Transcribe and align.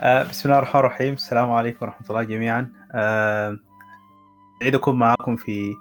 آه، 0.00 0.22
بسم 0.22 0.48
الله 0.48 0.58
الرحمن 0.58 0.80
الرحيم. 0.80 1.14
السلام 1.14 1.50
عليكم 1.52 1.86
ورحمة 1.86 2.06
الله 2.10 2.22
جميعا. 2.22 2.72
آه، 2.92 3.58
سعيد 4.60 4.74
أكون 4.74 4.98
معكم 4.98 5.36
في 5.36 5.74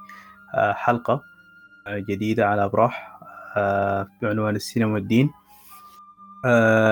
آه، 0.56 0.74
حلقة 0.74 1.22
جديدة 1.90 2.48
على 2.48 2.66
أبراح 2.66 3.20
بعنوان 4.22 4.56
السينما 4.56 4.94
والدين. 4.94 5.30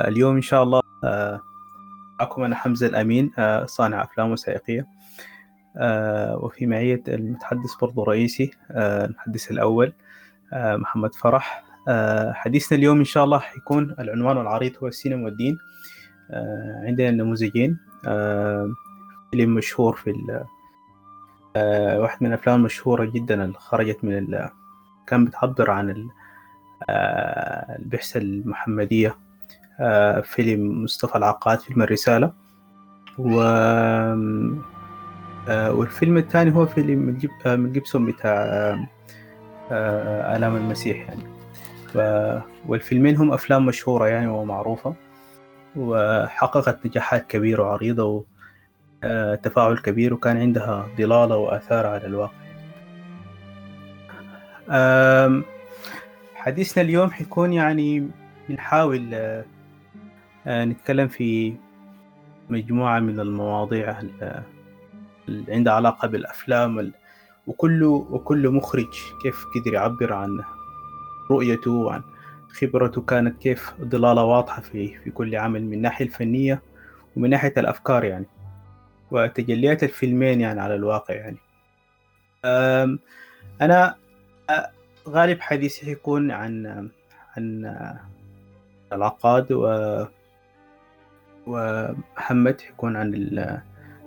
اليوم 0.07 0.36
إن 0.36 0.42
شاء 0.42 0.64
الله 0.64 0.82
معكم 2.20 2.44
أنا 2.44 2.56
حمزة 2.56 2.88
الأمين 2.88 3.32
صانع 3.66 4.04
أفلام 4.04 4.32
وثائقية 4.32 4.88
وفي 6.36 6.66
معية 6.66 7.04
المتحدث 7.08 7.75
برضو 7.82 8.04
رئيسي 8.04 8.52
المحدث 8.71 9.52
الأول 9.52 9.94
محمد 10.54 11.16
فرح. 11.16 11.64
حديثنا 12.33 12.78
اليوم 12.78 12.97
إن 13.00 13.05
شاء 13.05 13.24
الله 13.24 13.39
حيكون 13.39 13.96
العنوان 14.00 14.38
العريض 14.38 14.74
هو 14.83 14.88
السينما 14.88 15.25
والدين. 15.25 15.54
آه، 15.54 15.82
عندنا 16.87 17.11
نموذجين 17.11 17.77
آه، 18.07 18.73
فيلم 19.32 19.55
مشهور 19.55 19.95
في 19.95 20.43
آه، 21.55 21.99
واحد 21.99 22.18
من 22.21 22.27
الأفلام 22.27 22.59
المشهورة 22.59 23.05
جدا 23.05 23.43
اللي 23.43 23.57
خرجت 23.57 24.04
من 24.04 24.18
ال... 24.18 24.49
كان 25.07 25.25
بتعبر 25.25 25.71
عن 25.71 26.09
البعثة 26.89 28.19
المحمدية 28.19 29.15
فيلم 30.23 30.83
مصطفى 30.83 31.15
العقاد 31.15 31.59
فيلم 31.59 31.82
الرسالة. 31.82 32.33
و 33.17 33.39
والفيلم 35.49 36.17
الثاني 36.17 36.55
هو 36.55 36.66
فيلم 36.66 37.17
من 37.45 37.71
جيبسون 37.71 38.05
بتاع 38.05 38.45
آلام 40.35 40.55
المسيح 40.55 41.09
يعني. 41.09 41.23
والفيلمين 42.67 43.17
هم 43.17 43.31
أفلام 43.33 43.65
مشهورة 43.65 44.08
يعني 44.08 44.27
ومعروفة. 44.27 44.95
وحققت 45.75 46.85
نجاحات 46.85 47.27
كبيرة 47.27 47.63
وعريضة 47.63 48.25
وتفاعل 49.03 49.77
كبير 49.77 50.13
وكان 50.13 50.38
عندها 50.38 50.88
ضلالة 50.97 51.38
وآثار 51.38 51.88
على 51.88 52.05
الواقع. 52.05 52.43
حديثنا 56.35 56.83
اليوم 56.83 57.11
حيكون 57.11 57.53
يعني 57.53 58.07
بنحاول 58.49 59.09
آه، 59.13 59.45
نتكلم 60.47 61.07
في 61.07 61.55
مجموعة 62.49 62.99
من 62.99 63.19
المواضيع 63.19 63.99
اللي 65.27 65.53
عندها 65.53 65.73
علاقة 65.73 66.08
بالأفلام 66.08 66.91
وكل 67.47 67.83
وكل 67.83 68.49
مخرج 68.49 68.99
كيف 69.23 69.45
قدر 69.55 69.73
يعبر 69.73 70.13
عن 70.13 70.43
رؤيته 71.31 71.71
وعن 71.71 72.02
خبرته 72.53 73.01
كانت 73.01 73.41
كيف 73.41 73.73
ضلالة 73.81 74.23
واضحة 74.23 74.61
في 74.61 74.97
في 75.03 75.11
كل 75.11 75.35
عمل 75.35 75.63
من 75.63 75.73
الناحية 75.73 76.05
الفنية 76.05 76.61
ومن 77.15 77.29
ناحية 77.29 77.53
الأفكار 77.57 78.03
يعني. 78.03 78.25
وتجليات 79.11 79.83
الفيلمين 79.83 80.41
يعني 80.41 80.61
على 80.61 80.75
الواقع 80.75 81.13
يعني. 81.13 81.37
أنا 83.61 83.95
غالب 85.09 85.41
حديثي 85.41 85.85
حيكون 85.85 86.31
عن 86.31 86.89
عن 87.37 87.75
العقاد 88.93 89.51
و 89.51 90.05
ومحمد 91.47 92.61
حيكون 92.61 92.95
عن 92.95 93.13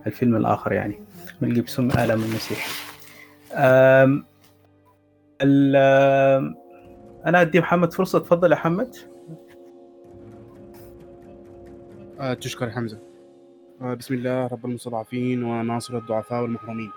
الفيلم 0.07 0.37
الآخر 0.37 0.73
يعني. 0.73 0.99
ميل 1.41 1.55
جيبسون 1.55 1.91
آلام 1.91 2.23
المسيح. 2.23 2.67
أنا 7.27 7.41
أدي 7.41 7.61
محمد 7.61 7.93
فرصة. 7.93 8.19
تفضل 8.19 8.53
يا 8.53 8.57
محمد. 8.57 8.97
آه 12.21 12.35
تشكر 12.35 12.71
حمزة. 12.71 12.99
آه 13.81 13.95
بسم 13.95 14.15
الله 14.15 14.47
رب 14.47 14.67
المستضعفين 14.67 15.45
وناصر 15.45 15.97
الضعفاء 15.99 16.43
والمحرومين. 16.43 16.91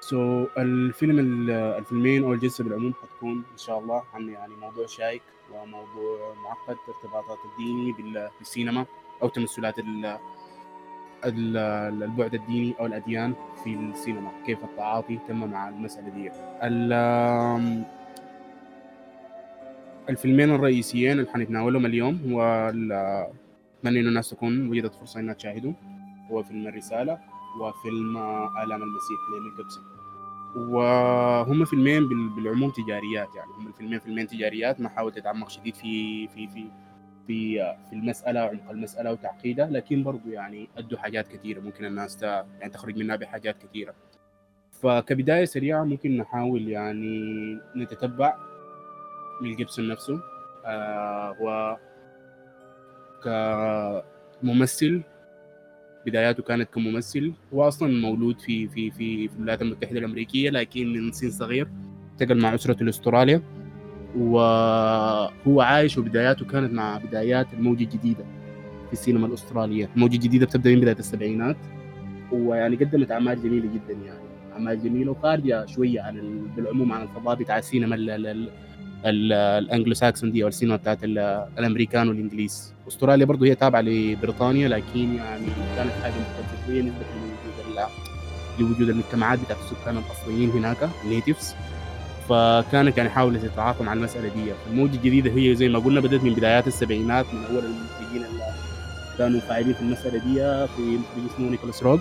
so, 0.00 0.48
الفيلم 0.58 1.18
الفيلمين 1.50 2.24
أو 2.24 2.32
الجلسة 2.32 2.64
بالعموم 2.64 2.94
حتكون 2.94 3.36
إن 3.52 3.56
شاء 3.56 3.78
الله 3.78 4.02
عن 4.14 4.28
يعني 4.28 4.54
موضوع 4.54 4.86
شائك 4.86 5.22
وموضوع 5.52 6.34
معقد 6.44 6.76
ارتباطات 6.88 7.38
الديني 7.52 7.94
بالسينما 8.38 8.86
أو 9.22 9.28
تمثلات 9.28 9.74
البعد 11.24 12.34
الديني 12.34 12.74
أو 12.80 12.86
الأديان 12.86 13.34
في 13.64 13.74
السينما. 13.74 14.30
كيف 14.46 14.64
التعاطي 14.64 15.18
تم 15.28 15.50
مع 15.50 15.68
المسألة 15.68 16.08
دي؟ 16.08 16.30
الفيلمين 20.08 20.50
الرئيسيين 20.50 21.18
اللي 21.18 21.30
حنتناولهم 21.30 21.86
اليوم 21.86 22.32
هو 22.32 22.42
اتمنى 22.68 24.00
إنه 24.00 24.08
الناس 24.08 24.30
تكون 24.30 24.68
وجدت 24.68 24.94
فرصة 24.94 25.20
إنها 25.20 25.34
تشاهدهم 25.34 25.74
هو 26.30 26.42
فيلم 26.42 26.66
الرسالة 26.66 27.18
وفيلم 27.60 28.16
آلام 28.62 28.82
المسيح 28.82 29.18
لميل 29.30 29.56
جيبسون. 29.56 29.84
وهم 30.56 31.64
فيلمين 31.64 32.08
بالعموم 32.34 32.70
تجاريات 32.70 33.28
يعني. 33.36 33.50
هم 33.58 33.66
الفيلمين 33.66 33.98
فيلمين 33.98 34.26
تجاريات 34.26 34.80
ما 34.80 34.88
حاول 34.88 35.12
تتعمق 35.12 35.48
شديد 35.48 35.74
في 35.74 36.28
في 36.28 36.48
في 36.48 36.64
في 37.26 37.58
في 37.90 37.92
المسألة 37.92 38.44
وعمق 38.44 38.70
المسألة 38.70 39.12
وتعقيدها 39.12 39.66
لكن 39.70 40.02
برضو 40.02 40.30
يعني 40.30 40.68
أدوا 40.76 40.98
حاجات 40.98 41.28
كثيرة. 41.28 41.60
ممكن 41.60 41.84
الناس 41.84 42.22
يعني 42.22 42.72
تخرج 42.72 42.98
منها 42.98 43.16
بحاجات 43.16 43.56
كثيرة. 43.62 43.94
فكبداية 44.82 45.44
سريعة 45.44 45.84
ممكن 45.84 46.16
نحاول 46.16 46.68
يعني 46.68 47.58
نتتبع 47.76 48.36
ميل 49.42 49.56
جيبسون 49.56 49.88
نفسه. 49.88 50.20
آه 50.66 51.36
هو 51.40 51.76
كممثل 54.42 55.02
بداياته 56.06 56.42
كانت 56.42 56.68
كممثل. 56.74 57.32
هو 57.54 57.68
أصلا 57.68 58.00
مولود 58.00 58.40
في 58.40 58.68
في 58.68 58.90
في 58.90 59.28
في 59.28 59.36
الولايات 59.36 59.62
المتحدة 59.62 59.98
الأمريكية 59.98 60.50
لكن 60.50 60.92
من 60.92 61.12
سن 61.12 61.30
صغير 61.30 61.68
انتقل 62.12 62.42
مع 62.42 62.54
أسرته 62.54 62.84
لأستراليا. 62.84 63.42
وهو 64.16 65.60
عايش 65.60 65.98
وبداياته 65.98 66.46
كانت 66.46 66.72
مع 66.72 66.98
بدايات 66.98 67.54
الموجة 67.54 67.84
الجديدة 67.84 68.24
في 68.86 68.92
السينما 68.92 69.26
الأسترالية، 69.26 69.90
الموجة 69.96 70.14
الجديدة 70.14 70.46
بتبدأ 70.46 70.70
من 70.70 70.80
بداية 70.80 70.98
السبعينات. 70.98 71.56
ويعني 72.32 72.76
قدمت 72.76 73.10
أعمال 73.10 73.42
جميلة 73.42 73.68
جدا 73.74 73.92
يعني. 73.92 74.28
أعمال 74.52 74.82
جميلة 74.82 75.10
وخارجة 75.10 75.66
شوية 75.66 76.00
عن 76.00 76.46
بالعموم 76.56 76.92
عن 76.92 77.02
الفضاء 77.02 77.36
بتاع 77.36 77.58
السينما 77.58 77.96
الانجلو 79.04 79.94
ساكسون 79.94 80.32
دي 80.32 80.42
أو 80.42 80.48
السينما 80.48 80.76
بتاعت 80.76 80.98
الأمريكان 81.58 82.08
والإنجليز. 82.08 82.72
أستراليا 82.88 83.24
برضه 83.26 83.46
هي 83.46 83.54
تابعة 83.54 83.80
لبريطانيا 83.80 84.68
لكن 84.68 85.14
يعني 85.14 85.46
كانت 85.76 85.92
حاجة 86.02 86.12
مختلفه 86.12 86.66
شوية 86.66 86.82
نسبة 86.82 87.04
لوجود 88.58 88.68
لوجود 88.78 88.88
المجتمعات 88.88 89.38
بتاعت 89.38 89.58
السكان 89.60 89.96
الأصليين 89.98 90.50
هناك 90.50 90.88
ال 91.04 91.10
natives 91.10 91.54
فكانت 92.28 92.98
يعني 92.98 93.10
حاولت 93.10 93.44
تتعاطى 93.44 93.84
مع 93.84 93.92
المسألة 93.92 94.28
دي. 94.28 94.52
الموجه 94.70 94.94
الجديده 94.96 95.30
هي 95.30 95.54
زي 95.54 95.68
ما 95.68 95.78
قلنا 95.78 96.00
بدأت 96.00 96.22
من 96.24 96.34
بدايات 96.34 96.66
السبعينات 96.66 97.26
من 97.34 97.44
أول 97.44 97.64
المنتجين 97.64 98.24
اللي 98.30 98.44
كانوا 99.18 99.40
فاعلين 99.40 99.74
في 99.74 99.80
المسألة 99.80 100.18
دي 100.18 100.66
في 100.76 100.82
مخرج 100.82 101.34
اسمه 101.34 101.50
نيكولاس 101.50 101.82
روج. 101.82 102.00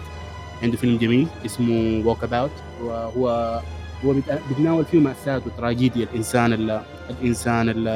عنده 0.64 0.78
فيلم 0.78 0.98
جميل 0.98 1.28
اسمه 1.46 2.06
Walkabout 2.06 2.52
وهو 2.82 3.60
هو 4.06 4.14
بيتناول 4.50 4.86
فيه 4.86 5.00
مأساة 5.00 5.42
وتراجيديا 5.46 6.04
الإنسان 6.12 6.54
ال 6.54 6.82
الإنسان 7.10 7.70
ال 7.70 7.88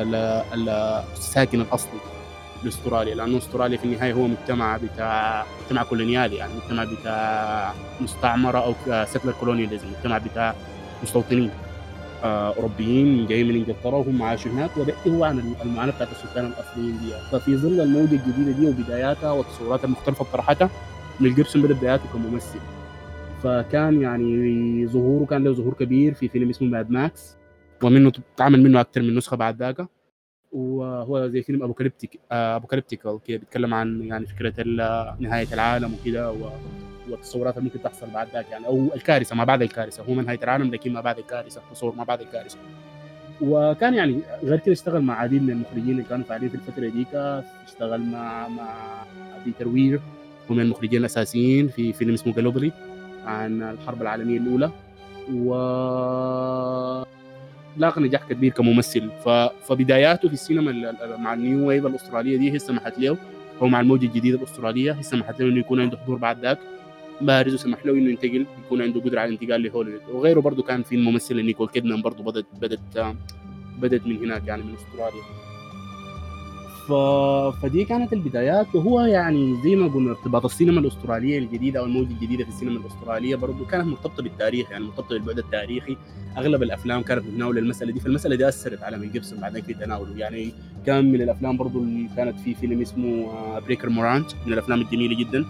ال 0.53 0.69
الساكن 1.17 1.61
الأصلي 1.61 1.99
لأستراليا 2.63 3.15
لأنه 3.15 3.37
أستراليا 3.37 3.77
في 3.77 3.85
النهاية 3.85 4.13
هو 4.13 4.27
مجتمع 4.27 4.77
بتاع 4.77 5.45
مجتمع 5.63 5.83
كولونيالي 5.83 6.35
يعني 6.35 6.51
مجتمع 6.63 6.83
بتاع 6.83 7.73
مستعمرة 8.01 8.59
أو 8.59 8.73
settler 9.05 9.31
colonialism 9.39 9.87
مجتمع 9.97 10.17
بتاع 10.17 10.55
مستوطنين 11.03 11.51
آه، 12.23 12.53
أوروبيين 12.55 13.27
جايين 13.27 13.47
من 13.47 13.55
إنجلترا 13.55 13.95
وهم 13.97 14.21
عاشوا 14.23 14.51
هناك 14.51 14.77
وبيحكي 14.77 15.09
هو 15.09 15.23
عن 15.23 15.55
المعاناة 15.65 15.91
بتاعت 15.93 16.09
السكان 16.11 16.45
الأصليين 16.45 16.99
دي. 16.99 17.13
ففي 17.31 17.57
ظل 17.57 17.81
الموجة 17.81 18.15
الجديدة 18.15 18.51
دي 18.51 18.67
وبداياتها 18.67 19.31
والتصورات 19.31 19.83
المختلفة 19.83 20.25
طرحتها 20.33 20.69
ميل 21.19 21.35
جيبسون 21.35 21.61
بدأ 21.61 21.73
بداياته 21.73 22.03
كممثل. 22.13 22.59
فكان 23.43 24.01
يعني 24.01 24.87
ظهوره 24.87 25.25
كان 25.25 25.43
له 25.43 25.53
ظهور 25.53 25.73
كبير 25.73 26.13
في 26.13 26.27
فيلم 26.27 26.49
اسمه 26.49 26.67
Mad 26.67 26.91
Max 26.91 27.37
واتعمل 27.83 28.63
منه 28.63 28.81
أكثر 28.81 29.01
من 29.01 29.15
نسخة 29.15 29.37
بعد 29.37 29.55
ذاك. 29.59 29.87
وهو 30.51 31.27
زي 31.27 31.41
فيلم 31.41 31.63
apocalyptic 31.63 32.19
apocalyptical 32.31 33.19
كده 33.25 33.37
بيتكلم 33.37 33.73
عن 33.73 34.01
يعني 34.01 34.25
فكرة 34.25 34.53
نهاية 35.19 35.47
العالم 35.53 35.93
وكده 35.93 36.33
والتصورات 37.09 37.57
اللي 37.57 37.69
ممكن 37.69 37.81
تحصل 37.83 38.09
بعد 38.09 38.27
ذاك 38.33 38.45
يعني 38.51 38.65
أو 38.65 38.89
الكارثة 38.95 39.35
ما 39.35 39.43
بعد 39.43 39.61
الكارثة 39.61 40.03
هو 40.03 40.13
نهاية 40.13 40.39
العالم 40.43 40.71
لكن 40.71 40.93
ما 40.93 41.01
بعد 41.01 41.17
الكارثة 41.17 41.61
تصور 41.71 41.95
ما 41.95 42.03
بعد 42.03 42.21
الكارثة. 42.21 42.57
وكان 43.41 43.93
يعني 43.93 44.19
غير 44.43 44.59
كده 44.59 44.73
اشتغل 44.73 45.01
مع 45.01 45.19
عديد 45.19 45.43
من 45.43 45.49
المخرجين 45.49 45.89
اللي 45.89 46.03
كانوا 46.03 46.25
فاعلين 46.25 46.49
في 46.49 46.55
الفترة 46.55 46.89
ديك 46.89 47.15
اشتغل 47.67 48.01
مع 48.01 48.47
مع 48.47 49.03
بيتر 49.45 49.67
وير 49.67 49.99
هو 50.51 50.55
من 50.55 50.61
المخرجين 50.61 50.99
الأساسيين 50.99 51.67
في 51.67 51.93
فيلم 51.93 52.13
اسمه 52.13 52.33
Gallipoli 52.33 52.71
عن 53.25 53.63
الحرب 53.63 54.01
العالمية 54.01 54.37
الأولى. 54.37 54.71
و 55.33 55.53
لاقى 57.77 58.01
نجاح 58.01 58.27
كبير 58.29 58.51
كممثل. 58.51 59.09
ف... 59.25 59.29
فبداياته 59.67 60.27
في 60.27 60.33
السينما 60.33 60.95
مع 61.17 61.33
ال 61.33 61.42
new 61.42 61.67
wave 61.67 61.85
الأسترالية 61.85 62.37
دي 62.37 62.51
هي 62.51 62.59
سمحت 62.59 62.99
له 62.99 63.17
هو 63.63 63.67
مع 63.67 63.79
الموجة 63.81 64.05
الجديدة 64.05 64.37
الأسترالية 64.37 65.01
سمحت 65.01 65.41
له 65.41 65.47
إنه 65.47 65.59
يكون 65.59 65.81
عنده 65.81 65.97
حضور 65.97 66.17
بعد 66.17 66.39
ذاك. 66.39 66.59
بارز 67.21 67.53
وسمح 67.53 67.85
له 67.85 67.93
إنه 67.93 68.09
ينتقل 68.09 68.45
يكون 68.65 68.81
عنده 68.81 69.01
قدرة 69.01 69.19
على 69.19 69.33
الانتقال 69.35 69.63
لهوليوود. 69.63 70.01
وغيره 70.11 70.39
برضه 70.39 70.63
كان 70.63 70.83
في 70.83 70.95
الممثلة 70.95 71.41
نيكول 71.41 71.67
كيدمان 71.67 72.01
برضه 72.01 72.23
بدت 72.23 72.45
بدت 72.61 73.15
بدت 73.79 74.07
من 74.07 74.17
هناك 74.17 74.47
يعني 74.47 74.63
من 74.63 74.73
أستراليا. 74.73 75.23
ف... 76.87 76.93
فدي 77.61 77.85
كانت 77.85 78.13
البدايات. 78.13 78.75
وهو 78.75 79.01
يعني 79.01 79.61
زي 79.63 79.75
ما 79.75 79.87
قلنا 79.87 80.11
ارتباط 80.11 80.45
السينما 80.45 80.79
الأسترالية 80.79 81.39
الجديدة 81.39 81.79
أو 81.79 81.85
الموجة 81.85 82.11
الجديدة 82.11 82.43
في 82.43 82.49
السينما 82.49 82.79
الأسترالية 82.79 83.35
برضه 83.35 83.65
كانت 83.65 83.87
مرتبطة 83.87 84.23
بالتاريخ. 84.23 84.71
يعني 84.71 84.85
مرتبطة 84.85 85.09
بالبعد 85.09 85.37
التاريخي. 85.37 85.97
أغلب 86.37 86.63
الأفلام 86.63 87.01
كانت 87.01 87.25
بتناول 87.25 87.57
المسألة 87.57 87.91
دي. 87.91 87.99
فالمسألة 87.99 88.35
دي 88.35 88.47
أثرت 88.47 88.83
على 88.83 88.97
ميل 88.97 89.11
جيبسون 89.11 89.39
بعدين 89.39 89.61
في 89.61 89.73
تناوله. 89.73 90.17
يعني 90.17 90.53
كان 90.85 91.11
من 91.11 91.21
الأفلام 91.21 91.57
برضه 91.57 91.79
اللي 91.79 92.09
كانت 92.15 92.39
في 92.39 92.55
فيلم 92.55 92.81
اسمه 92.81 93.27
Breaker 93.59 93.89
Morant 93.89 94.31
من 94.45 94.53
الأفلام 94.53 94.81
الجميلة 94.81 95.15
جدا 95.15 95.45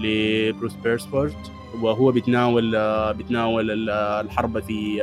لبروس 0.00 0.74
بيرسفورد. 0.84 1.34
وهو 1.82 2.12
بيتناول 2.12 2.70
بيتناول 3.14 3.90
الحرب 3.90 4.58
في 4.60 5.02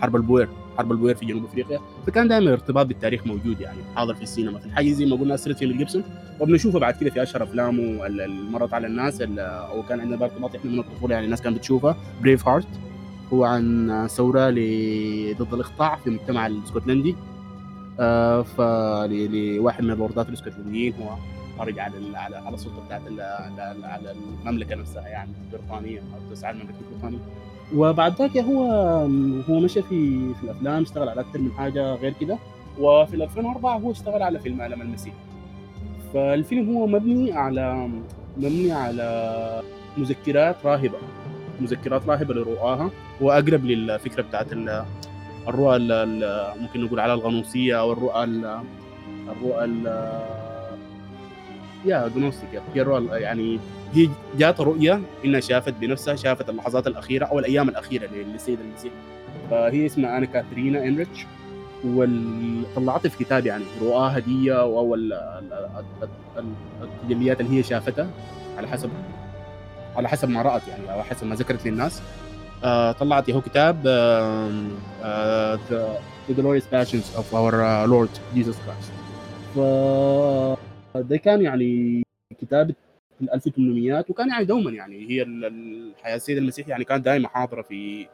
حرب 0.00 0.16
البوير. 0.16 0.48
حرب 0.78 0.92
البوير 0.92 1.14
في 1.14 1.26
جنوب 1.26 1.44
أفريقيا 1.44 1.80
فكان 2.06 2.28
دائما 2.28 2.52
ارتباط 2.52 2.86
بالتاريخ 2.86 3.26
موجود 3.26 3.60
يعني 3.60 3.78
حاضر 3.96 4.14
في 4.14 4.22
السينما. 4.22 4.58
في 4.58 4.66
الحاجة 4.66 4.92
زي 4.92 5.06
ما 5.06 5.16
قلنا 5.16 5.34
اثرت 5.34 5.58
في 5.58 5.66
ميل 5.66 5.78
جيبسون. 5.78 6.04
وبنشوفه 6.40 6.78
بعد 6.78 6.94
كده 6.94 7.10
في 7.10 7.22
أشهر 7.22 7.42
أفلامه 7.42 8.06
اللي 8.06 8.28
مرت 8.28 8.74
على 8.74 8.86
الناس 8.86 9.20
أو 9.38 9.82
كان 9.82 10.00
عندنا 10.00 10.24
ارتباط 10.24 10.54
إحنا 10.54 10.70
من 10.70 10.78
الطفولة 10.78 11.14
يعني 11.14 11.24
الناس 11.24 11.42
كانت 11.42 11.56
بتشوفها 11.56 11.96
Braveheart 12.22 12.66
هو 13.32 13.44
عن 13.44 14.06
ثورة 14.10 14.50
ضد 14.50 15.54
الإقطاع 15.54 15.96
في 15.96 16.06
المجتمع 16.06 16.46
الإسكتلندي. 16.46 17.16
آه 18.00 18.42
فلواحد 18.42 19.84
من 19.84 19.90
اللوردات 19.90 20.28
الإسكتلنديين. 20.28 20.94
هو 20.94 21.16
خرج 21.58 21.78
على 21.78 22.18
على 22.18 22.36
على 22.36 22.54
السلطة 22.54 22.86
بتاعت 22.86 23.02
على 23.84 24.14
المملكة 24.42 24.74
نفسها 24.74 25.08
يعني 25.08 25.30
البريطانيه 25.44 25.98
أو 25.98 26.34
تسعى 26.34 26.52
المملكة 26.52 26.74
البريطانية. 26.80 27.18
وبعد 27.76 28.16
ذاك 28.18 28.36
هو 28.36 28.70
هو 29.48 29.60
مشى 29.60 29.82
في 29.82 30.34
في 30.34 30.44
الأفلام 30.44 30.82
اشتغل 30.82 31.08
على 31.08 31.20
أكثر 31.20 31.38
من 31.38 31.52
حاجة 31.52 31.94
غير 31.94 32.14
كده. 32.20 32.38
وفي 32.80 33.14
2004 33.14 33.78
هو 33.78 33.90
اشتغل 33.90 34.22
على 34.22 34.38
فيلم 34.38 34.60
آلام 34.60 34.82
المسيح 34.82 35.14
فالفيلم 36.14 36.76
هو 36.76 36.86
مبني 36.86 37.32
على 37.32 37.88
مبني 38.36 38.72
على 38.72 39.62
مذكرات 39.96 40.56
راهبة. 40.64 40.98
مذكرات 41.60 42.08
راهبة 42.08 42.34
لرؤاها 42.34 42.90
واقرب 43.20 43.64
للفكرة 43.64 44.22
بتاعت 44.22 44.52
الرؤى 45.48 45.78
ممكن 46.60 46.84
نقول 46.84 47.00
على 47.00 47.14
الغنوصية 47.14 47.80
أو 47.80 47.92
الرؤى 47.92 48.24
الرؤى 49.28 49.82
يا 51.86 52.08
جنوستيك 52.08 52.62
هي 52.74 52.80
الرؤى 52.82 53.20
يعني 53.20 53.58
هي 53.94 54.08
جات 54.38 54.60
رؤية 54.60 55.00
إنها 55.24 55.40
شافت 55.40 55.74
بنفسها 55.80 56.16
شافت 56.16 56.48
اللحظات 56.50 56.86
الأخيرة 56.86 57.24
أو 57.26 57.38
الأيام 57.38 57.68
الأخيرة 57.68 58.06
للسيد 58.06 58.58
المسيح. 58.60 58.92
فهي 59.50 59.86
اسمها 59.86 60.18
أنا 60.18 60.26
كاترينا 60.26 60.84
إنريتش 60.84 61.26
وطلعتها 61.84 63.08
في 63.08 63.24
كتاب 63.24 63.46
يعني 63.46 63.64
رؤاها 63.82 64.18
دي 64.18 64.52
أو 64.54 64.94
التجليات 66.82 67.40
اللي 67.40 67.58
هي 67.58 67.62
شافتها 67.62 68.10
على 68.58 68.68
حسب 68.68 68.90
على 69.96 70.08
حسب 70.08 70.28
ما 70.28 70.42
رأت 70.42 70.68
يعني 70.68 70.92
أو 70.92 71.02
حسب 71.02 71.26
ما 71.26 71.34
ذكرت 71.34 71.66
للناس. 71.66 72.02
آه 72.64 72.92
طلعت 72.92 73.30
هو 73.30 73.40
كتاب 73.40 73.82
آه 73.86 74.50
آه 75.04 75.58
The, 76.28 76.32
Glorious 76.40 76.66
Passions 76.74 77.06
of 77.20 77.26
Our 77.34 77.54
uh, 77.54 77.86
Lord 77.92 78.12
Jesus 78.36 78.56
Christ. 78.64 78.90
ف 79.54 79.58
ده 80.98 81.16
كان 81.16 81.42
يعني 81.42 82.02
كتاب 82.40 82.66
في 82.66 82.72
ال 82.72 82.83
1800 83.32 84.04
وكان 84.08 84.28
يعني 84.28 84.44
دوما 84.44 84.70
يعني 84.70 85.10
هي 85.10 85.22
الحياة 85.22 86.16
السيد 86.16 86.38
المسيح 86.38 86.68
يعني 86.68 86.84
كانت 86.84 87.04
دائما 87.04 87.28
حاضرة 87.28 87.62
في 87.62 88.08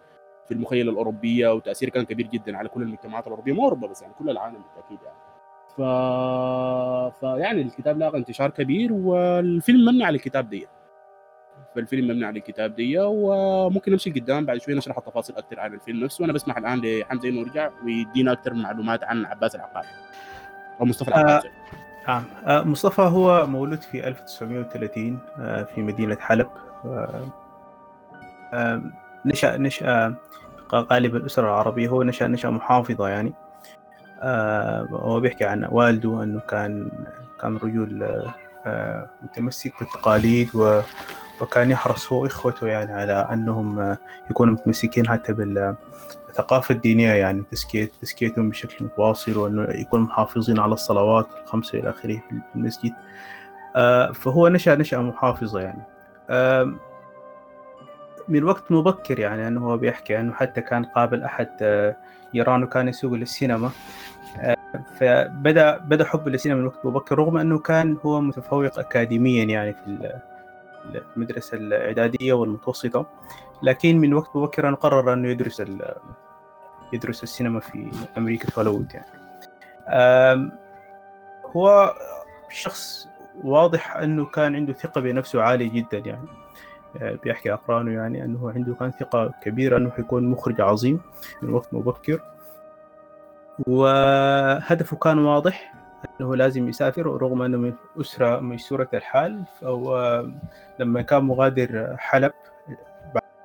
في 0.51 0.55
المخيلة 0.55 0.91
الأوروبية 0.91 1.53
وتاثيرها 1.53 1.93
كان 1.93 2.05
كبير 2.05 2.27
جدا 2.27 2.57
على 2.57 2.69
كل 2.69 2.83
المجتمعات 2.83 3.27
الأوروبية 3.27 3.53
مو 3.53 3.65
أوروبا 3.65 3.87
بس 3.89 4.03
يعني 4.03 4.15
كل 4.19 4.31
العالم 4.31 4.55
بالتأكيد 4.55 4.99
يعني. 5.05 5.19
ف... 5.77 5.81
فيعني 7.21 7.62
الكتاب 7.62 7.99
لاقى 7.99 8.19
انتشار 8.19 8.51
كبير 8.51 8.93
والفيلم 8.93 9.85
مبني 9.85 10.05
على 10.05 10.17
الكتاب 10.17 10.51
دي. 10.51 10.67
فالفيلم 11.75 12.09
مبني 12.09 12.25
على 12.25 12.39
الكتاب 12.39 12.75
دي 12.75 12.99
وممكن 12.99 13.93
نمشي 13.93 14.11
قدام 14.11 14.47
بعد 14.47 14.61
شوي 14.61 14.75
نشرح 14.75 14.99
التفاصيل 14.99 15.37
أكثر 15.37 15.61
عن 15.61 15.75
الفيلم 15.75 16.05
نفسه. 16.05 16.23
وأنا 16.23 16.33
بسمح 16.33 16.56
الآن 16.59 16.81
لحمزة 16.85 17.29
إنه 17.29 17.41
يرجع 17.41 17.71
ويدينا 17.85 18.33
أكثر 18.33 18.55
معلومات 18.55 19.05
عن 19.05 19.25
عباس 19.25 19.55
العقاد 19.55 19.85
أو 20.81 20.87
مصطفى 20.87 21.09
العقاد 21.09 21.45
آه 21.45 21.90
نعم. 22.11 22.25
آه 22.47 22.62
مصطفى 22.62 23.03
هو 23.03 23.47
مولود 23.47 23.83
في 23.83 24.09
1930 24.09 25.19
آه 25.39 25.62
في 25.75 25.83
مدينة 25.83 26.17
حلب. 26.21 26.49
آه 28.53 28.83
نشأ 29.27 29.57
نشأ 29.57 30.15
غالبا 30.75 31.19
الأسرة 31.19 31.45
العربية. 31.45 31.89
هو 31.89 32.03
نشأ 32.03 32.25
نشأ 32.25 32.49
محافظة 32.49 33.09
يعني. 33.09 33.33
هو 34.93 35.21
بيحكي 35.21 35.45
عن 35.45 35.69
والده 35.71 36.23
أنه 36.23 36.41
كان 36.41 36.91
كان 37.41 37.57
رجل 37.57 38.23
متمسك 39.23 39.73
بالتقاليد 39.81 40.56
و 40.56 40.81
وكان 41.41 41.71
يحرص 41.71 42.13
هو 42.13 42.23
وإخوته 42.23 42.67
يعني 42.67 42.93
على 42.93 43.29
أنهم 43.33 43.97
يكونوا 44.31 44.55
متمسكين 44.55 45.09
حتى 45.09 45.33
بالثقافة 46.41 46.75
الدينية 46.75 47.13
يعني 47.13 47.43
تزكية 47.51 47.91
تزكيتهم 48.03 48.51
بشكل 48.51 48.85
متواصل 48.85 49.37
وأنه 49.37 49.63
يكونوا 49.71 50.07
محافظين 50.07 50.61
على 50.61 50.73
الصلوات 50.73 51.27
الخمسة 51.45 51.79
إلى 51.79 51.91
آخره 51.91 52.23
في 52.29 52.41
المسجد. 52.55 52.93
فهو 54.15 54.49
نشأ 54.49 54.75
نشأة 54.75 54.99
محافظة 54.99 55.61
يعني. 55.61 55.83
من 58.29 58.45
وقت 58.45 58.73
مبكر 58.73 59.19
يعني 59.19 59.49
أنه 59.49 59.67
هو 59.67 59.77
بيحكي 59.77 60.21
أنه 60.21 60.33
حتى 60.33 60.61
كان 60.61 60.85
قابل 60.85 61.23
أحد 61.23 61.49
يرانه 62.35 62.67
كان 62.67 62.89
يسوق 62.89 63.13
للسينما. 63.13 63.71
فبدا 64.99 65.77
بدأ 65.79 66.05
حبه 66.05 66.31
للسينما 66.31 66.61
من 66.61 66.67
وقت 66.67 66.87
مبكر 66.87 67.19
رغم 67.19 67.37
إنه 67.37 67.59
كان 67.59 67.97
هو 68.05 68.21
متفوق 68.21 68.79
اكاديميا 68.79 69.45
يعني 69.45 69.73
في 69.73 70.13
المدرسة 71.17 71.57
الإعدادية 71.57 72.33
والمتوسطة. 72.33 73.07
لكن 73.63 73.99
من 73.99 74.15
وقت 74.15 74.37
مبكر 74.37 74.75
قرر 74.75 75.13
إنه 75.13 75.29
يدرس 75.29 75.63
يدرس 76.93 77.23
السينما 77.23 77.61
في 77.61 77.91
أمريكا 78.19 78.51
في 78.51 78.61
هوليوود 78.61 78.93
يعني. 78.94 80.51
هو 81.56 81.94
شخص 82.51 83.09
واضح 83.44 83.97
أنه 83.97 84.25
كان 84.27 84.56
عنده 84.56 84.73
ثقة 84.73 85.01
بنفسه 85.01 85.43
عالية 85.43 85.73
جدا 85.73 85.99
يعني. 85.99 86.29
بيحكي 87.01 87.53
أقرانه 87.53 87.93
يعني 87.93 88.25
أنه 88.25 88.53
عنده 88.55 88.75
كان 88.75 88.91
ثقة 88.91 89.35
كبيرة 89.43 89.77
أنه 89.77 89.91
حيكون 89.91 90.31
مخرج 90.31 90.61
عظيم 90.61 91.01
من 91.43 91.51
وقت 91.55 91.75
مبكر. 91.75 92.20
وهدفه 93.67 94.97
كان 94.97 95.19
واضح 95.19 95.75
أنه 96.20 96.37
لازم 96.37 96.69
يسافر 96.69 97.06
رغم 97.06 97.43
أنه 97.43 97.59
من 97.59 97.73
أسرة 98.01 98.41
ميسورة 98.41 98.89
الحال. 98.94 99.44
فهو 99.61 100.25
لما 100.79 101.03
كان 101.03 101.25
مغادر 101.25 101.97
حلب 101.99 102.32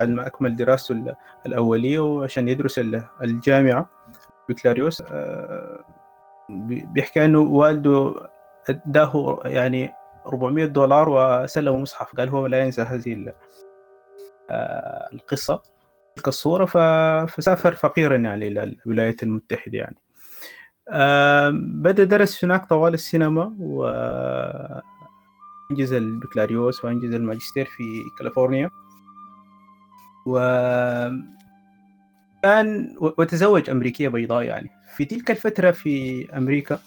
بعد 0.00 0.08
ما 0.08 0.26
اكمل 0.26 0.56
دراسته 0.56 1.14
الأولية 1.46 2.00
وعشان 2.00 2.48
يدرس 2.48 2.80
الجامعة. 3.22 3.90
بكالوريوس 4.48 5.02
بيحكي 6.48 7.24
إنه 7.24 7.38
والده 7.38 8.14
أداه 8.70 9.40
يعني 9.44 9.92
400 10.26 10.66
دولار 10.66 11.08
وسلمه 11.08 11.76
مصحف. 11.76 12.16
قال 12.16 12.28
هو 12.28 12.46
لا 12.46 12.60
ينسى 12.64 12.82
هذه 12.82 13.32
القصة 15.12 15.62
تلك 16.16 16.28
الصورة. 16.28 16.64
فسافر 17.26 17.74
فقيرا 17.74 18.16
يعني 18.16 18.48
إلى 18.48 18.62
الولايات 18.86 19.22
المتحدة 19.22 19.78
يعني. 19.78 19.96
بدأ 21.52 22.04
درس 22.04 22.44
هناك 22.44 22.68
طوال 22.68 22.94
السينما 22.94 23.56
وأنجز 23.58 24.02
البكالوريوس 25.92 26.84
وأنجز 26.84 27.14
الماجستير 27.14 27.64
في 27.64 28.02
كاليفورنيا. 28.18 28.70
و 30.26 30.38
كان 32.42 32.96
وتزوج 33.00 33.70
أمريكية 33.70 34.08
بيضاء 34.08 34.42
يعني. 34.42 34.70
في 34.96 35.04
تلك 35.04 35.30
الفترة 35.30 35.70
في 35.70 36.26
أمريكا 36.36 36.78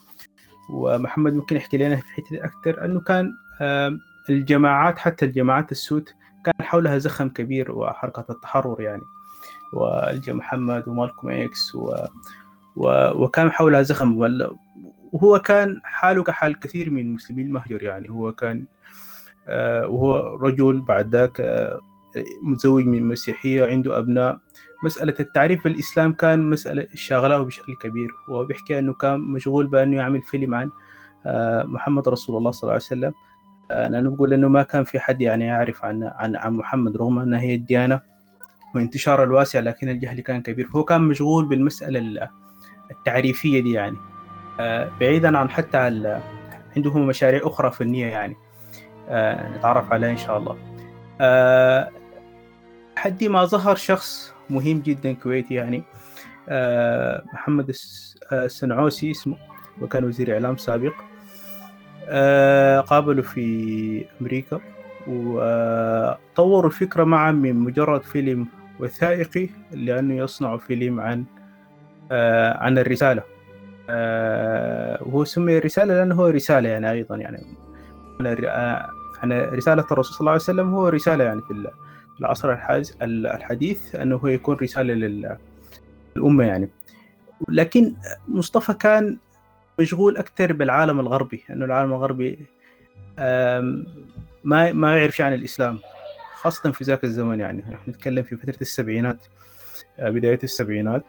ومحمد 0.70 1.34
ممكن 1.34 1.56
يحكي 1.56 1.78
لنا 1.78 1.96
في 1.96 2.02
الحتة 2.02 2.46
أكثر 2.46 2.86
أنه 2.86 3.00
كان 3.00 3.34
الجماعات 4.30 5.00
حتى 5.00 5.26
الجماعات 5.26 5.72
السود 5.72 6.10
كان 6.46 6.54
حولها 6.62 6.98
زخم 6.98 7.30
كبير 7.30 7.72
وحركة 7.72 8.26
التحرر 8.30 8.82
يعني. 8.82 9.02
والجا 9.74 10.34
محمد 10.34 10.88
ومالكوم 10.88 11.32
إكس 11.32 11.76
و 11.76 11.96
وكان 13.24 13.52
حولها 13.52 13.82
زخم. 13.82 14.18
وهو 15.12 15.40
كان 15.40 15.82
حاله 15.84 16.24
كحال 16.24 16.60
كثير 16.60 16.90
من 16.90 17.14
مسلمي 17.14 17.42
المهجر 17.42 17.84
يعني. 17.84 18.10
هو 18.10 18.32
كان 18.32 18.66
وهو 19.88 20.36
رجل 20.36 20.82
بعد 20.82 21.16
ذاك 21.16 21.42
متزوج 22.44 22.86
من 22.86 23.08
مسيحية 23.08 23.66
عنده 23.66 23.98
أبناء. 23.98 24.40
مسألة 24.84 25.16
التعريف 25.20 25.64
بالإسلام 25.64 26.14
كان 26.14 26.50
مسألة 26.50 26.88
شاغله 26.94 27.44
بشكل 27.44 27.76
كبير. 27.76 28.10
وهو 28.28 28.46
بيحكي 28.46 28.80
أنه 28.80 28.94
كان 28.94 29.20
مشغول 29.20 29.68
بأنه 29.68 29.98
يعمل 29.98 30.22
فيلم 30.22 30.56
عن 30.56 30.72
محمد 31.66 32.10
رسول 32.10 32.38
الله 32.38 32.52
صلى 32.52 32.64
الله 32.64 32.74
عليه 32.74 32.84
وسلم. 32.84 33.14
أنا 33.72 34.02
نقول 34.02 34.34
إنه 34.34 34.48
ما 34.48 34.64
كان 34.64 34.84
في 34.84 35.00
حد 35.00 35.22
يعني 35.22 35.46
يعرف 35.46 35.86
عن 35.86 36.04
عن 36.04 36.36
عن 36.36 36.54
محمد 36.54 36.98
رغم 36.98 37.20
أنها 37.20 37.40
هي 37.40 37.56
الديانة 37.56 38.02
وانتشارها 38.76 39.24
الواسع 39.24 39.60
لكن 39.60 39.90
الجهل 39.90 40.22
كان 40.22 40.42
كبير. 40.42 40.68
فهو 40.68 40.84
كان 40.84 41.02
مشغول 41.02 41.46
بالمسألة 41.46 42.30
التعريفية 42.92 43.60
دي 43.60 43.72
يعني. 43.72 43.98
آه، 44.60 44.92
بعيدا 45.00 45.38
عن 45.38 45.50
حتى 45.50 45.78
عنده 46.78 46.98
مشاريع 46.98 47.42
أخرى 47.44 47.72
فنية 47.72 48.08
يعني. 48.08 48.36
آه، 49.10 49.58
نتعرف 49.58 49.94
عليها 49.94 50.12
إن 50.12 50.18
شاء 50.18 50.38
الله. 50.38 50.58
لحد 53.00 53.24
ما 53.24 53.46
ظهر 53.46 53.76
شخص 53.76 54.34
مهم 54.50 54.80
جدا 54.80 55.14
كويتي 55.14 55.54
يعني 55.54 55.84
محمد 57.34 57.76
السنعوسي 58.32 59.12
اسمه 59.12 59.38
وكان 59.82 60.04
وزير 60.04 60.34
إعلام 60.34 60.58
سابق. 60.58 60.94
آه، 62.08 62.80
قابلوا 62.80 63.24
في 63.24 64.06
أمريكا 64.22 64.60
وطوروا 65.08 66.70
الفكرة 66.70 67.04
معا 67.04 67.32
من 67.32 67.56
مجرد 67.56 68.04
فيلم 68.04 68.48
وثائقي 68.80 69.50
لأنه 69.72 70.14
يصنع 70.14 70.58
فيلم 70.58 71.00
عن 71.00 71.26
آه، 72.12 72.58
عن 72.58 72.78
الرسالة. 72.78 73.24
آه، 73.90 75.04
وهو 75.04 75.24
سمي 75.24 75.60
رسالة 75.60 75.94
لأنه 75.94 76.16
هو 76.16 76.28
رسالة 76.28 76.70
يعني 76.70 76.92
أيضا 76.92 77.16
يعني. 77.16 77.58
عن 79.24 79.32
رسالة 79.32 79.86
الرسول 79.92 80.14
صلى 80.14 80.20
الله 80.20 80.32
عليه 80.32 80.42
وسلم 80.42 80.74
هو 80.74 80.88
رسالة 80.88 81.24
يعني 81.24 81.42
في 81.42 81.52
العصر 82.20 82.58
الحديث 83.02 83.96
أنه 83.96 84.16
هو 84.16 84.28
يكون 84.28 84.56
رسالة 84.56 84.94
للأمة 86.16 86.44
يعني. 86.44 86.70
لكن 87.50 87.94
مصطفى 88.28 88.74
كان 88.74 89.18
مشغول 89.80 90.18
أكثر 90.18 90.54
بالعالم 90.54 91.00
الغربي 91.00 91.44
انه 91.50 91.66
العالم 91.66 91.94
الغربي 91.94 92.40
ما 94.44 94.72
ما 94.72 94.98
يعرف 94.98 95.22
عن 95.22 95.34
الإسلام 95.34 95.80
خاصة 96.36 96.72
في 96.72 96.84
ذاك 96.84 97.04
الزمن 97.04 97.40
يعني. 97.40 97.64
نحن 97.72 97.92
نتكلم 97.92 98.24
في 98.24 98.36
فترة 98.36 98.58
السبعينات 98.62 99.26
آه، 100.00 100.10
بداية 100.10 100.40
السبعينات. 100.44 101.04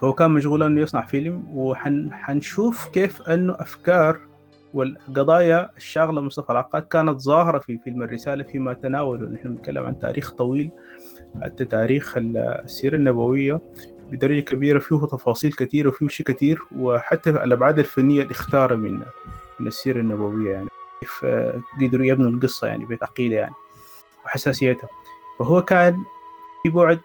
فهو 0.00 0.12
كان 0.12 0.30
مشغول 0.30 0.62
أنه 0.62 0.80
يصنع 0.80 1.06
فيلم 1.06 1.44
وحنشوف 1.48 2.88
كيف 2.88 3.22
أنه 3.22 3.56
أفكار 3.60 4.20
والقضايا 4.74 5.70
الشاغله 5.76 6.20
مصطفى 6.20 6.50
العقاد 6.50 6.82
كانت 6.82 7.20
ظاهرة 7.20 7.58
في 7.58 7.78
فيلم 7.78 8.02
الرسالة 8.02 8.44
فيما 8.44 8.72
تناوله 8.72 9.28
نحن 9.28 9.48
نتكلم 9.48 9.84
عن 9.84 9.98
تاريخ 9.98 10.32
طويل 10.32 10.70
حتى 11.42 11.64
تاريخ 11.64 12.14
السيرة 12.16 12.96
النبوية 12.96 13.60
بدرجة 14.10 14.40
كبيرة 14.40 14.78
فيه 14.78 14.96
تفاصيل 14.96 15.52
كثيرة 15.52 15.88
وفيه 15.88 16.08
شيء 16.08 16.26
كثير 16.26 16.58
وحتى 16.76 17.30
الأبعاد 17.30 17.78
الفنية 17.78 18.22
اللي 18.22 18.32
اختار 18.32 18.76
من 18.76 19.02
من 19.60 19.66
السيرة 19.66 20.00
النبوية 20.00 20.52
يعني. 20.52 20.68
كيف 21.00 21.24
قدروا 21.80 22.06
يبنوا 22.06 22.30
القصة 22.30 22.66
يعني 22.66 22.84
بتعقيدها 22.84 23.38
يعني 23.38 23.54
وحساسيتها. 24.24 24.88
فهو 25.38 25.62
كان 25.62 25.96
في 26.62 26.68
بعد 26.70 27.00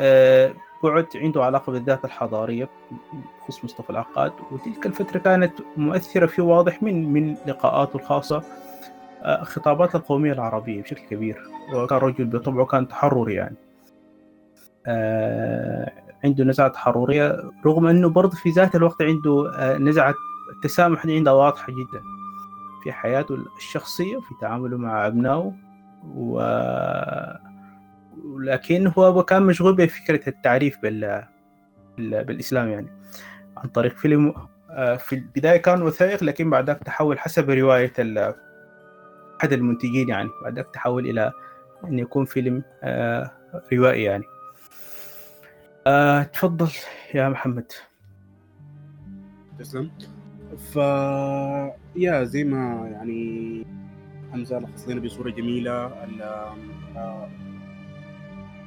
آه، 0.00 0.54
بعد 0.82 1.06
عنده 1.14 1.44
علاقة 1.44 1.72
بالذات 1.72 2.04
الحضارية 2.04 2.68
بخصوص 3.40 3.64
مصطفى 3.64 3.90
العقاد 3.90 4.32
وتلك 4.50 4.86
الفترة 4.86 5.18
كانت 5.18 5.52
مؤثرة 5.76 6.26
فيه 6.26 6.42
واضح 6.42 6.82
من 6.82 7.12
من 7.12 7.36
لقاءاته 7.46 7.96
الخاصة 7.96 8.42
آه، 9.22 9.42
خطابات 9.44 9.94
القومية 9.94 10.32
العربية 10.32 10.82
بشكل 10.82 11.02
كبير 11.10 11.42
وكان 11.74 11.98
رجل 11.98 12.24
بطبعه 12.24 12.66
كان 12.66 12.88
تحرري 12.88 13.34
يعني. 13.34 13.56
آه، 14.86 15.92
عنده 16.24 16.44
نزعة 16.44 16.76
حرورية 16.76 17.50
رغم 17.66 17.86
أنه 17.86 18.08
برضه 18.08 18.36
في 18.36 18.50
ذات 18.50 18.74
الوقت 18.74 19.02
عنده 19.02 19.52
آه، 19.56 19.78
نزعة 19.78 20.14
التسامح 20.56 21.06
دي 21.06 21.16
عنده 21.16 21.34
واضحة 21.34 21.72
جدا 21.72 22.02
في 22.82 22.92
حياته 22.92 23.38
الشخصية 23.56 24.16
في 24.18 24.34
تعامله 24.40 24.76
مع 24.76 25.06
أبنائه 25.06 25.52
و 26.16 26.40
لكن 28.40 28.92
هو 28.98 29.22
كان 29.22 29.42
مشغول 29.42 29.76
بفكرة 29.76 30.28
التعريف 30.28 30.78
بال... 30.82 31.24
بالإسلام 31.98 32.68
يعني 32.68 32.88
عن 33.56 33.68
طريق 33.68 33.96
فيلم 33.96 34.34
آه، 34.70 34.96
في 34.96 35.14
البداية 35.14 35.56
كان 35.56 35.82
وثائق 35.82 36.24
لكن 36.24 36.50
بعدك 36.50 36.78
تحول 36.84 37.18
حسب 37.18 37.50
رواية 37.50 37.92
أحد 39.40 39.52
المنتجين 39.52 40.08
يعني 40.08 40.28
بعدك 40.42 40.66
تحول 40.72 41.06
إلى 41.06 41.32
أن 41.84 41.98
يكون 41.98 42.24
فيلم 42.24 42.62
آه، 42.82 43.30
روائي 43.72 44.02
يعني. 44.02 44.24
آه، 45.86 46.22
تفضل 46.22 46.70
يا 47.14 47.28
محمد. 47.28 47.72
تسلم. 49.58 49.90
ف 50.72 50.76
يا 51.96 52.24
زي 52.24 52.44
ما 52.44 52.88
يعني 52.92 53.66
حمزة 54.32 54.58
لخص 54.58 54.88
لنا 54.88 55.00
بصورة 55.00 55.30
جميلة 55.30 55.86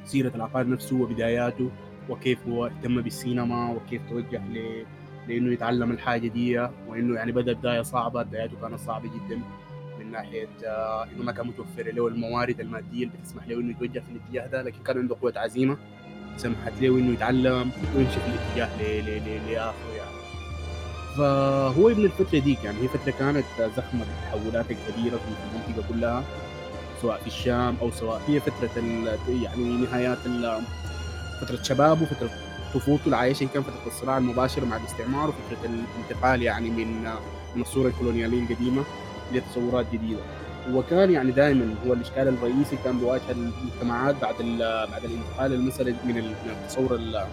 سيرة 0.06 0.32
العقاد 0.34 0.68
نفسه 0.68 0.96
وبداياته 0.96 1.70
وكيف 2.08 2.38
هو 2.48 2.66
اهتم 2.66 3.00
بالسينما 3.00 3.70
وكيف 3.70 4.02
توجه 4.10 4.42
ل... 4.52 4.84
لإنه 5.28 5.52
يتعلم 5.52 5.90
الحاجة 5.90 6.28
دي 6.28 6.68
وإنه 6.88 7.14
يعني 7.14 7.32
بدأ 7.32 7.52
بداية 7.52 7.82
صعبة 7.82 8.22
بداياته 8.22 8.56
كانت 8.60 8.80
صعبة 8.80 9.08
جدا 9.08 9.40
من 10.00 10.10
ناحية 10.10 10.48
آه، 10.66 11.04
إنه 11.04 11.22
ما 11.24 11.32
كان 11.32 11.46
متوفر 11.46 11.82
له 11.92 12.08
الموارد 12.08 12.60
المادية 12.60 13.04
اللي 13.04 13.18
بتسمح 13.20 13.48
له 13.48 13.60
إنه 13.60 13.70
يتوجه 13.70 13.98
في 13.98 14.12
الاتجاه 14.12 14.46
ده 14.46 14.62
لكن 14.62 14.82
كان 14.82 14.98
عنده 14.98 15.16
قوة 15.22 15.32
عزيمة 15.36 15.76
سمحت 16.36 16.72
له 16.82 16.88
إنه 16.98 17.12
يتعلم 17.12 17.70
ويمشي 17.96 18.20
في 18.20 18.26
الاتجاه 18.26 19.00
لآخره 19.50 19.92
يعني. 19.96 20.16
فهو 21.16 21.88
ابن 21.88 22.04
الفترة 22.04 22.38
ديك 22.38 22.64
يعني 22.64 22.78
هي 22.82 22.88
فترة 22.88 23.12
كانت 23.18 23.44
زخمة 23.76 24.04
بالتحولات 24.04 24.66
الكبيره 24.70 25.16
في 25.16 25.24
المنطقة 25.28 25.88
كلها. 25.88 26.24
سواء 27.02 27.20
في 27.20 27.26
الشام 27.26 27.76
أو 27.82 27.90
سواء 27.90 28.22
هي 28.28 28.40
فترة 28.40 28.70
يعني 29.42 29.64
نهايات 29.64 30.18
فترة 31.40 31.62
شبابه 31.62 32.06
فترة 32.06 32.30
طفولته 32.74 33.04
اللي 33.04 33.16
عايشها 33.16 33.48
كان 33.54 33.62
فترة 33.62 33.86
الصراع 33.86 34.18
المباشر 34.18 34.64
مع 34.64 34.76
الاستعمار 34.76 35.28
وفترة 35.28 35.70
الانتقال 35.70 36.42
يعني 36.42 36.70
من 36.70 37.02
من 37.54 37.62
الصورة 37.62 37.88
الكولونيالية 37.88 38.42
القديمة 38.42 38.84
لتصورات 39.32 39.86
جديدة. 39.92 40.20
وكان 40.72 41.10
يعني 41.10 41.30
دائما 41.30 41.74
هو 41.86 41.92
الإشكال 41.92 42.28
الرئيسي 42.28 42.76
كان 42.84 42.98
بيواجه 42.98 43.22
المجتمعات 43.30 44.14
بعد 44.22 44.34
بعد 44.92 45.04
الانتقال 45.04 45.66
مثلا 45.66 45.94
من 46.04 46.34
التصور 46.46 46.98
من 46.98 47.24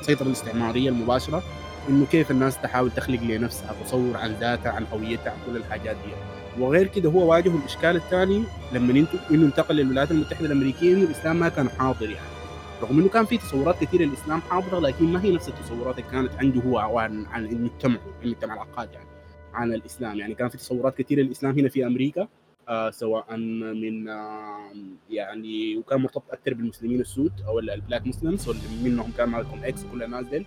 السيطرة 0.00 0.26
الاستعمارية 0.26 0.88
المباشرة 0.88 1.42
إنه 1.88 2.06
كيف 2.06 2.30
الناس 2.30 2.58
تحاول 2.62 2.90
تخلق 2.90 3.20
لنفسها 3.22 3.74
تصور 3.84 4.16
عن 4.16 4.32
ذاتها 4.40 4.72
عن 4.72 4.86
هويتها 4.92 5.30
عن 5.30 5.36
كل 5.46 5.56
الحاجات 5.56 5.96
دي. 5.96 6.12
وغير 6.60 6.86
كده 6.86 7.10
هو 7.10 7.30
واجهه 7.30 7.56
الإشكال 7.56 7.96
الثاني 7.96 8.42
لما 8.72 9.06
إنه 9.30 9.46
انتقل 9.46 9.76
للولايات 9.76 10.10
المتحدة 10.10 10.46
الأمريكية 10.46 10.94
إنه 10.94 11.04
الإسلام 11.04 11.40
ما 11.40 11.48
كان 11.48 11.68
حاضر 11.68 12.10
يعني. 12.10 12.36
رغم 12.82 12.98
إنه 12.98 13.08
كان 13.08 13.24
في 13.24 13.38
تصورات 13.38 13.80
كثيرة 13.80 14.02
للإسلام 14.02 14.40
حاضرة 14.40 14.78
لكن 14.78 15.04
ما 15.04 15.24
هي 15.24 15.30
نفس 15.30 15.48
التصورات 15.48 15.98
اللي 15.98 16.10
كانت 16.10 16.32
عنده 16.38 16.60
هو 16.60 16.78
عن 16.78 17.26
عن 17.26 17.46
المجتمع 17.46 17.98
المجتمع 18.22 18.54
العقاد 18.54 18.92
يعني 18.92 19.06
عن 19.54 19.74
الإسلام 19.74 20.18
يعني. 20.18 20.34
كان 20.34 20.48
في 20.48 20.56
تصورات 20.56 20.98
كثيرة 20.98 21.20
للإسلام 21.22 21.58
هنا 21.58 21.68
في 21.68 21.86
أمريكا 21.86 22.28
آه 22.68 22.90
سواء 22.90 23.36
من 23.36 24.08
آه 24.08 24.72
يعني 25.10 25.76
وكان 25.76 26.00
مرتبط 26.00 26.30
أكثر 26.30 26.54
بالمسلمين 26.54 27.00
السود 27.00 27.32
أو 27.48 27.58
ال 27.58 27.66
Black 27.66 28.06
Muslims 28.06 28.50
منهم 28.84 29.12
كان 29.18 29.28
مالكم 29.28 29.64
إكس 29.64 29.84
كل 29.92 30.02
الناس 30.02 30.26
ديل 30.26 30.46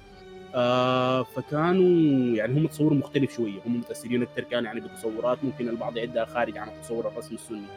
آه 0.55 1.23
فكانوا 1.23 2.35
يعني 2.35 2.59
هم 2.59 2.67
تصور 2.67 2.93
مختلف 2.93 3.35
شوية. 3.35 3.59
هم 3.65 3.77
متأثرين 3.77 4.21
أكثر 4.21 4.43
كان 4.43 4.65
يعني 4.65 4.79
بتصورات. 4.79 5.43
ممكن 5.43 5.69
البعض 5.69 5.97
يعدها 5.97 6.25
خارج 6.25 6.57
عن 6.57 6.67
التصور 6.67 7.07
الرسمي 7.07 7.35
السني. 7.35 7.67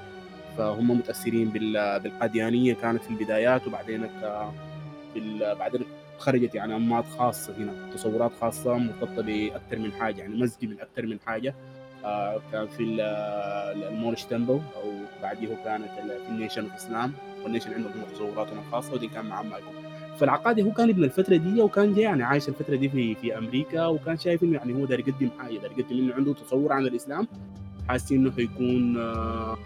فهم 0.59 0.91
متأثرين 0.91 1.49
بالقاديانية 1.49 2.75
كانت 2.75 3.05
في 3.05 3.11
البدايات 3.11 3.67
وبعدين 3.67 4.09
بعدين 5.41 5.81
خرجت 6.19 6.55
يعني 6.55 6.77
أنماط 6.77 7.05
خاصة 7.19 7.57
هنا. 7.57 7.73
تصورات 7.95 8.33
خاصة 8.41 8.75
مرتبطة 8.75 9.23
بأكثر 9.23 9.79
من 9.79 9.93
حاجة 9.93 10.21
يعني 10.21 10.37
مزج 10.37 10.65
من 10.65 10.81
أكثر 10.81 11.07
من 11.07 11.19
حاجة. 11.27 11.55
آه 12.05 12.41
كان 12.53 12.67
في 12.69 12.83
ال 12.83 13.00
Moorish 13.00 14.23
Temple 14.23 14.61
أو 14.77 14.93
بعديه 15.23 15.55
كانت 15.65 15.89
في 15.99 16.29
ال 16.29 16.34
Nation 16.34 16.63
of 16.63 16.75
Islam. 16.75 17.13
وال 17.45 17.52
Nation 17.52 17.75
عندهم 17.75 17.93
تصوراتهم 18.15 18.59
الخاصة 18.59 18.93
ودي 18.93 19.09
كان 19.09 19.27
مع 19.27 19.43
مالكم 19.43 19.92
فالعقاد 20.23 20.63
هو 20.63 20.71
كان 20.71 20.89
ابن 20.89 21.05
الفترة 21.05 21.37
دي 21.37 21.61
وكان 21.61 21.95
جاي 21.95 22.03
يعني 22.05 22.23
عايش 22.23 22.49
الفترة 22.49 22.77
دي 22.77 22.89
في 22.89 23.15
في 23.15 23.39
أمريكا 23.39 23.87
وكان 23.87 24.19
شايف 24.19 24.43
إنه 24.43 24.55
يعني 24.55 24.75
هو 24.75 24.85
داير 24.85 25.01
يقدم 25.01 25.29
حاجة 25.39 25.59
داير 25.59 25.73
يقدم 25.79 25.99
إنه 25.99 26.15
عنده 26.15 26.33
تصور 26.33 26.73
عن 26.73 26.87
الإسلام. 26.87 27.29
حاسس 27.89 28.13
إنه 28.13 28.31
حيكون 28.31 28.97
آه 28.97 29.57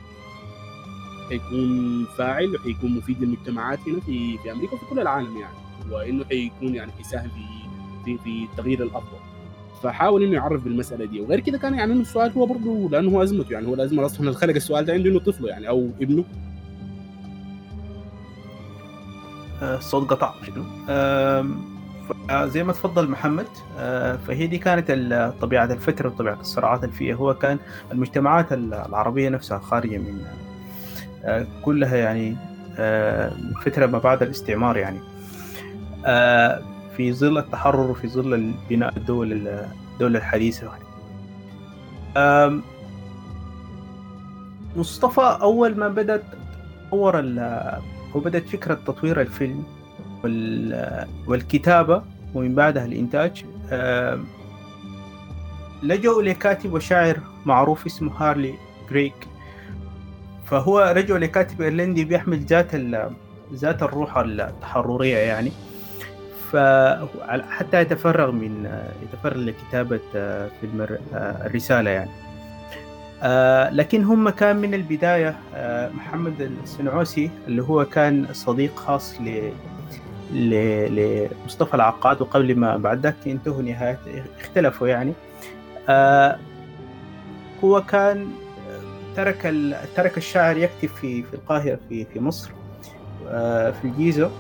حيكون 1.29 2.05
فاعل 2.19 2.55
وحيكون 2.55 2.97
مفيد 2.97 3.23
للمجتمعات 3.23 3.79
هنا 3.87 4.01
في 4.01 4.39
في 4.39 4.53
أمريكا 4.53 4.75
وفي 4.75 4.85
كل 4.91 4.99
العالم 4.99 5.37
يعني. 5.37 5.57
وإنه 5.93 6.25
حيكون 6.25 6.75
يعني 6.75 6.93
حيساهم 6.93 7.29
في 7.29 7.45
في 8.05 8.19
في 8.25 8.47
التغيير 8.53 8.83
الأفضل. 8.83 9.19
فحاول 9.83 10.23
إنه 10.23 10.35
يعرف 10.35 10.65
بالمسألة 10.65 11.05
دي. 11.05 11.21
وغير 11.21 11.41
كده 11.41 11.59
كان 11.59 11.75
يعني 11.75 11.93
إنه 11.93 12.01
السؤال 12.01 12.33
هو 12.33 12.47
برضه 12.47 12.89
لأنه 12.91 13.11
هو 13.11 13.23
أزمته 13.23 13.53
يعني 13.53 13.67
هو 13.67 13.75
لازم 13.75 14.01
أصلا 14.01 14.33
خلق 14.33 14.55
السؤال 14.55 14.85
ده 14.85 14.93
عنده 14.93 15.11
إنه 15.11 15.19
طفله 15.19 15.49
يعني 15.49 15.69
أو 15.69 15.91
ابنه. 16.01 16.25
الصوت 19.63 20.11
قطع 20.11 20.35
زي 22.31 22.65
ما 22.65 22.73
تفضل 22.73 23.11
محمد. 23.11 23.47
آه، 23.79 24.17
فهي 24.17 24.47
دي 24.47 24.59
كانت 24.59 24.91
طبيعة 25.41 25.65
الفترة 25.65 26.09
وطبيعة 26.09 26.41
الصراعات 26.41 26.85
اللي 26.85 26.95
فيها. 26.95 27.15
هو 27.17 27.35
كان 27.35 27.59
المجتمعات 27.93 28.53
العربية 28.53 29.29
نفسها 29.29 29.59
خارجة 29.59 29.99
من 29.99 30.25
آه، 31.25 31.47
كلها 31.63 31.97
يعني 31.97 32.37
آه، 32.79 33.33
فترة 33.65 33.87
ما 33.87 33.99
بعد 33.99 34.23
الاستعمار 34.23 34.77
يعني. 34.77 35.01
في 36.97 37.13
ظل 37.13 37.39
التحرر 37.39 37.91
وفي 37.91 38.09
ظل 38.09 38.55
بناء 38.71 38.97
الدول 38.97 39.49
الدولة 39.95 40.19
الحديثة. 40.19 40.71
مصطفى 44.77 45.39
أول 45.43 45.79
ما 45.79 45.89
بدأت 45.89 46.23
تطور 46.89 47.21
وبدأت 48.15 48.49
فكرة 48.49 48.75
تطوير 48.75 49.21
الفيلم 49.21 49.65
والكتابة 51.27 52.03
ومن 52.35 52.55
بعدها 52.55 52.85
الإنتاج. 52.85 53.45
لجأوا 55.83 56.23
لكاتب 56.23 56.73
وشاعر 56.73 57.19
معروف 57.47 57.87
اسمه 57.87 58.13
هارلي 58.13 58.55
جريك 58.91 59.15
فهو 60.47 60.93
رجعوا 60.97 61.19
لكاتب 61.19 61.63
إيرلندي 61.63 62.05
بيحمل 62.05 62.39
ذات 62.39 62.75
ذات 63.55 63.83
الروح 63.83 64.19
التحررية 64.19 65.17
يعني. 65.17 65.53
فحتى 66.53 67.81
يتفرغ 67.81 68.31
من 68.31 68.71
يتفرغ 69.03 69.39
لكتابة 69.39 70.01
فيلم 70.61 70.99
الرسالة 71.15 71.91
يعني. 71.91 72.11
لكن 73.73 74.05
هم 74.05 74.29
كان 74.31 74.57
من 74.57 74.75
البداية 74.75 75.37
محمد 75.95 76.41
السنعوسي 76.63 77.31
اللي 77.49 77.63
هو 77.63 77.85
كان 77.85 78.27
صديق 78.33 78.77
خاص 78.77 79.15
ل 79.21 79.51
لمصطفى 80.33 81.75
العقاد 81.75 82.21
وقبل 82.23 82.57
ما 82.59 82.77
بعد 82.77 83.01
ذاك 83.01 83.27
ينتهوا 83.27 83.63
نهاية 83.63 83.99
اختلفوا 84.41 84.89
يعني. 84.89 85.13
آه 85.89 86.37
هو 87.65 87.83
كان 87.83 88.29
ترك 89.17 89.55
ترك 89.97 90.17
الشاعر 90.17 90.57
يكتب 90.57 90.89
في 90.89 91.23
في 91.23 91.35
القاهرة 91.35 91.79
في 91.89 92.05
في 92.05 92.21
مصر 92.21 92.51
آه 93.29 93.71
في 93.71 93.85
الجيزة 93.85 94.31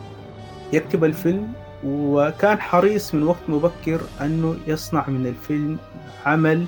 يكتب 0.73 1.05
الفيلم 1.05 1.53
وكان 1.85 2.61
حريص 2.61 3.15
من 3.15 3.23
وقت 3.23 3.43
مبكر 3.49 4.01
أنه 4.21 4.57
يصنع 4.67 5.05
من 5.09 5.27
الفيلم 5.27 5.79
عمل 6.27 6.65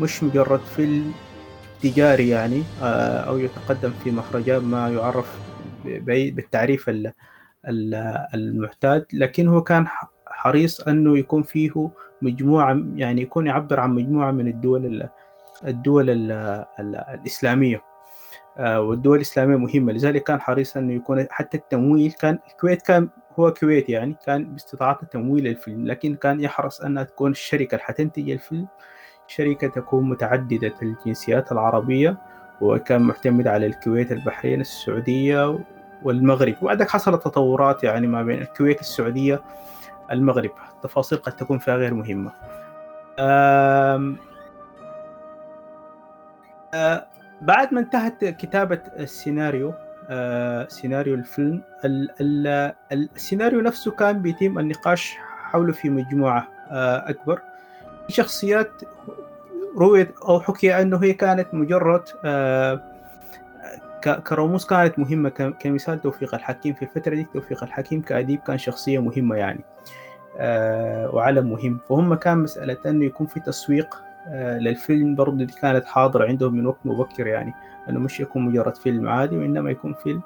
مش 0.00 0.22
مجرد 0.22 0.60
فيلم 0.76 1.12
تجاري 1.82 2.28
يعني 2.28 2.62
آه 2.82 3.20
أو 3.20 3.38
يتقدم 3.38 3.90
في 4.04 4.10
مهرجان 4.10 4.64
ما 4.64 4.88
يعرف 4.88 5.38
بالتعريف 5.84 6.90
المعتاد. 8.34 9.06
لكن 9.12 9.48
هو 9.48 9.62
كان 9.62 9.86
حريص 10.26 10.80
أنه 10.80 11.18
يكون 11.18 11.42
فيه 11.42 11.90
مجموعة 12.22 12.82
يعني 12.94 13.22
يكون 13.22 13.46
يعبر 13.46 13.80
عن 13.80 13.90
مجموعة 13.90 14.30
من 14.30 14.48
الدول 14.48 15.08
الدول 15.66 16.10
الإسلامية. 16.80 17.82
آه، 18.58 18.80
والدول 18.80 19.16
الإسلامية 19.16 19.56
مهمة. 19.56 19.92
لذلك 19.92 20.22
كان 20.22 20.40
حريص 20.40 20.76
أنه 20.76 20.92
يكون 20.92 21.26
حتى 21.30 21.56
التمويل 21.56 22.12
كان 22.12 22.38
الكويت 22.50 22.82
كان 22.82 23.08
هو 23.38 23.52
كويت 23.52 23.88
يعني 23.88 24.16
كان 24.26 24.44
باستطاعته 24.52 25.06
تمويل 25.06 25.46
الفيلم. 25.46 25.86
لكن 25.86 26.14
كان 26.14 26.40
يحرص 26.40 26.80
أنها 26.80 27.02
تكون 27.02 27.30
الشركة 27.30 27.74
اللي 27.74 27.84
حتنتج 27.84 28.30
الفيلم. 28.30 28.68
شركة 29.28 29.68
تكون 29.68 30.08
متعددة 30.08 30.74
الجنسيات 30.82 31.52
العربية 31.52 32.16
وكان 32.60 33.02
معتمد 33.02 33.46
على 33.46 33.66
الكويت 33.66 34.12
البحرين 34.12 34.60
السعودية 34.60 35.58
والمغرب. 36.02 36.54
وبعدك 36.62 36.90
حصلت 36.90 37.24
تطورات 37.24 37.84
يعني 37.84 38.06
ما 38.06 38.22
بين 38.22 38.42
الكويت 38.42 38.80
السعودية 38.80 39.42
المغرب. 40.12 40.50
تفاصيل 40.82 41.18
قد 41.18 41.32
تكون 41.32 41.58
فيها 41.58 41.76
غير 41.76 41.94
مهمة. 41.94 42.32
آم 43.18 44.16
آم 46.74 47.00
بعد 47.40 47.74
ما 47.74 47.80
انتهت 47.80 48.24
كتابة 48.24 48.80
السيناريو 48.96 49.74
آه 50.10 50.68
سيناريو 50.68 51.14
الفيلم 51.14 51.62
ال 51.84 52.08
ال 52.20 52.72
السيناريو 52.92 53.60
نفسه 53.60 53.90
كان 53.90 54.22
بيتم 54.22 54.58
النقاش 54.58 55.16
حوله 55.42 55.72
في 55.72 55.90
مجموعة 55.90 56.48
آه 56.70 57.10
أكبر. 57.10 57.40
شخصيات 58.08 58.70
رويت 59.76 60.18
أو 60.18 60.40
حكي 60.40 60.82
أنه 60.82 60.96
هي 61.04 61.12
كانت 61.12 61.46
مجرد 61.54 62.02
آه 62.24 62.80
كرموز 64.26 64.64
كانت 64.64 64.98
مهمة 64.98 65.28
كمثال 65.60 66.00
توفيق 66.00 66.34
الحكيم. 66.34 66.74
في 66.74 66.82
الفترة 66.82 67.14
دي 67.14 67.26
توفيق 67.34 67.62
الحكيم 67.64 68.02
كأديب 68.02 68.40
كان 68.40 68.58
شخصية 68.58 68.98
مهمة 68.98 69.36
يعني 69.36 69.60
آه 70.38 71.14
وعلم 71.14 71.50
مهم. 71.50 71.78
فهم 71.88 72.14
كان 72.14 72.38
مسألة 72.38 72.76
أنه 72.86 73.04
يكون 73.04 73.26
في 73.26 73.40
تسويق 73.40 73.96
آه 74.28 74.58
للفيلم 74.58 75.14
برضه 75.14 75.36
دي 75.44 75.52
كانت 75.62 75.84
حاضرة 75.84 76.26
عندهم 76.26 76.54
من 76.54 76.66
وقت 76.66 76.78
مبكر 76.84 77.26
يعني 77.26 77.54
أنه 77.88 78.00
مش 78.00 78.20
يكون 78.20 78.42
مجرد 78.42 78.76
فيلم 78.76 79.08
عادي 79.08 79.36
وإنما 79.36 79.70
يكون 79.70 79.94
فيلم 79.94 80.22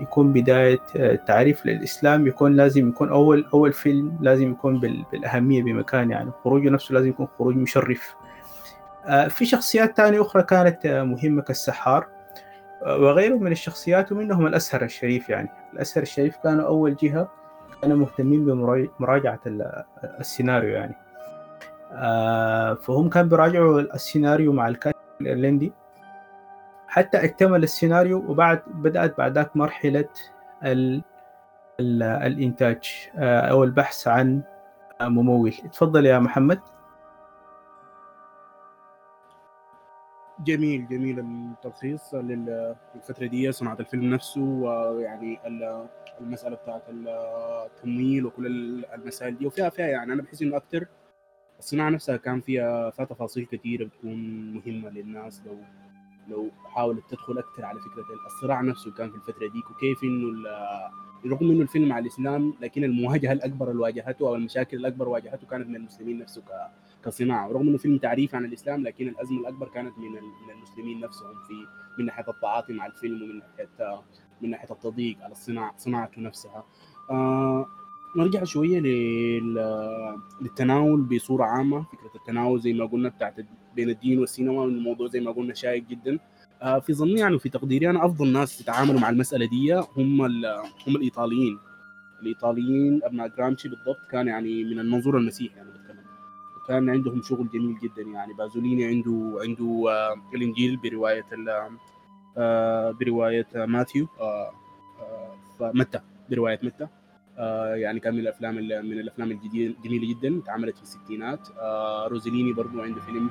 يكون 0.00 0.32
بداية 0.32 0.80
آه 0.96 1.14
تعريف 1.14 1.66
للإسلام 1.66 2.26
يكون 2.26 2.56
لازم 2.56 2.88
يكون 2.88 3.08
أول 3.08 3.46
أول 3.54 3.72
فيلم 3.72 4.18
لازم 4.20 4.50
يكون 4.50 4.80
بالأهمية 5.12 5.62
بمكان 5.62 6.10
يعني. 6.10 6.30
خروجه 6.44 6.70
نفسه 6.70 6.92
لازم 6.94 7.08
يكون 7.08 7.28
خروج 7.38 7.56
مشرف. 7.56 8.14
آه، 9.06 9.28
في 9.28 9.46
شخصيات 9.46 9.96
تانية 9.96 10.20
أخرى 10.20 10.42
كانت 10.42 10.86
آه، 10.86 11.02
مهمة 11.02 11.42
كالسحار. 11.42 12.06
آه، 12.82 12.98
وغيره 12.98 13.34
من 13.34 13.52
الشخصيات 13.52 14.12
ومنهم 14.12 14.46
الأسهر 14.46 14.84
الشريف 14.84 15.28
يعني. 15.28 15.48
الأسهر 15.72 16.02
الشريف 16.02 16.36
كانوا 16.36 16.66
أول 16.66 16.96
جهة 16.96 17.28
كانوا 17.82 17.96
مهتمين 17.96 18.44
بمراجعة 18.44 19.40
السيناريو 20.20 20.70
يعني. 20.70 20.94
فهم 22.76 23.08
كانوا 23.08 23.30
بيراجعوا 23.30 23.80
السيناريو 23.80 24.52
مع 24.52 24.68
الكاتب 24.68 24.98
الإيرلندي. 25.20 25.72
حتى 26.94 27.24
اكتمل 27.24 27.62
السيناريو 27.62 28.30
وبعد 28.30 28.62
بدأت 28.66 29.18
بعد 29.18 29.34
ذاك 29.34 29.56
مرحلة 29.56 30.08
ال 30.64 31.02
ال 31.80 32.02
الإنتاج 32.02 33.10
أو 33.18 33.64
البحث 33.64 34.08
عن 34.08 34.42
ممول. 35.02 35.52
تفضل 35.52 36.06
يا 36.06 36.18
محمد. 36.18 36.60
جميل 40.40 40.86
جميل 40.88 41.18
التلخيص 41.18 42.14
للفترة 42.14 43.26
دي 43.26 43.52
صناعة 43.52 43.76
الفيلم 43.80 44.14
نفسه 44.14 44.42
ويعني 44.42 45.38
المسألة 46.20 46.56
بتاعت 46.56 46.82
التمويل 46.88 48.26
وكل 48.26 48.46
المسائل 48.94 49.38
دي. 49.38 49.46
وفيها 49.46 49.68
فيها 49.68 49.86
يعني 49.86 50.12
أنا 50.12 50.22
بحس 50.22 50.42
إنه 50.42 50.56
أكثر 50.56 50.86
الصناعة 51.58 51.90
نفسها 51.90 52.16
كان 52.16 52.40
فيها 52.40 52.90
فيها 52.90 53.04
تفاصيل 53.04 53.46
كثيره 53.46 53.84
بتكون 53.84 54.52
مهمة 54.54 54.90
للناس 54.90 55.42
لو 55.46 55.58
لو 56.28 56.50
حاولت 56.64 57.10
تدخل 57.10 57.38
أكثر 57.38 57.64
على 57.64 57.80
فكرة 57.80 58.04
الصراع 58.26 58.60
نفسه 58.60 58.90
كان 58.90 59.10
في 59.10 59.16
الفترة 59.16 59.46
ديك 59.46 59.70
وكيف 59.70 60.02
إنه 60.04 60.48
رغم 61.26 61.50
إنه 61.50 61.62
الفيلم 61.62 61.92
على 61.92 62.02
الإسلام 62.02 62.54
لكن 62.60 62.84
المواجهة 62.84 63.32
الأكبر 63.32 63.70
اللي 63.70 63.82
واجهته 63.82 64.28
أو 64.28 64.34
المشاكل 64.34 64.76
الأكبر 64.76 65.08
واجهته 65.08 65.46
كانت 65.46 65.68
من 65.68 65.76
المسلمين 65.76 66.18
نفسه 66.18 66.42
كصناعة. 67.04 67.48
ورغم 67.48 67.68
إنه 67.68 67.78
فيلم 67.78 67.98
تعريف 67.98 68.34
عن 68.34 68.44
الإسلام 68.44 68.82
لكن 68.82 69.08
الأزمة 69.08 69.40
الأكبر 69.40 69.68
كانت 69.68 69.98
من 69.98 70.10
من 70.12 70.50
المسلمين 70.56 71.00
نفسهم 71.00 71.34
في 71.48 71.54
من 71.98 72.04
ناحية 72.06 72.24
التعاطي 72.28 72.72
مع 72.72 72.86
الفيلم 72.86 73.22
ومن 73.22 73.38
ناحيه 73.38 74.02
من 74.40 74.50
ناحية 74.50 74.70
التضييق 74.70 75.22
على 75.22 75.32
الصناعه 75.32 75.74
صناعته 75.78 76.20
نفسها. 76.22 76.64
آه 77.10 77.66
نرجع 78.16 78.44
شوية 78.44 78.80
للتناول 80.40 81.00
بصورة 81.02 81.44
عامة 81.44 81.82
فكرة 81.82 82.10
التناول 82.14 82.60
زي 82.60 82.72
ما 82.72 82.86
قلنا 82.86 83.08
بتاعت 83.08 83.34
بين 83.76 83.90
الدين 83.90 84.18
والسينما 84.18 84.64
الموضوع 84.64 85.08
زي 85.08 85.20
ما 85.20 85.30
قلنا 85.30 85.54
شائك 85.54 85.88
جدا. 85.88 86.18
آه 86.62 86.78
في 86.78 86.94
ظني 86.94 87.20
يعني 87.20 87.34
وفي 87.34 87.48
تقديري 87.48 87.90
أنا 87.90 88.06
أفضل 88.06 88.32
ناس 88.32 88.60
يتعاملوا 88.60 89.00
مع 89.00 89.08
المسألة 89.08 89.46
دي 89.46 89.74
هم 89.74 90.22
هم 90.86 90.96
الإيطاليين. 90.96 91.58
الإيطاليين 92.22 93.00
أبناء 93.04 93.28
جرامشي 93.28 93.68
بالضبط 93.68 94.10
كان 94.10 94.28
يعني 94.28 94.64
من 94.64 94.78
المنظور 94.78 95.18
المسيحي 95.18 95.56
يعني 95.56 95.70
كان 96.68 96.90
عندهم 96.90 97.22
شغل 97.22 97.48
جميل 97.48 97.78
جدا 97.78 98.02
يعني. 98.02 98.32
بازوليني 98.34 98.84
عنده 98.84 99.38
عنده 99.40 99.84
آه، 99.88 100.34
الإنجيل 100.34 100.76
برواية 100.76 101.26
آه، 102.38 102.90
برواية 102.90 103.46
ماثيو 103.54 104.08
آه، 104.20 104.52
متى 105.60 106.00
برواية 106.30 106.60
متى؟ 106.62 106.88
يعني 107.74 108.00
كان 108.00 108.14
من 108.14 108.20
الأفلام 108.20 108.54
من 108.54 108.98
الأفلام 109.00 109.30
الجميله 109.30 110.08
جدا 110.14 110.38
اتعملت 110.38 110.76
في 110.76 110.82
الستينات. 110.82 111.48
روسيليني 112.10 112.52
برضو 112.52 112.82
عنده 112.82 113.00
فيلم. 113.00 113.30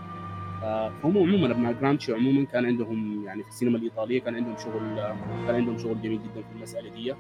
فهم 0.61 1.17
عموما 1.17 1.51
أبناء 1.51 1.73
جرامشي 1.73 2.13
عموما 2.13 2.45
كان 2.45 2.65
عندهم 2.65 3.25
يعني 3.25 3.43
في 3.43 3.49
السينما 3.49 3.77
الإيطالية 3.77 4.21
كان 4.21 4.35
عندهم 4.35 4.55
شغل 4.57 4.95
كان 5.47 5.55
عندهم 5.55 5.77
شغل 5.77 6.01
جميل 6.01 6.19
جدا 6.23 6.41
في 6.41 6.55
المسألة 6.55 6.89
دي. 6.89 7.13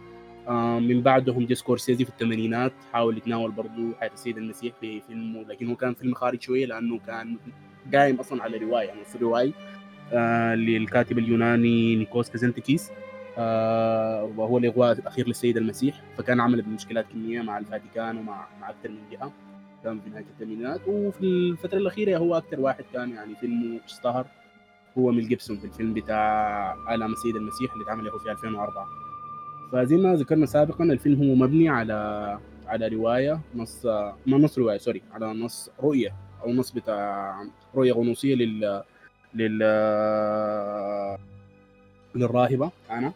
آه، 0.47 0.79
من 0.79 1.01
بعدهم 1.01 1.45
جي 1.45 1.55
سكورسيزي 1.55 2.05
في 2.05 2.11
الثمانينات 2.11 2.73
حاول 2.93 3.17
يتناول 3.17 3.51
برضه 3.51 3.93
حياة 3.99 4.13
السيد 4.13 4.37
المسيح 4.37 4.73
في 4.81 5.01
فيلم 5.01 5.45
لكن 5.49 5.67
هو 5.67 5.75
كان 5.75 5.93
فيلم 5.93 6.13
خارج 6.13 6.41
شوية 6.41 6.65
لأنه 6.65 6.99
كان 7.07 7.37
قايم 7.93 8.15
أصلا 8.15 8.43
على 8.43 8.57
رواية 8.57 8.87
يعني 8.87 9.01
نص 9.01 9.15
رواية. 9.15 9.51
آه 10.13 10.55
للكاتب 10.55 11.17
اليوناني 11.17 11.95
نيكوس 11.95 12.29
كازانتزاكيس 12.29 12.91
آه 12.91 12.93
وهو 13.37 14.57
الاغواء 14.57 14.91
الاخير 14.91 15.27
للسيد 15.27 15.57
المسيح 15.57 16.01
فكان 16.17 16.39
عمل 16.39 16.61
بمشكلات 16.61 17.05
كمية 17.13 17.41
مع 17.41 17.57
الفاتيكان 17.57 18.17
ومع 18.17 18.47
مع 18.61 18.69
أكثر 18.69 18.89
من 18.89 18.97
جهة 19.11 19.31
كان 19.83 19.99
في 19.99 20.09
نهاية 20.09 20.25
الثمانينات. 20.33 20.81
وفي 20.87 21.21
الفترة 21.23 21.77
الأخيرة 21.77 22.17
هو 22.17 22.37
أكثر 22.37 22.59
واحد 22.59 22.83
كان 22.93 23.09
يعني 23.09 23.35
فيلمه 23.35 23.79
اشتهر 23.85 24.25
هو 24.97 25.11
ميل 25.11 25.27
جيبسون 25.27 25.57
في 25.57 25.65
الفيلم 25.65 25.93
بتاع 25.93 26.73
آلام 26.95 27.11
السيد 27.13 27.35
المسيح 27.35 27.73
اللي 27.73 27.83
اتعمل 27.83 28.03
له 28.05 28.17
في 28.17 28.31
2004 28.31 28.87
فزي 29.71 29.95
ما 29.97 30.15
ذكرنا 30.15 30.45
سابقا 30.45 30.83
الفيلم 30.83 31.29
هو 31.29 31.35
مبني 31.35 31.69
على 31.69 32.39
على 32.67 32.87
رواية 32.87 33.39
نص 33.55 33.85
ما 34.25 34.37
نص 34.37 34.57
رواية 34.57 34.77
sorry 34.77 35.01
على 35.11 35.25
نص 35.33 35.69
رؤية 35.79 36.15
أو 36.43 36.53
نص 36.53 36.71
بتاع 36.71 37.35
رؤية 37.75 37.93
غنوصية 37.93 38.35
لل 38.35 38.83
لل 39.33 39.59
للراهبة 42.15 42.71
أنا. 42.91 43.13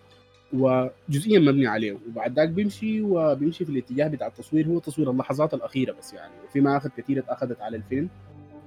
وجزئيا 0.53 1.39
مبني 1.39 1.67
عليه. 1.67 1.97
وبعد 2.07 2.39
ذاك 2.39 2.49
بيمشي 2.49 3.01
وبيمشي 3.01 3.65
في 3.65 3.71
الاتجاه 3.71 4.07
بتاع 4.07 4.27
التصوير 4.27 4.67
هو 4.67 4.79
تصوير 4.79 5.11
اللحظات 5.11 5.53
الأخيرة 5.53 5.95
بس 5.99 6.13
يعني. 6.13 6.33
وفي 6.47 6.61
مآخذ 6.61 6.89
كثيره 6.97 7.23
اخذت 7.29 7.61
على 7.61 7.77
الفيلم. 7.77 8.09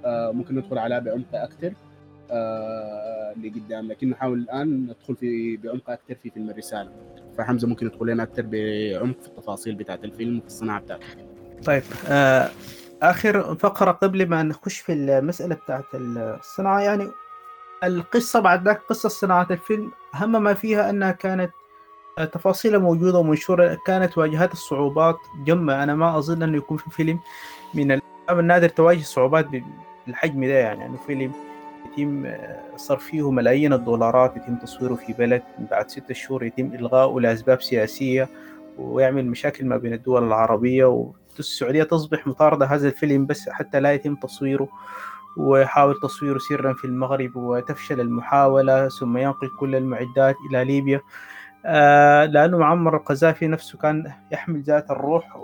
آه 0.05 0.31
ممكن 0.31 0.55
ندخل 0.55 0.77
عليها 0.77 0.99
بعمق 0.99 1.25
أكثر 1.33 1.73
آه 2.31 3.33
لقدام 3.43 3.87
لكن 3.87 4.09
نحاول 4.09 4.39
الآن 4.39 4.67
ندخل 4.67 5.15
في 5.15 5.57
بعمق 5.57 5.89
أكثر 5.89 6.15
في 6.23 6.29
فيلم 6.29 6.49
الرسالة. 6.49 6.91
فحمزة 7.37 7.67
ممكن 7.67 7.85
يدخل 7.85 8.05
لنا 8.07 8.23
أكثر 8.23 8.41
بعمق 8.45 9.21
في 9.21 9.27
التفاصيل 9.27 9.75
بتاعت 9.75 10.03
الفيلم 10.03 10.37
وفي 10.37 10.47
الصناعة 10.47 10.81
بتاعته. 10.81 11.05
طيب 11.65 11.83
آه 12.07 12.49
آخر 13.01 13.55
فقرة 13.55 13.91
قبل 13.91 14.29
ما 14.29 14.43
نخش 14.43 14.79
في 14.79 14.93
المسألة 14.93 15.55
بتاعت 15.55 15.85
الصناعة 15.95 16.79
يعني 16.79 17.07
القصة 17.83 18.39
بعد 18.39 18.65
ذاك 18.65 18.81
قصة 18.89 19.09
صناعة 19.09 19.47
الفيلم 19.51 19.91
أهم 20.15 20.43
ما 20.43 20.53
فيها 20.53 20.89
أنها 20.89 21.11
كانت 21.11 21.51
تفاصيلها 22.31 22.79
موجودة 22.79 23.19
ومنشورة. 23.19 23.77
كانت 23.85 24.17
واجهت 24.17 24.53
الصعوبات 24.53 25.17
جمة 25.45 25.83
أنا 25.83 25.95
ما 25.95 26.17
أظن 26.17 26.43
أنه 26.43 26.57
يكون 26.57 26.77
في 26.77 26.89
فيلم 26.89 27.19
من 27.73 27.91
الافلام 27.91 28.39
النادر 28.39 28.69
تواجه 28.69 29.01
صعوبات 29.01 29.47
بالحجم 30.07 30.45
ده 30.45 30.53
يعني 30.53 30.85
إنه 30.85 30.97
فيلم 31.07 31.31
يتم 31.85 32.33
صرف 32.75 33.03
فيه 33.03 33.31
ملايين 33.31 33.73
الدولارات 33.73 34.37
يتم 34.37 34.55
تصويره 34.55 34.95
في 34.95 35.13
بلد 35.13 35.43
بعد 35.71 35.89
ستة 35.89 36.13
شهور 36.13 36.43
يتم 36.43 36.65
إلغاؤه 36.73 37.21
لأسباب 37.21 37.61
سياسية 37.61 38.29
ويعمل 38.77 39.25
مشاكل 39.25 39.65
ما 39.65 39.77
بين 39.77 39.93
الدول 39.93 40.23
العربية 40.23 40.85
والسعودية 40.85 41.83
تصبح 41.83 42.27
مطاردة 42.27 42.65
هذا 42.65 42.87
الفيلم 42.87 43.25
بس 43.25 43.49
حتى 43.49 43.79
لا 43.79 43.93
يتم 43.93 44.15
تصويره. 44.15 44.67
ويحاول 45.37 45.99
تصويره 45.99 46.37
سرا 46.37 46.73
في 46.73 46.85
المغرب 46.85 47.35
وتفشل 47.35 47.99
المحاولة 47.99 48.89
ثم 48.89 49.17
ينقل 49.17 49.49
كل 49.59 49.75
المعدات 49.75 50.35
إلى 50.49 50.63
ليبيا. 50.65 50.97
آه 50.97 51.01
لأنه 52.25 52.57
معمر 52.57 52.95
القذافي 52.95 53.47
نفسه 53.47 53.77
كان 53.77 54.11
يحمل 54.31 54.61
ذات 54.61 54.91
الروح 54.91 55.37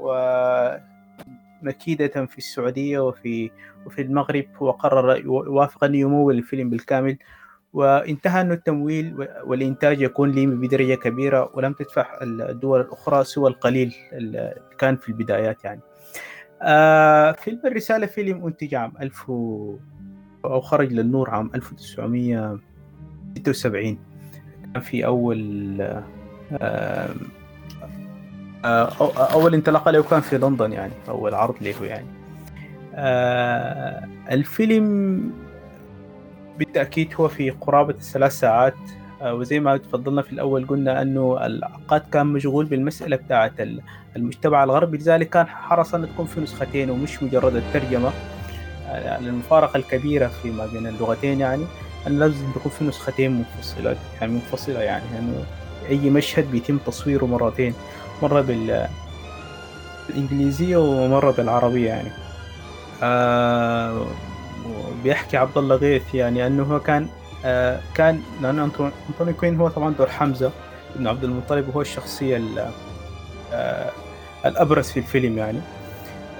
ومكيدة 1.61 2.25
في 2.25 2.37
السعودية 2.37 2.99
وفي 2.99 3.51
وفي 3.85 4.01
المغرب 4.01 4.45
وقرر 4.59 5.17
يوافق 5.25 5.83
أن 5.83 5.95
يمول 5.95 6.37
الفيلم 6.37 6.69
بالكامل. 6.69 7.17
وانتهى 7.73 8.41
أن 8.41 8.51
التمويل 8.51 9.27
والإنتاج 9.43 10.01
يكون 10.01 10.31
لي 10.31 10.45
بدرجة 10.45 10.95
كبيرة 10.95 11.51
ولم 11.53 11.73
تدفع 11.73 12.19
الدول 12.21 12.81
الأخرى 12.81 13.23
سوى 13.23 13.49
القليل 13.49 13.95
اللي 14.13 14.53
كان 14.77 14.97
في 14.97 15.09
البدايات 15.09 15.63
يعني. 15.63 15.81
آه 16.61 17.31
فيلم 17.31 17.61
الرسالة 17.65 18.05
فيلم 18.05 18.45
أنتج 18.45 18.75
عام 18.75 18.93
1000 19.01 19.29
و... 19.29 19.75
أو 20.45 20.61
خرج 20.61 20.93
للنور 20.93 21.29
عام 21.29 21.51
1976 21.55 23.83
كان 23.83 23.97
في 24.79 25.05
أول 25.05 25.81
آه 26.61 27.09
آه 28.65 28.89
أول 29.33 29.53
انطلاقة 29.53 29.91
له 29.91 30.03
كان 30.03 30.21
في 30.21 30.37
لندن 30.37 30.71
يعني 30.71 30.93
أول 31.09 31.33
عرض 31.33 31.55
له 31.61 31.85
يعني. 31.85 32.07
آه 32.95 34.07
الفيلم 34.31 35.19
بالتأكيد 36.59 37.13
هو 37.19 37.27
في 37.27 37.49
قرابة 37.49 37.93
الثلاث 37.93 38.31
ساعات. 38.31 38.75
وزي 39.23 39.59
ما 39.59 39.77
تفضلنا 39.77 40.21
في 40.21 40.31
الأول 40.31 40.67
قلنا 40.67 41.01
أنه 41.01 41.45
العقاد 41.45 42.01
كان 42.11 42.27
مشغول 42.27 42.65
بالمسألة 42.65 43.15
بتاعة 43.15 43.51
المجتمع 44.15 44.63
الغربي. 44.63 44.97
لذلك 44.97 45.29
كان 45.29 45.47
حرص 45.47 45.95
أن 45.95 46.07
تكون 46.13 46.25
في 46.25 46.41
نسختين 46.41 46.89
ومش 46.89 47.23
مجرد 47.23 47.55
الترجمة 47.55 48.11
آه 48.89 49.17
المفارقة 49.19 49.77
الكبيرة 49.77 50.27
فيما 50.27 50.65
بين 50.65 50.87
اللغتين 50.87 51.39
يعني. 51.39 51.65
أن 52.07 52.19
لازم 52.19 52.51
تكون 52.55 52.71
في 52.71 52.83
نسختين 52.85 53.31
منفصلة 53.31 53.95
يعني 54.21 54.33
منفصلة 54.33 54.79
يعني 54.79 55.19
أنه 55.19 55.45
يعني 55.89 56.03
أي 56.03 56.09
مشهد 56.09 56.51
بيتم 56.51 56.77
تصويره 56.77 57.25
مرتين 57.25 57.73
مرة 58.21 58.41
بالإنجليزية 60.09 60.77
ومرة 60.77 61.31
بالعربية 61.31 61.87
يعني. 61.89 62.09
آه 63.03 64.05
بيحكي 65.03 65.37
عبد 65.37 65.57
الله 65.57 65.75
غيث 65.75 66.15
يعني 66.15 66.47
أنه 66.47 66.63
هو 66.63 66.79
كان 66.79 67.07
آه 67.45 67.79
كان 67.95 68.21
لأنه 68.41 68.63
أنطوني 69.09 69.33
كوين 69.33 69.55
هو 69.55 69.67
طبعا 69.67 69.93
دور 69.93 70.09
حمزة 70.09 70.51
ابن 70.95 71.07
عبد 71.07 71.23
المطلب 71.23 71.67
وهو 71.69 71.81
الشخصية 71.81 72.41
آه 73.53 73.91
الأبرز 74.45 74.85
في 74.85 74.97
الفيلم 74.99 75.37
يعني. 75.37 75.59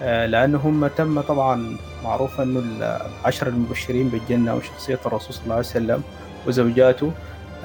لأنه 0.01 0.57
هم 0.57 0.87
تم 0.87 1.21
طبعا 1.21 1.77
معروف 2.03 2.41
إنه 2.41 2.59
العشر 3.21 3.47
المبشرين 3.47 4.09
بالجنة 4.09 4.55
وشخصية 4.55 4.99
الرسول 5.05 5.33
صلى 5.33 5.43
الله 5.43 5.55
عليه 5.55 5.65
وسلم 5.65 6.01
وزوجاته. 6.47 7.11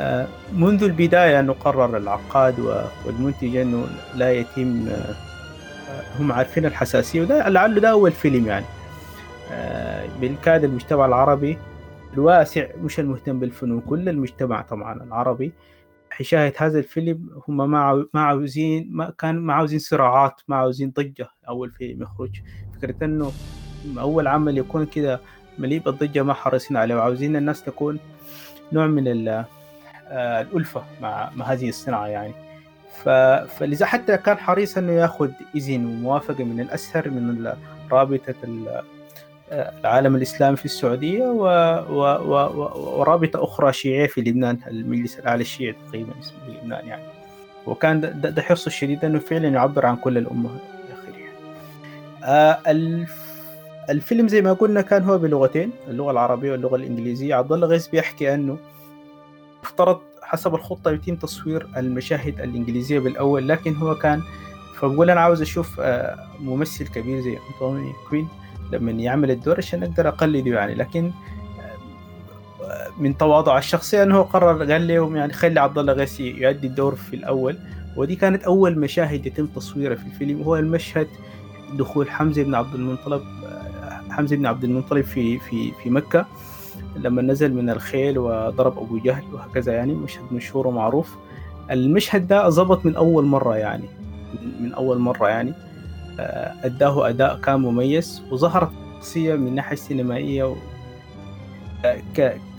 آه 0.01 0.27
منذ 0.53 0.83
البداية 0.83 1.40
أنه 1.40 1.53
قرر 1.53 1.97
العقاد 1.97 2.85
والمنتج 3.07 3.57
أنه 3.57 3.87
لا 4.14 4.33
يتم 4.33 4.88
آه 4.88 5.14
هم 6.21 6.33
عارفين 6.33 6.66
الحساسية 6.66 7.21
وده 7.23 7.49
لعله 7.49 7.81
ده 7.81 7.90
أول 7.90 8.12
فيلم 8.12 8.47
يعني. 8.47 8.64
بالكاد 10.21 10.64
المجتمع 10.64 11.07
العربي 11.07 11.59
الواسع 12.14 12.66
مش 12.83 13.01
المهتم 13.01 13.38
بالفنون 13.38 13.81
كل 13.81 14.09
المجتمع 14.09 14.62
طبعا 14.62 15.03
العربي 15.03 15.53
يشاهد 16.20 16.53
هذا 16.57 16.79
الفيلم 16.79 17.42
هم 17.48 17.70
ما 17.70 18.20
عاوزين 18.20 18.88
ما 18.90 19.11
كان 19.18 19.38
ما 19.38 19.55
عاوزين 19.55 19.79
صراعات 19.79 20.40
ما 20.48 20.57
عاوزين 20.57 20.90
ضجة 20.90 21.31
أول 21.48 21.70
فيلم 21.70 22.03
يخرج. 22.03 22.40
فكرة 22.75 23.05
إنه 23.05 23.33
أول 23.98 24.27
عمل 24.27 24.59
يكون 24.59 24.87
كده 24.87 25.20
مليء 25.59 25.81
بالضجة 25.81 26.22
ما 26.22 26.35
حريصين 26.35 26.77
عليه 26.77 26.94
وعاوزين 26.94 27.37
الناس 27.37 27.64
تكون 27.64 27.98
نوع 28.72 28.87
من 28.87 29.09
الألفة 29.09 30.85
مع 31.03 31.31
مع 31.37 31.46
هذه 31.46 31.68
الصناعة 31.68 32.07
يعني. 32.07 32.33
فلذا 33.46 33.87
حتى 33.87 34.16
كان 34.16 34.38
حريص 34.38 34.79
إنه 34.79 34.92
ياخذ 34.92 35.31
اذن 35.55 35.87
وموافقة 35.87 36.44
من 36.44 36.61
الازهر 36.61 37.11
من 37.11 37.53
رابطة 37.92 38.35
العالم 39.52 40.16
الإسلامي 40.16 40.56
في 40.56 40.64
السعودية 40.64 41.24
و... 41.24 41.44
و... 41.90 42.00
و... 42.00 42.98
ورابطة 43.00 43.44
أخرى 43.44 43.72
شيعية 43.72 44.06
في 44.06 44.20
لبنان 44.20 44.58
المجلس 44.66 45.18
الأعلى 45.18 45.40
الشيعي 45.40 45.74
تقريبا 45.88 46.12
اسمه 46.20 46.38
في 46.46 46.52
لبنان 46.52 46.86
يعني 46.86 47.02
وكان 47.66 48.00
ده, 48.00 48.10
ده 48.10 48.42
حرصه 48.42 48.66
الشديد 48.66 49.04
أنه 49.04 49.18
فعلا 49.18 49.48
يعبر 49.48 49.86
عن 49.86 49.96
كل 49.96 50.18
الأمة 50.18 50.50
يعني. 50.90 51.24
آه 52.24 52.58
الف... 52.66 53.32
الفيلم 53.90 54.28
زي 54.28 54.42
ما 54.42 54.52
قلنا 54.52 54.80
كان 54.80 55.02
هو 55.02 55.18
بلغتين 55.18 55.70
اللغة 55.88 56.10
العربية 56.10 56.52
واللغة 56.52 56.76
الإنجليزية 56.76 57.34
عبد 57.34 57.52
الله 57.52 57.66
غيث 57.66 57.88
بيحكي 57.88 58.34
أنه 58.34 58.58
افترض 59.62 60.00
حسب 60.22 60.54
الخطة 60.54 60.90
يتم 60.90 61.16
تصوير 61.16 61.66
المشاهد 61.76 62.40
الإنجليزية 62.40 62.98
بالأول 62.98 63.48
لكن 63.48 63.76
هو 63.76 63.94
كان 63.94 64.22
فبقول 64.76 65.10
أنا 65.10 65.20
عاوز 65.20 65.42
أشوف 65.42 65.80
ممثل 66.40 66.86
كبير 66.88 67.20
زي 67.20 67.38
أنتوني 67.54 67.92
كوين 68.10 68.28
لما 68.72 68.90
يعمل 68.92 69.30
الدور 69.30 69.58
عشان 69.58 69.82
أقدر 69.82 70.08
أقلده 70.08 70.50
يعني. 70.50 70.74
لكن 70.74 71.11
من 72.98 73.16
تواضع 73.16 73.58
الشخصي 73.58 74.02
أنه 74.02 74.22
قرر 74.22 74.72
قال 74.72 74.88
لهم 74.88 75.16
يعني 75.16 75.32
خلي 75.32 75.61
عبد 75.61 75.78
الله 75.78 75.92
غيث 75.92 76.20
يؤدي 76.20 76.66
الدور 76.66 76.94
في 76.94 77.16
الأول. 77.16 77.56
ودي 77.96 78.16
كانت 78.16 78.44
أول 78.44 78.78
مشاهد 78.78 79.26
يتم 79.26 79.46
تصويرها 79.46 79.96
في 79.96 80.06
الفيلم. 80.06 80.40
وهو 80.40 80.56
المشهد 80.56 81.06
دخول 81.72 82.11
حمزة 82.11 82.42
بن 82.42 82.54
عبد 82.54 82.74
المطلب 82.74 83.22
حمزة 84.11 84.37
بن 84.37 84.46
عبد 84.46 84.64
المطلب 84.64 85.04
في 85.04 85.38
في 85.38 85.72
في 85.82 85.90
مكة 85.90 86.26
لما 86.96 87.22
نزل 87.22 87.54
من 87.54 87.70
الخيل 87.70 88.18
وضرب 88.18 88.78
أبو 88.78 88.98
جهل 88.98 89.22
وهكذا 89.32 89.72
يعني. 89.72 89.94
مشهد 89.94 90.32
مشهور 90.32 90.66
ومعروف. 90.66 91.16
المشهد 91.70 92.26
ده 92.26 92.48
ظبط 92.48 92.87
من 92.87 92.96
أول 92.96 93.24
مرة 93.24 93.56
يعني 93.56 93.85
من 94.61 94.72
أول 94.74 94.98
مرة 94.98 95.28
يعني. 95.28 95.52
أداه 96.18 97.09
أداء 97.09 97.37
كان 97.40 97.61
مميز 97.61 98.22
وظهرت 98.31 98.70
شخصية 98.98 99.35
من 99.35 99.46
الناحية 99.48 99.72
السينمائية 99.72 100.44
و... 100.44 100.55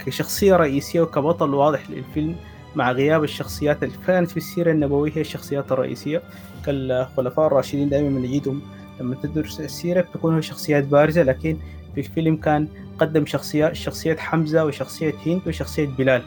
كشخصية 0.06 0.56
رئيسية 0.56 1.00
وكبطل 1.00 1.54
واضح 1.54 1.90
للفيلم 1.90 2.36
مع 2.76 2.92
غياب 2.92 3.24
الشخصيات 3.24 3.82
اللي 3.82 3.94
كانت 4.06 4.30
في 4.30 4.36
السيرة 4.36 4.70
النبوية 4.72 5.12
هي 5.14 5.20
الشخصيات 5.20 5.72
الرئيسية. 5.72 6.22
كالخلفاء 6.66 7.46
الراشدين 7.46 7.88
دائما 7.88 8.20
نجدهم 8.20 8.62
لما 9.00 9.16
تدرس 9.22 9.60
السيرة 9.60 10.00
بتكون 10.00 10.42
شخصيات 10.42 10.84
بارزة 10.84 11.22
لكن 11.22 11.56
في 11.94 12.00
الفيلم 12.00 12.36
كان 12.36 12.68
قدم 12.98 13.26
شخصيات 13.26 13.72
شخصية 13.74 14.16
حمزة 14.16 14.64
وشخصية 14.64 15.14
هند 15.26 15.40
وشخصية 15.46 15.86
بلال. 15.86 16.22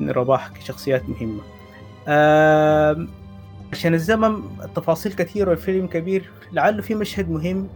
رباح 0.00 0.48
كشخصيات 0.48 1.02
مهمة. 1.08 1.40
آم، 2.08 3.08
عشان 3.72 3.94
الزمن 3.94 4.42
التفاصيل 4.64 5.12
كثيرة 5.12 5.50
والفيلم 5.50 5.86
كبير 5.86 6.30
لعله 6.52 6.82
في 6.82 6.94
مشهد 6.94 7.30
مهم 7.30 7.68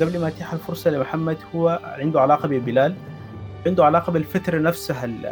قبل 0.00 0.20
ما 0.20 0.28
اتيح 0.28 0.52
الفرصة 0.52 0.90
لمحمد 0.90 1.36
هو 1.54 1.80
عنده 1.84 2.20
علاقة 2.20 2.48
ببلال 2.48 2.94
عنده 3.66 3.84
علاقة 3.84 4.12
بالفترة 4.12 4.58
نفسها 4.58 5.04
ال- 5.04 5.26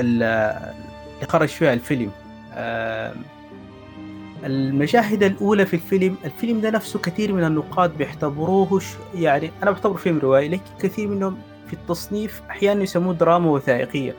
ال- 0.00 0.22
اللي 1.18 1.26
خرج 1.28 1.48
فيها 1.48 1.72
الفيلم. 1.72 2.10
آم، 2.54 3.14
المشاهد 4.44 5.22
الأولى 5.22 5.66
في 5.66 5.74
الفيلم 5.74 6.16
الفيلم 6.24 6.60
ده 6.60 6.70
نفسه 6.70 6.98
كثير 6.98 7.32
من 7.32 7.44
النقاد 7.44 7.96
بيعتبروه 7.98 8.80
يعني 9.14 9.50
أنا 9.62 9.70
بعتبره 9.70 9.96
فيلم 9.96 10.18
روائي 10.18 10.48
لكن 10.48 10.62
كثير 10.80 11.08
منهم 11.08 11.38
في 11.66 11.72
التصنيف 11.72 12.42
أحيانا 12.50 12.82
يسموه 12.82 13.14
دراما 13.14 13.50
وثائقية. 13.50 14.14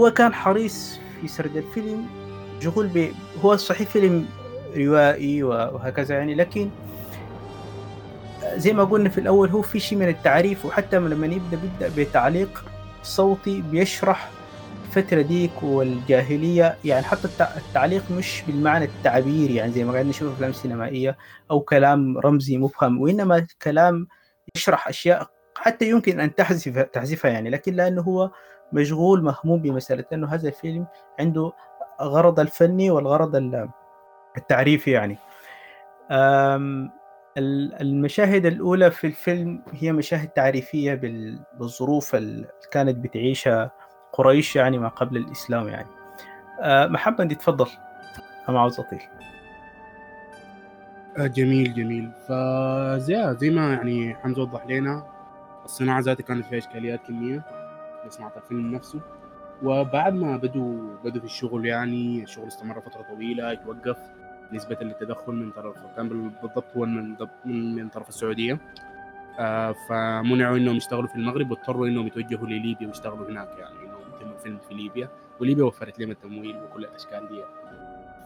هو 0.00 0.10
كان 0.10 0.34
حريص 0.34 0.98
في 1.20 1.28
سرد 1.28 1.56
الفيلم 1.56 2.06
مشغول 2.58 2.86
هو 3.44 3.56
صحيح 3.56 3.88
فيلم 3.88 4.26
روائي 4.76 5.42
وهكذا 5.42 6.14
يعني 6.14 6.34
لكن 6.34 6.70
زي 8.56 8.72
ما 8.72 8.84
قلنا 8.84 9.08
في 9.08 9.18
الأول 9.18 9.48
هو 9.48 9.62
في 9.62 9.80
شيء 9.80 9.98
من 9.98 10.08
التعريف 10.08 10.64
وحتى 10.64 10.98
لما 10.98 11.26
يبدأ 11.26 11.56
بيبدأ 11.56 12.02
بتعليق 12.02 12.64
صوتي 13.02 13.60
بيشرح 13.70 14.30
الفترة 14.84 15.22
ديك 15.22 15.62
والجاهلية. 15.62 16.76
يعني 16.84 17.04
حتى 17.06 17.28
التع- 17.28 17.56
التعليق 17.56 18.02
مش 18.10 18.42
بالمعنى 18.46 18.84
التعبيري 18.84 19.54
يعني 19.54 19.72
زي 19.72 19.84
ما 19.84 19.92
قاعد 19.92 20.06
نشوف 20.06 20.32
أفلام 20.32 20.52
سينمائية 20.52 21.16
أو 21.50 21.60
كلام 21.60 22.18
رمزي 22.18 22.56
مبهم 22.58 23.00
وإنما 23.00 23.46
كلام 23.62 24.06
يشرح 24.56 24.88
أشياء 24.88 25.30
حتى 25.56 25.88
يمكن 25.88 26.20
أن 26.20 26.34
تحذف 26.34 26.78
تحذفها 26.78 27.30
يعني 27.30 27.50
لكن 27.50 27.74
لأنه 27.74 28.02
هو 28.02 28.30
مشغول 28.72 29.22
مهموم 29.22 29.62
بمسألة 29.62 30.04
أنه 30.12 30.28
هذا 30.34 30.48
الفيلم 30.48 30.86
عنده 31.20 31.52
غرض 32.02 32.40
الفني 32.40 32.90
والغرض 32.90 33.36
ال- 33.36 33.68
التعريفي 34.36 34.90
يعني. 34.90 35.18
المشاهد 37.80 38.46
الأولى 38.46 38.90
في 38.90 39.06
الفيلم 39.06 39.62
هي 39.72 39.92
مشاهد 39.92 40.28
تعريفية 40.28 40.94
بال- 40.94 41.42
بالظروف 41.58 42.14
اللي 42.14 42.46
كانت 42.72 42.96
بتعيشها 42.96 43.70
قريش 44.12 44.56
يعني 44.56 44.78
ما 44.78 44.88
قبل 44.88 45.16
الإسلام 45.16 45.68
يعني. 45.68 45.88
أه، 46.60 46.86
محمد 46.86 47.32
يتفضل 47.32 47.66
أنا 48.48 48.60
عاوز 48.60 48.80
أطيل 48.80 49.00
آه، 51.18 51.26
جميل 51.26 51.74
جميل. 51.74 52.10
فزي 52.28 53.34
زي 53.38 53.50
ما 53.50 53.72
يعني 53.72 54.14
حمزة 54.14 54.42
وضح 54.42 54.66
لنا 54.66 55.06
الصناعة 55.64 56.00
ذاتها 56.00 56.22
كانت 56.24 56.46
فيها 56.46 56.58
إشكاليات 56.58 57.00
كمية 57.06 57.38
في 58.02 58.10
صناعه 58.10 58.32
الفيلم 58.36 58.74
نفسه. 58.74 59.00
وبعد 59.64 60.14
ما 60.14 60.36
بدوا 60.36 60.96
بدوا 61.04 61.20
في 61.20 61.26
الشغل 61.26 61.66
يعني 61.66 62.22
الشغل 62.22 62.48
استمر 62.48 62.80
فترة 62.80 63.02
طويلة 63.02 63.52
يتوقف 63.52 63.98
نسبة 64.52 64.76
للتدخل 64.82 65.32
من 65.32 65.50
طرف 65.50 65.76
كان 65.96 66.08
بالضبط 66.08 66.76
هو 66.76 66.86
من 66.86 67.16
من, 67.44 67.88
طرف 67.88 68.08
السعودية. 68.08 68.58
آه 69.38 69.74
فمنعوا 69.88 70.56
إنهم 70.56 70.76
يشتغلوا 70.76 71.08
في 71.08 71.16
المغرب 71.16 71.50
واضطروا 71.50 71.86
إنهم 71.86 72.06
يتوجهوا 72.06 72.46
لليبيا 72.46 72.86
ويشتغلوا 72.86 73.28
هناك 73.28 73.48
يعني 73.58 73.74
إنهم 73.74 74.00
يتموا 74.16 74.34
الفيلم 74.34 74.58
في 74.68 74.74
ليبيا. 74.74 75.08
وليبيا 75.40 75.64
وفرت 75.64 75.98
لهم 75.98 76.10
التمويل 76.10 76.56
وكل 76.56 76.84
الأشكال 76.84 77.28
دي. 77.28 77.42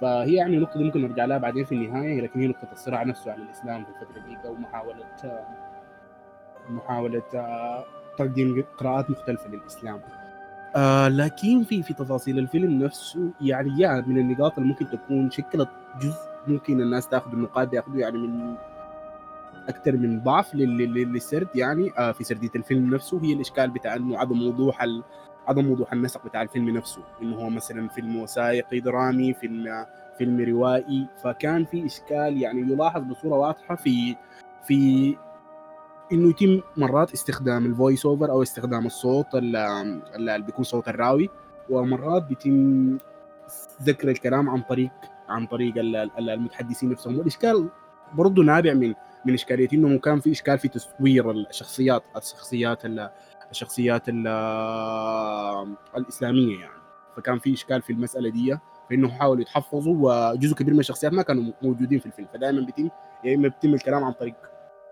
فهي 0.00 0.34
يعني 0.34 0.56
النقطة 0.56 0.78
دي 0.78 0.84
ممكن 0.84 1.02
نرجع 1.02 1.24
لها 1.24 1.38
بعدين 1.38 1.64
في 1.64 1.72
النهاية 1.74 2.20
لكن 2.20 2.40
هي 2.40 2.46
نقطة 2.46 2.68
الصراع 2.72 3.02
نفسه 3.02 3.32
على 3.32 3.42
الإسلام 3.42 3.84
في 3.84 3.90
الفترة 3.90 4.20
دي 4.20 4.48
ومحاولة 4.48 5.04
محاولة 6.70 7.22
تقديم 8.18 8.64
قراءات 8.78 9.10
مختلفة 9.10 9.48
للإسلام. 9.48 10.00
آه 10.76 11.08
لكن 11.08 11.64
في 11.64 11.82
في 11.82 11.94
تفاصيل 11.94 12.38
الفيلم 12.38 12.82
نفسه 12.82 13.30
يعني 13.40 13.80
يا 13.80 14.04
من 14.06 14.18
النقاط 14.18 14.58
اللي 14.58 14.68
ممكن 14.68 14.86
تكون 14.90 15.30
شكلت 15.30 15.68
جزء 16.02 16.28
ممكن 16.48 16.80
الناس 16.80 17.08
تاخذ 17.08 17.32
النقاد 17.32 17.74
ياخذوا 17.74 17.96
يعني 17.96 18.18
من 18.18 18.54
أكثر 19.68 19.96
من 19.96 20.20
ضعف 20.22 20.54
للسرد 20.54 21.48
يعني 21.54 21.92
آه 21.98 22.12
في 22.12 22.24
سردية 22.24 22.50
الفيلم 22.56 22.94
نفسه 22.94 23.20
هي 23.22 23.32
الإشكال 23.32 23.70
بتاع 23.70 23.96
إنه 23.96 24.18
عدم 24.18 24.48
وضوح. 24.48 24.86
عدم 25.48 25.70
وضوح 25.70 25.92
النسق 25.92 26.24
بتاع 26.24 26.42
الفيلم 26.42 26.70
نفسه 26.70 27.02
إنه 27.22 27.36
هو 27.36 27.50
مثلا 27.50 27.88
فيلم 27.88 28.16
وثائقي 28.16 28.80
درامي 28.80 29.34
فيلم 29.34 29.86
فيلم 30.18 30.40
روائي 30.40 31.06
فكان 31.22 31.64
في 31.64 31.86
إشكال 31.86 32.42
يعني 32.42 32.60
يلاحظ 32.60 33.02
بصورة 33.02 33.34
واضحة 33.34 33.74
في 33.74 34.16
في 34.66 35.16
إنه 36.12 36.28
يتم 36.30 36.60
مرات 36.76 37.12
استخدام 37.12 37.66
ال 37.66 37.73
voice 37.73 38.06
over 38.06 38.30
أو 38.30 38.42
استخدام 38.42 38.86
الصوت 38.86 39.26
اللي 39.34 40.42
بيكون 40.46 40.64
صوت 40.64 40.88
الراوي 40.88 41.30
ومرات 41.70 42.22
بيتم 42.22 42.98
ذكر 43.82 44.08
الكلام 44.10 44.50
عن 44.50 44.62
طريق 44.62 44.90
عن 45.28 45.46
طريق 45.46 45.74
المتحدثين 46.18 46.90
نفسهم. 46.90 47.18
والإشكال 47.18 47.68
برضه 48.14 48.42
نابع 48.42 48.74
من 48.74 48.94
من 49.24 49.34
إشكالية 49.34 49.68
إنه 49.72 49.98
كان 49.98 50.20
في 50.20 50.32
إشكال 50.32 50.58
في 50.58 50.68
تصوير 50.68 51.30
الشخصيات 51.30 52.02
الشخصيات 52.16 52.82
الشخصيات 53.50 54.08
الإسلامية 55.96 56.60
يعني. 56.60 56.78
فكان 57.16 57.38
في 57.38 57.52
إشكال 57.54 57.82
في 57.82 57.92
المسألة 57.92 58.30
دي 58.30 58.58
فإنه 58.90 59.08
حاولوا 59.08 59.42
يتحفظوا 59.42 59.96
وجزء 60.32 60.54
كبير 60.54 60.74
من 60.74 60.80
الشخصيات 60.80 61.12
ما 61.12 61.22
كانوا 61.22 61.52
موجودين 61.62 61.98
في 61.98 62.06
الفيلم. 62.06 62.28
فدائما 62.34 62.60
بيتم 62.60 62.88
يا 63.24 63.34
اما 63.34 63.48
بيتم 63.48 63.74
الكلام 63.74 64.04
عن 64.04 64.12
طريق 64.12 64.34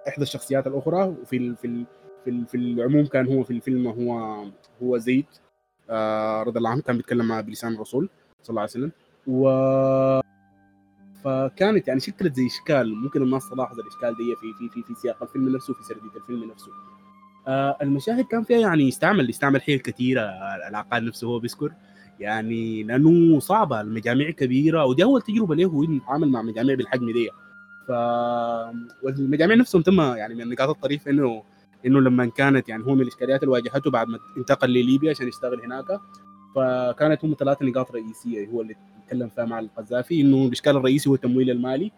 إحدى 0.09 0.23
الشخصيات 0.23 0.67
الأخرى 0.67 1.03
وفي 1.23 1.37
ال 1.37 1.57
في 1.57 1.67
ال 1.67 1.87
في, 2.25 2.31
ال 2.31 2.47
في 2.47 2.57
العموم 2.57 3.07
كان 3.07 3.27
هو 3.27 3.43
في 3.43 3.51
الفيلم 3.53 3.87
هو 3.87 4.45
هو 4.83 4.99
زيد 4.99 5.27
آه 5.91 6.43
رضي 6.43 6.59
الله 6.59 6.71
عنه 6.71 6.83
كان 6.83 6.97
بيتكلم 6.97 7.43
بلسان 7.43 7.75
الرسول 7.75 8.09
صلى 8.43 8.51
الله 8.51 8.61
عليه 8.61 8.71
وسلم. 8.71 8.93
و 9.27 10.21
فكانت 11.25 11.89
يعني 11.89 12.01
شكلت 12.01 12.37
زي 12.37 12.47
إشكال 12.47 12.95
ممكن 12.97 13.23
الناس 13.23 13.51
تلاحظ 13.51 13.81
الإشكال 13.81 14.17
دي 14.17 14.35
في 14.37 14.53
في 14.59 14.69
في 14.75 14.83
في 14.83 15.01
سياق 15.01 15.23
الفيلم 15.23 15.55
نفسه 15.57 15.71
وفي 15.71 15.83
سرديه 15.83 16.17
الفيلم 16.17 16.51
نفسه. 16.51 16.71
آه 17.49 17.77
المشاهد 17.83 18.25
كان 18.25 18.43
فيها 18.43 18.59
يعني 18.59 18.89
استعمل 18.89 19.29
استعمل 19.31 19.63
حيل 19.63 19.79
كثيرة 19.79 20.23
العقاد 20.69 21.03
نفسه 21.03 21.27
هو 21.27 21.39
بيذكر. 21.39 21.73
يعني 22.21 22.83
لأنه 22.83 23.39
صعبة 23.41 23.81
المجاميع 23.81 24.31
كبيرة 24.31 24.85
ودي 24.85 25.05
أول 25.05 25.23
تجربة 25.23 25.55
له 25.55 25.65
هو 25.65 25.83
يتعامل 25.83 26.29
مع 26.29 26.43
مجاميع 26.43 26.75
بالحجم 26.75 27.13
دي 27.13 27.31
ف 27.89 27.91
والمجاميع 29.03 29.57
نفسهم 29.57 29.83
تم 29.83 30.01
يعني 30.01 30.35
من 30.35 30.41
النقاط 30.41 30.69
الطريفه 30.69 31.11
انه 31.11 31.43
إنه 31.87 32.01
لما 32.01 32.27
كانت 32.27 32.69
يعني 32.69 32.85
هو 32.85 32.95
من 32.95 33.01
الإشكاليات 33.01 33.43
اللي 33.43 33.53
واجهته 33.53 33.91
بعد 33.91 34.09
ما 34.09 34.19
انتقل 34.37 34.69
لليبيا 34.71 35.11
عشان 35.11 35.29
يشتغل 35.29 35.61
هناك. 35.61 36.01
فكانت 36.55 37.25
هم 37.25 37.37
ثلاث 37.39 37.63
نقاط 37.63 37.93
رئيسية 37.93 38.49
هو 38.49 38.61
اللي 38.61 38.75
تكلم 39.07 39.29
فيها 39.29 39.45
مع 39.45 39.59
القذافي 39.59 40.21
إنه 40.21 40.47
الإشكال 40.47 40.77
الرئيسي 40.77 41.11
هو 41.11 41.15
التمويل 41.15 41.51
المالي. 41.51 41.93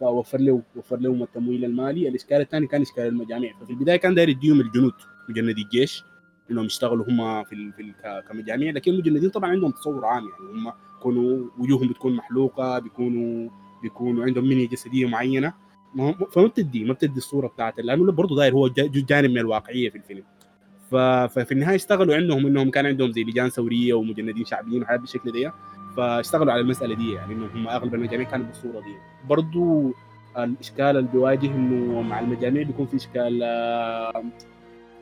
فوفر 0.00 0.40
له 0.40 0.62
وفر 0.76 0.96
لهم 0.96 1.22
التمويل 1.22 1.64
المالي. 1.64 2.08
الإشكال 2.08 2.40
الثاني 2.40 2.66
كان 2.66 2.82
إشكال 2.82 3.06
المجاميع. 3.06 3.52
ففي 3.60 3.70
البداية 3.70 3.96
كان 3.96 4.14
داير 4.14 4.28
يديهم 4.28 4.60
الجنود 4.60 4.92
مجندي 5.28 5.62
الجيش 5.62 6.04
إنهم 6.50 6.64
يشتغلوا 6.64 7.04
هم 7.08 7.44
في 7.44 7.72
في 7.76 7.92
كمجاميع. 8.28 8.72
لكن 8.72 8.92
المجندين 8.92 9.30
طبعا 9.30 9.50
عندهم 9.50 9.70
تصور 9.70 10.04
عام 10.04 10.28
يعني. 10.28 10.52
هم 10.52 10.72
يكونوا 10.98 11.48
وجوههم 11.58 11.88
بتكون 11.88 12.16
محلوقة 12.16 12.78
بيكونوا 12.78 13.50
بيكونوا 13.84 14.24
عندهم 14.24 14.44
بنيه 14.44 14.68
جسدية 14.68 15.06
معينة. 15.06 15.52
فما 16.32 16.46
بتدي 16.46 16.84
ما 16.84 16.92
بتدي 16.92 17.16
الصورة 17.18 17.46
بتاعت 17.46 17.80
لأنه 17.80 18.12
برضه 18.12 18.36
داير 18.36 18.52
هو 18.52 18.68
جانب 18.68 19.30
من 19.30 19.38
الواقعية 19.38 19.90
في 19.90 19.98
الفيلم. 19.98 20.22
ففي 20.90 21.52
النهاية 21.52 21.76
اشتغلوا 21.76 22.16
عندهم 22.16 22.46
إنهم 22.46 22.70
كان 22.70 22.86
عندهم 22.86 23.12
زي 23.12 23.22
لجان 23.22 23.48
ثورية 23.48 23.94
ومجندين 23.94 24.44
شعبيين 24.44 24.82
وحاجات 24.82 25.00
بالشكل 25.00 25.32
دي 25.32 25.50
فاشتغلوا 25.96 26.52
على 26.52 26.60
المسألة 26.60 26.94
دي 26.94 27.12
يعني 27.12 27.34
انه 27.34 27.46
هم 27.54 27.68
أغلب 27.68 27.94
المجاميع 27.94 28.28
كانت 28.30 28.46
بالصورة 28.46 28.80
دي. 28.80 28.94
برضه 29.28 29.94
الإشكال 30.38 30.96
اللي 30.96 31.08
بيواجه 31.12 31.46
إنه 31.46 32.02
مع 32.02 32.20
المجاميع 32.20 32.62
بيكون 32.62 32.86
في 32.86 32.96
إشكال 32.96 33.38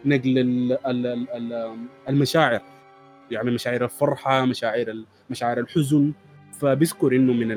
نقل 0.05 0.79
المشاعر. 2.09 2.61
يعني 3.31 3.51
مشاعر 3.51 3.85
الفرحة 3.85 4.45
مشاعر 4.45 5.05
مشاعر 5.31 5.59
الحزن. 5.59 6.12
فبيذكر 6.61 7.16
إنه 7.16 7.33
من 7.33 7.53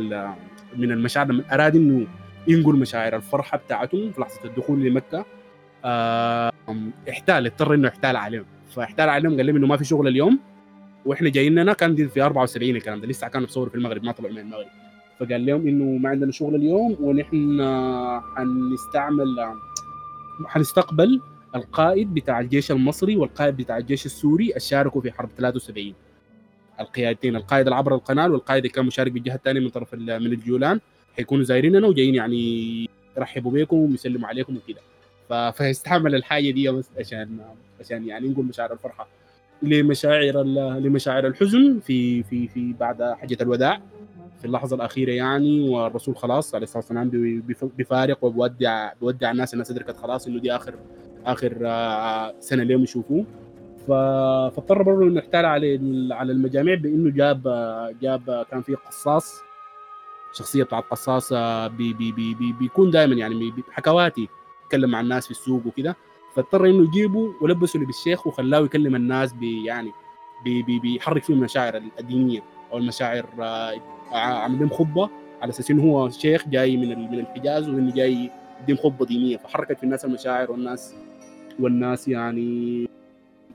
من 0.78 0.92
المشاعر 0.92 1.28
لما 1.28 1.44
أراد 1.54 1.76
إنه 1.76 2.08
ينقل 2.48 2.76
مشاعر. 2.76 3.16
الفرحة 3.16 3.58
بتاعته 3.58 4.12
في 4.12 4.22
لحظة 4.22 4.46
الدخول 4.46 4.80
لمكة 4.84 5.26
احتال 7.10 7.46
اضطر 7.46 7.74
إنه 7.74 7.88
يحتال 7.88 8.16
عليهم. 8.16 8.46
فاحتال 8.70 9.10
عليهم 9.10 9.38
قال 9.38 9.46
لهم 9.46 9.56
إنه 9.56 9.68
ما 9.68 9.78
في 9.78 9.86
شغل 9.86 10.08
اليوم 10.08 10.40
وإحنا 11.06 11.30
جايين 11.30 11.56
لنا 11.56 11.74
كان 11.74 12.08
في 12.08 12.22
74 12.22 12.76
الكلام 12.76 13.02
ده. 13.02 13.08
لسه 13.08 13.28
كانوا 13.28 13.48
بيصوروا 13.48 13.70
في 13.70 13.76
المغرب 13.76 14.04
ما 14.04 14.12
طلعوا 14.12 14.34
من 14.34 14.40
المغرب. 14.40 14.68
فقال 15.20 15.46
لهم 15.46 15.68
إنه 15.68 15.98
ما 15.98 16.10
عندنا 16.10 16.32
شغل 16.32 16.56
اليوم 16.56 16.98
ونحن 17.00 17.62
حنستعمل 18.36 19.28
حنستقبل 20.46 21.22
القائد 21.56 22.14
بتاع 22.14 22.40
الجيش 22.40 22.72
المصري 22.72 23.18
والقائد 23.18 23.58
بتاع 23.58 23.78
الجيش 23.78 24.06
السوري 24.06 24.54
شاركوا 24.58 25.02
في 25.02 25.12
حرب 25.12 25.30
73 25.38 25.94
القيادتين 26.80 27.36
القائد 27.36 27.66
اللي 27.66 27.76
عبر 27.76 27.96
القناة 27.96 28.30
والقائد 28.30 28.68
كان 28.68 28.86
مشارك 28.86 29.12
بالجهه 29.12 29.36
الثانية 29.36 29.60
من 29.60 29.70
طرف 29.70 29.94
من 29.94 30.12
الجولان 30.12 30.80
حيكونوا 31.18 31.44
زايريننا 31.44 31.88
وجايين 31.88 32.16
يعني 32.16 32.90
يرحبوا 33.18 33.52
بكم 33.52 33.78
ويسلموا 33.78 34.28
عليكم 34.28 34.58
وكده. 34.58 35.52
فيستعمل 35.52 36.16
الحاجة 36.16 36.52
دي 36.52 36.82
عشان 37.00 37.38
عشان 37.80 38.08
يعني 38.08 38.28
نقول 38.30 38.46
مشاعر 38.46 38.74
الفرحة. 38.74 39.08
لمشاعر 39.62 40.44
لمشاعر 40.80 41.28
الحزن 41.28 41.80
في 41.80 42.24
في 42.24 42.48
في 42.48 42.74
بعد 42.80 43.04
حجة 43.04 43.38
الوداع. 43.42 43.82
في 44.40 44.46
اللحظة 44.46 44.76
الأخيرة 44.76 45.12
يعني 45.12 45.70
والرسول 45.70 46.18
خلاص 46.18 46.56
عليه 46.56 46.64
الصلاة 46.64 46.78
والسلام 46.84 47.10
بي- 47.10 47.40
بيف- 47.40 47.66
بيفارق 47.78 48.24
وبودع 48.24 48.92
بودع 49.02 49.32
الناس 49.32 49.54
الناس 49.54 49.72
ادركت 49.72 49.98
خلاص 49.98 50.28
إنه 50.28 50.40
دي 50.40 50.56
اخر 50.56 50.74
آخر 51.26 51.58
آه، 51.66 52.36
سنة 52.40 52.64
ليهم 52.64 52.84
يشوفوه. 52.84 53.26
فاضطر 53.88 54.84
برضه 54.84 55.04
إنه 55.04 55.20
يحتال 55.20 55.46
على 55.46 55.80
على 56.12 56.32
المجامع 56.32 56.74
بإنه 56.74 57.12
جاب 57.12 57.48
آه، 57.48 57.96
جاب 58.02 58.30
آه، 58.30 58.44
كان 58.44 58.62
في 58.62 58.76
قصاص 58.76 59.42
شخصية 60.34 60.64
بتاعت 60.64 60.84
قصاص 60.84 61.34
آه، 61.34 61.68
بي 61.68 61.94
بي 61.94 62.12
بي 62.12 62.34
بي 62.34 62.54
بيكون 62.54 62.92
دائما 62.92 63.16
يعني 63.16 63.54
حكواتي 63.72 64.28
يتكلم 64.66 64.90
مع 64.90 65.02
الناس 65.02 65.26
في 65.26 65.32
السوق 65.32 65.68
وكده. 65.68 65.96
فاضطر 66.36 66.66
إنه 66.66 66.84
يجيبه 66.84 67.34
ولبسه 67.42 67.86
بالشيخ 67.86 68.28
وخلاه 68.28 68.60
يكلم 68.60 68.96
الناس 68.96 69.34
بي 69.34 69.66
يعني 69.66 69.92
بي 70.44 70.64
بي 70.64 70.80
بيحرك 70.80 71.24
فيهم 71.24 71.38
المشاعر 71.38 71.82
الدينية 72.00 72.44
أو 72.72 72.78
المشاعر 72.78 73.26
آه، 73.40 73.82
عامل 74.12 74.60
لهم 74.60 74.70
خطبة 74.70 75.10
على 75.42 75.50
أساس 75.50 75.72
إنه 75.72 75.84
هو 75.84 76.10
شيخ 76.10 76.48
جاي 76.48 76.78
من 76.78 77.12
من 77.12 77.20
الحجاز 77.20 77.70
وإنه 77.70 77.94
جاي 77.94 78.32
يقدم 78.60 78.76
خطبة 78.76 79.06
دينية. 79.06 79.38
فحركت 79.38 79.78
في 79.78 79.84
الناس 79.84 80.06
المشاعر 80.06 80.52
والناس 80.52 80.96
والناس 81.60 82.08
يعني 82.08 82.88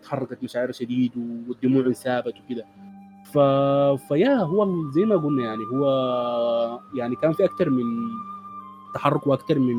تحركت 0.03 0.43
مشاعر 0.43 0.73
شديد 0.73 1.13
والدموع 1.49 1.87
انسابت 1.87 2.35
وكده. 2.45 2.65
ف... 3.33 3.39
فيا 4.09 4.35
هو 4.37 4.91
زي 4.91 5.05
ما 5.05 5.17
قلنا 5.17 5.45
يعني 5.45 5.63
هو 5.73 6.81
يعني 6.95 7.17
كان 7.17 7.33
في 7.33 7.45
أكثر 7.45 7.71
من 7.71 7.85
تحرك 8.95 9.27
وأكثر 9.27 9.59
من 9.59 9.77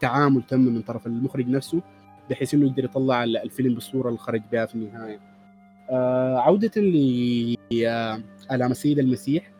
تعامل 0.00 0.42
تم 0.42 0.60
من 0.60 0.82
طرف 0.82 1.06
المخرج 1.06 1.48
نفسه 1.48 1.82
بحيث 2.30 2.54
إنه 2.54 2.66
يقدر 2.66 2.84
يطلع 2.84 3.24
ال- 3.24 3.36
الفيلم 3.36 3.74
بالصورة 3.74 4.08
اللي 4.08 4.18
خرج 4.18 4.42
بها 4.52 4.66
في 4.66 4.74
النهاية. 4.74 5.20
آه 5.90 6.38
عودة 6.38 6.80
لآلام 7.70 8.70
السيد 8.70 8.98
المسيح. 8.98 9.52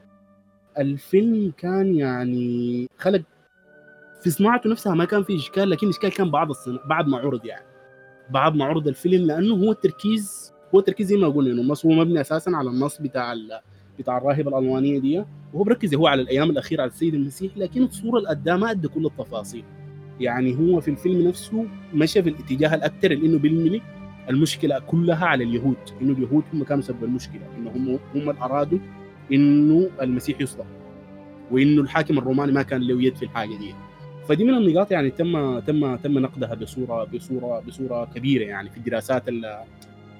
الفيلم 0.78 1.52
كان 1.58 1.94
يعني 1.94 2.88
خلق 2.98 3.22
في 4.22 4.30
صناعته 4.30 4.70
نفسها 4.70 4.94
ما 4.94 5.04
كان 5.04 5.22
في 5.22 5.36
إشكال 5.36 5.70
لكن 5.70 5.86
الاشكال 5.86 6.10
كان 6.10 6.30
بعد 6.30 6.48
الصنا... 6.48 6.78
بعد 6.86 7.08
ما 7.08 7.18
عرض 7.18 7.46
يعني. 7.46 7.64
بعد 8.32 8.60
عرض 8.60 8.88
الفيلم 8.88 9.26
لأنه 9.26 9.54
هو 9.54 9.72
التركيز 9.72 10.52
هو 10.74 10.78
التركيز 10.78 11.06
زي 11.06 11.16
ما 11.16 11.28
قلنا 11.28 11.52
إنه 11.52 11.62
النص 11.62 11.86
هو 11.86 11.92
مبني 11.92 12.20
أساسا 12.20 12.50
على 12.50 12.70
النص 12.70 13.00
بتاع. 13.00 13.34
بتاع 13.98 14.18
الراهبة 14.18 14.58
الألمانية 14.58 14.98
دي 14.98 15.24
وهو 15.52 15.64
بركز 15.64 15.94
هو 15.94 16.06
على 16.06 16.22
الأيام 16.22 16.50
الأخيرة 16.50 16.82
على 16.82 16.90
السيد 16.90 17.14
المسيح 17.14 17.56
لكن 17.56 17.82
الصورة 17.82 18.18
اللي 18.18 18.28
قدامها 18.28 18.58
ما 18.58 18.70
ادى 18.70 18.88
كل 18.88 19.06
التفاصيل 19.06 19.64
يعني 20.20 20.58
هو 20.58 20.80
في 20.80 20.90
الفيلم 20.90 21.28
نفسه 21.28 21.66
مشى 21.94 22.22
في 22.22 22.28
الاتجاه 22.28 22.74
الأكثر 22.74 23.12
انه 23.12 23.38
بيلمي 23.38 23.82
المشكلة 24.30 24.78
كلها 24.78 25.26
على 25.26 25.44
اليهود 25.44 25.76
إنه 26.02 26.12
اليهود 26.12 26.44
هم 26.54 26.64
كانوا 26.64 26.82
سبب 26.82 27.04
المشكلة 27.04 27.40
إنه 27.58 27.70
هم 27.70 27.98
هم 28.14 28.30
اللي 28.30 28.40
أرادوا 28.42 28.78
إنه 29.32 29.90
المسيح 30.02 30.40
يصلب 30.40 30.66
وإنه 31.50 31.82
الحاكم 31.82 32.18
الروماني 32.18 32.52
ما 32.52 32.62
كان 32.62 32.80
له 32.80 33.02
يد 33.02 33.16
في 33.16 33.22
الحاجة 33.24 33.56
دي 33.56 33.74
فدي 34.28 34.44
من 34.44 34.54
النقاط 34.54 34.90
يعني 34.92 35.10
تم 35.10 35.58
تم 35.58 35.96
تم 35.96 36.18
نقدها 36.18 36.54
بصوره 36.54 37.04
بصوره 37.04 37.60
بصورة 37.68 38.04
كبيرة 38.14 38.44
يعني 38.44 38.70
في 38.70 38.76
الدراسات 38.76 39.28
ال- 39.28 39.58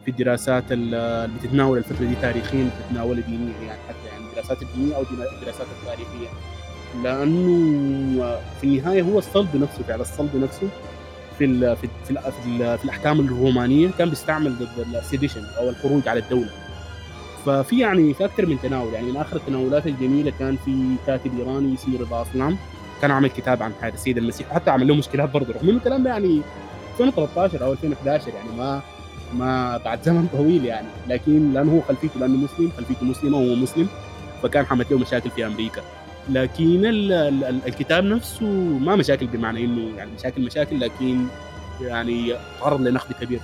في 0.04 0.10
الدراسات 0.10 0.72
ال- 0.72 0.94
اللي 0.94 1.38
بتتناول 1.38 1.78
الفترة 1.78 2.04
دي 2.06 2.14
تاريخيا 2.14 2.70
بتتناول 2.80 3.22
دينيا 3.22 3.52
يعني 3.66 3.80
حتى 3.88 4.08
يعني 4.12 4.24
الدراسات 4.30 4.62
الدينية 4.62 4.96
أو 4.96 5.02
الدراسات 5.02 5.66
التاريخية. 5.82 6.28
لأنه 7.02 8.38
في 8.60 8.64
النهاية 8.64 9.02
هو 9.02 9.18
الصلب 9.18 9.56
نفسه 9.56 9.82
فعل 9.82 10.00
الصلب 10.00 10.36
نفسه 10.36 10.68
في 11.38 11.44
ال 11.44 11.76
في 11.76 11.84
ال 11.84 11.90
في, 12.04 12.10
ال 12.10 12.18
في, 12.32 12.46
ال 12.48 12.78
في 12.78 12.84
الأحكام 12.84 13.20
الرومانية 13.20 13.90
كان 13.98 14.08
بيستعمل 14.10 14.54
ضد 14.58 14.94
السيديشن 14.94 15.42
أو 15.58 15.68
الخروج 15.70 16.08
على 16.08 16.20
الدولة. 16.20 16.50
ففي 17.46 17.78
يعني 17.78 18.14
في 18.14 18.24
أكثر 18.24 18.46
من 18.46 18.58
تناول 18.62 18.92
يعني 18.94 19.06
من 19.06 19.16
آخر 19.16 19.36
التناولات 19.36 19.86
الجميلة 19.86 20.32
كان 20.38 20.56
في 20.64 20.94
كاتب 21.06 21.38
إيراني 21.38 21.74
اسمه 21.74 22.00
رضا 22.00 22.22
اسلام 22.22 22.56
كان 23.02 23.10
عامل 23.10 23.30
كتاب 23.30 23.62
عن 23.62 23.72
حياة 23.80 23.92
السيد 23.92 24.18
المسيح 24.18 24.50
وحتى 24.50 24.70
عمل 24.70 24.88
له 24.88 24.94
مشكلات 24.94 25.30
برضه 25.30 25.54
رغم 25.54 25.68
إنه 25.68 25.78
الكلام 25.78 26.06
يعني 26.06 26.42
2013 26.92 27.64
أو 27.64 27.72
2011 27.72 28.28
يعني 28.28 28.58
ما 28.58 28.80
ما 29.34 29.76
بعد 29.76 30.02
زمن 30.02 30.26
طويل 30.32 30.64
يعني. 30.64 30.86
لكن 31.08 31.52
لأنه 31.52 31.72
هو 31.76 31.80
خلفيته 31.80 32.20
لأنه 32.20 32.36
مسلم 32.36 32.70
خلفيته 32.76 33.04
مسلمة 33.04 33.38
وهو 33.38 33.54
مسلم 33.54 33.88
فكان 34.42 34.66
حمت 34.66 34.90
له 34.90 34.98
مشاكل 34.98 35.30
في 35.30 35.46
أمريكا. 35.46 35.82
لكن 36.28 36.84
ال 36.84 37.12
ال 37.12 37.44
ال 37.44 37.60
الكتاب 37.66 38.04
نفسه 38.04 38.46
ما 38.80 38.96
مشاكل 38.96 39.26
بمعنى 39.26 39.64
إنه 39.64 39.96
يعني 39.96 40.10
مشاكل 40.18 40.42
مشاكل 40.42 40.80
لكن 40.80 41.26
يعني 41.80 42.34
تعرض 42.60 42.80
لنقد 42.80 43.12
كبير. 43.20 43.40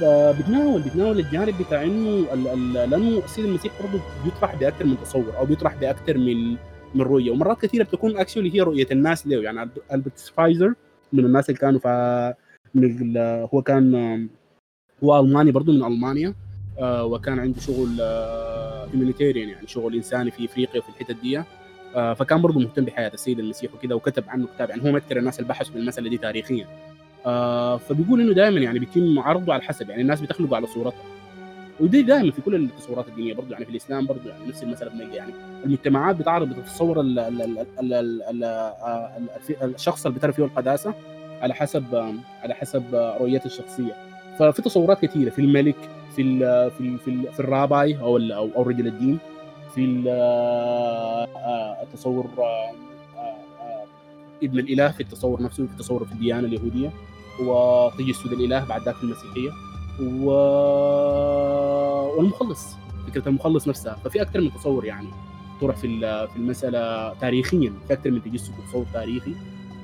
فبتناول 0.00 0.82
بتناول 0.82 1.18
الجانب 1.18 1.54
بتاع 1.62 1.82
إنه 1.82 2.26
لأنه 2.74 3.22
السيد 3.24 3.44
المسيح 3.44 3.72
برضه 3.82 4.00
بيطرح 4.24 4.54
بأكثر 4.54 4.84
من 4.84 4.96
تصور 5.02 5.36
أو 5.38 5.44
بيطرح 5.44 5.74
بأكثر 5.74 6.18
من 6.18 6.56
من 6.94 7.02
رؤية. 7.02 7.30
ومرات 7.30 7.60
كثيرة 7.60 7.84
بتكون 7.84 8.16
actually 8.16 8.54
هي 8.54 8.60
رؤية 8.60 8.86
الناس 8.92 9.26
له 9.26 9.42
يعني 9.42 9.70
البرت 9.92 10.18
شفايتزر 10.18 10.74
من 11.12 11.24
الناس 11.24 11.50
اللي 11.50 11.60
كانوا 11.60 11.80
في 11.80 12.34
من 12.74 13.16
هو 13.54 13.62
كان 13.62 14.28
هو 15.04 15.20
ألماني 15.20 15.50
برضه 15.50 15.72
من 15.72 15.84
ألمانيا 15.84 16.34
آه، 16.78 17.04
وكان 17.04 17.38
عنده 17.38 17.60
شغل 17.60 18.00
هيومانيتيريان 18.92 19.48
يعني 19.48 19.66
شغل 19.66 19.94
إنساني 19.94 20.30
في 20.30 20.44
إفريقيا 20.44 20.80
وفي 20.80 20.88
الحتت 20.88 21.16
دي. 21.22 21.42
آه، 21.96 22.14
فكان 22.14 22.42
برضه 22.42 22.60
مهتم 22.60 22.84
بحياة 22.84 23.10
السيد 23.14 23.38
المسيح 23.38 23.74
وكذا 23.74 23.94
وكتب 23.94 24.24
عنه 24.28 24.46
كتاب. 24.54 24.70
يعني 24.70 24.82
هو 24.82 24.88
من 24.88 24.96
أكثر 24.96 25.16
الناس 25.16 25.38
اللي 25.38 25.48
بحثوا 25.48 25.72
في 25.72 25.78
المسألة 25.78 26.10
دي 26.10 26.18
تاريخيا. 26.18 26.66
آه، 27.26 27.76
فبيقول 27.76 28.20
إنه 28.20 28.32
دائما 28.32 28.60
يعني 28.60 28.78
بيتم 28.78 29.18
عرضه 29.18 29.52
على 29.52 29.62
حسب 29.62 29.90
يعني 29.90 30.02
الناس 30.02 30.20
بتخلقه 30.20 30.56
على 30.56 30.66
صورتها. 30.66 31.04
ودي 31.80 32.02
دائما 32.02 32.30
في 32.30 32.40
كل 32.42 32.54
التصورات 32.54 33.08
الدينية 33.08 33.34
برضه 33.34 33.50
يعني 33.52 33.64
في 33.64 33.70
الإسلام 33.70 34.06
برضه 34.06 34.30
يعني 34.30 34.46
نفس 34.48 34.62
المساله 34.62 34.90
بنلقى 34.90 35.16
يعني 35.16 35.32
المجتمعات 35.64 36.16
بتعرض 36.16 36.48
بتتصور 36.48 37.00
آه، 37.00 37.02
ال- 37.80 39.26
الشخص 39.62 40.06
اللي 40.06 40.18
بتعرف 40.18 40.36
فيه 40.36 40.44
القداسه 40.44 40.94
على 41.42 41.54
حسب 41.54 41.84
على 42.42 42.54
حسب 42.54 42.84
رؤيته 43.20 43.46
الشخصية. 43.46 43.92
ففي 44.38 44.62
تصورات 44.62 45.00
كثيره 45.04 45.30
في 45.30 45.38
الملك 45.38 45.76
في 46.16 46.22
ال 46.22 46.70
في 46.70 46.80
ال 46.80 46.98
في, 46.98 47.08
ال 47.10 47.32
في 47.32 47.40
الراباي 47.40 47.98
أو 48.00 48.16
أو 48.18 48.48
أو 48.56 48.62
رجل 48.62 48.86
الدين 48.86 49.18
في 49.74 49.84
ال- 49.84 50.08
التصور 51.82 52.26
آه، 52.38 52.70
آه، 53.18 53.84
ابن 54.42 54.58
الإله 54.58 54.88
في 54.88 55.00
التصور 55.02 55.42
نفسه 55.42 55.66
في 55.66 55.72
التصور 55.72 56.04
في 56.04 56.12
الديانة 56.12 56.46
اليهودية 56.46 56.90
وتجسد 57.46 58.32
الإله 58.32 58.64
بعد 58.68 58.82
ذاك 58.82 58.94
المسيحية 59.02 59.50
و... 60.02 60.30
والمخلص 62.18 62.76
فكرة 63.08 63.28
المخلص 63.28 63.68
نفسها. 63.68 63.94
ففي 64.04 64.22
أكثر 64.22 64.40
من 64.40 64.52
تصور 64.54 64.84
يعني. 64.84 65.08
طرح 65.60 65.76
في 65.76 65.98
في 66.26 66.36
المسألة 66.36 67.14
تاريخيا. 67.14 67.72
في 67.88 67.92
أكثر 67.92 68.10
من 68.10 68.22
تجسد 68.22 68.52
وتصور 68.58 68.86
تاريخي. 68.92 69.34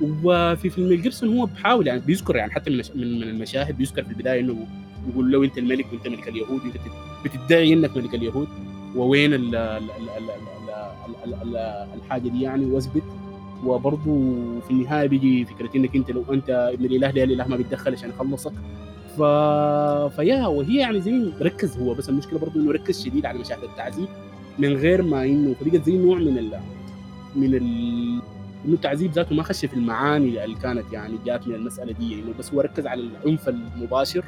وفي 0.01 0.69
فيلم 0.69 0.91
الجبسون 0.91 1.37
هو 1.37 1.45
بحاول 1.45 1.87
يعني 1.87 1.99
بيذكر 1.99 2.35
يعني 2.35 2.51
حتى 2.51 2.69
من 2.69 2.77
من 2.95 3.23
المشاهد 3.23 3.77
بيذكر 3.77 4.03
في 4.03 4.09
البداية 4.09 4.39
إنه 4.39 4.67
يقول 5.09 5.31
لو 5.31 5.43
أنت 5.43 5.57
الملك 5.57 5.85
وأنت 5.93 6.07
ملك 6.07 6.27
اليهود 6.27 6.61
أنت 6.65 6.75
بتدعي 7.25 7.73
إنك 7.73 7.97
ملك 7.97 8.15
اليهود. 8.15 8.47
ووين 8.95 9.33
ال 9.33 9.55
ال 9.55 9.89
ال 11.25 11.33
ال 11.43 11.57
الحاجة 11.95 12.29
دي 12.29 12.41
يعني 12.41 12.65
واثبت. 12.65 13.03
وبرضه 13.65 14.33
في 14.59 14.71
النهاية 14.71 15.07
بيجي 15.07 15.45
فكرة 15.45 15.69
إنك 15.75 15.95
أنت 15.95 16.11
لو 16.11 16.23
أنت 16.33 16.49
ابن 16.49 16.85
الإله 16.85 17.11
لا 17.11 17.23
الإله 17.23 17.47
ما 17.47 17.55
بيتدخل 17.57 17.93
عشان 17.93 18.09
يخلصك. 18.09 18.53
ف... 19.17 19.21
فيا 20.15 20.47
وهي 20.47 20.75
يعني 20.79 21.01
زي 21.01 21.31
ركز 21.41 21.77
هو. 21.77 21.93
بس 21.93 22.09
المشكلة 22.09 22.39
برضه 22.39 22.59
إنه 22.61 22.71
ركز 22.71 23.03
شديد 23.05 23.25
على 23.25 23.39
مشاهد 23.39 23.63
التعذيب 23.63 24.07
من 24.59 24.73
غير 24.73 25.01
ما 25.01 25.25
إنه 25.25 25.53
فبقت 25.53 25.83
زي 25.83 25.97
نوع 25.97 26.17
من 26.17 26.37
ال 26.37 26.59
من 27.35 27.53
ال 27.55 27.63
إنه 28.65 28.73
التعذيب 28.75 29.11
ذاته 29.11 29.35
ما 29.35 29.43
خش 29.43 29.65
في 29.65 29.73
المعاني 29.73 30.43
اللي 30.45 30.55
كانت 30.55 30.93
يعني 30.93 31.13
جات 31.25 31.47
من 31.47 31.55
المسألة 31.55 31.91
دي. 31.93 32.13
انه 32.13 32.33
بس 32.39 32.53
هو 32.53 32.61
ركز 32.61 32.87
على 32.87 33.01
العنف 33.01 33.49
المباشر 33.49 34.23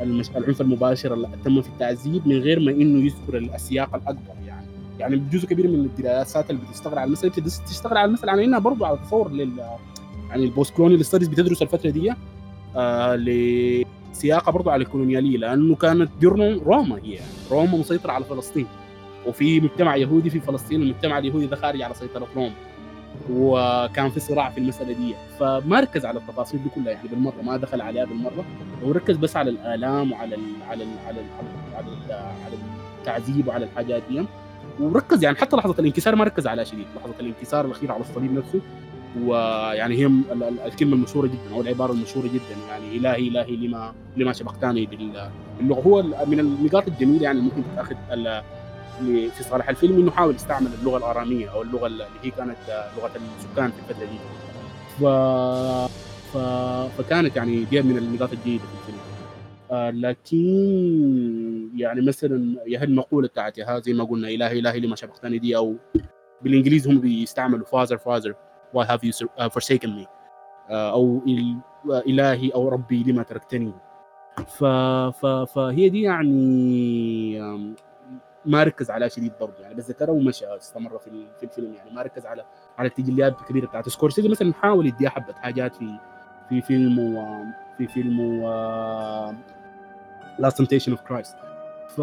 المش... 0.00 0.30
العنف 0.30 0.60
المباشر 0.60 1.14
اللي 1.14 1.28
تم 1.44 1.62
في 1.62 1.68
التعذيب 1.68 2.28
من 2.28 2.38
غير 2.38 2.60
ما 2.60 2.70
إنه 2.70 3.04
يذكر 3.04 3.38
السياق 3.38 3.94
الأكبر 3.94 4.34
يعني. 4.46 4.66
يعني 4.98 5.22
جزء 5.32 5.46
كبير 5.46 5.68
من 5.68 5.74
الدراسات 5.84 6.50
اللي 6.50 6.60
بتشتغل 6.70 6.98
على 6.98 7.06
المسألة 7.06 7.30
بتدرس- 7.32 7.64
تشتغل 7.64 7.96
على 7.96 8.08
المسألة 8.08 8.32
على 8.32 8.44
إنها 8.44 8.58
برضه 8.58 8.86
على 8.86 8.98
تصور 9.06 9.32
لل 9.32 9.50
يعني 10.28 10.44
ال 10.44 10.74
postcolonial 10.74 11.04
studies 11.04 11.28
بتدرس 11.28 11.62
الفترة 11.62 11.90
دي. 11.90 12.12
آه 12.76 13.16
لسياقة 13.16 14.52
برضه 14.52 14.72
على 14.72 14.82
الكولونيالية 14.84 15.38
لأنه 15.38 15.74
كانت 15.74 16.10
دي 16.20 16.26
روم- 16.26 16.60
روما 16.66 16.96
هي. 16.96 17.10
يعني 17.12 17.26
روما 17.50 17.78
مسيطرة 17.78 18.12
على 18.12 18.24
فلسطين. 18.24 18.66
وفي 19.26 19.60
مجتمع 19.60 19.96
يهودي 19.96 20.30
في 20.30 20.40
فلسطين 20.40 20.80
والمجتمع 20.80 21.18
اليهودي 21.18 21.46
ده 21.46 21.56
خارج 21.56 21.82
على 21.82 21.94
سيطرة 21.94 22.26
روما. 22.36 22.50
وكان 23.30 24.10
في 24.10 24.20
صراع 24.20 24.50
في 24.50 24.58
المسألة 24.58 24.92
دي. 24.92 25.14
فما 25.40 25.80
ركز 25.80 26.06
على 26.06 26.18
التفاصيل 26.18 26.62
دي 26.62 26.68
كلها 26.74 26.92
يعني 26.92 27.08
بالمرة 27.08 27.42
ما 27.42 27.56
دخل 27.56 27.80
عليها 27.80 28.04
بالمرة. 28.04 28.44
وركز 28.82 29.16
بس 29.16 29.36
على 29.36 29.50
الآلام 29.50 30.12
وعلى 30.12 30.34
ال 30.34 30.40
على 30.68 30.82
ال 30.84 30.88
على 31.06 31.20
ال 31.20 31.26
على 31.76 31.86
ال 31.86 32.12
على 32.12 32.54
التعذيب 33.00 33.48
وعلى 33.48 33.64
الحاجات 33.64 34.02
دي. 34.10 34.24
وركز 34.80 35.24
يعني 35.24 35.36
حتى 35.36 35.56
لحظة 35.56 35.74
الانكسار 35.78 36.16
ما 36.16 36.24
ركز 36.24 36.46
عليها 36.46 36.64
شديد 36.64 36.86
لحظة 36.96 37.14
الانكسار 37.20 37.64
الاخيره 37.66 37.92
على 37.92 38.00
الصليب 38.00 38.32
نفسه. 38.34 38.60
ويعني 39.24 39.94
هي 39.96 40.06
ال- 40.06 40.42
ال- 40.42 40.60
الكلمة 40.60 40.94
المشهورة 40.94 41.26
جدا 41.26 41.54
أو 41.54 41.60
العبارة 41.60 41.92
المشهورة 41.92 42.26
جدا 42.26 42.56
يعني 42.70 42.96
الهي 42.96 43.28
الهي 43.28 43.56
لما 43.56 43.94
لما 44.16 44.32
شبقتني 44.32 44.86
بال- 44.86 45.30
باللغة. 45.58 45.80
هو 45.80 46.02
من 46.02 46.40
النقاط 46.40 46.88
الجميلة 46.88 47.22
يعني 47.22 47.40
ممكن 47.40 47.62
تتأخذ 47.72 47.94
في 49.30 49.44
صالح 49.44 49.68
الفيلم 49.68 49.98
إنه 49.98 50.10
حاول 50.10 50.34
يستعمل 50.34 50.68
اللغة 50.80 50.98
الآرامية 50.98 51.52
أو 51.52 51.62
اللغة 51.62 51.86
اللي 51.86 52.04
هي 52.22 52.30
كانت 52.30 52.56
لغة 52.98 53.10
السكان 53.38 53.70
في 53.70 53.78
الفترة 53.78 54.04
دي. 54.04 54.18
ف... 55.00 55.04
ف... 56.32 56.38
فكانت 57.02 57.36
يعني 57.36 57.64
دي 57.64 57.82
من 57.82 57.98
النقاط 57.98 58.32
الجيدة 58.32 58.62
في 58.64 58.70
الفيلم. 58.80 58.98
آه 59.70 59.90
لكن 59.90 61.70
يعني 61.76 62.00
مثلا 62.00 62.56
يا 62.66 62.84
المقوله 62.84 63.28
بتاعت 63.28 63.58
يا 63.58 63.80
زي 63.80 63.92
ما 63.92 64.04
قلنا 64.04 64.28
الهي 64.28 64.58
الهي 64.58 64.80
لما 64.80 64.96
شبقتني 64.96 65.38
دي 65.38 65.56
أو 65.56 65.76
بالإنجليزي 66.42 66.90
هم 66.90 67.00
بيستعملوا 67.00 67.66
father 67.66 67.98
father. 67.98 68.34
Why 68.74 68.84
have 68.84 69.00
you 69.04 69.26
forsaken 69.48 69.88
me. 69.88 70.06
آه 70.70 70.92
أو 70.92 71.22
إلهي 71.86 72.50
أو 72.50 72.68
ربي 72.68 73.02
لما 73.02 73.22
تركتني. 73.22 73.72
ف... 74.46 74.64
ف... 74.64 75.26
فهي 75.26 75.88
دي 75.88 76.02
يعني 76.02 77.40
ما 78.46 78.64
ركز 78.64 78.90
عليها 78.90 79.08
شديد 79.08 79.32
برضه. 79.40 79.54
يعني 79.60 79.74
بس 79.74 79.90
ذكرها 79.90 80.10
ومشى 80.10 80.56
استمر 80.56 80.98
في 80.98 81.26
في 81.40 81.42
الفيلم. 81.42 81.74
يعني 81.74 81.90
ما 81.90 82.02
ركز 82.02 82.26
على 82.26 82.44
على 82.78 82.88
التجليات 82.88 83.40
الكبيرة 83.40 83.66
بتاعت 83.66 83.88
سكورسيزي. 83.88 84.28
مثلا 84.28 84.54
حاول 84.54 84.86
يديها 84.86 85.10
حبة 85.10 85.32
حاجات 85.32 85.74
في 85.74 85.98
في 86.48 86.60
فيلم 86.62 86.98
و 86.98 87.44
في 87.78 87.86
فيلم 87.86 88.20
The 88.20 88.50
Last 90.38 90.58
Temptation 90.58 90.92
of 90.92 91.00
Christ 91.00 91.36
ف 91.88 92.00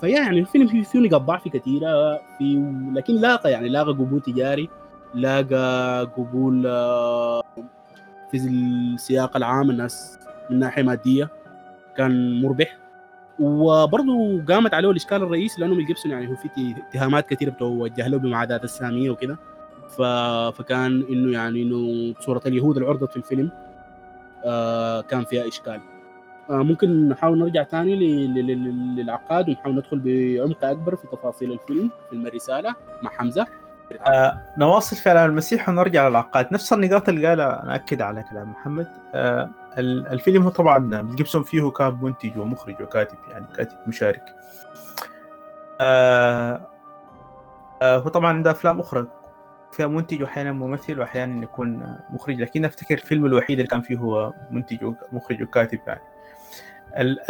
فيعني 0.00 0.38
الفيلم 0.38 0.66
فيه 0.66 0.82
فيه 0.82 0.98
نقاط 0.98 1.20
ضعف 1.22 1.48
كثيرة 1.48 2.16
في 2.38 2.72
لكن 2.94 3.14
لاقى 3.14 3.50
يعني 3.50 3.68
لاقى 3.68 3.90
قبول 3.90 4.20
تجاري. 4.20 4.68
لاقى 5.14 6.04
قبول 6.16 6.62
في 8.30 8.36
السياق 8.36 9.36
العام 9.36 9.70
الناس 9.70 10.18
من 10.50 10.58
ناحية 10.58 10.82
مادية 10.82 11.28
كان 11.96 12.42
مربح. 12.42 12.78
وبرضه 13.40 14.42
قامت 14.48 14.74
عليه 14.74 14.90
الإشكال 14.90 15.22
الرئيسي 15.22 15.60
لأنه 15.60 15.74
ميل 15.74 15.86
جيبسون 15.86 16.12
يعني 16.12 16.28
هو 16.28 16.34
في 16.36 16.74
اتهامات 16.88 17.28
كثيره 17.28 17.50
بتوجه 17.50 18.08
له 18.08 18.16
بمعاداه 18.16 18.60
السامية 18.64 19.10
وكده. 19.10 19.38
فكان 20.52 21.04
إنه 21.10 21.32
يعني 21.32 21.62
إنه 21.62 22.14
صوره 22.20 22.42
اليهود 22.46 22.76
اللي 22.76 22.88
عرضت 22.88 23.10
في 23.10 23.16
الفيلم 23.16 23.50
آه 24.44 25.00
كان 25.00 25.24
فيها 25.24 25.48
إشكال. 25.48 25.80
آه 26.50 26.62
ممكن 26.62 27.08
نحاول 27.08 27.38
نرجع 27.38 27.62
ثاني 27.64 27.96
للعقاد 28.96 29.48
ونحاول 29.48 29.74
ندخل 29.76 29.98
بعمق 29.98 30.64
أكبر 30.64 30.96
في 30.96 31.06
تفاصيل 31.12 31.52
الفيلم 31.52 31.90
فيلم 32.10 32.26
الرسالة 32.26 32.74
مع 33.02 33.10
حمزة. 33.10 33.46
آه 34.06 34.40
نواصل 34.58 34.96
في 34.96 35.12
المسيح 35.12 35.68
ونرجع 35.68 36.08
للعقاد 36.08 36.52
نفس 36.52 36.72
النقاط 36.72 37.08
اللي 37.08 37.26
قالها 37.26 37.62
ناكد 37.66 38.02
على 38.02 38.22
كلام 38.30 38.50
محمد. 38.50 38.88
آه 39.14 39.50
الفيلم 39.78 40.42
هو 40.42 40.48
طبعا 40.48 41.02
جيبسون 41.14 41.42
فيه 41.42 41.70
كان 41.70 41.98
منتج 42.02 42.38
ومخرج 42.38 42.82
وكاتب 42.82 43.18
يعني 43.30 43.46
كاتب 43.56 43.76
مشارك. 43.86 44.22
آه 45.80 46.60
آه 47.82 47.98
هو 47.98 48.08
طبعا 48.08 48.28
عنده 48.28 48.50
أفلام 48.50 48.80
أخرى. 48.80 49.06
فيها 49.72 49.86
منتج 49.86 50.22
واحيانا 50.22 50.52
ممثل 50.52 51.00
واحيانا 51.00 51.42
يكون 51.42 51.96
مخرج. 52.10 52.40
لكن 52.40 52.64
أفتكر 52.64 52.94
الفيلم 52.94 53.26
الوحيد 53.26 53.58
اللي 53.58 53.70
كان 53.70 53.80
فيه 53.80 53.96
هو 53.96 54.32
منتج 54.50 54.94
ومخرج 55.12 55.42
وكاتب 55.42 55.80
يعني. 55.86 56.00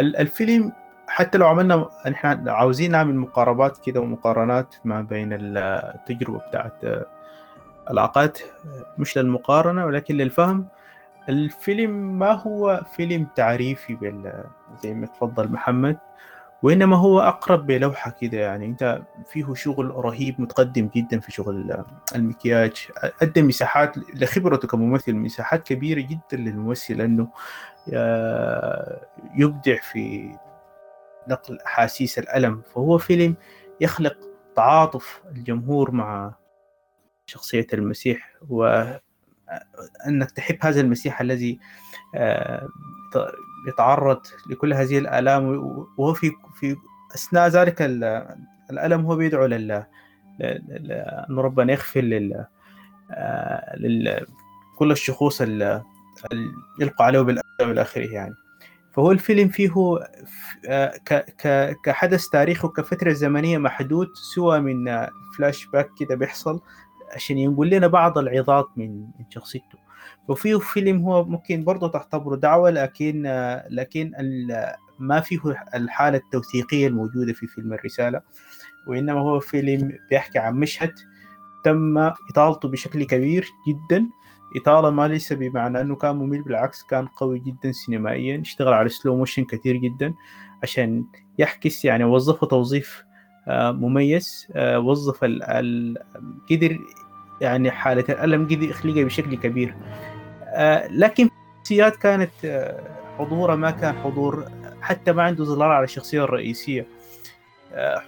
الفيلم 0.01 0.71
حتى 1.09 1.37
لو 1.37 1.47
عملنا 1.47 1.89
إحنا 2.07 2.51
عاوزين 2.51 2.91
نعمل 2.91 3.15
مقاربات 3.15 3.77
كده 3.77 3.99
ومقارنات 4.01 4.75
ما 4.85 5.01
بين 5.01 5.29
التجربة 5.33 6.39
بتاعت 6.39 6.73
العقاد 7.89 8.37
مش 8.97 9.17
للمقارنة 9.17 9.85
ولكن 9.85 10.15
للفهم 10.15 10.67
الفيلم 11.29 12.19
ما 12.19 12.31
هو 12.31 12.81
فيلم 12.95 13.27
تعريفي 13.35 13.95
بال 13.95 14.43
زي 14.83 14.93
ما 14.93 15.05
تفضل 15.07 15.51
محمد 15.51 15.97
وإنما 16.63 16.97
هو 16.97 17.19
أقرب 17.19 17.65
بلوحة 17.67 18.11
كده 18.21 18.37
يعني. 18.37 18.65
أنت 18.65 19.01
فيه 19.27 19.53
شغل 19.53 19.91
رهيب 19.95 20.41
متقدم 20.41 20.89
جدا 20.95 21.19
في 21.19 21.31
شغل 21.31 21.83
المكياج 22.15 22.87
أدى 23.21 23.41
مساحات 23.41 23.97
لخبرته 23.97 24.67
كممثل 24.67 25.13
مساحات 25.13 25.63
كبيرة 25.63 26.01
جدا 26.01 26.37
للممثل 26.37 27.01
أنه 27.01 27.27
يبدع 29.35 29.75
في 29.91 30.31
نقل 31.27 31.59
أحاسيس 31.59 32.19
الألم 32.19 32.61
فهو 32.75 32.97
فيلم 32.97 33.35
يخلق 33.81 34.17
تعاطف 34.55 35.21
الجمهور 35.31 35.91
مع 35.91 36.33
شخصية 37.25 37.67
المسيح 37.73 38.35
و 38.49 38.83
انك 40.07 40.31
تحب 40.31 40.57
هذا 40.61 40.81
المسيح 40.81 41.21
الذي 41.21 41.59
يتعرض 43.67 44.21
لكل 44.49 44.73
هذه 44.73 44.97
الآلام 44.97 45.45
وهو 45.97 46.13
في 46.13 46.31
في 46.55 46.75
أثناء 47.15 47.47
ذلك 47.47 47.81
الألم 48.71 49.05
هو 49.05 49.15
بيدعو 49.15 49.45
لل 49.45 49.85
ان 50.41 51.39
ربنا 51.39 51.73
يغفر 51.73 52.01
لل 52.01 52.45
لل 53.77 54.25
كل 54.77 54.91
الشخوص 54.91 55.41
اللي 55.41 55.83
يلقى 56.79 57.05
عليه 57.05 57.19
آخره 57.81 58.13
يعني. 58.13 58.33
فهو 58.99 59.11
الفيلم 59.11 59.49
فيه 59.49 59.71
كحدث 61.83 62.27
تاريخي 62.27 62.67
وكفترة 62.67 63.13
زمنية 63.13 63.57
محدود 63.57 64.07
سوى 64.35 64.59
من 64.59 65.07
فلاش 65.37 65.65
باك 65.65 65.89
كده 65.99 66.15
بيحصل 66.15 66.61
عشان 67.15 67.37
ينقل 67.37 67.69
لنا 67.69 67.87
بعض 67.87 68.17
العظات 68.17 68.67
من 68.75 69.05
شخصيته. 69.29 69.77
وفيه 70.27 70.57
فيلم 70.59 71.01
هو 71.01 71.25
ممكن 71.25 71.63
برضه 71.63 71.87
تعتبره 71.87 72.35
دعوة 72.35 72.69
لكن 72.69 73.23
لكن 73.69 74.11
ما 74.99 75.19
فيه 75.19 75.39
الحالة 75.75 76.17
التوثيقية 76.17 76.87
الموجودة 76.87 77.33
في 77.33 77.47
فيلم 77.47 77.73
الرسالة 77.73 78.21
وإنما 78.87 79.19
هو 79.19 79.39
فيلم 79.39 79.97
بيحكي 80.09 80.39
عن 80.39 80.55
مشهد 80.55 80.93
تم 81.63 81.97
إطالته 81.97 82.69
بشكل 82.69 83.03
كبير 83.03 83.47
جدا. 83.67 84.09
إطالة 84.55 84.89
ما 84.89 85.07
ليس 85.07 85.33
بمعنى 85.33 85.81
أنه 85.81 85.95
كان 85.95 86.15
ممل 86.15 86.41
بالعكس 86.41 86.83
كان 86.83 87.07
قوي 87.07 87.39
جدا 87.39 87.71
سينمائيا 87.71 88.41
اشتغل 88.41 88.73
على 88.73 88.89
سلو 88.89 89.15
موشن 89.15 89.43
كثير 89.43 89.75
جدا 89.75 90.13
عشان 90.63 91.05
يحكس 91.39 91.85
يعني 91.85 92.03
وظفه 92.03 92.47
توظيف 92.47 93.03
مميز 93.49 94.47
وظف 94.57 95.23
ال 95.23 95.43
ال 95.43 95.97
قدر 96.51 96.79
يعني 97.41 97.71
حالة 97.71 98.05
الألم 98.09 98.45
قدر 98.45 98.63
يخلقها 98.63 99.03
بشكل 99.03 99.35
كبير. 99.35 99.75
لكن 100.89 101.29
الشخصيات 101.61 101.95
كانت 101.95 102.29
حضوره 103.17 103.55
ما 103.55 103.71
كان 103.71 103.95
حضور 103.95 104.45
حتى 104.81 105.11
ما 105.11 105.23
عنده 105.23 105.43
ظلال 105.43 105.71
على 105.71 105.83
الشخصية 105.83 106.23
الرئيسية. 106.23 106.87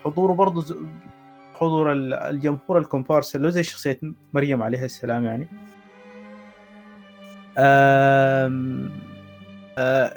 حضوره 0.04 0.34
برضه 0.34 0.76
حضور 1.54 1.92
الجمهور 1.92 2.78
الكومبارس 2.78 3.36
اللي 3.36 3.52
زي 3.52 3.64
شخصية 3.64 4.00
مريم 4.34 4.64
عليها 4.64 4.86
السلام 4.86 5.26
يعني. 5.26 5.48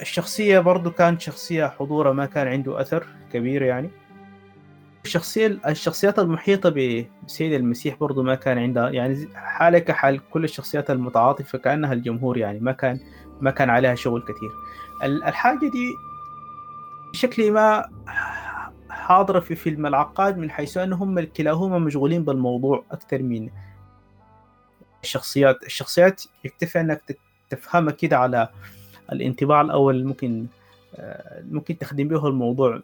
الشخصية 0.01 0.59
برضو 0.59 0.91
كانت 0.91 1.21
شخصية 1.21 1.67
حضورها 1.67 2.13
ما 2.13 2.27
كان 2.27 2.49
عنده 2.49 2.81
أثر 2.81 3.07
كبير 3.33 3.63
يعني. 3.63 3.91
الشخصية 5.05 5.59
الشخصيات 5.69 6.19
المحيطة 6.19 6.71
بسيد 7.27 7.53
المسيح 7.53 7.97
برضو 8.01 8.23
ما 8.23 8.35
كان 8.35 8.59
عندها. 8.59 8.91
يعني 8.91 9.29
حالة 9.35 9.79
كحال 9.79 10.21
كل 10.31 10.45
الشخصيات 10.45 10.91
المتعاطفة 10.91 11.59
كأنها 11.59 11.93
الجمهور 11.93 12.39
يعني 12.39 12.61
ما 12.61 12.73
كان 12.73 13.01
ما 13.41 13.51
كان 13.51 13.71
عليها 13.71 13.95
شغل 13.95 14.23
كثير. 14.23 14.51
الحاجة 15.03 15.59
دي 15.71 15.95
بشكل 17.13 17.53
ما 17.53 17.85
حاضرة 18.91 19.41
في 19.41 19.55
فيلم 19.55 19.87
العقاد 19.87 20.39
من 20.39 20.51
حيث 20.51 20.77
أنهم 20.77 21.21
كلاهما 21.21 21.79
مشغولين 21.79 22.25
بالموضوع 22.25 22.85
أكثر 22.91 23.23
من 23.23 23.49
الشخصيات 25.05 25.65
الشخصيات 25.65 26.23
يكتفي 26.45 26.81
أنك 26.81 27.19
تفهمها 27.51 27.93
كده 27.93 28.19
على 28.19 28.49
الانطباع 29.13 29.61
الأول 29.61 30.05
ممكن 30.05 30.47
ممكن 31.51 31.79
تخدم 31.79 32.09
به 32.09 32.27
الموضوع. 32.29 32.83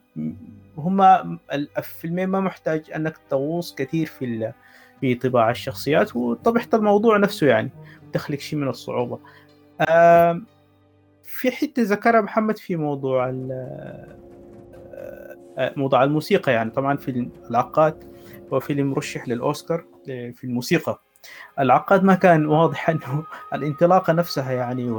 هما 0.78 1.38
الفيلمين 1.52 2.28
ما 2.28 2.40
محتاج 2.40 2.90
أنك 2.96 3.16
تغوص 3.30 3.74
كثير 3.74 4.06
في 4.06 4.52
في 5.00 5.14
طباع 5.14 5.50
الشخصيات 5.50 6.16
وطبيعة 6.16 6.68
الموضوع 6.74 7.16
نفسه 7.16 7.46
يعني 7.46 7.70
تخلق 8.12 8.38
شيء 8.38 8.58
من 8.58 8.68
الصعوبة. 8.68 9.18
في 11.22 11.50
حتة 11.50 11.82
ذكرها 11.82 12.20
محمد 12.20 12.58
في 12.58 12.76
موضوع 12.76 13.30
موضوع 15.76 16.04
الموسيقى 16.04 16.52
يعني 16.52 16.70
طبعا 16.70 16.96
في 16.96 17.28
العقاد 17.50 18.04
هو 18.52 18.60
فيلم 18.60 18.90
مرشح 18.90 19.28
للأوسكار 19.28 19.84
في 20.06 20.44
الموسيقى. 20.44 21.00
العقاد 21.58 22.04
ما 22.04 22.14
كان 22.14 22.46
واضح 22.46 22.90
أنه 22.90 23.24
الانطلاقة 23.54 24.12
نفسها 24.12 24.52
يعني 24.52 24.90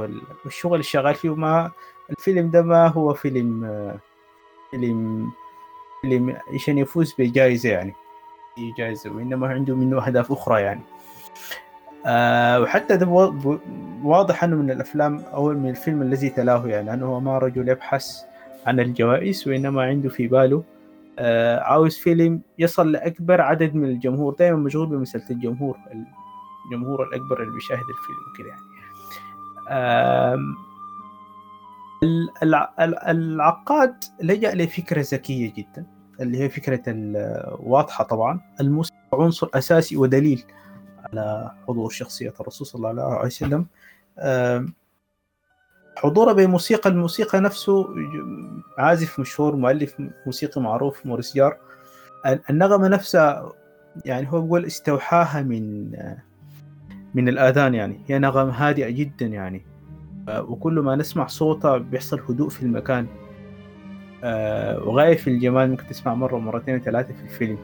والشغل 0.44 0.72
اللي 0.72 0.82
شغال 0.82 1.14
فيه 1.14 1.34
ما 1.34 1.70
الفيلم 2.10 2.50
ده 2.50 2.62
ما 2.62 2.86
هو 2.86 3.14
فيلم 3.14 3.62
فيلم 4.70 5.30
فيلم 6.02 6.36
عشان 6.54 6.78
يفوز 6.78 7.14
بجائزة 7.18 7.70
يعني. 7.70 7.94
جائزة 8.78 9.12
وإنما 9.12 9.48
عنده 9.48 9.76
منه 9.76 10.06
أهداف 10.06 10.32
أخرى 10.32 10.60
يعني. 10.60 10.80
آه 12.06 12.60
وحتى 12.60 12.96
ده 12.96 13.06
واضح 14.04 14.44
أنه 14.44 14.56
من 14.56 14.70
الأفلام 14.70 15.24
أو 15.34 15.48
من 15.48 15.70
الفيلم 15.70 16.02
الذي 16.02 16.28
تلاه 16.28 16.66
يعني 16.66 16.94
أنه 16.94 17.06
هو 17.06 17.20
ما 17.20 17.38
رجل 17.38 17.68
يبحث 17.68 18.06
عن 18.66 18.80
الجوائز 18.80 19.48
وإنما 19.48 19.82
عنده 19.82 20.08
في 20.08 20.26
باله 20.26 20.62
عاوز 21.62 21.96
فيلم 21.96 22.42
يصل 22.58 22.92
لأكبر 22.92 23.40
عدد 23.40 23.74
من 23.74 23.84
الجمهور 23.84 24.34
دائما 24.34 24.56
مشغول 24.56 24.86
بمسألة 24.86 25.30
الجمهور 25.30 25.76
الجمهور 26.66 27.08
الأكبر 27.08 27.42
اللي 27.42 27.54
بيشاهد 27.54 27.80
الفيلم 27.80 28.18
وكده 28.34 28.48
يعني. 28.48 28.62
العقاد 33.08 33.94
لجأ 34.22 34.54
لفكرة 34.54 35.00
ذكية 35.12 35.52
جدا 35.56 35.86
اللي 36.20 36.38
هي 36.38 36.48
فكرة 36.48 36.82
واضحة 37.60 38.04
طبعا 38.04 38.40
الموسيقى 38.60 38.96
عنصر 39.12 39.48
أساسي 39.54 39.96
ودليل 39.96 40.44
على 41.04 41.50
حضور 41.68 41.90
شخصية 41.90 42.34
الرسول 42.40 42.66
صلى 42.66 42.90
الله 42.90 43.02
عليه 43.02 43.26
وسلم. 43.26 43.66
حضوره 45.96 46.32
بموسيقى 46.32 46.90
الموسيقى 46.90 47.40
نفسه 47.40 47.88
عازف 48.78 49.20
مشهور 49.20 49.56
مؤلف 49.56 49.94
موسيقي 50.26 50.60
معروف 50.60 51.06
موريس 51.06 51.36
جار. 51.36 51.56
النغمة 52.50 52.88
نفسها 52.88 53.52
يعني 54.04 54.32
هو 54.32 54.40
بيقول 54.40 54.64
استوحاها 54.64 55.42
من 55.42 55.90
من 57.14 57.28
الآذان 57.28 57.74
يعني. 57.74 58.00
هي 58.08 58.18
نغمة 58.18 58.50
هادئة 58.50 58.90
جدا 58.90 59.26
يعني. 59.26 59.62
وكل 60.28 60.72
ما 60.72 60.96
نسمع 60.96 61.26
صوتها 61.26 61.78
بيحصل 61.78 62.20
هدوء 62.20 62.48
في 62.48 62.62
المكان. 62.62 63.06
وغاية 64.86 65.16
في 65.16 65.30
الجمال 65.30 65.70
ممكن 65.70 65.86
تسمع 65.86 66.14
مرة 66.14 66.38
مرتين 66.38 66.76
وثلاثة 66.76 67.14
في 67.14 67.22
الفيلم. 67.22 67.58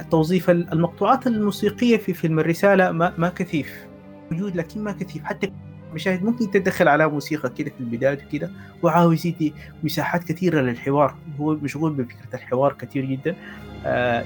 التوظيف 0.00 0.50
المقطوعات 0.50 1.26
الموسيقية 1.26 1.96
في 1.96 2.14
فيلم 2.14 2.38
الرسالة 2.38 2.92
ما, 2.92 3.12
ما 3.18 3.28
كثيف. 3.28 3.86
موجود 4.30 4.56
لكن 4.56 4.84
ما 4.84 4.92
كثيف. 4.92 5.24
حتى 5.24 5.52
مشاهد 5.94 6.24
ممكن 6.24 6.50
تدخل 6.50 6.88
على 6.88 7.08
موسيقى 7.08 7.50
كده 7.58 7.70
في 7.70 7.80
البداية 7.80 8.18
كده 8.32 8.50
وعاوز 8.82 9.26
يدي 9.26 9.54
مساحات 9.82 10.24
كثيرة 10.24 10.60
للحوار. 10.60 11.14
هو 11.40 11.54
مشغول 11.54 11.92
بفكرة 11.92 12.34
الحوار 12.34 12.72
كثير 12.72 13.04
جدا. 13.04 13.36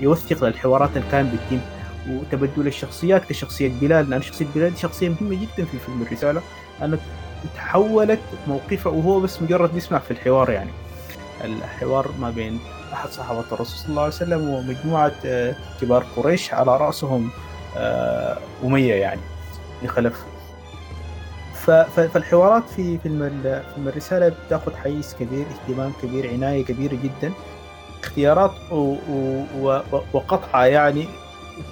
يوثق 0.00 0.44
للحوارات 0.44 0.90
اللي 0.96 1.08
كان 1.10 1.26
بتتم. 1.26 1.60
وتبدل 2.10 2.66
الشخصيات 2.66 3.24
كشخصية 3.24 3.72
بلال. 3.80 4.10
لأن 4.10 4.22
شخصية 4.22 4.46
بلال 4.54 4.78
شخصية 4.78 5.08
مهمة 5.08 5.34
جدا 5.34 5.64
في 5.64 5.78
فيلم 5.78 6.02
الرسالة. 6.02 6.42
أنه 6.82 6.98
تحولت 7.54 8.20
موقفه 8.48 8.90
وهو 8.90 9.20
بس 9.20 9.42
مجرد 9.42 9.74
بيسمع 9.74 9.98
في 9.98 10.10
الحوار 10.10 10.50
يعني. 10.50 10.70
الحوار 11.44 12.10
ما 12.20 12.30
بين 12.30 12.58
أحد 12.92 13.08
صحابة 13.08 13.44
الرسول 13.52 13.66
صلى 13.66 13.88
الله 13.88 14.02
عليه 14.02 14.14
وسلم 14.14 14.48
ومجموعة 14.48 15.12
كبار 15.80 16.06
قريش 16.16 16.54
على 16.54 16.76
رأسهم 16.76 17.30
أمية 18.64 18.94
يعني. 18.94 19.20
خلف 19.86 20.24
فالحوارات 21.66 22.68
في 22.68 22.98
فيلم 22.98 23.52
الرسالة 23.86 24.32
بتاخذ 24.46 24.74
حيز 24.74 25.16
كبير 25.20 25.46
اهتمام 25.46 25.92
كبير 26.02 26.30
عناية 26.30 26.64
كبيرة 26.64 26.98
جدا. 27.04 27.32
اختيارات 28.02 28.52
وقطعة 30.12 30.64
يعني 30.64 31.08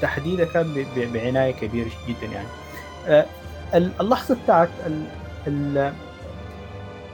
تحديدها 0.03 0.45
كان 0.45 0.86
بعناية 0.97 1.53
كبيرة 1.53 1.90
جدا 2.09 2.26
يعني. 2.32 3.26
اللحظة 3.74 4.36
بتاعت 4.45 4.68
ال 5.47 5.93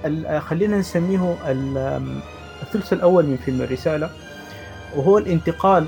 ال 0.04 0.42
خلينا 0.42 0.78
نسميه 0.78 1.36
الثلث 2.62 2.92
الأول 2.92 3.26
من 3.26 3.36
فيلم 3.36 3.62
الرسالة 3.62 4.10
وهو 4.96 5.18
الانتقال. 5.18 5.86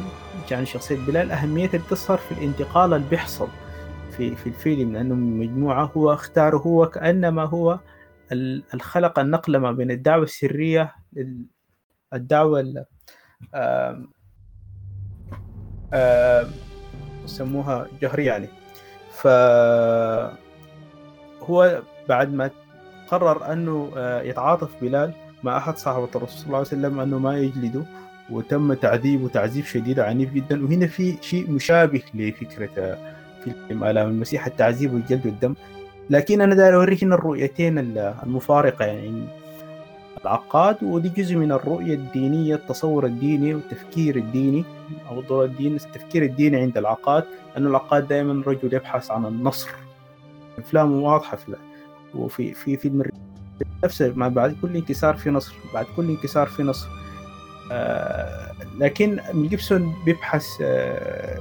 يعني 0.51 0.67
شخصية 0.67 0.97
بلال 0.97 1.31
أهميتها 1.33 1.79
بتظهر 1.79 2.19
في 2.19 2.33
الانتقال 2.33 2.95
اللي 2.95 3.09
بيحصل. 3.11 3.49
في 4.21 4.37
في 4.37 4.47
الفيلم 4.47 4.93
لأنه 4.93 5.15
مجموعة 5.15 5.85
هو 5.97 6.13
أختاره 6.13 6.57
هو 6.57 6.87
كأنما 6.87 7.45
هو 7.45 7.79
الخلق 8.75 9.19
النقلة 9.19 9.59
ما 9.59 9.73
بين 9.73 9.91
الدعوة 9.91 10.23
السرية 10.23 10.95
الدعوة 12.15 12.85
يسموها 17.25 17.87
جهرية 18.03 18.27
يعني. 18.27 18.49
ف 19.13 19.27
هو 21.43 21.83
بعد 22.09 22.35
ما 22.35 22.51
قرر 23.09 23.53
أنه 23.53 23.93
يتعاطف 24.25 24.71
بلال 24.83 25.13
مع 25.43 25.57
أحد 25.57 25.79
صحابه 25.79 26.09
الرسول 26.17 26.29
صلى 26.39 26.47
الله 26.47 26.59
عليه 26.59 26.67
وسلم 26.69 27.01
أنه 27.01 27.19
ما 27.19 27.39
يجلده 27.39 27.85
وتم 28.31 28.75
تعذيبه 28.75 29.29
تعذيب 29.29 29.65
شديد 29.65 30.01
عنيف 30.01 30.33
جدا. 30.33 30.65
وهنا 30.65 30.87
في 30.87 31.17
شيء 31.21 31.51
مشابه 31.51 32.03
لفكرة 32.15 32.99
فيلم 33.69 33.85
آلام 33.85 34.09
المسيح 34.09 34.47
التعذيب 34.47 34.95
والجلد 34.95 35.27
والدم. 35.27 35.55
لكن 36.11 36.41
أنا 36.41 36.55
داير 36.55 36.75
أوريك 36.75 37.05
هنا 37.05 37.15
الرؤيتين 37.15 37.79
المفارقة 37.99 38.85
يعني 38.85 39.25
العقاد 40.23 40.77
ودي 40.83 41.09
جزء 41.09 41.37
من 41.37 41.53
الرؤية 41.53 41.95
الدينية 41.95 42.55
التصور 42.55 43.07
الديني 43.07 43.55
والتفكير 43.55 44.17
الديني 44.17 44.65
أو 45.11 45.21
دور 45.21 45.45
الدين 45.45 45.77
التفكير 45.77 46.23
الديني 46.23 46.57
عند 46.57 46.79
العقاد. 46.79 47.25
أنه 47.57 47.69
العقاد 47.69 48.09
دائما 48.09 48.43
رجل 48.47 48.75
يبحث 48.75 49.11
عن 49.11 49.27
النصر. 49.27 49.69
أفلامه 50.59 51.13
واضحة 51.13 51.37
في 51.37 51.57
وفي 52.15 52.55
في 52.55 52.77
فيلم 52.77 53.03
نفسه 53.85 54.13
ما 54.17 54.29
بعد 54.29 54.57
كل 54.63 54.77
انكسار 54.77 55.15
في 55.15 55.31
نصر 55.31 55.55
بعد 55.75 55.87
كل 55.97 56.09
انكسار 56.11 56.47
في 56.47 56.63
نصر. 56.63 56.89
آه 57.73 58.53
لكن 58.79 59.21
جيبسون 59.35 59.95
بيبحث 60.05 60.47
آه 60.63 61.39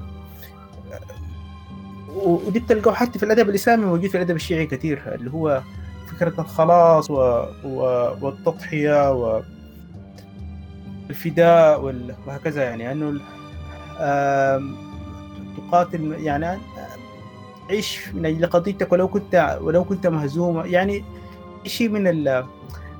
ودي 2.25 2.59
بتلقاه 2.59 2.93
حتى 2.93 3.19
في 3.19 3.25
الأدب 3.25 3.49
الإسلامي 3.49 3.85
موجود 3.85 4.09
في 4.09 4.15
الأدب 4.15 4.35
الشيعي 4.35 4.65
كثير 4.65 5.01
اللي 5.15 5.31
هو 5.31 5.61
فكرة 6.07 6.41
الخلاص 6.41 7.11
و... 7.11 7.15
و... 7.63 7.79
والتضحية 8.21 9.11
والفداء 11.07 11.81
وال... 11.81 12.15
وهكذا 12.27 12.63
يعني 12.63 12.91
أنه 12.91 13.19
تقاتل 15.57 16.15
يعني 16.19 16.59
عيش 17.69 18.09
من 18.13 18.25
أجل 18.25 18.45
قضيتك 18.45 18.91
ولو 18.91 19.07
كنت 19.07 19.57
ولو 19.61 19.83
كنت 19.83 20.07
مهزوم 20.07 20.65
يعني 20.65 21.03
شيء 21.65 21.89
من 21.89 22.07
ال 22.07 22.27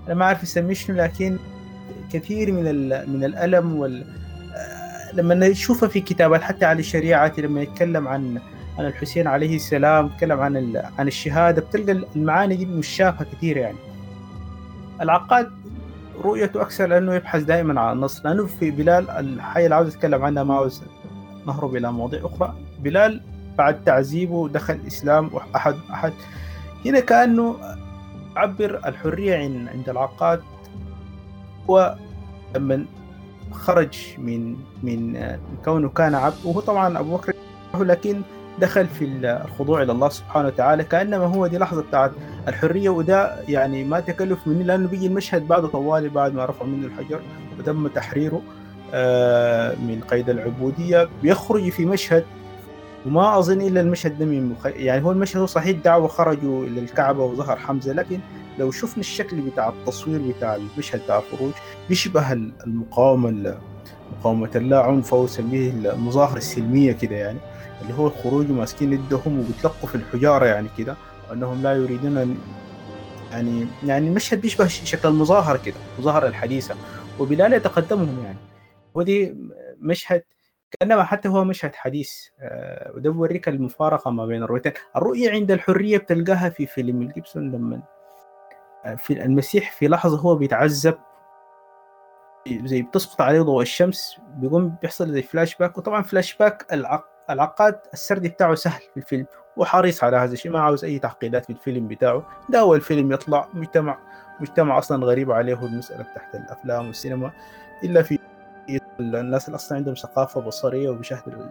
أنا 0.07 0.15
ما 0.15 0.25
أعرف 0.25 0.43
أسميه 0.43 0.73
شنو 0.73 0.97
لكن 0.97 1.37
كثير 2.13 2.51
من 2.51 2.67
ال... 2.67 3.09
من 3.09 3.23
الألم 3.23 3.75
وال 3.75 4.05
لما 5.13 5.35
نشوفه 5.35 5.87
في 5.87 6.01
كتابات 6.01 6.41
حتى 6.41 6.65
عن 6.65 6.79
الشريعة 6.79 7.33
لما 7.37 7.61
يتكلم 7.61 8.07
عن 8.07 8.39
عن 8.79 8.85
الحسين 8.85 9.27
عليه 9.27 9.55
السلام 9.55 10.07
تكلم 10.07 10.39
عن 10.39 10.81
عن 10.99 11.07
الشهادة 11.07 11.61
بتلقى 11.61 11.91
المعاني 12.15 12.55
دي 12.55 12.65
مشافة 12.65 13.25
كثير 13.25 13.57
يعني. 13.57 13.77
العقاد 15.01 15.51
رؤيته 16.23 16.61
أكثر 16.61 16.87
لأنه 16.87 17.15
يبحث 17.15 17.43
دائما 17.43 17.81
عن 17.81 17.95
النصر 17.95 18.21
لأنه 18.25 18.45
في 18.45 18.71
بلال 18.71 19.09
الحاجة 19.09 19.63
اللي 19.63 19.75
عاوز 19.75 19.95
اتكلم 19.95 20.23
عنها 20.23 20.43
ما 20.43 20.53
عاوز 20.55 20.81
نهرب 21.47 21.75
إلى 21.75 21.91
مواضيع 21.91 22.25
أخرى. 22.25 22.53
بلال 22.79 23.21
بعد 23.57 23.83
تعذيبه 23.83 24.49
دخل 24.49 24.73
الإسلام 24.73 25.29
واحد 25.33 25.75
أحد. 25.91 26.13
هنا 26.85 26.99
كأنه 26.99 27.55
عبر 28.35 28.81
الحرية 28.85 29.35
عند 29.69 29.89
العقاد. 29.89 30.41
هو 31.69 31.95
لما 32.55 32.85
خرج 33.51 33.97
من 34.17 34.55
من 34.83 35.27
كونه 35.65 35.89
كان 35.89 36.15
عبد 36.15 36.35
وهو 36.45 36.59
طبعا 36.59 36.99
أبو 36.99 37.17
بكر 37.17 37.33
لكن 37.75 38.21
دخل 38.59 38.87
في 38.87 39.05
الخضوع 39.45 39.81
إلى 39.81 39.91
الله 39.91 40.09
سبحانه 40.09 40.47
وتعالى 40.47 40.83
كأنما 40.83 41.25
هو 41.25 41.47
دي 41.47 41.57
لحظة 41.57 41.81
بتاعت 41.81 42.11
الحرية 42.47 42.89
وده 42.89 43.35
يعني 43.47 43.83
ما 43.83 43.99
تكلف 43.99 44.39
مني 44.47 44.63
لأنه 44.63 44.87
بيجي 44.87 45.07
المشهد 45.07 45.47
بعد 45.47 45.65
طوالي 45.67 46.09
بعد 46.09 46.33
ما 46.33 46.45
رفعوا 46.45 46.67
منه 46.69 46.87
الحجر 46.87 47.19
وتم 47.59 47.87
تحريره 47.87 48.41
من 49.79 50.01
قيد 50.09 50.29
العبودية. 50.29 51.09
بيخرج 51.23 51.69
في 51.69 51.85
مشهد 51.85 52.23
وما 53.05 53.39
أظن 53.39 53.61
إلا 53.61 53.81
المشهد 53.81 54.19
ده 54.19 54.25
من 54.25 54.49
مخ... 54.49 54.65
يعني 54.65 55.03
هو 55.03 55.11
المشهد 55.11 55.43
صحيح 55.45 55.77
دعوة 55.83 56.07
خرجوا 56.07 56.63
إلى 56.65 56.79
الكعبة 56.79 57.23
وظهر 57.23 57.55
حمزة 57.57 57.93
لكن 57.93 58.19
لو 58.59 58.71
شفنا 58.71 58.99
الشكل 58.99 59.41
بتاع 59.41 59.69
التصوير 59.69 60.21
بتاع 60.37 60.55
المشهد 60.55 61.01
بتاع 61.03 61.19
الخروج 61.19 61.51
بيشبه 61.89 62.31
المقاومة 62.33 63.57
مقاومة 64.19 64.49
اللا 64.55 64.79
عنف 64.81 65.13
أو 65.13 65.27
سميه 65.27 65.69
المظاهره 65.71 66.37
السلمية 66.37 66.91
كده 66.91 67.15
يعني. 67.15 67.37
اللي 67.81 67.93
هو 67.93 68.07
الخروج 68.07 68.49
ماسكين 68.49 68.93
يدهم 68.93 69.39
وبيتلقوا 69.39 69.89
في 69.89 69.95
الحجارة 69.95 70.45
يعني 70.45 70.67
كده 70.77 70.95
وأنهم 71.29 71.63
لا 71.63 71.73
يريدون 71.73 72.17
أن 72.17 72.37
يعني 73.31 73.67
يعني 73.83 74.07
المشهد 74.07 74.41
بيشبه 74.41 74.67
شكل 74.67 75.07
المظاهره 75.07 75.61
كده 75.65 75.75
المظاهره 75.95 76.27
الحديثة 76.27 76.75
وبلال 77.19 77.53
يتقدمهم 77.53 78.23
يعني. 78.23 78.37
ودي 78.93 79.35
مشهد 79.79 80.23
كأنما 80.71 81.03
حتى 81.03 81.29
هو 81.29 81.43
مشهد 81.43 81.75
حديث 81.75 82.13
آه 82.39 82.91
وده 82.95 83.09
بوريك 83.09 83.47
المفارقة 83.47 84.11
ما 84.11 84.25
بين 84.25 84.43
الرؤيتين 84.43 84.73
الرؤية 84.95 85.31
عند 85.31 85.51
الحرية 85.51 85.97
بتلقاها 85.97 86.49
في 86.49 86.65
فيلم 86.65 87.01
الجيبسون 87.01 87.51
لما 87.51 87.81
في 88.97 89.23
المسيح 89.23 89.71
في 89.71 89.87
لحظة 89.87 90.19
هو 90.19 90.35
بيتعذب 90.35 90.97
زي 92.63 92.81
بتسقط 92.81 93.21
عليه 93.21 93.41
ضوء 93.41 93.61
الشمس 93.61 94.17
بيقوم 94.35 94.75
بيحصل 94.81 95.09
زي 95.13 95.21
فلاش 95.21 95.55
باك 95.55 95.77
وطبعا 95.77 96.01
فلاش 96.01 96.37
باك 96.37 96.73
العق 96.73 97.05
العقاد 97.29 97.79
السرد 97.93 98.27
بتاعه 98.27 98.55
سهل 98.55 98.81
في 98.93 98.97
الفيلم 98.97 99.25
وحريص 99.57 100.03
على 100.03 100.17
هذا 100.17 100.33
الشيء 100.33 100.51
ما 100.51 100.59
عاوز 100.59 100.85
أي 100.85 100.99
تعقيدات 100.99 101.45
في 101.45 101.49
الفيلم 101.49 101.87
بتاعه. 101.87 102.23
ده 102.49 102.59
اول 102.59 102.81
فيلم 102.81 103.11
يطلع 103.11 103.47
مجتمع 103.53 103.97
مجتمع 104.39 104.77
أصلا 104.77 105.05
غريب 105.05 105.31
عليه 105.31 105.65
المسألة 105.65 106.05
تحت 106.15 106.35
الأفلام 106.35 106.87
والسينما. 106.87 107.31
إلا 107.83 108.01
في 108.01 108.19
الناس 108.99 109.47
اللي 109.47 109.55
أصلا 109.55 109.77
عندهم 109.77 109.95
ثقافة 109.95 110.41
بصرية 110.41 110.89
وبيشاهدوا 110.89 111.45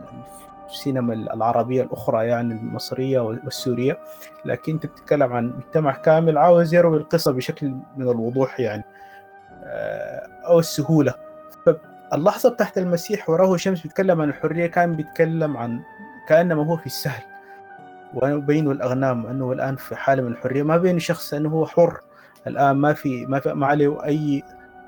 السينما 0.66 1.14
العربية 1.14 1.82
الأخرى 1.82 2.26
يعني 2.26 2.54
المصرية 2.54 3.20
والسورية. 3.20 3.98
لكن 4.44 4.72
أنت 4.72 4.86
بتتكلم 4.86 5.32
عن 5.32 5.46
مجتمع 5.56 5.92
كامل 5.92 6.38
عاوز 6.38 6.74
يروي 6.74 6.96
القصة 6.96 7.32
بشكل 7.32 7.66
من 7.96 8.08
الوضوح 8.08 8.60
يعني 8.60 8.84
آه، 9.64 10.28
أو 10.46 10.58
السهولة. 10.58 11.27
اللحظة 12.12 12.50
بتاعت 12.50 12.78
المسيح 12.78 13.30
وراه 13.30 13.56
شمس 13.56 13.82
بيتكلم 13.82 14.20
عن 14.20 14.28
الحرية 14.28 14.66
كان 14.66 14.96
بيتكلم 14.96 15.56
عن 15.56 15.80
كأنما 16.28 16.66
هو 16.66 16.76
في 16.76 16.86
السهل. 16.86 17.22
وبين 18.14 18.70
الأغنام 18.70 19.26
أنه 19.26 19.52
الآن 19.52 19.76
في 19.76 19.96
حالة 19.96 20.22
من 20.22 20.32
الحرية. 20.32 20.62
ما 20.62 20.76
بين 20.76 20.98
شخص 20.98 21.34
أنه 21.34 21.48
هو 21.48 21.66
حر 21.66 22.00
الآن 22.46 22.76
ما 22.76 22.92
في 22.92 23.26
ما 23.26 23.40
في 23.40 23.54
ما 23.54 23.66
عليه 23.66 24.04
أي 24.04 24.42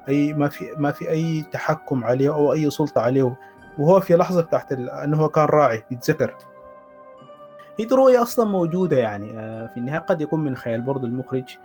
أي 0.09 0.33
ما 0.33 0.49
في 0.49 0.65
ما 0.77 0.91
في 0.91 1.11
أي 1.11 1.45
تحكم 1.53 2.05
عليه 2.05 2.35
أو 2.35 2.53
أي 2.53 2.71
سلطة 2.71 3.01
عليه. 3.01 3.37
وهو 3.79 4.01
في 4.01 4.17
لحظة 4.17 4.43
تحت 4.43 4.73
أنه 4.73 5.17
هو 5.17 5.29
كان 5.29 5.45
راعي 5.45 5.85
بيتذكر 5.91 6.35
هي 7.81 7.87
رؤية 7.93 8.23
أصلا 8.23 8.45
موجودة 8.45 8.97
يعني 8.97 9.39
آه، 9.39 9.67
في 9.67 9.77
النهاية 9.77 9.99
قد 9.99 10.21
يكون 10.21 10.41
من 10.41 10.57
خيال 10.57 10.81
برضو 10.81 11.07
المخرج. 11.07 11.59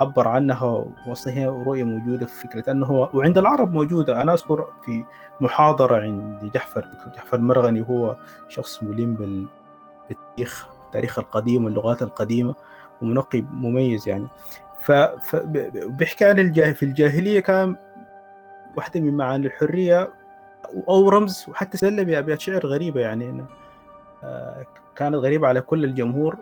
عبر 0.00 0.28
عنها 0.28 0.84
واصلا 1.06 1.32
هي 1.32 1.46
رؤية 1.46 1.84
موجودة 1.84 2.26
في 2.26 2.48
فكرة 2.48 2.72
أنه 2.72 2.86
هو 2.86 3.10
وعند 3.14 3.38
العرب 3.38 3.72
موجودة. 3.72 4.22
أنا 4.22 4.32
أذكر 4.34 4.66
في 4.84 5.04
محاضرة 5.40 5.96
عند 5.96 6.50
جحفر 6.54 6.88
جحفر 7.14 7.38
مرغني 7.38 7.84
هو 7.88 8.16
شخص 8.48 8.82
ملم 8.82 9.14
بالتاريخ 10.08 10.68
التاريخ 10.86 11.18
القديم 11.18 11.64
واللغات 11.64 12.02
القديمة 12.02 12.54
ومنقب 13.02 13.46
مميز 13.52 14.08
يعني. 14.08 14.26
فبيحكي 14.80 16.24
عن 16.24 16.38
الجاه 16.38 16.72
في 16.72 16.82
الجاهلية 16.82 17.40
كان 17.40 17.76
واحدة 18.76 19.00
من 19.00 19.16
معاني 19.16 19.46
الحرية 19.46 20.10
أو 20.88 21.08
رمز 21.08 21.46
وحتى 21.48 21.78
سلم 21.78 22.04
بأبيات 22.04 22.40
شعر 22.40 22.66
غريبة 22.66 23.00
يعني 23.00 23.44
آه، 24.24 24.66
كانت 24.96 25.14
غريبة 25.14 25.48
على 25.48 25.60
كل 25.60 25.84
الجمهور. 25.84 26.36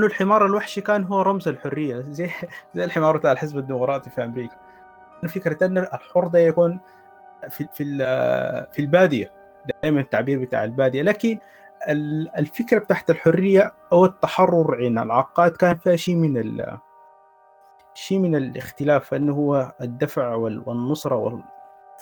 انه 0.00 0.06
الحمار 0.06 0.46
الوحشي 0.46 0.80
كان 0.80 1.04
هو 1.04 1.22
رمز 1.22 1.48
الحرية. 1.48 2.00
زي 2.08 2.30
زي 2.74 2.84
الحمار 2.84 3.16
بتاع 3.16 3.32
الحزب 3.32 3.58
الديمقراطي 3.58 4.10
في 4.10 4.24
أمريكا. 4.24 4.56
فكرة 5.28 5.66
إن 5.66 5.78
الحر 5.78 6.26
ده 6.26 6.38
يكون 6.38 6.80
في 7.48 7.66
في 7.74 7.84
في 8.72 8.78
البادية. 8.78 9.32
دائما 9.82 10.00
التعبير 10.00 10.38
بتاع 10.38 10.64
البادية. 10.64 11.02
لكن 11.02 11.38
الفكرة 12.38 12.78
بتاعت 12.78 13.10
الحرية 13.10 13.72
أو 13.92 14.04
التحرر 14.04 14.84
عند 14.84 14.98
العقاد 14.98 15.50
كان 15.50 15.76
فيها 15.76 15.96
شيء 15.96 16.16
من 16.16 16.54
شيء 17.94 18.18
من 18.18 18.36
الاختلاف. 18.36 19.14
انه 19.14 19.32
هو 19.32 19.72
الدفع 19.80 20.34
والنصرة 20.34 21.16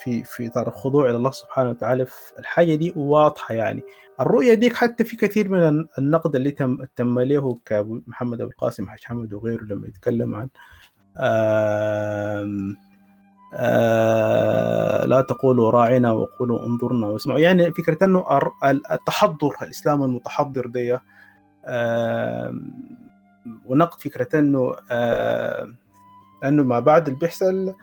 في 0.02 0.24
في 0.24 0.46
إطار 0.46 0.68
الخضوع 0.68 1.08
إلى 1.10 1.16
الله 1.16 1.30
سبحانه 1.30 1.70
وتعالى 1.70 2.06
الحاجة 2.38 2.74
دي 2.74 2.92
واضحة 2.96 3.54
يعني. 3.54 3.82
الرؤية 4.20 4.54
ديك 4.54 4.74
حتى 4.74 5.04
في 5.04 5.16
كثير 5.16 5.48
من 5.48 5.86
النقد 5.98 6.36
اللي 6.36 6.50
تم 6.50 6.78
تم 6.96 7.20
له 7.20 7.58
كابو 7.64 8.00
محمد 8.06 8.40
أبو 8.40 8.50
القاسم 8.50 8.88
حاج 8.88 8.98
حمد 9.04 9.32
وغيره 9.32 9.62
لما 9.62 9.86
يتكلم 9.88 10.34
عن 10.34 10.48
آه 13.54 15.04
لا 15.06 15.20
تقولوا 15.20 15.70
راعنا 15.70 16.12
وقولوا 16.12 16.66
انظرنا 16.66 17.06
واسمعوا. 17.06 17.38
يعني 17.38 17.72
فكرة 17.72 18.04
إنه 18.04 18.24
التحضر 18.92 19.54
الإسلام 19.62 20.02
المتحضر 20.02 20.66
دي 20.66 20.98
ونقد 23.66 24.00
فكرة 24.00 24.38
إنه 24.38 24.74
إنه 26.44 26.62
ما 26.62 26.80
بعد 26.80 27.10
بيحصل 27.10 27.74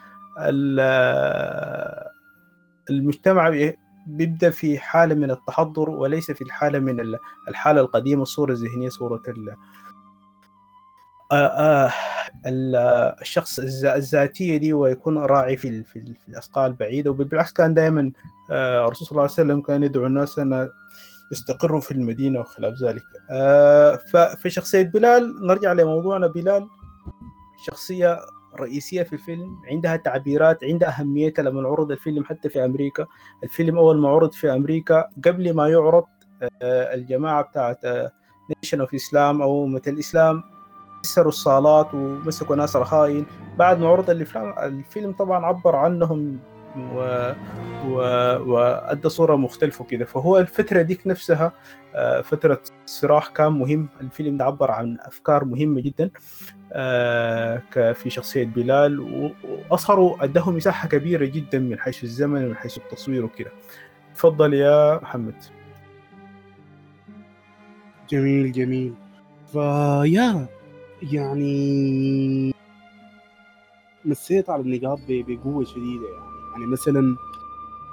المجتمع 2.90 3.70
بيبدأ 4.08 4.50
في 4.50 4.80
حالة 4.80 5.16
من 5.16 5.32
التحضر 5.32 5.90
وليس 5.90 6.32
في 6.32 6.42
الحالة 6.42 6.80
من 6.80 7.18
الحالة 7.50 7.82
القديمة 7.82 8.22
الصورة 8.22 8.52
الذهنية 8.52 8.90
صورة 8.90 9.22
الشخص 13.22 13.60
الذاتية 13.86 14.58
دي 14.58 14.74
ويكون 14.74 15.18
راعي 15.18 15.58
في 15.58 15.84
في 15.84 16.16
الاسقال 16.30 16.72
البعيده 16.72 17.12
وبالعكس 17.12 17.54
كان 17.54 17.74
دائما 17.74 18.12
الرسول 18.52 19.08
صلى 19.08 19.12
الله 19.12 19.22
عليه 19.22 19.32
وسلم 19.32 19.62
كان 19.62 19.84
يدعو 19.84 20.06
الناس 20.06 20.40
أن 20.40 20.70
يستقروا 21.32 21.82
في 21.82 21.92
المدينة 21.92 22.40
وخلاف 22.40 22.74
ذلك. 22.84 23.04
ففي 24.14 24.50
شخصية 24.50 24.82
بلال 24.84 25.48
نرجع 25.48 25.74
لموضوعنا. 25.74 26.28
بلال 26.28 26.68
شخصية 27.66 28.20
رئيسية 28.60 29.04
في 29.04 29.14
الفيلم 29.14 29.56
عندها 29.72 29.96
تعبيرات 29.96 30.64
عندها 30.64 31.00
أهميتها 31.00 31.44
لما 31.44 31.68
عرض 31.70 31.92
الفيلم 31.92 32.24
حتى 32.24 32.50
في 32.50 32.66
أمريكا. 32.66 33.06
الفيلم 33.44 33.78
أول 33.78 33.98
ما 33.98 34.10
عرض 34.10 34.32
في 34.32 34.54
أمريكا 34.54 35.10
قبل 35.26 35.54
ما 35.54 35.70
يعرض 35.70 36.06
آه، 36.42 36.94
الجماعة 36.94 37.42
بتاعت 37.44 37.86
Nation 38.64 38.80
of 38.80 38.94
Islam 38.94 39.42
أو 39.42 39.66
مثل 39.66 39.92
الإسلام 39.92 40.44
كسروا 41.04 41.30
الصالات 41.30 41.94
ومسكوا 41.94 42.56
ناس 42.56 42.76
رهاين 42.76 43.26
بعد 43.58 43.80
ما 43.80 43.88
عرض 43.88 44.10
الفيلم 44.10 44.54
الفيلم 44.60 45.12
طبعا 45.12 45.46
عبر 45.46 45.76
عنهم 45.76 46.40
و... 46.78 47.32
و... 47.88 47.96
وأدى 48.52 49.10
صورة 49.10 49.36
مختلفة 49.36 49.86
كده 49.86 50.06
فهو 50.06 50.38
الفترة 50.38 50.82
ديك 50.82 51.08
نفسها 51.08 51.52
آه، 51.96 52.22
فترة 52.22 52.62
صراع 52.86 53.20
كان 53.36 53.52
مهم. 53.52 53.90
الفيلم 54.02 54.38
ده 54.38 54.46
عبر 54.46 54.72
عن 54.72 54.98
أفكار 55.02 55.46
مهمة 55.46 55.82
جدا. 55.82 56.10
في 57.94 58.06
شخصية 58.08 58.46
بلال 58.46 59.00
واظهروا 59.70 60.24
اداه 60.24 60.52
مساحة 60.52 60.88
كبيرة 60.88 61.26
جدا 61.26 61.60
من 61.60 61.80
حيث 61.80 62.04
الزمن 62.04 62.46
ومن 62.46 62.56
حيث 62.56 62.78
التصوير 62.78 63.26
وكده 63.26 63.52
تفضل 64.16 64.54
يا 64.54 65.00
محمد. 65.04 65.36
جميل 68.10 68.52
جميل. 68.52 68.94
فيا 69.52 70.48
يعني 71.14 72.54
مسيت 74.06 74.50
على 74.50 74.62
النقاط 74.62 75.00
بقوة 75.10 75.64
شديدة 75.64 76.08
يعني. 76.08 76.26
يعني 76.52 76.66
مثلا 76.66 77.16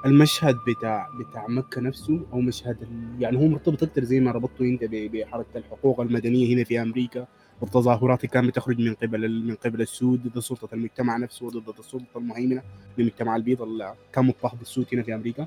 المشهد 0.07 0.57
بتاع 0.69 1.09
بتاع 1.19 1.47
مكة 1.49 1.81
نفسه 1.81 2.21
أو 2.33 2.41
مشهد 2.41 2.77
يعني 3.19 3.37
هو 3.39 3.47
مرتبط 3.47 3.83
أكثر 3.83 4.05
زي 4.05 4.21
ما 4.21 4.31
ربطته 4.31 4.65
أنت 4.65 4.85
بحركة 4.85 5.57
الحقوق 5.59 6.01
المدنية 6.01 6.55
هنا 6.55 6.65
في 6.65 6.83
أمريكا. 6.83 7.27
والتظاهرات 7.63 8.27
كانت 8.27 8.47
بتخرج 8.49 8.81
من 8.81 8.95
قبل 8.95 9.45
من 9.45 9.55
قبل 9.55 9.81
السود 9.81 10.29
ضد 10.29 10.39
سلطة 10.39 10.69
المجتمع 10.75 11.17
نفسه 11.17 11.47
وضد 11.47 11.79
السلطه 11.79 12.05
المهيمنة 12.17 12.63
للمجتمع 12.99 13.37
البيض 13.37 13.63
اللي 13.63 13.95
كان 14.13 14.25
مضطهد 14.25 14.59
بالسود 14.59 14.87
هنا 14.93 15.03
في 15.03 15.15
أمريكا. 15.15 15.47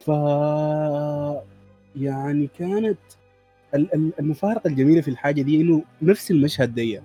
ف 0.00 0.08
يعني 1.96 2.48
كانت 2.58 2.98
المفارقة 4.20 4.68
الجميلة 4.68 5.00
في 5.00 5.08
الحاجة 5.08 5.42
دي 5.42 5.60
إنه 5.60 5.82
نفس 6.02 6.30
المشهد 6.30 6.74
دي 6.74 7.00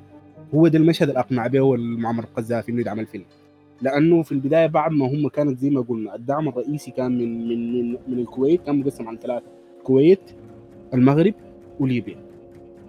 هو 0.56 0.68
ده 0.68 0.78
المشهد 0.80 1.08
اللي 1.08 1.20
أقنع 1.20 1.48
به 1.48 1.76
معمر 1.76 2.24
القذافي 2.24 2.72
إنه 2.72 2.82
يدعم 2.82 3.00
الفيلم 3.00 3.26
لأنه 3.82 4.24
في 4.24 4.32
البداية 4.32 4.68
بعد 4.68 4.92
ما 4.92 5.06
هم 5.08 5.28
كانت 5.28 5.60
زي 5.60 5.70
ما 5.70 5.82
قلنا 5.82 6.16
الدعم 6.16 6.48
الرئيسي 6.48 6.92
كان 6.92 7.18
من 7.18 7.48
من 7.48 7.74
من, 7.74 7.98
من 8.08 8.20
الكويت 8.20 8.66
كان 8.66 8.80
مقسم 8.80 9.08
عن 9.08 9.18
ثلاثة 9.18 9.46
الكويت 9.80 10.20
المغرب 10.94 11.34
وليبيا. 11.80 12.31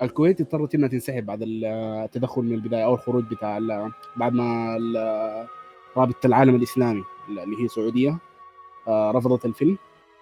الكويت 0.03 0.41
اضطرت 0.41 0.75
إنها 0.75 0.89
تنسحب 0.89 1.27
بعد 1.27 1.39
التدخل 1.43 2.43
من 2.43 2.55
البداية 2.55 2.85
أو 2.85 2.95
الخروج 2.95 3.25
بتاع 3.25 3.59
بعد 4.17 4.33
ما 4.33 4.79
رابطه 5.97 6.27
العالم 6.27 6.55
الإسلامي 6.55 7.03
اللي 7.29 7.61
هي 7.61 7.65
السعوديه 7.65 8.19
آه، 8.89 9.11
رفضت 9.11 9.45
الفيلم. 9.45 9.79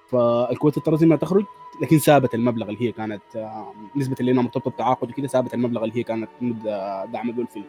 فالكويت 0.08 0.78
اضطرت 0.78 1.02
إنها 1.02 1.16
تخرج 1.16 1.44
لكن 1.82 1.98
سابت 1.98 2.34
المبلغ 2.34 2.68
اللي 2.68 2.82
هي 2.82 2.92
كانت 2.92 3.22
آه، 3.36 3.72
نسبة 3.96 4.16
اللي 4.20 4.32
إنها 4.32 4.42
مرتبطة 4.42 4.70
بتعاقد 4.70 5.10
وكذا 5.10 5.26
سابت 5.26 5.54
المبلغ 5.54 5.84
اللي 5.84 5.98
هي 5.98 6.02
كانت 6.02 6.28
دعم 7.12 7.32
به 7.32 7.42
الفيلم. 7.42 7.64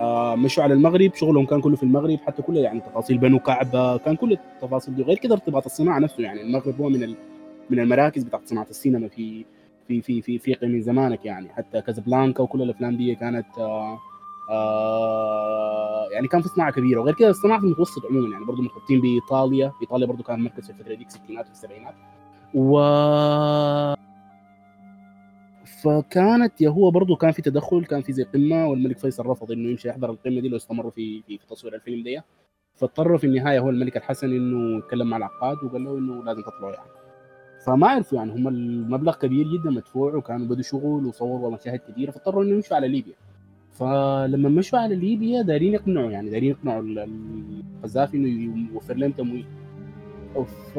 آه، 0.00 0.34
مشوا 0.36 0.62
على 0.62 0.74
المغرب 0.74 1.14
شغلهم 1.14 1.46
كان 1.46 1.60
كله 1.60 1.76
في 1.76 1.82
المغرب 1.82 2.18
حتى 2.26 2.42
كل 2.42 2.56
يعني 2.56 2.80
تفاصيل 2.80 3.18
بنو 3.18 3.38
كعبه 3.38 3.96
كان 3.96 4.16
كل 4.16 4.32
التفاصيل 4.32 4.94
دي. 4.96 5.02
غير 5.02 5.18
كده 5.18 5.34
ارتباط 5.34 5.64
الصناعة 5.64 5.98
نفسه 5.98 6.22
يعني 6.22 6.42
المغرب 6.42 6.80
هو 6.80 6.88
من 6.88 7.14
من 7.70 7.80
المراكز 7.80 8.22
بتاعت 8.22 8.48
صناعة 8.48 8.66
السينما 8.70 9.08
في 9.08 9.44
في 9.88 10.02
في 10.02 10.22
في 10.22 10.36
افريقيا 10.36 10.68
من 10.68 10.80
زمانك 10.82 11.24
يعني. 11.24 11.48
حتى 11.48 11.80
كازابلانكا 11.82 12.42
وكل 12.42 12.62
الأفلام 12.62 12.96
دي 12.96 13.14
كانت 13.14 13.46
آآ 13.58 13.98
آآ 14.50 16.08
يعني 16.12 16.28
كان 16.28 16.42
في 16.42 16.48
صناعة 16.48 16.72
كبيرة. 16.72 17.00
وغير 17.00 17.14
كده 17.14 17.28
الصناعة 17.28 17.60
في 17.60 17.66
المتوسط 17.66 18.06
عموما 18.06 18.32
يعني 18.32 18.44
برضه 18.44 18.62
مرتبطين 18.62 19.00
بإيطاليا. 19.00 19.72
إيطاليا 19.82 20.06
برضه 20.06 20.22
كان 20.24 20.40
مركز 20.40 20.64
في 20.64 20.70
الفترة 20.70 20.94
دي 20.94 21.04
الستينات 21.04 21.48
والسبعينات 21.48 21.94
و 22.54 22.78
فكانت 25.82 26.60
يا 26.60 26.68
هو 26.70 26.90
برضه 26.90 27.16
كان 27.16 27.32
في 27.32 27.42
تدخل 27.42 27.84
كان 27.84 28.00
في 28.02 28.12
زي 28.12 28.22
قمة 28.22 28.66
والملك 28.66 28.98
فيصل 28.98 29.26
رفض 29.26 29.52
إنه 29.52 29.70
يمشي 29.70 29.88
يحضر 29.88 30.10
القمة 30.10 30.40
دي 30.40 30.48
لو 30.48 30.56
استمروا 30.56 30.90
في 30.90 31.22
في, 31.22 31.38
في 31.38 31.46
تصوير 31.46 31.74
الفيلم 31.74 32.02
دي. 32.04 32.20
فاضطر 32.74 33.18
في 33.18 33.24
النهاية 33.26 33.58
هو 33.58 33.70
الملك 33.70 33.96
الحسن 33.96 34.26
إنه 34.26 34.78
يتكلم 34.78 35.10
مع 35.10 35.16
العقاد 35.16 35.56
وقال 35.64 35.84
له 35.84 35.98
إنه 35.98 36.24
لازم 36.24 36.42
تطلعوا 36.42 36.72
يعني. 36.72 36.90
فما 37.68 37.88
عرفوا 37.88 38.18
يعني 38.18 38.32
هم 38.32 38.48
المبلغ 38.48 39.14
كبير 39.14 39.46
جدا 39.52 39.70
مدفوع 39.70 40.14
وكانوا 40.14 40.46
بدوا 40.46 40.62
شغل 40.62 41.06
وصوروا 41.06 41.50
مشاهد 41.50 41.80
كثيره 41.88 42.10
فاضطروا 42.10 42.44
انه 42.44 42.50
يمشوا 42.54 42.76
على 42.76 42.88
ليبيا. 42.88 43.14
فلما 43.72 44.48
مشوا 44.48 44.78
على 44.78 44.96
ليبيا 44.96 45.42
دايرين 45.42 45.74
يقنعوا 45.74 46.10
يعني 46.10 46.30
دايرين 46.30 46.50
يقنعوا 46.50 46.82
ال- 46.82 46.98
ال- 46.98 47.62
القذافي 47.76 48.16
إنه 48.16 48.28
يوفر 48.74 48.94
لهم 48.94 49.10
تمويل. 49.12 49.46
ف... 50.74 50.78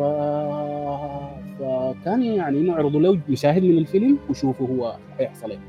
فكان 1.59 2.23
يعني 2.23 2.59
إنه 2.59 2.73
عرضوا 2.73 3.01
له 3.01 3.19
مشاهد 3.29 3.63
من 3.63 3.77
الفيلم 3.77 4.17
وشوفوا 4.29 4.67
هو 4.67 4.95
هيحصل 5.19 5.51
إيه. 5.51 5.59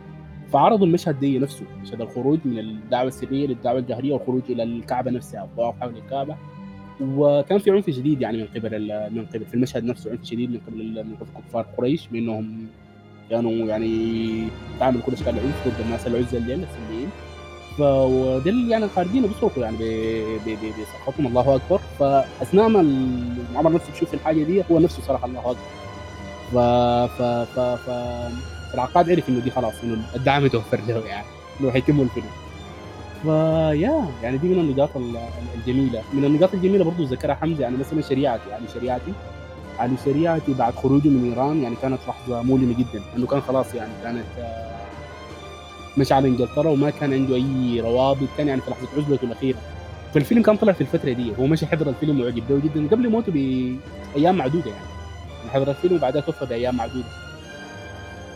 فعرضوا 0.49 0.87
المشهد 0.87 1.21
دي 1.21 1.39
نفسه 1.39 1.65
مشهد 1.83 2.01
الخروج 2.01 2.39
من 2.45 2.59
الدعوة 2.59 3.09
السرية 3.09 3.47
للدعوة 3.47 3.79
الجهرية 3.79 4.13
والخروج 4.13 4.43
إلى 4.51 4.63
الكعبة 4.63 5.11
نفسها 5.11 5.45
الطواف 5.45 5.81
حول 5.81 5.97
الكعبه 5.97 6.37
وكان 7.03 7.59
في 7.59 7.71
عنف 7.71 7.91
شديد 7.91 8.21
يعني 8.21 8.39
من 8.39 8.47
قبل 8.57 8.81
من 9.11 9.27
قبل 9.35 9.45
في 9.45 9.55
المشهد 9.55 9.85
نفسه 9.85 10.11
عنف 10.11 10.25
شديد 10.25 10.51
من 10.51 10.61
قبل 10.67 11.05
من 11.05 11.15
قبل 11.17 11.29
كفار 11.49 11.67
قريش 11.79 12.07
بأنهم 12.07 12.67
كانوا 13.31 13.53
يعني 13.53 14.49
تعاملوا 14.81 15.03
كل 15.03 15.13
أشكال 15.13 15.29
العنف 15.39 15.69
ضد 15.69 15.81
الناس 15.85 16.07
العزل 16.07 16.47
ديل 16.47 16.65
السلميين 16.65 17.09
فدل 17.79 18.71
يعني 18.71 18.85
الخارجين 18.85 19.23
بيصرخوا 19.27 19.63
يعني 19.63 19.77
ب- 19.77 20.39
ب- 20.47 20.49
ب- 20.51 20.83
بصرختهم 20.83 21.27
الله 21.27 21.55
أكبر. 21.57 21.81
فأثناء 21.99 22.69
ما 22.69 22.79
عمر 23.57 23.73
نفسه 23.73 23.93
بيشوف 23.93 24.15
الحاجة 24.15 24.43
دي 24.43 24.63
هو 24.71 24.79
نفسه 24.79 25.03
صرخ 25.03 25.25
الله 25.25 25.41
أكبر. 25.41 25.61
ف 26.53 26.57
ف 27.19 27.23
ف 27.23 27.61
ف 27.61 27.91
العقاد 28.75 29.11
عرف 29.11 29.29
إنه 29.29 29.41
دي 29.41 29.51
خلاص 29.51 29.75
إنه 29.85 30.03
الدعم 30.17 30.45
متوفر 30.45 30.81
له 30.89 31.07
يعني 31.07 31.27
إنه 31.61 31.71
حيتموا 31.71 32.05
الفيلم 32.05 32.27
فيا 33.23 34.05
يعني 34.23 34.39
دي 34.39 34.49
من 34.49 34.59
النقاط 34.61 34.97
ال- 34.97 35.17
ال- 35.17 35.61
الجميلة. 35.61 36.03
من 36.13 36.25
النقاط 36.25 36.55
الجميلة 36.55 36.85
برضو 36.85 37.03
ذكرها 37.05 37.35
حمزة 37.35 37.63
يعني 37.63 37.77
مثلا 37.77 38.01
شريعتي 38.01 38.51
يعني 38.51 38.65
شريعتي 38.75 39.13
علي 39.79 39.95
شريعتي 40.05 40.53
بعد 40.55 40.75
خروجه 40.75 41.09
من 41.09 41.31
إيران 41.33 41.63
يعني 41.63 41.77
كانت 41.83 41.99
لحظة 42.09 42.43
مؤلمة 42.43 42.75
جدا 42.79 43.03
إنه 43.17 43.27
كان 43.27 43.41
خلاص 43.41 43.75
يعني 43.75 43.93
كانت 44.03 44.25
آه، 44.39 44.71
مشى 45.99 46.15
على 46.15 46.29
إنجلترا 46.29 46.69
وما 46.71 46.91
كان 46.91 47.13
عنده 47.13 47.35
أي 47.35 47.81
روابط 47.81 48.29
كان 48.39 48.49
يعني 48.49 48.61
في 48.61 48.71
لحظة 48.71 48.89
عزلته 48.97 49.25
الأخيرة. 49.25 49.59
فالفيلم 50.15 50.43
كان 50.43 50.57
طلع 50.57 50.73
في 50.73 50.81
الفترة 50.81 51.13
دي 51.13 51.33
هو 51.41 51.47
مشى 51.47 51.67
حضر 51.67 51.89
الفيلم 51.89 52.21
وعجب 52.21 52.63
جدا 52.65 52.89
قبل 52.97 53.09
موته 53.11 53.33
بأيام 53.33 54.37
معدودة 54.37 54.71
يعني 54.71 54.83
يعني. 55.39 55.51
حضر 55.51 55.71
الفيلم 55.71 55.97
وبعدها 55.97 56.21
توفى 56.21 56.47
بأيام 56.47 56.77
معدودة. 56.77 57.05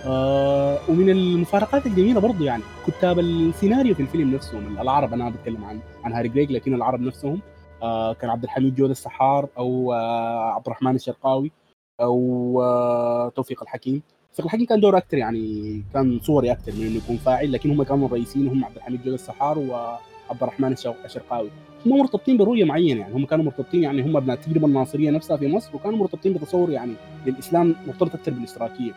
آه 0.07 0.79
ومن 0.89 1.11
المفارقات 1.11 1.87
الجميلة 1.87 2.21
برضو 2.21 2.45
يعني 2.45 2.63
كتاب 2.87 3.19
السيناريو 3.19 3.95
في 3.95 4.03
الفيلم 4.03 4.35
نفسهم 4.35 4.79
العرب 4.81 5.13
أنا 5.13 5.31
بتكلم 5.31 5.65
عن 5.65 5.81
عن 6.05 6.13
هاري 6.13 6.29
جريج 6.29 6.53
لكن 6.53 6.75
العرب 6.75 7.01
نفسهم 7.01 7.41
آه 7.83 8.13
كان 8.13 8.31
عبد 8.31 8.45
الحميد 8.45 8.75
جود 8.75 8.91
السحار 8.91 9.49
أو 9.59 9.93
آه 9.93 10.53
عبد 10.53 10.67
الرحمن 10.67 10.95
الشرقاوي 10.95 11.53
أو 12.01 12.63
آه 12.63 13.29
توفيق 13.29 13.63
الحكيم. 13.63 14.03
توفيق 14.31 14.45
الحكيم 14.45 14.67
كان 14.67 14.81
دور 14.81 14.97
أكثر 14.97 15.17
يعني 15.19 15.83
كان 15.95 16.21
صوري 16.23 16.53
أكثر 16.53 16.73
من 16.73 16.87
إنه 16.87 16.97
يكون 16.97 17.17
فاعل 17.17 17.53
لكن 17.53 17.71
هم 17.71 17.83
كانوا 17.83 18.07
الرئيسيين 18.07 18.49
هم 18.49 18.65
عبد 18.65 18.77
الحميد 18.77 19.03
جود 19.05 19.13
السحار 19.13 19.59
وعبد 19.59 20.43
الرحمن 20.43 20.73
الشرقاوي. 21.05 21.51
هم 21.87 21.99
مرتبطين 21.99 22.37
برؤيه 22.37 22.65
معينه 22.65 23.01
يعني 23.01 23.15
هم 23.15 23.27
كانوا 23.27 23.45
مرتبطين 23.45 23.83
يعني 23.83 24.03
هم 24.03 24.17
ابناء 24.17 24.37
التجربه 24.37 24.67
الناصرية 24.67 25.11
نفسها 25.11 25.37
في 25.37 25.49
مصر 25.49 25.77
وكانوا 25.77 25.99
مرتبطين 25.99 26.33
بتصور 26.33 26.71
يعني 26.71 26.93
للإسلام 27.27 27.75
مرتبط 27.87 28.15
أكثر 28.15 28.33
بالإشتراكية. 28.33 28.93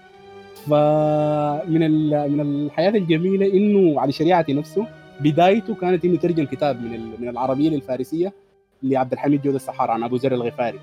فمن 0.70 2.10
من 2.32 2.42
الحياة 2.42 2.90
الجميلة 2.90 3.54
إنه 3.54 4.02
على 4.02 4.12
شريعتي 4.12 4.54
نفسه 4.54 4.88
بدايته 5.22 5.76
كانت 5.76 6.06
إنه 6.06 6.18
ترجم 6.18 6.46
كتاب 6.46 6.82
من 6.82 7.12
من 7.22 7.30
العربية 7.30 7.70
للفارسية 7.70 8.34
لعبد 8.84 9.14
الحميد 9.14 9.42
جود 9.42 9.56
السحار 9.56 9.92
عن 9.92 10.04
أبو 10.04 10.16
ذر 10.16 10.32
الغفاري. 10.34 10.80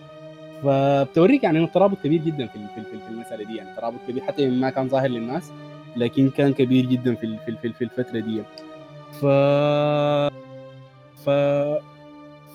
فبتوريك 0.62 1.44
يعني 1.44 1.58
إنه 1.58 1.66
الترابط 1.66 1.96
كبير 2.04 2.20
جدا 2.20 2.46
في 2.46 2.58
في 2.74 2.80
ال- 2.80 3.00
في 3.00 3.08
المسألة 3.10 3.44
دي. 3.44 3.56
يعني 3.56 3.76
ترابط 3.76 3.98
كبير 4.08 4.22
حتى 4.22 4.48
ما 4.50 4.70
كان 4.70 4.88
ظاهر 4.88 5.08
للناس 5.08 5.52
لكن 5.96 6.30
كان 6.30 6.52
كبير 6.52 6.86
جدا 6.86 7.14
في 7.14 7.36
في 7.46 7.56
في 7.62 7.66
ال- 7.66 7.72
في 7.74 7.84
الفترة 7.84 8.20
دي. 8.20 8.42
ف 9.20 9.26
ف 11.24 11.30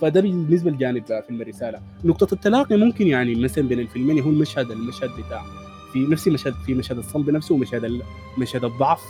فده 0.02 0.22
بالنسبة 0.22 0.72
لجانب 0.72 1.04
فيلم 1.28 1.42
الرسالة. 1.42 1.80
نقطة 2.04 2.34
التلاقي 2.34 2.78
ممكن 2.78 3.08
يعني 3.08 3.36
مثلا 3.36 3.68
بين 3.68 3.80
الفيلمين 3.80 4.20
هو 4.20 4.30
المشهد 4.30 4.72
المشهد 4.72 5.10
بتاع 5.28 5.42
في 5.94 6.00
نفس 6.00 6.28
المشهد 6.28 6.54
في 6.66 6.74
مشهد 6.74 6.98
الصلب 6.98 7.30
نفسه 7.30 7.56
ومشهد 7.56 8.02
مشهد 8.38 8.64
الضعف 8.66 9.02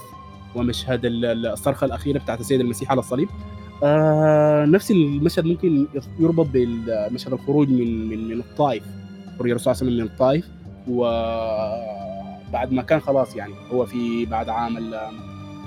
ومشهد 0.56 1.06
ال- 1.06 1.26
ال- 1.26 1.46
الصرخة 1.48 1.86
الأخيرة 1.86 2.20
بتاعت 2.20 2.40
السيد 2.40 2.60
المسيح 2.60 2.92
على 2.92 3.00
الصليب. 3.00 3.30
آه 3.84 4.66
نفس 4.66 4.92
المشهد 4.92 5.46
ممكن 5.46 5.88
يربط 6.20 6.48
بمشهد 6.54 7.34
الخروج 7.34 7.70
من 7.70 8.10
من 8.10 8.28
من 8.28 8.40
الطائف 8.40 8.84
خروج 9.40 9.50
الرسول 9.50 9.76
صلى 9.76 9.88
الله 9.88 9.94
عليه 9.94 10.04
وسلم 10.04 10.06
من 10.06 10.12
الطائف. 10.14 10.48
وبعد 12.50 12.72
ما 12.72 12.82
كان 12.82 13.00
خلاص 13.00 13.36
يعني 13.36 13.54
هو 13.74 13.86
في 13.86 14.26
بعد 14.26 14.50
عام 14.50 14.94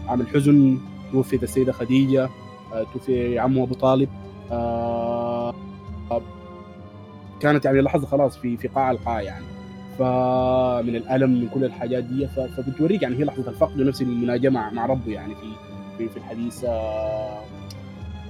عام 0.08 0.20
الحزن 0.20 0.78
توفيت 1.12 1.42
السيدة 1.42 1.72
خديجة 1.72 2.28
آه، 2.72 2.86
توفي 2.92 3.38
عمه 3.38 3.62
أبو 3.62 3.74
طالب. 3.74 4.08
آه، 4.50 5.54
كانت 7.40 7.64
يعني 7.64 7.80
لحظة 7.80 8.06
خلاص 8.06 8.36
في 8.36 8.56
في 8.56 8.68
قاع 8.68 8.90
القاع 8.90 9.22
يعني. 9.22 9.44
فمن 9.98 10.96
الألم 10.96 11.30
من 11.30 11.48
كل 11.54 11.64
الحاجات 11.64 12.04
دي 12.04 12.26
فبتوريك 12.28 13.02
يعني 13.02 13.16
هي 13.18 13.24
لحظة 13.24 13.48
الفقد 13.50 13.80
ونفس 13.80 14.02
المناجاة 14.02 14.50
مع 14.50 14.70
مع 14.70 14.86
ربه 14.86 15.12
يعني 15.12 15.34
في 15.34 15.46
في, 15.98 16.08
في 16.08 16.16
الحديث 16.16 16.64
آه، 16.64 17.40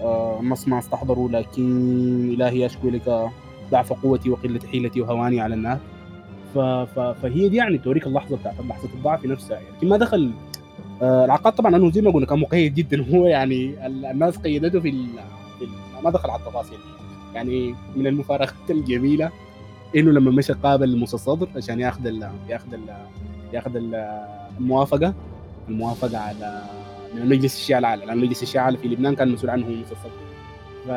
آه، 0.02 0.40
النص 0.40 0.68
ما 0.68 0.78
استحضروا 0.78 1.28
لكن 1.28 2.34
إلهي 2.34 2.66
أشكو 2.66 2.88
لك 2.88 3.30
ضعف 3.70 3.92
قوتي 3.92 4.30
وقلة 4.30 4.60
حيلتي 4.72 5.00
وهواني 5.00 5.40
على 5.40 5.54
الناس. 5.54 5.78
فهي 7.24 7.48
دي 7.48 7.56
يعني 7.56 7.78
توريك 7.78 8.06
اللحظة 8.06 8.36
بتاعت 8.36 8.54
لحظة 8.68 8.88
الضعف 8.94 9.24
نفسها 9.26 9.56
يعني. 9.56 9.66
لكن 9.78 9.88
ما 9.88 9.96
دخل 9.96 10.30
آه، 11.02 11.24
العقاد 11.24 11.52
طبعا 11.52 11.76
أنه 11.76 11.90
زي 11.90 12.00
ما 12.00 12.10
قلنا 12.10 12.26
كان 12.26 12.38
مقيد 12.38 12.74
جدا. 12.74 13.04
هو 13.14 13.26
يعني 13.26 13.86
ال- 13.86 14.04
الناس 14.04 14.36
قيدته 14.38 14.80
في, 14.80 15.04
ما 16.04 16.10
دخل 16.10 16.30
على 16.30 16.40
التفاصيل. 16.40 16.78
يعني 17.34 17.74
من 17.96 18.06
المفارقات 18.06 18.70
الجميلة. 18.70 19.30
إنه 19.96 20.10
لما 20.10 20.30
مشى 20.30 20.52
قابل 20.52 20.96
موسى 20.96 21.14
الصدر 21.14 21.48
عشان 21.56 21.80
ياخذ 21.80 22.06
ال 22.06 22.30
ياخذ 22.48 22.74
ال 22.74 22.80
ياخذ 23.52 23.76
ال- 23.76 24.24
الموافقة 24.58 25.14
الموافقة 25.68 26.18
على 26.18 26.62
من 27.14 27.22
المجلس 27.22 27.54
الشيعي 27.56 27.78
الاعلى 27.78 28.06
لأن 28.06 28.18
مجلس 28.18 28.42
الشيعي 28.42 28.68
الاعلى 28.68 28.88
في 28.88 28.94
لبنان 28.94 29.14
كان 29.14 29.28
مسؤول 29.28 29.50
عنه 29.50 29.66
موسى 29.66 29.92
الصدر. 29.92 30.10
ف 30.86 30.90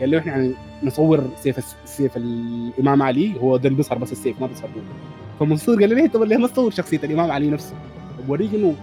قال 0.00 0.10
له 0.10 0.18
إحنا 0.18 0.32
يعني 0.32 0.54
نصور 0.82 1.24
سيف 1.42 1.74
سيف 1.84 2.16
الإمام 2.16 3.02
علي 3.02 3.40
هو 3.40 3.56
ده 3.56 3.68
اللي 3.68 3.76
بيظهر 3.76 3.98
بس 3.98 4.12
السيف 4.12 4.40
ما 4.40 4.46
بيظهر. 4.46 4.68
فمنصور 5.40 5.80
قال 5.80 5.96
له 5.96 6.06
طب 6.06 6.22
ليه 6.22 6.36
ما 6.36 6.48
تصور 6.48 6.70
شخصية 6.70 7.00
الإمام 7.04 7.30
علي 7.30 7.50
نفسه؟ 7.50 7.74
بوريك 8.26 8.54
إنه 8.54 8.74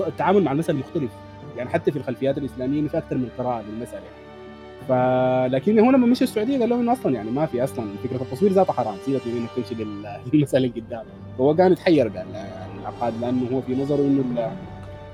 التعامل 0.00 0.42
مع 0.42 0.52
المسألة 0.52 0.78
مختلف. 0.78 1.10
يعني 1.56 1.70
حتى 1.70 1.90
في 1.92 1.98
الخلفيات 1.98 2.38
الإسلامية 2.38 2.88
في 2.88 2.98
أكثر 2.98 3.16
من 3.16 3.28
قراءة 3.38 3.62
للمسألة. 3.62 4.00
ف 4.00 4.25
لكن 5.52 5.78
هو 5.78 5.90
لما 5.90 6.06
مشى 6.06 6.24
السعودية 6.24 6.58
قال 6.58 6.68
له 6.68 6.76
إنه 6.80 6.92
أصلا 6.92 7.14
يعني 7.14 7.30
ما 7.30 7.46
في 7.46 7.64
أصلا 7.64 7.86
فكرة 8.04 8.22
التصوير 8.22 8.52
ذاتها 8.52 8.72
حرام 8.72 8.94
سيبك 9.06 9.26
من 9.26 9.36
إنك 9.36 9.50
تمشي 9.68 9.84
لل- 9.84 10.16
للمسألة 10.32 10.66
اللي 10.68 10.80
قدام 10.80 11.04
فهو 11.38 11.54
كان 11.56 11.72
يتحير 11.72 12.08
قال 12.08 12.26
يعني 12.34 12.80
العقاد 12.80 13.14
لأنه 13.20 13.48
هو 13.52 13.60
في 13.60 13.74
نظره 13.74 14.00
إنه 14.00 14.52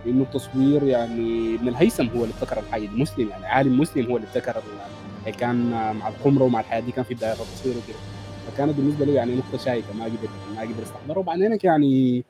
إنه 0.06 0.22
التصوير 0.22 0.82
يعني 0.84 1.54
ابن 1.54 1.68
الهيثم 1.68 2.06
هو 2.16 2.24
اللي 2.24 2.34
ابتكر 2.40 2.58
الحاجة 2.60 2.80
دي 2.86 3.02
مسلم 3.02 3.28
يعني 3.28 3.46
عالم 3.46 3.80
مسلم 3.80 4.06
هو 4.10 4.16
اللي 4.16 4.28
ابتكر 4.34 4.56
ال- 4.56 5.30
كان 5.34 5.70
مع 5.70 6.08
القمرة 6.08 6.42
ومع 6.44 6.60
الحياة 6.60 6.80
دي 6.80 6.92
كان 6.92 7.04
في 7.04 7.14
بداية 7.14 7.32
التصوير 7.32 7.74
وكده. 7.76 7.96
فكانت 8.52 8.76
بالنسبة 8.76 9.04
له 9.06 9.12
يعني 9.12 9.34
نقطة 9.36 9.64
شائكة 9.64 9.86
ما 9.98 10.04
قدر 10.04 10.16
ما 10.56 10.60
قدر 10.60 10.82
يستحضرها. 10.82 11.18
وبعدين 11.18 11.58
يعني 11.64 12.24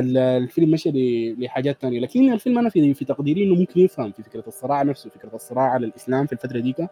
الفيلم 0.00 0.70
مشى 0.70 0.90
لحاجات 1.38 1.80
ثانية 1.80 2.00
لكن 2.00 2.32
الفيلم 2.32 2.58
أنا 2.58 2.68
في 2.68 2.94
في 2.94 3.04
تقديري 3.04 3.44
إنه 3.44 3.54
ممكن 3.54 3.80
يفهم 3.80 4.12
في 4.12 4.22
فكرة 4.22 4.44
الصراع 4.46 4.82
نفسه 4.82 5.10
فكرة 5.10 5.34
الصراع 5.34 5.64
على 5.64 5.86
الإسلام 5.86 6.26
في 6.26 6.32
الفترة 6.32 6.58
ديك. 6.58 6.88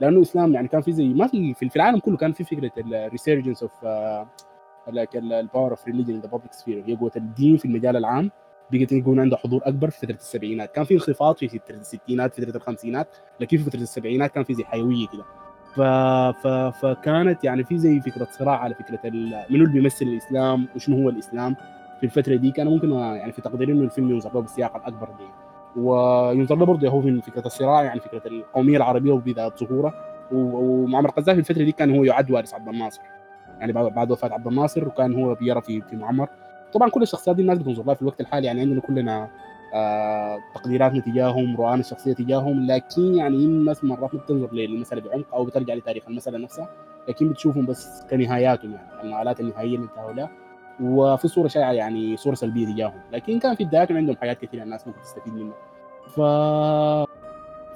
لأنه 0.00 0.16
الاسلام 0.16 0.54
يعني 0.54 0.68
كان 0.68 0.80
في 0.80 0.92
زي 0.92 1.04
ما 1.04 1.26
في 1.26 1.54
في 1.54 1.68
في 1.68 1.76
العالم 1.76 1.98
كله 1.98 2.16
كان 2.16 2.32
في 2.32 2.44
فكرة 2.44 2.72
ال 2.78 2.86
resurgence 2.86 3.62
of 3.62 3.72
ال 5.14 5.23
power 5.23 5.70
of 5.70 5.86
religion 5.86 6.20
the 6.20 6.28
public 6.28 6.52
sphere 6.52 6.84
هي 6.86 6.96
قوة 6.96 7.12
الدين 7.16 7.56
في 7.56 7.64
المجال 7.64 7.96
العام. 7.96 8.30
بقت 8.72 8.92
يكون 8.92 9.20
عنده 9.20 9.36
حضور 9.36 9.60
أكبر 9.64 9.90
في 9.90 9.98
فترة 10.06 10.14
السبعينات. 10.14 10.74
كان 10.74 10.84
في 10.84 10.94
انخفاض 10.94 11.36
في 11.36 11.48
فترة 11.48 11.74
الستينات 11.74 12.34
فترة 12.40 12.56
الخمسينات. 12.56 13.08
لكن 13.40 13.56
في 13.56 13.64
فترة 13.64 13.80
السبعينات 13.80 14.30
كان 14.30 14.44
في 14.44 14.54
زي 14.54 14.64
حيوية 14.64 15.06
كده. 15.12 15.24
ف... 15.74 15.80
ف... 16.42 16.46
فكانت 16.86 17.44
يعني 17.44 17.64
في 17.64 17.78
زي 17.78 18.00
فكرة 18.00 18.28
صراع 18.30 18.58
على 18.58 18.74
فكرة 18.74 19.00
ال... 19.04 19.44
منو 19.50 19.64
اللي 19.64 19.80
بيمثل 19.80 20.06
الإسلام 20.06 20.68
وشنو 20.76 21.02
هو 21.02 21.08
الإسلام. 21.08 21.56
في 22.08 22.18
الفترة 22.18 22.36
دي 22.36 22.50
كان 22.50 22.66
ممكن 22.66 22.90
يعني 22.92 23.32
في 23.32 23.42
تقديري 23.42 23.72
إنه 23.72 23.82
الفيلم 23.84 24.10
ينظر 24.10 24.34
له 24.34 24.40
بالسياق 24.40 24.76
الأكبر 24.76 25.08
دي. 25.18 25.24
وينظر 25.80 26.56
له 26.56 26.66
برضه 26.66 26.88
هو 26.88 27.00
من 27.00 27.20
فكرة 27.20 27.46
الصراع 27.46 27.82
يعني 27.82 28.00
فكرة 28.00 28.22
القومية 28.26 28.76
العربية 28.76 29.12
وبدايه 29.12 29.48
ظهورها 29.48 29.94
و- 30.32 30.36
ومعمر 30.82 31.08
القذافي 31.08 31.42
في 31.42 31.50
الفترة 31.50 31.64
دي 31.64 31.72
كان 31.72 31.96
هو 31.96 32.04
يعد 32.04 32.30
وارث 32.30 32.54
عبد 32.54 32.68
الناصر. 32.68 33.00
يعني 33.60 33.72
بعد 33.72 34.10
وفاة 34.10 34.32
عبد 34.32 34.46
الناصر 34.46 34.88
وكان 34.88 35.14
هو 35.14 35.34
بيرى 35.34 35.60
في 35.60 35.80
في 35.80 35.96
معمر. 35.96 36.28
طبعا 36.72 36.88
كل 36.90 37.02
الشخصيات 37.02 37.36
دي 37.36 37.42
الناس 37.42 37.58
بتنظر 37.58 37.84
لها 37.84 37.94
في 37.94 38.02
الوقت 38.02 38.20
الحالي 38.20 38.46
يعني 38.46 38.60
عندنا 38.60 38.80
كلنا 38.80 39.28
آه 39.74 40.38
تقديراتنا 40.54 41.00
تجاههم 41.00 41.56
رؤانا 41.56 41.80
الشخصية 41.80 42.12
تجاههم. 42.12 42.66
لكن 42.66 43.14
يعني 43.14 43.36
الناس 43.36 43.84
مرات 43.84 44.14
ما 44.14 44.20
بتنظر 44.20 44.52
للمسألة 44.54 45.00
بعمق 45.00 45.34
أو 45.34 45.44
بترجع 45.44 45.74
لتاريخ 45.74 46.04
المسألة 46.08 46.38
نفسها 46.38 46.68
لكن 47.08 47.28
بتشوفهم 47.28 47.66
بس 47.66 48.02
كنهاياتهم 48.10 48.72
يعني 48.72 49.02
النهايات 49.02 49.40
النهائية 49.40 49.76
اللي 49.76 49.86
انتهوا 49.86 50.12
لها. 50.12 50.30
وفي 50.80 51.28
صورة 51.28 51.48
شائعة 51.48 51.72
يعني 51.72 52.16
صورة 52.16 52.34
سلبية 52.34 52.66
تجاههم 52.66 53.00
لكن 53.12 53.38
كان 53.38 53.54
في 53.54 53.64
بداياتهم 53.64 53.96
عندهم 53.96 54.16
حاجات 54.16 54.44
كثيرة 54.44 54.62
الناس 54.62 54.86
ممكن 54.86 55.00
تستفيد 55.00 55.34
منها. 55.34 55.54
ف 56.08 56.20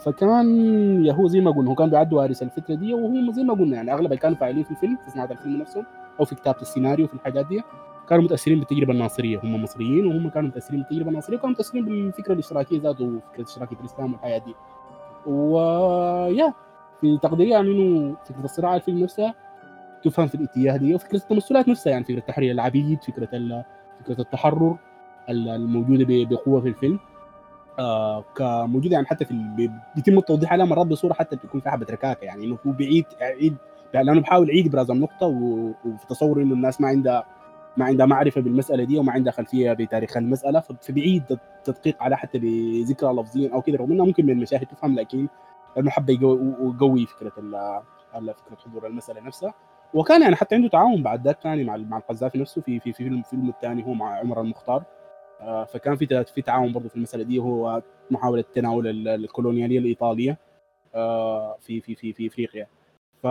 فكان 0.05 1.05
يا 1.05 1.13
هو 1.13 1.27
زي 1.27 1.41
ما 1.41 1.51
قلنا 1.51 1.71
هو 1.71 1.75
كان 1.75 1.91
بيعد 1.91 2.13
وارث 2.13 2.43
الفترة 2.43 2.75
دي 2.75 2.95
وهم 2.95 3.33
زي 3.33 3.43
ما 3.43 3.55
قلنا 3.55 3.77
يعني 3.77 3.93
أغلب 3.93 4.07
اللي 4.07 4.17
كانوا 4.17 4.37
فاعلين 4.37 4.65
في 4.65 4.71
الفيلم 4.71 4.97
في 5.05 5.11
صناعة 5.11 5.31
الفيلم 5.31 5.57
نفسهم 5.57 5.87
أو 6.21 6.25
في 6.25 6.35
كتابة 6.35 6.61
السيناريو 6.63 7.07
في 7.07 7.15
الحاجات 7.15 7.47
دي 7.47 7.63
كانوا 8.09 8.25
متأثرين 8.25 8.59
بالتجربة 8.59 8.93
الناصرية. 8.93 9.41
هم 9.45 9.63
مصريين 9.63 10.07
وهم 10.07 10.29
كانوا 10.31 10.49
متأثرين 10.49 10.81
بالتجربة 10.81 11.09
الناصرية 11.09 11.37
وكانوا 11.37 11.55
متأثرين 11.55 11.85
بالفكرة 11.85 12.33
الاشتراكية 12.33 12.81
ذاته 12.81 13.05
وفكرة 13.05 13.43
اشتراكيه 13.43 13.77
الإسلام 13.81 14.13
والحياة 14.13 14.39
دي. 14.39 14.55
ويا 15.27 16.55
في 17.01 17.19
تقديري 17.23 17.51
يعني 17.51 17.71
إنه 17.71 18.17
فكرة 18.25 18.45
الصراع 18.45 18.77
الفيلم 18.77 18.99
نفسها 18.99 19.35
تفهم 20.05 20.27
في 20.27 20.35
الاتجاه 20.35 20.77
دي 20.77 20.95
وفكرة 20.95 21.17
التمثلات 21.17 21.69
نفسها 21.69 21.91
يعني 21.91 22.05
فكرة 22.05 22.21
تحرير 22.21 22.51
العبيد 22.53 23.03
فكرة 23.03 23.27
فكرة 24.01 24.21
التحرر 24.21 24.77
الموجودة 25.29 26.07
بقوة 26.09 26.61
في 26.61 26.69
الفيلم. 26.69 26.99
آه 27.79 28.25
كموجودة 28.37 28.95
يعني 28.95 29.07
حتى 29.07 29.25
في 29.25 29.35
بيتم 29.97 30.19
التوضيح 30.19 30.53
عليها 30.53 30.67
مرات 30.67 30.87
بصورة 30.87 31.13
حتى 31.13 31.37
بتكون 31.37 31.61
فيها 31.61 31.73
حبة 31.73 31.87
ركاكة 31.91 32.25
يعني 32.25 32.45
إنه 32.45 32.59
هو 32.67 32.73
بعيد 32.73 33.05
عيد 33.21 33.57
لأنه 33.95 34.21
بحاول 34.21 34.49
يعيد 34.51 34.67
ابراز 34.67 34.91
النقطة 34.91 35.27
وفي 35.27 36.07
تصور 36.09 36.43
إنه 36.43 36.55
الناس 36.55 36.81
ما 36.81 36.89
عندها 36.89 37.25
ما 37.77 37.85
عندها 37.85 38.07
معرفة 38.07 38.41
بالمسألة 38.41 38.85
دي 38.85 38.99
وما 38.99 39.13
عندها 39.13 39.33
خلفية 39.33 39.73
بتاريخ 39.73 40.17
المسألة 40.17 40.61
فبيعيد 40.61 41.23
التدقيق 41.31 42.03
على 42.03 42.17
حتى 42.17 42.39
بذكرى 42.39 43.13
لفظيا 43.13 43.55
أو 43.55 43.63
كده 43.63 43.79
رغم 43.79 43.93
إنها 43.93 44.07
ممكن 44.07 44.27
من 44.27 44.31
المشاهد 44.33 44.67
تفهم 44.67 44.95
لكن 44.95 45.29
حب 45.89 46.11
يقوي 46.11 47.07
فكرة 47.07 47.33
فكرة 48.13 48.57
حضور 48.67 48.87
المسألة 48.87 49.21
نفسها. 49.21 49.55
وكان 49.95 50.23
يعني 50.23 50.37
حتى 50.37 50.55
عنده 50.55 50.69
تعاون 50.69 51.03
بعد 51.03 51.25
ذاك 51.25 51.41
ثاني 51.41 51.65
مع 51.65 51.77
مع 51.77 51.97
القذافي 51.97 52.39
نفسه 52.39 52.61
في 52.61 52.81
في 52.81 52.93
في 52.93 53.09
الفيلم 53.09 53.49
الثاني 53.49 53.87
هو 53.87 53.95
مع 53.95 54.19
عمر 54.19 54.41
المختار. 54.41 54.85
آه، 55.41 55.65
فكان 55.65 55.97
في 55.97 56.25
في 56.35 56.43
تعاون 56.43 56.73
برضه 56.73 56.89
في 56.89 56.97
المسألة 56.97 57.25
دي 57.25 57.39
وهو 57.39 57.83
محاولة 58.11 58.45
تناول 58.55 59.09
الكولونيالية 59.09 59.79
الإيطالية 59.79 60.39
آه، 60.95 61.57
في 61.61 61.81
في 61.81 61.95
في 61.95 62.13
في 62.13 62.27
إفريقيا. 62.27 62.67
ف... 63.23 63.27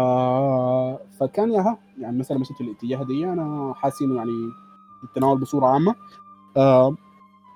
فكان 1.20 1.52
ياها 1.52 1.78
يعني 2.00 2.18
مثلا 2.18 2.38
مشيت 2.38 2.58
في 2.58 2.64
الاتجاه 2.64 3.04
دي 3.04 3.26
أنا 3.26 3.74
حاسس 3.76 4.02
إنه 4.02 4.16
يعني 4.16 4.32
التناول 5.04 5.40
بصورة 5.40 5.68
عامة. 5.68 5.96
أه 6.58 6.96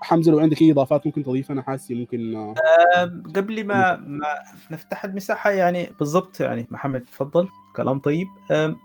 حمزة 0.01 0.31
لو 0.31 0.39
عندك 0.39 0.61
أي 0.61 0.71
إضافات 0.71 1.05
ممكن 1.05 1.23
تضيفها 1.23 1.53
أنا 1.53 1.61
حاسس 1.61 1.91
ممكن 1.91 2.35
أه 2.35 2.53
قبل 3.35 3.67
ما 3.67 3.95
ما 3.95 4.27
نفتح 4.71 5.05
المساحة 5.05 5.49
يعني 5.49 5.89
بالضبط 5.99 6.39
يعني 6.39 6.67
محمد 6.71 7.01
تفضل 7.01 7.47
كلام 7.75 7.99
طيب. 7.99 8.27
أه 8.51 8.75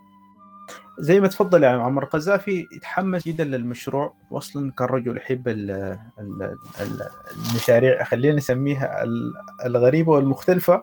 زي 0.99 1.21
ما 1.21 1.29
تفضل 1.29 1.63
يعني 1.63 1.83
عمر. 1.83 2.03
القذافي 2.03 2.67
يتحمس 2.73 3.29
جدا 3.29 3.45
للمشروع. 3.45 4.15
واصلا 4.31 4.73
كان 4.73 4.89
رجل 4.89 5.17
يحب 5.17 5.49
المشاريع 7.39 8.05
خلينا 8.05 8.37
نسميها 8.37 9.05
الغريبة 9.65 10.13
والمختلفة. 10.13 10.83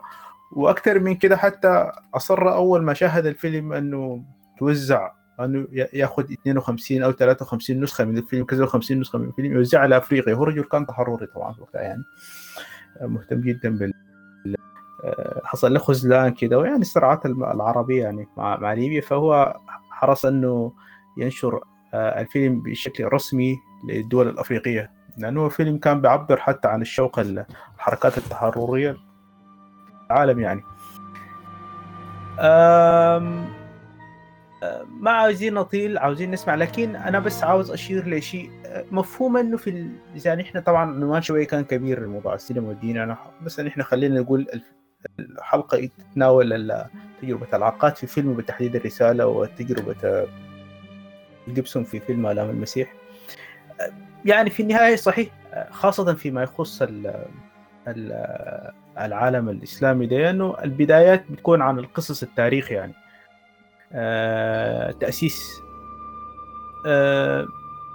وأكثر 0.52 0.98
من 0.98 1.14
كده 1.14 1.36
حتى 1.36 1.92
أصر 2.14 2.52
أول 2.52 2.82
ما 2.82 2.94
شاهد 2.94 3.26
الفيلم 3.26 3.72
أنه 3.72 4.24
توزع 4.58 5.10
أنه 5.40 5.66
ياخذ 5.72 6.32
52 6.32 7.02
أو 7.02 7.12
53 7.12 7.80
نسخة 7.80 8.04
من 8.04 8.18
الفيلم 8.18 8.44
كذا 8.44 8.66
50 8.66 9.00
نسخة 9.00 9.18
من 9.18 9.28
الفيلم 9.28 9.52
يوزعها 9.52 9.82
على 9.82 9.96
افريقيا 9.96 10.34
هو 10.34 10.44
رجل 10.44 10.62
كان 10.62 10.86
تحرري 10.86 11.26
طبعا 11.26 11.54
وقتها 11.60 11.80
يعني. 11.80 12.02
مهتم 13.00 13.40
جدا 13.40 13.78
بال 13.78 13.92
حصل 15.44 15.72
له 15.72 15.78
خذلان 15.78 16.32
كده 16.34 16.58
ويعني 16.58 16.80
الصراعات 16.80 17.26
العربية 17.26 18.02
يعني 18.02 18.28
مع 18.36 18.72
ليبيا. 18.72 19.00
فهو 19.00 19.56
حرص 20.04 20.24
أنه 20.24 20.72
ينشر 21.18 21.60
الفيلم 21.94 22.60
بشكل 22.62 23.04
رسمي 23.04 23.56
للدول 23.88 24.28
الأفريقية 24.28 24.90
لأنه 25.18 25.48
فيلم 25.48 25.78
كان 25.78 26.00
بيعبر 26.00 26.36
حتى 26.36 26.68
عن 26.68 26.82
الشوق 26.82 27.18
الحركات 27.18 28.18
التحررية 28.18 28.96
العالم 30.10 30.40
يعني. 30.40 30.62
أم 32.40 33.44
ما 35.00 35.10
عاوزين 35.10 35.54
نطيل 35.54 35.98
عاوزين 35.98 36.30
نسمع 36.30 36.54
لكن 36.54 36.96
أنا 36.96 37.18
بس 37.18 37.44
عاوز 37.44 37.70
أشير 37.70 38.08
لشيء 38.08 38.50
مفهوم 38.90 39.36
أنه 39.36 39.56
في 39.56 39.70
ال... 39.70 39.90
يعني 40.24 40.42
إحنا 40.42 40.60
طبعا 40.60 40.90
عنوان 40.94 41.22
شوية 41.22 41.46
كان 41.46 41.64
كبير 41.64 42.06
موضوع 42.06 42.34
السينما 42.34 42.68
والدين 42.68 42.98
أنا 42.98 43.16
بس 43.42 43.60
إحنا 43.60 43.84
خلينا 43.84 44.20
نقول 44.20 44.46
الحلقة 45.20 45.88
تتناول 46.10 46.72
تجربة 47.22 47.46
العقاد 47.54 47.96
في 47.96 48.06
فيلم 48.06 48.34
بالتحديد 48.34 48.76
الرسالة 48.76 49.26
وتجربة 49.26 50.28
جيبسون 51.48 51.84
في 51.84 52.00
فيلم 52.00 52.26
آلام 52.26 52.50
المسيح. 52.50 52.92
يعني 54.24 54.50
في 54.50 54.62
النهاية 54.62 54.96
صحيح 54.96 55.28
خاصة 55.70 56.14
فيما 56.14 56.42
يخص 56.42 56.82
ال 56.82 57.24
العالم 58.98 59.48
الإسلامي 59.48 60.06
ده 60.06 60.30
انه 60.30 60.56
البدايات 60.64 61.24
بتكون 61.30 61.62
عن 61.62 61.78
القصص 61.78 62.22
التاريخ 62.22 62.72
يعني. 62.72 62.92
آه 63.92 64.90
تأسيس. 64.90 65.60
آه 66.86 67.46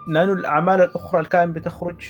لأنه 0.07 0.33
الأعمال 0.33 0.81
الأخرى 0.81 1.19
اللي 1.19 1.29
كانت 1.29 1.55
بتخرج 1.55 2.07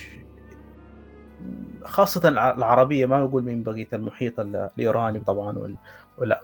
خاصة 1.84 2.28
العربية 2.28 3.06
ما 3.06 3.24
أقول 3.24 3.42
من 3.42 3.62
بقية 3.62 3.88
المحيط 3.92 4.40
الإيراني 4.40 5.20
طبعا 5.20 5.76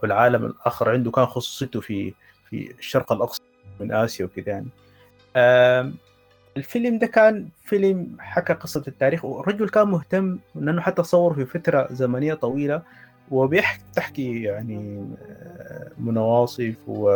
والعالم 0.03 0.45
الآخر 0.45 0.91
عنده 0.91 1.11
كان 1.11 1.27
خصوصيته 1.27 1.81
في 1.81 2.15
في 2.51 2.75
الشرق 2.79 3.13
الأقصى 3.13 3.43
من 3.81 3.93
آسيا 3.93 4.25
وكذا 4.25 4.49
يعني. 4.53 4.69
آه 5.37 5.93
الفيلم 6.57 6.99
ده 6.99 7.07
كان 7.07 7.49
فيلم 7.65 8.17
حكى 8.19 8.53
قصة 8.53 8.83
التاريخ 8.89 9.25
والرجل 9.25 9.69
كان 9.69 9.89
مهتم 9.89 10.39
لأنه 10.55 10.81
حتى 10.81 11.03
صور 11.03 11.35
في 11.35 11.45
فترة 11.45 11.89
زمنية 11.91 12.35
طويلة 12.35 12.83
وبيحكي 13.31 14.43
يعني 14.43 15.07
منواصف 15.99 16.75
و... 16.87 17.11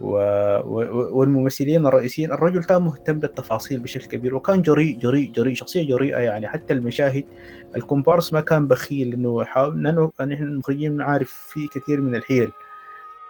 والممثلين 0.00 1.86
الرئيسيين 1.86 2.32
الرجل 2.32 2.64
كان 2.64 2.82
مهتم 2.82 3.18
بالتفاصيل 3.18 3.80
بشكل 3.80 4.06
كبير 4.06 4.34
وكان 4.34 4.62
جريء 4.62 4.98
جريء 4.98 5.32
جريء 5.32 5.54
شخصية 5.54 5.88
جريئة 5.88 6.18
يعني 6.18 6.48
حتى 6.48 6.72
المشاهد 6.74 7.24
الكومبارس 7.76 8.32
ما 8.32 8.40
كان 8.40 8.68
بخيل 8.68 9.12
إنه 9.12 9.42
يحاول 9.42 9.82
لأنه 9.82 10.12
نحن 10.20 10.42
المخرجين 10.42 10.96
نعرف 10.96 11.30
في 11.30 11.68
كثير 11.74 12.00
من 12.00 12.14
الحيل 12.14 12.52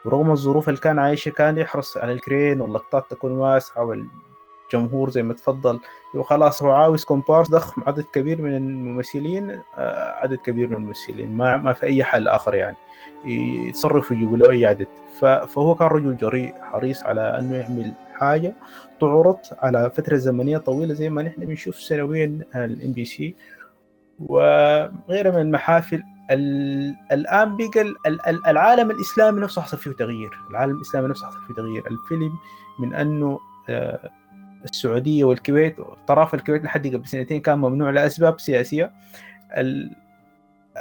ورغم 0.04 0.30
الظروف 0.30 0.68
اللي 0.68 0.80
كان 0.80 0.98
عايشها 0.98 1.30
كان 1.30 1.58
يحرص 1.58 1.96
على 1.96 2.12
الكرين 2.12 2.60
واللقطات 2.60 3.10
تكون 3.10 3.32
واسعة 3.32 3.84
وال... 3.84 4.06
جمهور 4.72 5.10
زي 5.10 5.22
ما 5.22 5.34
تفضل 5.34 5.80
وخلاص 6.14 6.62
هو 6.62 6.70
عاوز 6.70 7.04
كومبارس 7.04 7.50
ضخم 7.50 7.82
عدد 7.86 8.04
كبير 8.12 8.42
من 8.42 8.56
الممثلين 8.56 9.62
عدد 10.22 10.38
كبير 10.38 10.68
من 10.68 10.76
الممثلين 10.76 11.36
ما 11.36 11.56
ما 11.56 11.72
في 11.72 11.86
أي 11.86 12.04
حل 12.04 12.28
آخر 12.28 12.54
يعني. 12.54 12.76
يتصرفوا 13.24 14.16
يجيبوا 14.16 14.36
له 14.36 14.50
أي 14.50 14.66
عدد. 14.66 14.86
فهو 15.20 15.74
كان 15.74 15.88
رجل 15.88 16.16
جريء 16.16 16.54
حريص 16.62 17.02
على 17.02 17.38
إنه 17.38 17.54
يعمل 17.54 17.92
حاجة. 18.14 18.54
تعرض 19.00 19.38
على 19.58 19.90
فترة 19.90 20.16
زمنية 20.16 20.58
طويلة 20.58 20.94
زي 20.94 21.10
ما 21.10 21.22
نحن 21.22 21.46
بنشوف 21.46 21.76
سنويا 21.76 22.40
الام 22.54 22.92
بي 22.92 23.04
سي 23.04 23.34
وغيرها 24.18 25.30
من 25.30 25.40
المحافل 25.40 26.02
الآن 27.12 27.56
بقى 27.56 27.94
العالم 28.50 28.90
الإسلامي 28.90 29.40
نفسه 29.40 29.62
حصل 29.62 29.78
فيه 29.78 29.90
تغيير. 29.90 30.30
العالم 30.50 30.76
الإسلامي 30.76 31.08
نفسه 31.08 31.26
حصل 31.26 31.38
فيه 31.46 31.54
تغيير. 31.54 31.86
الفيلم 31.86 32.32
من 32.80 32.94
أنه 32.94 33.38
السعودية 34.64 35.24
والكويت 35.24 35.76
طرف 36.06 36.34
الكويت 36.34 36.64
لحد 36.64 36.86
قبل 36.86 37.06
سنتين 37.06 37.40
كان 37.40 37.58
ممنوع 37.58 37.90
لأسباب 37.90 38.40
سياسية. 38.40 38.92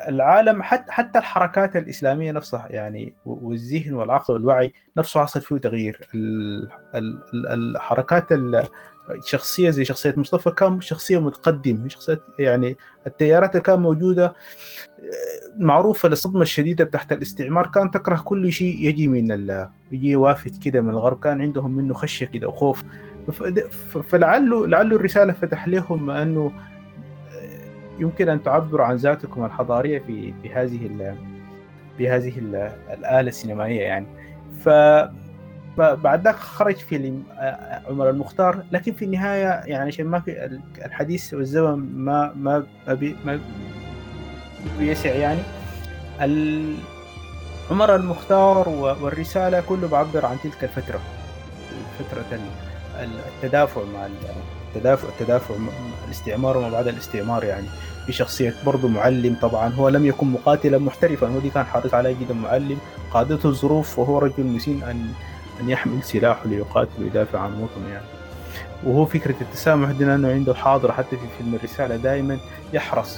العالم 0.08 0.64
حتى 0.64 0.92
حتى 0.92 1.20
الحركات 1.20 1.76
الإسلامية 1.76 2.32
نفسها 2.32 2.68
يعني 2.70 3.14
والذهن 3.26 3.94
والعقل 3.94 4.34
والوعي 4.34 4.74
نفسه 4.98 5.22
حصل 5.22 5.42
فيه 5.42 5.58
تغيير. 5.58 6.10
الحركات 7.34 8.28
الشخصيه 9.10 9.70
زي 9.70 9.86
شخصية 9.86 10.14
مصطفى 10.18 10.52
كان 10.52 10.82
شخصية 10.82 11.22
متقدمة. 11.22 11.88
شخصية 11.88 12.22
يعني 12.40 12.78
التيارات 13.08 13.52
اللي 13.52 13.62
كانت 13.62 13.80
موجودة 13.80 14.34
معروفة 15.58 16.10
للصدمة 16.10 16.42
الشديدة 16.42 16.86
تحت 16.86 17.12
الاستعمار. 17.12 17.68
كان 17.68 17.92
تكره 17.92 18.22
كل 18.26 18.52
شيء 18.52 18.78
يجي 18.80 19.08
من 19.08 19.50
يجي 19.92 20.16
وافد 20.16 20.64
كده 20.64 20.82
من 20.82 20.90
الغرب. 20.90 21.20
كان 21.20 21.42
عندهم 21.42 21.72
منه 21.72 21.94
خشية 21.94 22.26
كده 22.26 22.48
وخوف. 22.48 22.84
فلعله 24.10 24.68
لعله 24.68 24.96
الرسالة 24.96 25.34
فتح 25.34 25.68
لهم 25.68 26.10
أنه 26.10 26.52
يمكن 28.00 28.30
أن 28.30 28.44
تعبروا 28.44 28.86
عن 28.86 28.96
ذاتكم 28.96 29.46
الحضارية 29.46 30.00
في 30.00 30.34
في 30.42 30.54
هذه 30.54 31.16
بهذه 32.00 32.40
الآلة 32.94 33.30
السينمائية 33.30 33.82
يعني. 33.82 34.06
ف 34.64 34.70
فبعد 35.78 36.24
ذاك 36.24 36.36
خرج 36.36 36.76
فيلم 36.76 37.24
عمر 37.90 38.10
المختار 38.10 38.64
لكن 38.72 38.94
في 38.94 39.06
النهاية 39.06 39.62
يعني 39.66 39.88
عشان 39.88 40.06
ما 40.06 40.20
في 40.20 40.60
الحديث 40.86 41.34
والزمن 41.34 42.04
ما 42.04 42.34
ما 42.36 42.64
ما, 42.88 43.16
ما 43.26 43.40
بيسع 44.80 45.10
يعني. 45.10 45.42
عمر 47.72 47.96
المختار 47.96 48.70
والرسالة 48.70 49.62
كله 49.62 49.88
بعبر 49.88 50.26
عن 50.26 50.38
تلك 50.44 50.64
الفترة 50.64 51.00
فترة 52.00 52.40
التدافع 53.44 53.82
مع 53.84 54.06
التدافع 54.76 55.08
التدافع 55.08 55.54
الاستعمار 56.08 56.58
وما 56.58 56.70
بعد 56.70 56.88
الاستعمار 56.88 57.44
يعني. 57.44 57.68
في 58.06 58.14
شخصية 58.14 58.54
برضه 58.66 58.88
معلم 58.88 59.36
طبعا 59.42 59.70
هو 59.74 59.90
لم 59.90 60.06
يكن 60.06 60.28
مقاتلا 60.28 60.78
محترفا 60.78 61.28
هو 61.28 61.40
دي 61.40 61.50
كان 61.50 61.66
حريص 61.66 61.94
عليه 61.94 62.16
جدا 62.22 62.34
معلم. 62.34 62.78
قادته 63.12 63.50
الظروف 63.50 64.00
وهو 64.00 64.20
رجل 64.20 64.44
مسين 64.44 64.84
أن 64.84 65.08
أن 65.62 65.70
يحمل 65.70 66.04
سلاحه 66.04 66.46
ليقاتل 66.48 67.04
ويدافع 67.04 67.40
عن 67.40 67.52
وطنه 67.54 67.90
يعني. 67.94 68.06
وهو 68.84 69.06
فكرة 69.06 69.36
التسامح 69.42 69.92
دي 69.92 70.06
لأنه 70.06 70.32
عنده 70.32 70.54
حاضر 70.54 70.92
حتى 70.92 71.10
في 71.18 71.24
فيلم 71.38 71.56
الرسالة 71.56 71.96
دائما 71.96 72.38
يحرص. 72.74 73.18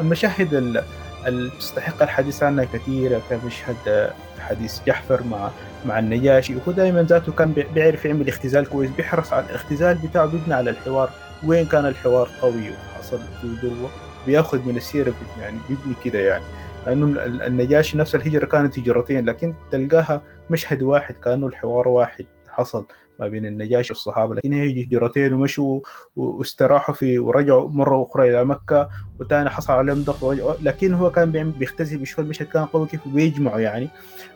المشاهد 0.00 0.54
اللي 0.54 1.50
تستحق 1.58 2.02
الحديث 2.02 2.42
عنها 2.42 2.64
كثيرة 2.64 3.20
كمشهد 3.30 4.10
حديث 4.46 4.80
جحفر 4.86 5.22
مع 5.22 5.50
مع 5.86 5.98
النجاشي. 5.98 6.56
وهو 6.56 6.72
دائما 6.72 7.02
ذاته 7.02 7.32
كان 7.32 7.52
بيعرف 7.74 8.04
يعمل 8.04 8.28
اختزال 8.28 8.66
كويس 8.68 8.90
بيحرص 8.90 9.32
على 9.32 9.46
الاختزال 9.46 9.98
بتاعه 10.04 10.26
بيبني 10.26 10.54
على 10.54 10.70
الحوار. 10.70 11.10
وين 11.46 11.66
كان 11.66 11.86
الحوار 11.86 12.28
قوي 12.42 12.70
وحصل 12.70 13.18
في 13.18 13.46
ذروة؟ 13.46 13.90
بيأخذ 14.26 14.68
من 14.68 14.76
السيرة 14.76 15.14
يعني 15.40 15.58
بيبني 15.68 15.94
كده 16.04 16.18
يعني. 16.18 16.44
لأنه 16.86 17.24
النجاشي 17.24 17.98
نفس 17.98 18.14
الهجرة 18.14 18.46
كانت 18.46 18.78
هجرتين 18.78 19.26
لكن 19.26 19.54
تلقاها 19.70 20.22
مشهد 20.50 20.82
واحد 20.82 21.14
كأنه 21.14 21.46
الحوار 21.46 21.88
واحد 21.88 22.26
حصل 22.48 22.86
ما 23.20 23.28
بين 23.28 23.46
النجاشي 23.46 23.92
والصحابة. 23.92 24.34
لكن 24.34 24.52
هي 24.52 24.84
هجرتين 24.84 25.32
ومشوا 25.32 25.80
واستراحوا 26.16 26.94
في 26.94 27.18
ورجعوا 27.18 27.68
مره 27.68 28.02
أخرى 28.10 28.30
إلى 28.30 28.44
مكة 28.44 28.88
وثاني 29.20 29.50
حصل 29.50 29.72
عليهم 29.72 30.02
ضغط 30.02 30.38
لكن 30.62 30.94
هو 30.94 31.10
كان 31.10 31.50
بيختزي 31.50 31.96
بيشوف 31.96 32.20
المشهد 32.20 32.46
كان 32.46 32.64
قوي 32.64 32.86
كيف 32.86 33.08
بيجمعوا 33.08 33.60
يعني. 33.60 33.88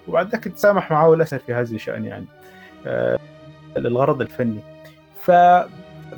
وبعد 0.08 0.28
ذاك 0.28 0.44
تسامح 0.44 0.90
معاه 0.90 1.10
للاسف 1.14 1.42
في 1.44 1.54
هذا 1.54 1.74
الشأن 1.74 2.04
يعني 2.04 2.26
آه 2.86 3.18
للغرض 3.76 4.20
الفني. 4.20 4.60
ف 5.20 5.30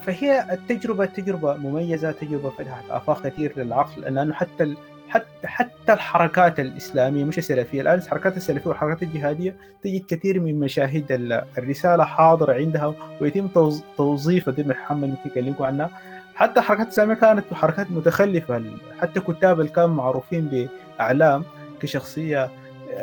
فهي 0.02 0.52
التجربة 0.52 1.04
تجربة 1.04 1.56
مميزة 1.56 2.12
تجربة 2.12 2.50
فتحت 2.50 2.84
آفاق 2.90 3.22
كثير 3.28 3.52
للعقل 3.56 4.02
لأنه 4.02 4.34
حتى 4.34 4.74
حتى 5.08 5.46
حتى 5.46 5.92
الحركات 5.92 6.60
الإسلامية 6.60 7.24
مش 7.24 7.38
السلفية. 7.38 7.80
الآن 7.80 7.98
الحركات 7.98 8.36
السلفية 8.36 8.68
والحركات 8.70 9.02
الجهادية 9.02 9.56
تجد 9.82 10.04
كثير 10.08 10.40
من 10.40 10.60
مشاهد 10.60 11.06
الرسالة 11.58 12.04
حاضره 12.04 12.52
عندها 12.52 12.94
ويتم 13.20 13.48
توظيفها 13.96 14.54
دي 14.54 14.64
محمد 14.64 15.08
ممكن 15.26 15.64
عنها. 15.64 15.90
حتى 16.34 16.60
الحركات 16.60 16.86
الإسلامية 16.86 17.14
كانت 17.14 17.44
حركات 17.54 17.90
متخلفة. 17.90 18.64
حتى 19.00 19.20
كتاب 19.20 19.60
اللي 19.60 19.72
كانوا 19.72 19.88
معروفين 19.94 20.68
بإعلام 20.98 21.44
كشخصية 21.80 22.50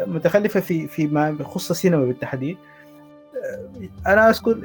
متخلفة 0.07 0.59
في 0.59 0.87
فيما 0.87 1.37
يخص 1.39 1.69
السينما 1.69 2.05
بالتحديد. 2.05 2.57
أنا 4.07 4.29
أذكر 4.29 4.57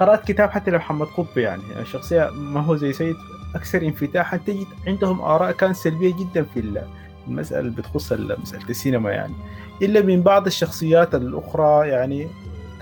قرأت 0.00 0.24
كتاب 0.24 0.50
حتى 0.50 0.70
لمحمد 0.70 1.06
قطب 1.06 1.38
يعني. 1.38 1.62
شخصية 1.84 2.30
ما 2.30 2.60
هو 2.60 2.76
زي 2.76 2.92
سيد 2.92 3.16
أكثر 3.54 3.82
انفتاحا 3.82 4.36
تجد 4.36 4.66
عندهم 4.86 5.20
آراء 5.20 5.52
كانت 5.52 5.76
سلبية 5.76 6.14
جدا 6.16 6.42
في 6.42 6.80
المسألة 7.28 7.60
اللي 7.60 7.70
بتخص 7.70 8.12
مسألة 8.12 8.68
السينما 8.70 9.10
يعني. 9.10 9.34
إلا 9.82 10.02
من 10.02 10.22
بعض 10.22 10.46
الشخصيات 10.46 11.14
الأخرى 11.14 11.88
يعني 11.88 12.28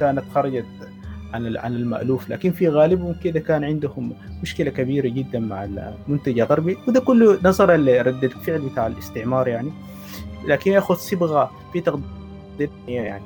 كانت 0.01 0.25
خرجت 0.35 0.67
عن 1.33 1.57
عن 1.57 1.75
المألوف. 1.75 2.31
لكن 2.31 2.53
في 2.53 2.69
غالبهم 2.69 3.15
كده 3.25 3.41
كان 3.41 3.65
عندهم 3.65 4.13
مشكلة 4.43 4.71
كبيرة 4.71 5.09
جدا 5.09 5.39
مع 5.39 5.65
المنتج 5.65 6.39
الغربي 6.39 6.79
وده 6.89 7.01
كله 7.01 7.39
نظرا 7.45 7.77
لردة 7.77 8.27
الفعل 8.27 8.61
بتاع 8.61 8.87
الاستعمار 8.87 9.49
يعني. 9.49 9.73
لكن 10.49 10.73
ياخذ 10.73 10.95
صبغة 10.95 11.51
في 11.73 11.81
تقدير 11.81 12.71
يعني. 12.89 13.25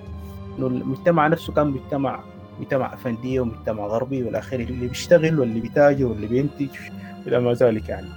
إنه 0.58 0.66
المجتمع 0.66 1.26
نفسه 1.26 1.52
كان 1.52 1.66
مجتمع 1.66 2.20
مجتمع 2.60 2.94
افنديه 2.94 3.40
ومجتمع 3.40 3.86
غربي 3.86 4.22
والى 4.22 4.42
اللي 4.52 4.88
بيشتغل 4.88 5.40
واللي 5.40 5.60
بيتاجر 5.60 6.06
واللي 6.06 6.26
بينتج 6.26 6.68
إلى 7.26 7.40
ما 7.40 7.52
ذلك 7.52 7.88
يعني. 7.88 8.08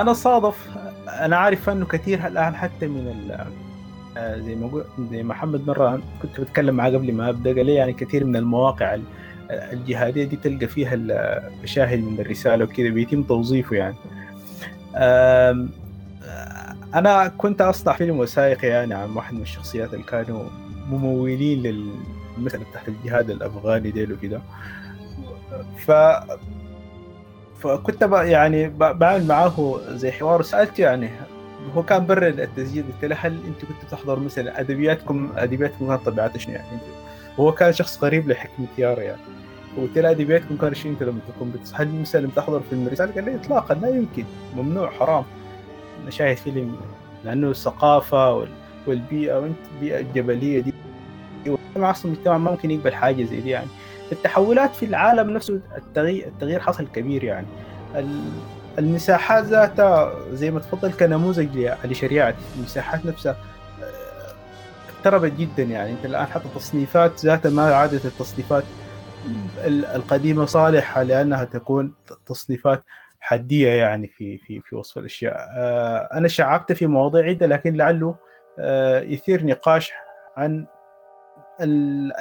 أنا 0.00 0.12
صادف 0.12 0.68
أنا 1.08 1.36
عارف 1.36 1.70
أنه 1.70 1.86
كثير 1.86 2.26
الآن 2.26 2.54
حتى 2.54 2.86
من 2.86 3.30
آه، 4.16 4.38
زي 4.38 4.54
ما 4.54 4.84
زي 5.10 5.22
محمد 5.22 5.66
مرة 5.66 6.02
كنت 6.22 6.40
بتكلم 6.40 6.74
معاه 6.74 6.90
قبل 6.90 7.12
ما 7.12 7.28
أبدأ 7.28 7.54
قال 7.54 7.66
لي 7.66 7.74
يعني 7.74 7.92
كثير 7.92 8.24
من 8.24 8.36
المواقع 8.36 8.98
الجهادية 9.50 10.24
دي 10.24 10.36
تلقى 10.36 10.66
فيها 10.66 10.94
المشاهد 10.94 11.98
من 11.98 12.20
الرسالة 12.20 12.64
وكذا 12.64 12.88
بيتم 12.88 13.22
توظيفه 13.22 13.76
يعني. 13.76 13.96
أنا 16.94 17.28
كنت 17.28 17.60
أصنع 17.60 17.92
فيلم 17.92 18.18
وثائقي 18.18 18.66
يعني 18.68 18.94
عن 18.94 19.10
واحد 19.10 19.34
من 19.34 19.42
الشخصيات 19.42 19.94
اللي 19.94 20.04
كانوا 20.04 20.44
ممولين 20.90 21.62
للمسألة 21.62 22.64
بتاعت 22.70 22.88
الجهاد 22.88 23.30
الأفغاني 23.30 23.90
ديل 23.90 24.12
وكده. 24.12 24.40
ف 25.78 25.92
فكنت 27.60 28.02
يعني 28.12 28.68
بعمل 28.68 29.26
معاه 29.26 29.80
زي 29.88 30.12
حوار 30.12 30.40
وسألت 30.40 30.78
يعني 30.78 31.10
هو 31.74 31.82
كان 31.82 32.06
برا 32.06 32.28
التسجيل 32.28 32.84
قلت 32.84 33.04
له 33.04 33.16
هل 33.20 33.32
أنت 33.32 33.64
كنت 33.64 33.90
تحضر 33.90 34.18
مثلا 34.18 34.60
ادبياتكم 34.60 35.32
أدبياتكم 35.36 35.88
كانت 35.88 36.06
طبيعتها 36.06 36.38
شنو 36.38 36.54
يعني؟ 36.54 36.78
هو 37.40 37.52
كان 37.52 37.72
شخص 37.72 37.98
قريب 37.98 38.28
لحكمة 38.28 38.66
يارا 38.78 39.00
يعني. 39.02 39.20
قلت 39.76 39.98
له 39.98 40.10
أدبياتكم 40.10 40.56
كان 40.56 40.74
شنو؟ 40.74 40.92
انت 40.92 41.02
لما 41.02 41.20
تكون 41.28 41.52
هل 41.72 42.00
مثلا 42.00 42.28
تحضر 42.36 42.60
فيلم 42.70 42.88
رسالة؟ 42.88 43.12
قال 43.14 43.24
لي 43.24 43.34
اطلاقا 43.34 43.74
لا 43.74 43.88
يمكن. 43.88 44.24
ممنوع 44.56 44.90
حرام. 44.90 45.24
نشاهد 46.06 46.36
فيلم 46.36 46.76
لأنه 47.24 47.50
الثقافة 47.50 48.46
والبيئة 48.86 49.38
وأنت 49.38 49.56
البيئه 49.74 50.00
الجبليه 50.00 50.60
دي. 50.60 50.74
المجتمع 51.46 51.90
أصلا 51.90 52.12
المجتمع 52.12 52.38
ما 52.38 52.50
ممكن 52.50 52.70
يقبل 52.70 52.94
حاجة 52.94 53.24
زي 53.24 53.40
دي 53.40 53.50
يعني. 53.50 53.68
التحولات 54.12 54.74
في 54.74 54.84
العالم 54.86 55.30
نفسه 55.30 55.60
التغيير 55.76 56.26
التغيير 56.26 56.60
حصل 56.60 56.86
كبير 56.86 57.24
يعني. 57.24 57.46
المساحات 58.78 59.44
ذاتها 59.44 60.12
زي 60.32 60.50
ما 60.50 60.60
تفضل 60.60 60.92
كنموذج 60.92 61.70
لشريعة 61.84 62.34
المساحات 62.56 63.06
نفسها 63.06 63.36
آه، 63.82 64.34
اقتربت 64.96 65.32
جدا 65.32 65.62
يعني. 65.62 65.90
أنت 65.90 66.04
الآن 66.04 66.26
حتى 66.26 66.44
تصنيفات 66.54 67.24
ذاتها 67.24 67.50
ما 67.50 67.74
عادت 67.74 68.06
التصنيفات 68.06 68.64
القديمة 69.66 70.44
صالحة 70.44 71.02
لأنها 71.02 71.44
تكون 71.44 71.94
تصنيفات 72.26 72.84
حدية 73.20 73.68
يعني 73.68 74.06
في 74.06 74.38
في 74.38 74.60
في 74.60 74.76
وصف 74.76 74.98
الأشياء. 74.98 75.48
آه، 75.56 76.08
أنا 76.12 76.28
شعبت 76.28 76.72
في 76.72 76.86
مواضيع 76.86 77.24
عدة 77.24 77.46
لكن 77.46 77.74
لعله 77.74 78.14
آه، 78.58 79.00
يثير 79.00 79.46
نقاش 79.46 79.92
عن 80.36 80.66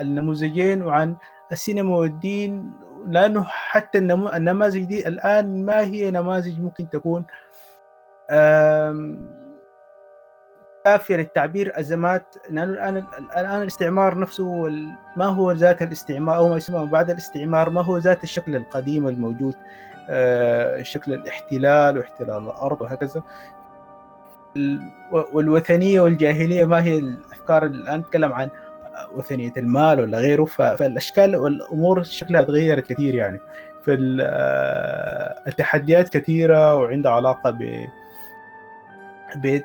النموذجين 0.01 0.81
وعن 0.81 1.15
السينما 1.51 1.95
والدين 1.95 2.71
لأنه 3.07 3.43
حتى 3.43 3.97
النماذج 3.97 4.83
دي 4.83 5.07
الآن 5.07 5.65
ما 5.65 5.81
هي 5.81 6.11
نماذج 6.11 6.59
ممكن 6.61 6.89
تكون 6.89 7.25
كافية 10.85 11.15
للتعبير. 11.15 11.79
أزمات 11.79 12.35
لأنه 12.49 12.71
الآن 12.71 12.97
الآن 13.37 13.61
الاستعمار 13.61 14.19
نفسه 14.19 14.67
ما 15.17 15.25
هو 15.25 15.51
ذات 15.51 15.81
الاستعمار 15.81 16.37
أو 16.37 16.49
ما 16.49 16.57
يسمى 16.57 16.85
بعد 16.85 17.09
الاستعمار 17.09 17.69
ما 17.69 17.81
هو 17.81 17.97
ذات 17.97 18.23
الشكل 18.23 18.55
القديم 18.55 19.07
الموجود. 19.07 19.55
شكل 20.81 21.13
الاحتلال 21.13 21.97
واحتلال 21.97 22.43
الأرض 22.43 22.81
وهكذا. 22.81 23.23
والوثنية 25.11 26.01
والجاهلية 26.01 26.65
ما 26.65 26.83
هي 26.83 26.97
الأفكار 26.97 27.65
الآن 27.65 27.99
نتكلم 27.99 28.33
عن 28.33 28.49
وثنية 29.15 29.53
المال 29.57 29.99
ولا 29.99 30.17
غيره 30.17 30.45
فالأشكال 30.45 31.35
والأمور 31.35 32.03
شكلها 32.03 32.41
تغيرت 32.41 32.85
كثير 32.93 33.15
يعني. 33.15 33.39
فالتحديات 35.45 36.09
كثيرة 36.09 36.75
وعندها 36.75 37.11
علاقة 37.11 37.49
ب 37.51 37.85
ب 39.35 39.61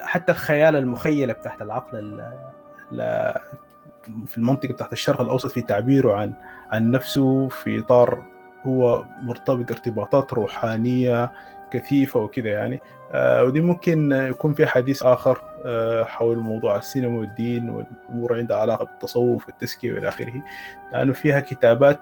حتى 0.00 0.32
الخيال 0.32 0.76
المخيلة 0.76 1.32
بتاعت 1.32 1.62
العقل 1.62 2.22
في 4.26 4.38
المنطقة 4.38 4.72
بتاعت 4.72 4.92
الشرق 4.92 5.20
الأوسط 5.20 5.50
في 5.50 5.62
تعبيره 5.62 6.14
عن 6.16 6.32
عن 6.70 6.90
نفسه 6.90 7.48
في 7.48 7.80
إطار 7.80 8.22
هو 8.66 9.04
مرتبط 9.22 9.70
ارتباطات 9.70 10.32
روحانية 10.32 11.32
كثيفة 11.70 12.20
وكذا 12.20 12.48
يعني. 12.48 12.80
آه 13.12 13.44
ودي 13.44 13.60
ممكن 13.60 14.12
يكون 14.12 14.54
في 14.54 14.66
حديث 14.66 15.02
آخر 15.02 15.38
آه 15.66 16.04
حول 16.04 16.38
موضوع 16.38 16.76
السينما 16.76 17.18
والدين 17.18 17.70
والأمور 17.70 18.36
عندها 18.36 18.56
علاقة 18.56 18.84
بالتصوف 18.84 19.46
والتزكية 19.46 19.92
وإلى 19.92 20.08
آخره 20.08 20.42
لأنه 20.92 21.12
فيها 21.12 21.40
كتابات 21.40 21.98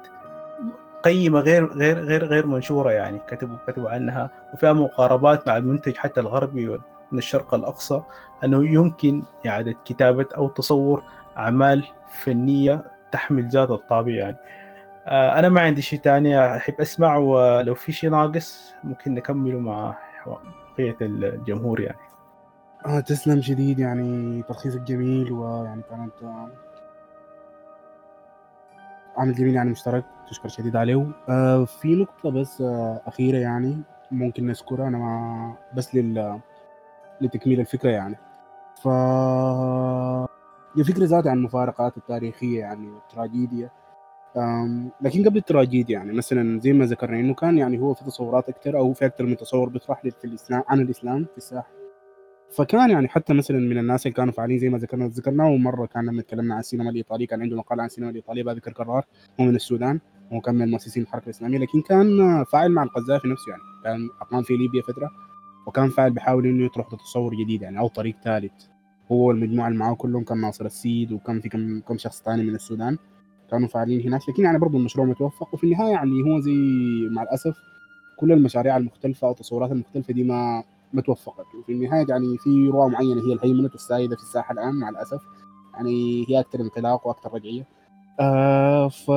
قيمة 1.03 1.41
غير 1.41 1.73
غير 1.73 1.99
غير 1.99 2.25
غير 2.25 2.47
منشورة 2.47 2.91
يعني 2.91 3.21
كتبوا 3.29 3.57
كتبوا 3.67 3.91
عنها 3.91 4.31
وفيها 4.55 4.73
مقاربات 4.73 5.49
مع 5.49 5.57
المنتج 5.57 5.97
حتى 5.97 6.21
الغربي 6.21 6.79
من 7.13 7.19
الشرق 7.19 7.55
الأقصى 7.55 8.03
أنه 8.45 8.69
يمكن 8.69 9.23
إعادة 9.47 9.75
كتابة 9.85 10.27
أو 10.37 10.49
تصور 10.49 11.03
أعمال 11.37 11.85
فنية 12.23 12.85
تحمل 13.13 13.49
ذات 13.49 13.71
الطابع 13.71 14.13
يعني. 14.13 14.37
أنا 15.09 15.49
ما 15.49 15.61
عندي 15.61 15.83
شيء 15.83 15.99
ثاني 16.01 16.57
أحب 16.57 16.75
أسمع 16.81 17.17
ولو 17.17 17.75
في 17.75 17.93
شيء 17.93 18.11
ناقص 18.11 18.75
ممكن 18.85 19.15
نكمله 19.15 19.59
مع 19.59 19.99
بقية 20.79 20.97
الجمهور 21.01 21.81
يعني. 21.81 21.99
آه 22.87 23.01
تسلم 23.01 23.41
شديد 23.41 23.79
يعني 23.79 24.43
تلخيصك 24.43 24.81
جميل 24.81 25.33
ويعني 25.33 25.83
كانت 25.91 26.13
عمل 29.17 29.35
جميل 29.35 29.55
يعني 29.55 29.71
مشترك 29.71 30.05
تشكر 30.31 30.49
شديد 30.49 30.77
عليه. 30.77 31.07
آه 31.29 31.65
في 31.65 31.95
نقطة 31.95 32.31
بس 32.31 32.61
آه 32.61 33.01
أخيرة 33.07 33.39
يعني 33.39 33.83
ممكن 34.11 34.47
نذكرها 34.47 34.89
أنا 34.89 34.99
ما 34.99 35.55
بس 35.75 35.95
لل 35.95 36.41
لتكميل 37.21 37.61
الفكرة 37.61 37.91
يعني. 37.91 38.17
ف 38.83 38.89
الفكرة 40.79 41.05
ذاتها 41.05 41.31
عن 41.31 41.37
المفارقات 41.39 41.97
التاريخية 41.97 42.61
يعني 42.61 42.89
والتراجيديا 42.89 43.71
لكن 45.01 45.25
قبل 45.25 45.37
التراجيديا 45.37 45.99
يعني 45.99 46.13
مثلا 46.13 46.61
زي 46.61 46.73
ما 46.73 46.85
ذكرنا 46.85 47.21
إنه 47.21 47.35
كان 47.35 47.59
يعني 47.59 47.79
هو 47.79 47.95
في 47.95 48.05
تصورات 48.05 48.49
أكثر 48.49 48.79
أو 48.79 48.93
في 48.93 49.07
أكثر 49.07 49.25
من 49.25 49.37
تصور 49.37 49.69
بيطرح 49.69 50.03
في 50.03 50.25
الإسلام 50.25 50.63
عن 50.69 50.81
الإسلام 50.81 51.25
في 51.25 51.37
الساحة. 51.39 51.71
فكان 52.51 52.91
يعني 52.91 53.09
حتى 53.09 53.35
مثلا 53.35 53.59
من 53.59 53.79
الناس 53.79 54.07
اللي 54.07 54.15
كانوا 54.15 54.33
فعالين 54.33 54.59
زي 54.59 54.69
ما 54.69 54.79
ذكرنا 54.79 55.07
ذكرناه 55.07 55.57
مرة 55.57 55.87
كان 55.87 56.07
لما 56.07 56.23
تكلمنا 56.23 56.55
عن 56.55 56.61
السينما 56.61 56.91
الايطالي 56.91 57.27
كان 57.27 57.43
عنده 57.43 57.57
مقال 57.57 57.81
عن 57.81 57.87
السينما 57.87 58.11
الإيطالية 58.11 58.43
بذكر 58.43 58.73
كرار 58.73 59.05
هو 59.41 59.45
من 59.45 59.57
السودان 59.57 60.01
هو 60.33 60.41
كان 60.41 60.55
من 60.55 60.71
مؤسسين 60.71 61.03
الحركة 61.03 61.25
الإسلامية 61.25 61.59
لكن 61.59 61.83
كان 61.83 62.09
فاعل 62.45 62.71
مع 62.71 62.83
القذافي 62.83 63.29
نفسه 63.29 63.51
يعني. 63.51 63.63
كان 63.85 64.09
أقام 64.21 64.43
في 64.43 64.57
ليبيا 64.57 64.83
فترة 64.83 65.11
وكان 65.67 65.89
فاعل 65.89 66.11
بيحاول 66.11 66.47
إنه 66.47 66.65
يطرح 66.65 66.89
تصور 66.89 67.35
جديد 67.35 67.63
يعني 67.63 67.79
أو 67.79 67.89
طريق 67.89 68.17
ثالث. 68.25 68.53
هو 69.13 69.29
والمجموعة 69.29 69.69
اللي 69.69 69.79
معاه 69.79 69.95
كلهم 69.95 70.25
كان 70.25 70.41
ناصر 70.41 70.67
السيد 70.67 71.13
وكان 71.13 71.41
في 71.41 71.49
كم 71.49 71.81
كم 71.81 71.99
شخص 71.99 72.23
ثاني 72.23 72.43
من 72.43 72.55
السودان. 72.55 72.99
كانوا 73.51 73.69
فاعلين 73.69 74.01
هناك. 74.01 74.29
لكن 74.29 74.43
يعني 74.45 74.59
برضه 74.59 74.79
المشروع 74.79 75.07
متوفق. 75.07 75.55
وفي 75.55 75.65
النهاية 75.65 75.91
يعني 75.93 76.23
هو 76.23 76.41
زي 76.41 76.53
مع 77.11 77.23
الأسف 77.23 77.57
كل 78.17 78.33
المشاريع 78.33 78.77
المختلفة 78.77 79.27
أو 79.27 79.33
التصورات 79.33 79.73
المختلفة 79.73 80.15
دي 80.15 80.25
ما 80.25 80.65
ما 80.93 81.03
توفقت 81.03 81.47
وفي 81.61 81.73
النهاية 81.73 82.07
يعني 82.09 82.39
في 82.39 82.69
رؤى 82.69 82.91
معينة 82.91 83.21
هي 83.29 83.33
الهيمنة 83.33 83.71
السائدة 83.75 84.17
في 84.17 84.23
الساحة 84.23 84.53
الآن 84.53 84.75
مع 84.75 84.89
الأسف. 84.89 85.21
يعني 85.75 86.25
هي 86.29 86.41
أكثر 86.41 86.61
انطلاق 86.61 87.07
وأكثر 87.07 87.35
رجعية. 87.35 87.67
آه 88.21 88.89
ف 88.89 89.11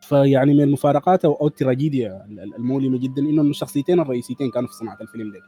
فيعني 0.00 0.54
من 0.54 0.60
المفارقات 0.60 1.24
أو 1.24 1.46
التراجيديا 1.46 2.26
المؤلمة 2.58 2.98
جدا 2.98 3.22
إنه 3.22 3.42
الشخصيتين 3.42 4.00
الرئيسيتين 4.00 4.50
كانوا 4.50 4.68
في 4.68 4.74
صناعة 4.74 4.98
الفيلم 5.00 5.32
ده 5.32 5.38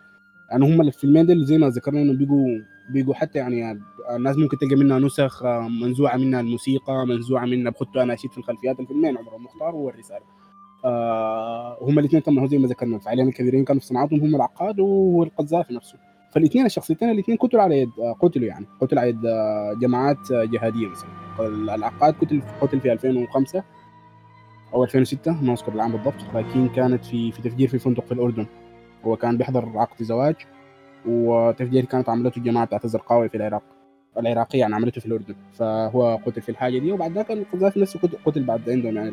يعني 0.51 0.65
هم 0.65 0.81
الفيلمين 0.81 1.27
دول 1.27 1.45
زي 1.45 1.59
ما 1.59 1.69
ذكرنا 1.69 2.03
إنه 2.03 2.13
بيجوا 2.13 2.47
بيجوا 2.93 3.15
حتى 3.15 3.39
يعني 3.39 3.81
الناس 4.17 4.37
ممكن 4.37 4.59
تلقى 4.59 4.77
منها 4.77 4.99
نسخ 4.99 5.45
منزوعة 5.83 6.17
منها 6.17 6.41
الموسيقى 6.41 7.07
منزوعة 7.07 7.45
منها 7.45 7.71
بخطوا 7.71 8.03
اناشيد 8.03 8.31
في 8.31 8.39
الخلفيات 8.39 8.81
الفيلمين 8.81 9.19
عمر 9.19 9.37
المختار 9.37 9.75
والرساله 9.75 10.25
آه 10.85 11.79
هم 11.83 11.99
الاثنين 11.99 12.23
كانوا 12.23 12.47
زي 12.47 12.59
ما 12.59 12.69
ذكرنا 12.69 12.97
الفاعلين 12.97 13.29
الكبيرين 13.29 13.65
كانوا 13.65 13.81
في 13.81 13.87
صناعتهم 13.87 14.21
هم 14.21 14.35
العقاد 14.35 14.81
والقذافي 14.81 15.75
نفسه. 15.75 15.99
فالاثنين 16.35 16.67
الشخصيتين 16.67 17.11
الاثنين 17.11 17.39
قتلوا 17.39 17.63
على 17.63 17.79
يد 17.81 17.91
قتلوا 18.23 18.47
يعني 18.47 18.67
قتلوا 18.81 19.01
على 19.01 19.11
يد 19.11 19.21
جماعات 19.81 20.33
جهادية 20.33 20.89
مثلا. 20.89 21.11
العقاد 21.75 22.15
قتل 22.15 22.43
قتل 22.61 22.81
في 22.81 22.93
2005 22.93 23.65
أو 24.75 24.85
2006 24.85 25.43
ما 25.43 25.53
أذكر 25.53 25.73
العام 25.73 25.93
بالضبط 25.93 26.35
لكن 26.35 26.69
كانت 26.69 27.05
في 27.05 27.33
في 27.33 27.43
تفجير 27.43 27.69
في 27.69 27.79
فندق 27.79 28.05
في 28.05 28.13
الأردن. 28.13 28.47
هو 29.05 29.17
كان 29.17 29.37
بيحضر 29.37 29.79
عقد 29.79 30.03
زواج. 30.03 30.35
وتفجير 31.07 31.85
كانت 31.85 32.09
عملته 32.09 32.39
الجماعه 32.39 32.67
بتاعت 32.67 32.85
الزرقاوي 32.85 33.29
في 33.29 33.37
العراق 33.37 33.63
العراقية 34.19 34.61
يعني 34.61 34.75
عملته 34.75 35.01
في 35.01 35.07
الأردن 35.07 35.35
فهو 35.53 36.19
قتل 36.27 36.43
في 36.43 36.49
الحاجة 36.49 36.79
دي 36.79 36.93
وبعد 36.93 37.13
ذاك 37.13 37.31
القذافي 37.31 37.81
نفسه 37.81 38.01
قتل 38.25 38.45
بعد 38.45 38.71
عندهم 38.71 38.97
يعني 38.97 39.09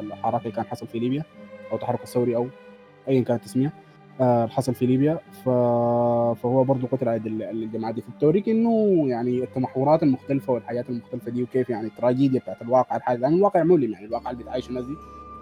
الحراك 0.00 0.40
اللي 0.42 0.52
كان 0.52 0.64
حصل 0.64 0.86
في 0.86 0.98
ليبيا 0.98 1.22
أو 1.72 1.76
تحرك 1.78 2.02
الثوري 2.02 2.36
أو 2.36 2.46
ايا 3.08 3.22
كانت 3.22 3.44
تسميه 3.44 3.72
آه 4.20 4.46
حصل 4.46 4.74
في 4.74 4.86
ليبيا. 4.86 5.18
فهو 5.44 6.64
برضه 6.64 6.88
قتل 6.88 7.08
على 7.08 7.20
الجماعة 7.50 7.92
دي 7.92 8.00
في 8.00 8.08
التوريك 8.08 8.48
إنه 8.48 9.04
يعني 9.08 9.42
التمحورات 9.42 10.02
المختلفة 10.02 10.52
والحياة 10.52 10.84
المختلفة 10.88 11.30
دي 11.30 11.42
وكيف 11.42 11.70
يعني 11.70 11.86
التراجيديا 11.86 12.40
بتاعت 12.40 12.62
الواقع 12.62 12.96
الحالي 12.96 13.20
لأن 13.20 13.34
الواقع 13.34 13.62
مؤلم 13.62 13.92
يعني 13.92 14.06
الواقع 14.06 14.30
اللي 14.30 14.42
بتعيشه 14.42 14.68
الناس 14.68 14.84
دي 14.84 14.94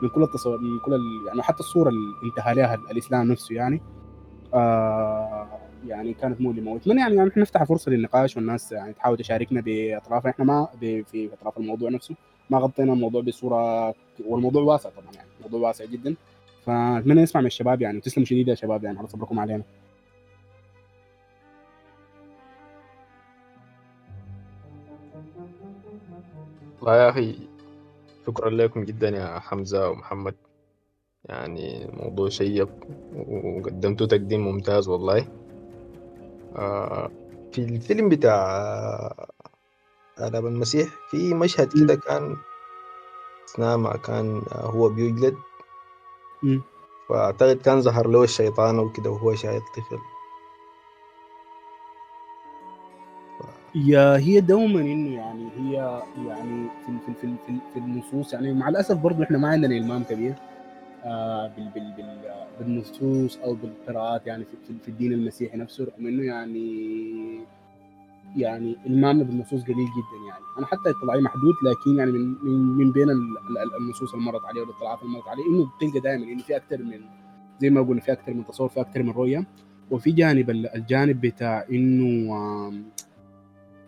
من 0.03 0.09
كل 0.09 0.23
التصور 0.23 0.59
من 0.59 0.79
كل. 0.85 1.01
يعني 1.29 1.43
حتى 1.43 1.61
الصورة 1.61 1.89
اللي 1.89 2.31
انتهى 2.31 2.55
لها 2.55 2.75
الإسلام 2.75 3.33
نفسه 3.33 3.55
يعني 3.55 3.83
آه 4.55 5.47
يعني 5.89 6.15
كانت 6.15 6.41
مؤلمه 6.41 6.73
واتمنى 6.73 7.01
يعني, 7.01 7.17
يعني 7.17 7.31
نفتح 7.37 7.65
فرصة 7.65 7.91
للنقاش 7.91 8.37
والناس 8.37 8.73
يعني 8.73 8.93
تحاول 8.93 9.17
تشاركنا 9.17 9.61
بأطراف 9.61 10.27
إحنا 10.27 10.45
ما 10.45 10.69
في 10.81 11.31
أطراف 11.33 11.59
الموضوع 11.59 11.91
نفسه. 11.91 12.15
ما 12.51 12.59
غطينا 12.59 12.93
الموضوع 12.93 13.23
بصورة 13.23 13.95
والموضوع 14.27 14.63
واسع 14.63 14.91
طبعا 14.91 15.15
يعني 15.15 15.29
موضوع 15.43 15.69
واسع 15.69 15.85
جدا. 15.85 16.15
فأتمنى 16.67 17.23
نسمع 17.23 17.41
من 17.41 17.47
الشباب 17.47 17.83
يعني. 17.83 17.99
وتسلموا 17.99 18.27
شديد 18.27 18.49
يا 18.49 18.55
شباب 18.55 18.85
يعني 18.85 18.99
على 18.99 19.09
صبركم 19.09 19.41
علينا. 19.41 19.63
والله 26.81 26.97
يا 26.97 27.11
أخي 27.11 27.49
شكرا 28.27 28.51
لكم 28.51 28.85
جدا 28.85 29.09
يا 29.09 29.39
حمزة 29.39 29.91
ومحمد. 29.91 30.35
يعني 31.25 31.91
موضوع 31.93 32.29
شيق 32.29 32.69
وقدمتوا 33.29 34.07
تقديم 34.07 34.41
ممتاز 34.41 34.89
والله. 34.89 35.29
آه 36.57 37.11
في 37.53 37.59
الفيلم 37.59 38.09
بتاع 38.09 38.37
آداب 40.19 40.47
المسيح 40.47 40.89
في 41.11 41.35
مشهد 41.35 41.73
كده 41.73 41.95
كان 41.95 42.37
أثناء 43.49 43.77
ما 43.77 43.97
كان 43.97 44.43
هو 44.53 44.89
بيجلد. 44.89 45.37
فأعتقد 47.09 47.57
كان 47.57 47.81
ظهر 47.81 48.09
له 48.09 48.25
الشيطان 48.25 48.79
وكده 48.79 49.11
وهو 49.11 49.35
شايل 49.35 49.61
طفل. 49.61 49.99
يا 53.75 54.17
هي 54.17 54.41
دوما 54.41 54.81
إنه 54.81 55.15
يعني 55.15 55.49
هي 55.57 56.03
يعني 56.27 56.69
في 56.87 56.93
في 57.07 57.13
في, 57.21 57.35
في, 57.47 57.59
في 57.73 57.79
النصوص 57.79 58.33
يعني 58.33 58.53
مع 58.53 58.69
الأسف 58.69 58.97
برضه 58.97 59.25
إحنا 59.25 59.39
ما 59.39 59.49
عندنا 59.49 59.77
إلمام 59.77 60.05
كبير. 60.05 60.35
بالنصوص 62.59 63.39
أو 63.39 63.55
بالقراءات 63.55 64.27
يعني 64.27 64.45
في, 64.83 64.89
الدين 64.89 65.13
المسيحي 65.13 65.57
نفسه 65.57 65.85
رغم 65.85 66.07
إنه 66.07 66.23
يعني 66.23 66.85
يعني 68.37 68.77
المامنا 68.87 69.25
بالنصوص 69.25 69.63
قليل 69.63 69.77
جدا 69.77 70.29
يعني. 70.29 70.45
أنا 70.59 70.67
حتى 70.67 70.91
اطلاعي 70.91 71.21
محدود 71.21 71.55
لكن 71.63 71.99
يعني 71.99 72.11
من, 72.13 72.61
من 72.79 72.93
بين 72.93 73.11
النصوص 73.81 74.15
اللي 74.15 74.25
مرت 74.25 74.45
عليه 74.45 74.61
والاطلاعات 74.61 75.03
اللي 75.03 75.13
مرت 75.13 75.29
عليه 75.29 75.43
إنه 75.47 75.71
بتلقى 75.77 76.01
دائما 76.01 76.25
إنه 76.25 76.43
في 76.43 76.57
أكثر 76.57 76.83
من 76.83 77.01
زي 77.61 77.71
ما 77.71 77.83
قلنا 77.83 78.01
في 78.01 78.13
أكثر 78.13 78.35
من 78.35 78.47
تصور 78.47 78.69
في 78.69 78.81
أكثر 78.81 79.03
من 79.03 79.11
رؤية. 79.11 79.47
وفي 79.91 80.13
جانب 80.13 80.51
الجانب 80.51 81.21
بتاع 81.21 81.67
إنه 81.71 82.35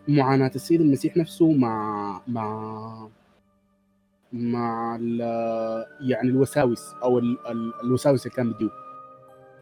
معاناة 0.07 0.51
السيد 0.55 0.81
المسيح 0.81 1.17
نفسه 1.17 1.51
مع 1.51 2.21
مع 2.27 3.07
مع 4.33 4.97
يعني 6.01 6.29
الوساوس 6.29 6.93
أو 7.03 7.19
ال 7.19 7.37
ال 7.49 7.73
الوساوس 7.83 8.25
اللي 8.25 8.35
كان 8.35 8.51
بيديه 8.51 8.69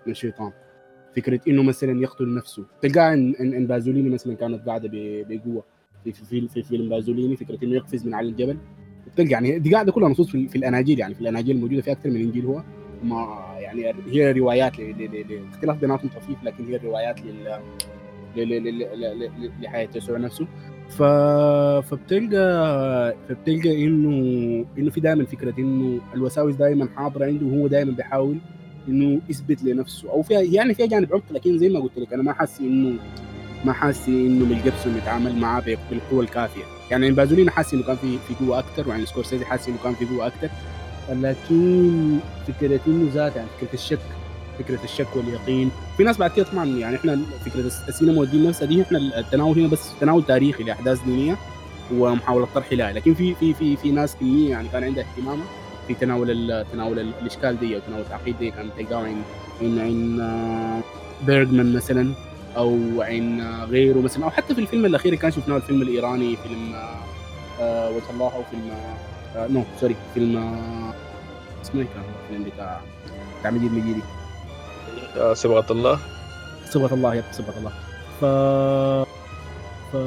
من 0.05 0.11
الشيطان. 0.11 0.51
فكرة 1.15 1.39
إنه 1.47 1.63
مثلا 1.63 2.01
يقتل 2.01 2.35
نفسه. 2.35 2.63
تلقى 2.81 3.13
ان 3.13 3.67
بازوليني 3.67 4.09
مثلا 4.09 4.33
كانت 4.35 4.67
قاعدة 4.67 4.89
بقوة. 4.93 5.63
في 6.03 6.11
في 6.13 6.47
في 6.47 6.63
فيلم 6.63 6.89
بازوليني 6.89 7.35
فكرة 7.35 7.57
إنه 7.63 7.75
يقفز 7.75 8.05
من 8.07 8.13
على 8.13 8.29
الجبل. 8.29 8.57
تلقى 9.15 9.29
يعني 9.31 9.59
دي 9.59 9.73
قاعدة 9.73 9.91
كلها 9.91 10.09
نصوص 10.09 10.29
في, 10.29 10.47
في 10.47 10.55
الأناجيل 10.57 10.99
يعني. 10.99 11.15
في 11.15 11.21
الأناجيل 11.21 11.55
الموجوده 11.55 11.81
في 11.81 11.91
أكثر 11.91 12.09
من 12.09 12.21
إنجيل 12.21 12.45
هو. 12.45 12.63
ما 13.03 13.45
يعني 13.59 13.93
هي 14.07 14.31
روايات 14.31 14.79
لاختلاف 14.79 15.77
بيناتهم 15.77 16.09
طفيف 16.09 16.43
لكن 16.43 16.65
هي 16.65 16.77
روايات 16.77 17.19
لل 17.21 17.59
لحياة 19.61 19.89
يسوع 19.95 20.17
نفسه. 20.17 20.47
ف... 20.89 21.03
فبتلقى 21.89 23.15
فبتلقى 23.29 23.85
إنه 23.85 24.65
إنه 24.77 24.89
في 24.89 25.01
دائما 25.01 25.25
فكرة 25.25 25.53
إنه 25.59 25.99
الوساوس 26.13 26.55
دائما 26.55 26.87
حاضرة 26.95 27.25
عنده 27.25 27.45
وهو 27.45 27.67
دائما 27.67 27.91
بيحاول 27.91 28.37
إنه 28.87 29.21
يثبت 29.29 29.63
لنفسه 29.63 30.09
أو 30.09 30.21
فيها 30.21 30.41
يعني 30.41 30.73
فيها 30.73 30.85
جانب 30.85 31.13
عمق 31.13 31.23
لكن 31.31 31.57
زي 31.57 31.69
ما 31.69 31.79
قلت 31.79 31.97
لك 31.97 32.13
أنا 32.13 32.23
ما 32.23 32.33
حاسس 32.33 32.59
إنه 32.59 32.99
ما 33.65 33.73
حاسس 33.73 34.07
إنه 34.07 34.45
ميل 34.45 34.63
جيبسون 34.63 34.97
يتعامل 34.97 35.35
معاه 35.35 35.63
بالقوة 35.89 36.23
الكافية. 36.23 36.63
يعني 36.91 37.11
بازوليني 37.11 37.49
حاسس 37.49 37.73
إنه 37.73 37.83
كان 37.83 37.95
في 37.95 38.17
في 38.27 38.45
قوة 38.45 38.59
أكثر 38.59 38.87
ويعني 38.87 39.05
سكورسيزي 39.05 39.45
حاسس 39.45 39.67
إنه 39.67 39.77
كان 39.83 39.93
في 39.93 40.05
قوة 40.05 40.27
أكثر 40.27 40.49
لكن 41.09 42.17
فكرة 42.47 42.79
إنه 42.87 43.09
ذات 43.13 43.35
يعني 43.35 43.47
فكرة 43.59 43.73
الشك 43.73 43.99
فكرة 44.59 44.79
الشك 44.83 45.07
واليقين. 45.15 45.71
في 45.97 46.03
ناس 46.03 46.17
بعد 46.17 46.31
كده 46.31 46.45
طبعا 46.45 46.65
يعني 46.65 46.95
إحنا 46.95 47.19
فكرة 47.45 47.71
السينما 47.87 48.19
والدين 48.19 48.47
نفسها 48.47 48.65
دي 48.67 48.81
إحنا 48.81 48.97
التناول 48.97 49.59
هنا 49.59 49.67
بس 49.67 49.89
تناول 50.01 50.23
تاريخي 50.25 50.63
لأحداث 50.63 51.01
دينية 51.03 51.37
ومحاولة 51.93 52.47
طرح 52.55 52.73
لها 52.73 52.93
لكن 52.93 53.13
في 53.13 53.35
في 53.35 53.53
في 53.53 53.75
في 53.75 53.91
ناس 53.91 54.15
كمية 54.15 54.49
يعني 54.49 54.67
كان 54.69 54.83
عندها 54.83 55.03
اهتمام 55.03 55.39
في 55.87 55.93
تناول 55.93 56.65
تناول 56.73 56.99
الإشكال 56.99 57.59
دي 57.59 57.75
أو 57.75 57.81
تناول 57.87 58.01
التعقيد 58.01 58.37
دي. 58.39 58.51
كان 58.51 58.69
تلقاه 58.77 58.97
عن 59.03 59.21
عن 59.61 59.79
عن 59.79 60.81
بيرجمان 61.27 61.73
مثلا 61.75 62.13
أو 62.57 63.01
عن 63.01 63.41
غيره 63.69 63.99
مثلا. 63.99 64.23
أو 64.25 64.29
حتى 64.29 64.55
في 64.55 64.61
الفيلم 64.61 64.85
الأخير 64.85 65.11
اللي 65.13 65.21
كان 65.21 65.31
شفناه 65.31 65.57
الفيلم 65.57 65.81
الإيراني 65.81 66.35
فيلم 66.35 66.73
آه 67.59 67.89
وجه 67.89 68.03
الله 68.13 68.25
أو 68.35 68.43
فيلم 68.51 68.71
آه 69.35 69.47
no 69.47 69.63
sorry 69.81 69.95
فيلم 70.13 70.37
آه 70.37 70.93
اسمه 71.61 71.81
إيه 71.81 71.87
كان؟ 71.87 72.03
الفيلم 72.23 72.49
بتاع 72.55 72.81
بتاع 73.39 73.51
مجيد 73.51 73.71
مجيدي. 73.71 74.01
صبغة 75.33 75.65
الله. 75.71 75.99
صبغة 76.65 76.93
الله 76.93 77.15
يب 77.15 77.23
صبغة 77.31 77.57
الله. 77.59 77.71
ف 78.21 78.25
ف 79.91 79.97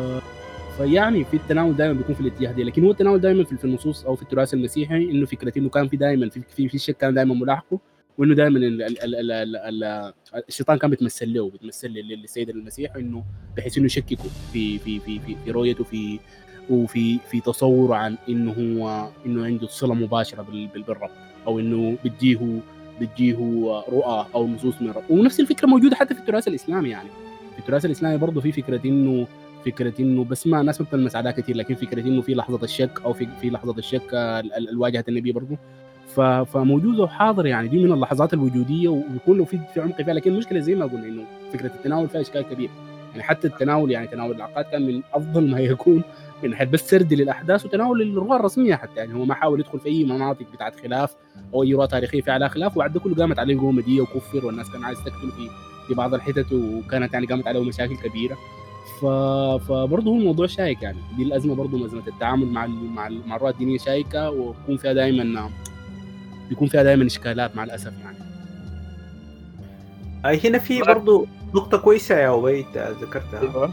فيعني 0.79 1.25
في 1.25 1.37
التناول 1.37 1.77
دائما 1.77 1.93
بيكون 1.93 2.15
في 2.15 2.21
الاتجاه 2.21 2.53
دي. 2.53 2.63
لكن 2.65 2.85
هو 2.85 2.91
التناول 2.91 3.21
دائما 3.21 3.45
في 3.45 3.65
النصوص 3.65 4.05
أو 4.05 4.17
في 4.17 4.23
التراث 4.23 4.55
المسيحي 4.55 4.97
إنه 5.11 5.27
فكره 5.27 5.59
إنه 5.59 5.69
كان 5.69 5.89
في 5.89 5.97
دائما 5.97 6.29
في 6.29 6.41
في, 6.57 6.69
في 6.69 6.79
شك 6.79 6.97
كان 6.97 7.15
دائما 7.15 7.35
ملاحقه 7.35 7.79
وإنه 8.19 8.35
دائما 8.35 8.59
ال- 8.59 8.83
ال- 8.83 9.03
ال- 9.05 9.15
ال- 9.15 9.31
ال- 9.33 9.85
ال- 9.85 10.13
الشيطان 10.49 10.79
كان 10.79 10.91
بيتمثل 10.91 11.33
له 11.35 11.51
بيتمثل 11.51 11.89
لل- 11.89 12.21
للسيد 12.21 12.49
المسيح 12.51 12.97
إنه 12.97 13.25
بحيث 13.57 13.77
إنه 13.79 13.87
يشككه 13.87 14.25
في 14.53 14.79
في 14.79 15.01
في 15.01 15.21
في, 15.21 15.37
في 15.45 15.51
رؤيته 15.51 15.85
في 15.85 16.19
وفي 16.71 17.19
في 17.31 17.41
تصوره 17.41 17.95
عن 17.95 18.17
إنه 18.29 18.53
هو 18.53 19.09
إنه 19.27 19.45
عنده 19.45 19.67
صلة 19.67 19.95
مباشرة 19.95 20.43
بال- 20.43 20.67
بال- 20.67 20.83
بالرب 20.83 21.11
أو 21.47 21.59
إنه 21.61 21.99
بديه 22.05 22.61
بديه 23.01 23.35
رؤى 23.89 24.27
أو 24.35 24.47
نصوص 24.49 24.75
من 24.81 24.89
الرب 24.91 25.03
ونفس 25.11 25.41
الفكرة 25.41 25.67
موجودة 25.67 25.97
حتى 25.97 26.15
في 26.15 26.21
التراث 26.21 26.49
الإسلامي 26.49 26.89
يعني. 26.89 27.09
في 27.53 27.59
التراث 27.59 27.85
الإسلامي 27.85 28.17
برضه 28.17 28.41
في 28.41 28.53
فكرة 28.53 28.81
إنه 28.85 29.27
فكرة 29.67 29.93
إنه 30.01 30.25
بس 30.25 30.47
ما 30.47 30.63
ناس 30.63 30.81
ما 30.81 30.87
بتلمس 30.87 31.17
عليها 31.17 31.33
كثير 31.33 31.57
لكن 31.57 31.75
فكرة 31.75 32.01
إنه 32.01 32.23
في 32.23 32.35
لحظة 32.35 32.65
الشك 32.65 33.01
أو 33.05 33.13
في 33.13 33.29
في 33.41 33.51
لحظة 33.51 33.75
الشك 33.79 34.15
ال- 34.15 34.53
ال- 34.55 34.69
الواجهة 34.69 35.05
النبي 35.09 35.33
برضه. 35.33 35.57
ف- 36.07 36.21
فموجود 36.21 37.01
وحاضر 37.01 37.47
يعني. 37.47 37.69
دي 37.69 37.85
من 37.85 37.93
اللحظات 37.93 38.35
الوجودية 38.35 38.89
وبيكون 38.89 39.39
له 39.39 39.45
في 39.45 39.59
في 39.75 39.81
عمق 39.81 39.97
فيها. 39.97 40.15
لكن 40.15 40.33
المشكلة 40.33 40.61
زي 40.61 40.75
ما 40.75 40.85
قلنا 40.87 41.07
إنه 41.07 41.23
فكرة 41.53 41.67
التناول 41.67 42.09
فيها 42.09 42.21
إشكال 42.21 42.43
كبير. 42.43 42.71
يعني 43.11 43.23
حتى 43.23 43.47
التناول 43.49 43.91
يعني 43.91 44.07
تناول 44.07 44.37
العقاد 44.37 44.65
كان 44.65 44.87
من 44.87 45.03
أفضل 45.15 45.51
ما 45.51 45.61
يكون 45.61 46.03
من 46.43 46.51
ناحيه 46.51 46.65
بس 46.65 46.91
سرد 46.91 47.13
للأحداث 47.13 47.67
وتناول 47.67 48.03
الروايه 48.03 48.41
الرسمية 48.41 48.75
حتى. 48.75 49.01
يعني 49.01 49.15
هو 49.15 49.25
ما 49.25 49.35
حاول 49.35 49.61
يدخل 49.61 49.81
في 49.81 49.89
أي 49.89 50.05
مناطق 50.05 50.47
بتاعت 50.55 50.81
خلاف 50.81 51.15
أو 51.55 51.63
أي 51.63 51.73
روايه 51.75 51.89
تاريخية 51.89 52.21
فيها 52.23 52.35
عليها 52.35 52.49
خلاف 52.49 52.77
وبعد 52.77 52.99
كله 52.99 53.15
قامت 53.15 53.39
عليه 53.39 53.59
قومه 53.61 53.83
دي 53.83 54.01
وكفر 54.01 54.47
والناس 54.47 54.71
كان 54.73 54.85
عايز 54.85 54.99
تقتل 54.99 55.31
في 55.37 55.49
في 55.89 55.95
بعض 55.95 56.15
الحتت 56.15 56.53
وكانت 56.53 57.15
يعني 57.15 57.27
قامت 57.27 57.47
عليه 57.47 57.61
مشاكل 57.65 57.97
كبيرة. 57.97 58.37
ف... 59.01 59.05
فبرضه 59.69 60.11
هو 60.11 60.17
الموضوع 60.17 60.47
شائك 60.47 60.83
يعني. 60.83 60.99
دي 61.17 61.23
الأزمة 61.23 61.55
برضه 61.55 61.87
أزمة 61.87 62.03
التعامل 62.09 62.47
مع 62.47 62.65
ال... 62.65 62.71
مع 62.71 63.07
ال... 63.07 63.29
مع 63.29 63.37
الروايه 63.37 63.53
الدينية 63.53 63.79
شائكة 63.79 64.31
ويكون 64.31 64.77
فيها 64.77 64.93
دائما 64.93 65.51
بيكون 66.49 66.69
فيها 66.69 66.83
دائما 66.83 67.07
إشكالات 67.07 67.57
مع 67.57 67.65
الأسف 67.65 67.93
يعني. 68.03 68.19
هنا 70.45 70.59
في 70.59 70.83
برضو 70.83 71.27
نقطة 71.55 71.79
كويسة 71.79 72.15
يا 72.19 72.59
أنت 72.61 72.95
ذكرتها. 73.03 73.43
ال- 73.43 73.71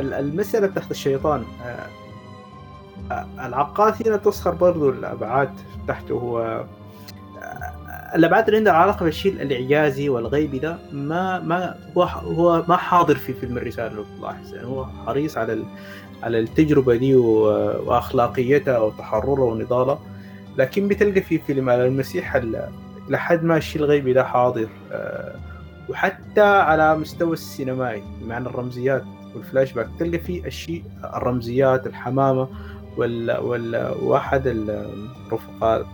المسألة 0.00 0.66
تحت 0.66 0.90
الشيطان 0.90 1.44
آه، 1.64 1.86
آه، 3.14 3.46
العقاد 3.46 4.06
هنا 4.08 4.16
تسخر 4.16 4.50
برضو 4.50 4.90
الأبعاد 4.90 5.50
تحته 5.88 6.12
هو 6.12 6.38
آه، 6.40 6.64
الأبعاد 8.14 8.44
اللي 8.44 8.56
عندها 8.58 8.72
علاقة 8.72 9.04
بالشيء 9.04 9.32
الإعجازي 9.32 10.08
والغيبي 10.08 10.58
ده 10.58 10.78
ما 10.92 11.40
ما 11.40 11.74
هو 11.96 12.02
هو 12.02 12.64
ما 12.68 12.76
حاضر 12.76 13.14
في 13.16 13.32
فيلم 13.32 13.56
الرسالة 13.58 13.94
لو 13.94 14.04
تلاحظ 14.18 14.54
يعني 14.54 14.66
هو 14.66 14.86
حريص 15.06 15.38
على 15.38 15.64
على 16.22 16.38
التجربة 16.38 16.96
دي 16.96 17.14
وأخلاقيتها 17.16 18.78
وتحررها 18.78 19.44
ونضالها 19.44 19.98
لكن 20.58 20.88
بتلقى 20.88 21.20
في 21.20 21.38
فيلم 21.38 21.70
على 21.70 21.86
المسيح 21.86 22.34
ال- 22.36 22.68
لحد 23.08 23.44
ما 23.44 23.56
الشيء 23.56 23.82
الغيبي 23.82 24.12
ده 24.12 24.24
حاضر 24.24 24.68
وحتى 25.88 26.40
على 26.40 26.96
مستوى 26.96 27.32
السينمائي 27.32 28.02
بمعنى 28.20 28.46
الرمزيات. 28.46 29.04
والفلاش 29.34 29.72
باك 29.72 29.88
تلقى 29.98 30.18
فيه 30.18 30.44
الشيء 30.46 30.84
الرمزيات 31.04 31.86
الحمامة 31.86 32.48
وال, 32.96 33.38
وال... 33.40 33.94
واحد 34.02 34.42
الرفقاء 34.46 35.86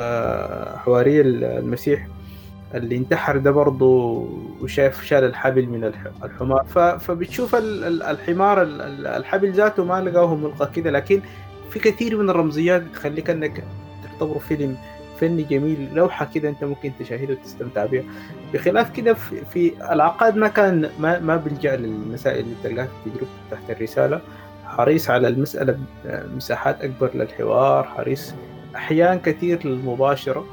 آه، 0.00 0.76
حواري 0.76 1.20
المسيح 1.20 2.06
اللي 2.74 2.96
انتحر 2.96 3.36
ده 3.36 3.50
برضه 3.50 3.86
وشاف 4.60 5.04
شال 5.04 5.24
الحبل 5.24 5.66
من 5.66 5.84
الح- 5.84 6.24
الحمار. 6.24 6.64
فبتشوف 6.98 7.54
ال- 7.54 7.84
ال- 7.84 8.02
الحمار 8.02 8.62
ال- 8.62 8.80
ال- 8.82 9.06
الحبل 9.06 9.52
ذاته 9.52 9.84
ما 9.84 10.00
لقاه 10.00 10.34
ملقى 10.34 10.70
كده 10.74 10.90
لكن 10.90 11.20
في 11.70 11.78
كثير 11.78 12.16
من 12.22 12.30
الرمزيات 12.30 12.82
بتخليك 12.82 13.30
أنك 13.30 13.64
تعتبره 14.04 14.38
فيلم 14.38 14.76
فني 15.20 15.42
جميل 15.42 15.88
لوحة 15.94 16.28
كده 16.34 16.48
أنت 16.48 16.64
ممكن 16.64 16.92
تشاهدها 17.00 17.36
وتستمتع 17.40 17.86
بها 17.86 18.02
بخلاف 18.54 18.90
كده 18.90 19.14
في, 19.14 19.44
في 19.44 19.72
العقاد 19.92 20.36
ما 20.36 20.48
كان 20.48 20.90
ما 21.00 21.18
ما 21.18 21.36
بيلجأ 21.36 21.76
للمسائل 21.76 22.40
اللي 22.40 22.54
تلقاها 22.64 22.86
في 23.04 23.10
تجربته 23.10 23.26
تحت 23.50 23.70
الرسالة. 23.70 24.20
حريص 24.66 25.10
على 25.10 25.28
المسألة 25.28 25.78
مساحات 26.36 26.82
أكبر 26.82 27.10
للحوار 27.14 27.84
حريص 27.84 28.34
أحيان 28.76 29.18
كثير 29.20 29.66
للمباشرة. 29.66 30.44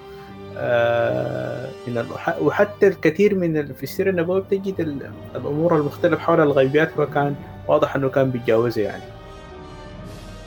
آه، 0.57 1.69
من 1.87 2.05
وحتى 2.41 2.87
الكثير 2.87 3.35
من 3.35 3.73
في 3.73 3.83
السيرة 3.83 4.09
النبوية 4.09 4.41
بتجد 4.41 4.79
ال- 4.79 5.11
الأمور 5.35 5.75
المختلفة 5.75 6.21
حول 6.21 6.41
الغيبيات 6.41 6.89
وكان 6.97 7.35
واضح 7.67 7.95
أنه 7.95 8.09
كان 8.09 8.29
بيتجاوزها 8.31 8.83
يعني. 8.83 9.03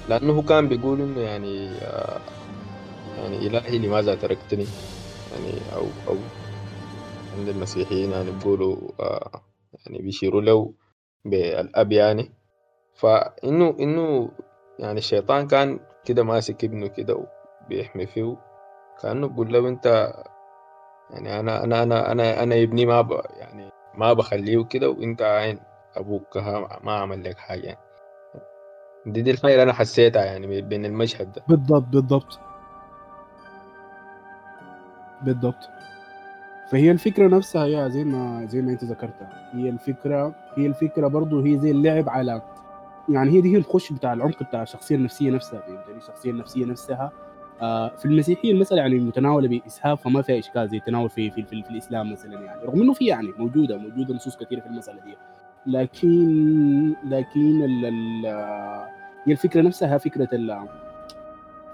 لأنه 0.09 0.43
كان 0.43 0.69
بيقول 0.69 1.01
إنه 1.01 1.21
يعني 1.21 1.71
آه، 1.83 2.19
يعني 3.23 3.47
إلهي 3.47 3.79
لماذا 3.79 4.15
تركتني؟ 4.15 4.67
يعني 5.33 5.53
أو 5.73 5.87
أو 6.09 6.17
عند 7.33 7.49
المسيحيين 7.49 8.11
يعني 8.11 8.31
بيقولوا 8.33 8.77
آه، 9.01 9.43
يعني 9.87 10.03
بيشيروا 10.03 10.41
له 10.43 10.73
بالأب 11.25 11.93
يعني. 11.93 12.31
فإنه 12.95 13.77
إنه 13.81 14.31
يعني 14.79 14.99
الشيطان 14.99 15.47
كان 15.49 15.81
كده 16.05 16.23
ماسك 16.23 16.65
ابنه 16.65 16.87
كده 16.87 17.27
وبيحمي 17.67 18.07
فيه 18.07 18.37
كأنه 19.03 19.29
بيقول 19.29 19.53
له 19.53 19.69
أنت 19.69 20.13
يعني 21.11 21.41
أنا 21.41 21.65
أنا 21.65 21.83
أنا 21.83 22.13
أنا 22.13 22.43
أنا 22.43 22.63
ابني 22.63 22.87
ما 22.87 23.01
ب 23.01 23.21
يعني 23.37 23.71
ما 23.95 24.13
بخليه 24.13 24.65
كده 24.65 24.91
وأنت 24.91 25.23
عين 25.23 25.61
أبوك 25.97 26.37
ما 26.83 26.93
عمل 26.93 27.25
لك 27.25 27.39
حاجة 27.39 27.67
يعني. 27.67 27.79
دي 29.07 29.23
دي 29.23 29.31
الحاجة 29.31 29.53
اللي 29.53 29.63
أنا 29.63 29.73
حسيتها 29.73 30.25
يعني 30.25 30.61
بين 30.63 30.85
المشهد 30.85 31.33
ده. 31.33 31.43
بالضبط 31.49 31.87
بالضبط. 31.89 32.52
بالضبط. 35.25 35.71
فهي 36.71 36.91
الفكرة 36.91 37.29
نفسها 37.29 37.67
يا 37.67 37.89
زي 37.89 38.05
ما 38.05 38.47
زي 38.47 38.63
ما 38.63 38.73
انت 38.73 38.85
ذكرتها. 38.85 39.51
هي 39.53 39.69
الفكرة 39.69 40.35
هي 40.57 40.67
الفكرة 40.67 41.09
برضه 41.09 41.47
هي 41.47 41.59
زي 41.59 41.71
اللعب 41.71 42.09
على 42.09 42.43
يعني 43.09 43.31
هي 43.31 43.41
دي 43.41 43.53
هي 43.53 43.57
الخش 43.57 43.93
بتاع 43.93 44.13
العمق 44.13 44.43
بتاع 44.43 44.63
الشخصية 44.63 44.97
النفسية 44.97 45.31
نفسها 45.31 45.61
فهمتني؟ 45.61 45.97
الشخصية 45.97 46.31
النفسية 46.31 46.65
نفسها. 46.65 47.13
آه 47.63 47.89
في 47.89 48.05
المسيحيه 48.05 48.53
المساله 48.53 48.81
يعني 48.81 48.99
متناولة 48.99 49.49
بإسهاب 49.49 49.99
فما 49.99 50.23
فيها 50.23 50.39
إشكال 50.39 50.69
زي 50.69 50.77
التناول 50.77 51.11
في 51.11 51.31
في, 51.31 51.43
في, 51.43 51.63
في 51.63 51.71
الإسلام 51.71 52.13
مثلا 52.13 52.41
يعني. 52.41 52.65
رغم 52.65 52.83
إنه 52.83 52.93
في 52.93 53.05
يعني 53.07 53.29
موجوده 53.39 53.77
موجودة 53.79 54.15
نصوص 54.15 54.37
كثيرة 54.37 54.61
في 54.61 54.67
المسألة 54.67 55.01
دي. 55.05 55.17
لكن 55.67 56.95
لكن 57.05 57.63
ال 57.63 58.27
هي 59.27 59.33
الفكرة 59.33 59.63
نفسها 59.63 59.99
فكرة 59.99 60.29
ال 60.33 60.67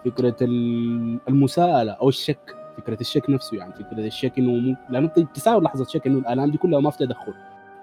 فكرة 0.05 0.37
ال- 0.43 1.19
المساءلة 1.29 1.93
أو 1.93 2.09
الشك. 2.09 2.55
فكرة 2.79 3.01
الشك 3.01 3.31
نفسه 3.31 3.57
يعني 3.57 3.73
فكرة 3.73 3.99
الشك 4.07 4.39
إنه 4.39 4.53
مو- 4.53 4.77
لأنه 4.91 5.09
تساوي 5.35 5.63
لحظة 5.63 5.85
شك 5.85 6.07
إنه 6.07 6.19
الالام 6.19 6.51
دي 6.51 6.59
كلها 6.59 6.81
ما 6.81 6.91
في 6.91 6.99
تدخل 6.99 7.35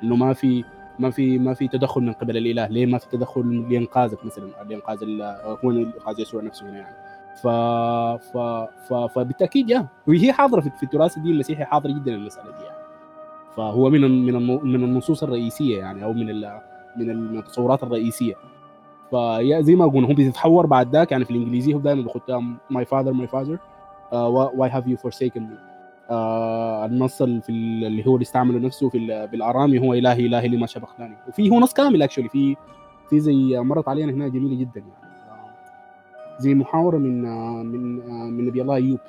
إنه 0.03 0.15
ما 0.15 0.33
في 0.33 0.63
ما 0.99 1.09
في 1.09 1.37
ما 1.37 1.53
في 1.53 1.67
تدخل 1.67 2.01
من 2.01 2.13
قبل 2.13 2.37
الإله. 2.37 2.67
ليه 2.67 2.85
ما 2.85 2.97
في 2.97 3.09
تدخل 3.09 3.65
لإنقاذك 3.69 4.25
مثلا؟ 4.25 4.49
لإنقاذ 4.69 5.03
هو 5.65 5.71
إنقاذ 5.71 6.19
يسوع 6.19 6.41
نفسه 6.41 6.69
هنا 6.69 6.77
يعني. 6.77 6.95
ف 7.41 7.47
ف 8.31 8.37
ف 8.87 8.93
فبالتأكيد 8.93 9.69
يا 9.69 9.87
وهي 10.07 10.33
حاضرة 10.33 10.61
في, 10.61 10.69
في 10.69 10.83
التراث 10.83 11.17
الديني 11.17 11.33
المسيحي 11.33 11.65
حاضرة 11.65 11.91
جدا 11.91 12.13
المسألة 12.15 12.45
دي 12.57 12.63
يعني. 12.63 12.77
فهو 13.57 13.89
من 13.89 14.01
من 14.25 14.47
من 14.63 14.83
النصوص 14.83 15.23
الرئيسية 15.23 15.77
يعني 15.77 16.03
أو 16.03 16.13
من 16.13 16.29
ال- 16.29 16.59
من 16.97 17.09
ال- 17.09 17.31
من 17.31 17.37
التصورات 17.37 17.83
الرئيسية. 17.83 18.33
فيا 19.09 19.61
زي 19.61 19.75
ما 19.75 19.85
قلنا 19.85 20.07
هو 20.07 20.13
بيتحور 20.13 20.65
بعد 20.65 20.95
ذاك 20.95 21.11
يعني 21.11 21.25
في 21.25 21.31
الإنجليزي 21.31 21.73
هو 21.73 21.79
دائما 21.79 22.01
بيخطها 22.01 22.43
my 22.69 22.85
father 22.85 23.13
my 23.13 23.27
father 23.27 23.57
why 24.13 24.69
have 24.69 24.87
you 24.87 24.97
me? 24.97 25.41
آه 26.09 26.85
النص 26.85 27.21
ال- 27.21 27.41
في 27.41 27.51
ال- 27.51 27.85
اللي 27.85 28.07
هو 28.07 28.13
اللي 28.15 28.23
استعمله 28.23 28.59
نفسه 28.59 28.89
في 28.89 28.97
ال- 28.97 29.27
بالأرامي 29.27 29.79
هو 29.79 29.93
إلهي 29.93 30.25
إلهي 30.25 30.47
لما 30.47 30.67
شبقتني 30.67 31.15
وفي 31.27 31.51
هو 31.51 31.59
نص 31.59 31.73
كامل 31.73 32.01
actually 32.03 32.29
في 32.29 32.55
في 33.09 33.19
زي 33.19 33.59
مرت 33.59 33.87
علينا 33.89 34.11
هنا 34.11 34.27
جميلة 34.27 34.55
جدا 34.59 34.79
يعني. 34.79 35.15
آه، 35.31 36.39
زي 36.39 36.53
محاورة 36.53 36.97
من 36.97 37.25
آه، 37.25 37.63
من 37.63 38.01
آه، 38.01 38.29
من 38.29 38.45
نبي 38.47 38.61
الله 38.61 38.75
أيوب. 38.75 38.99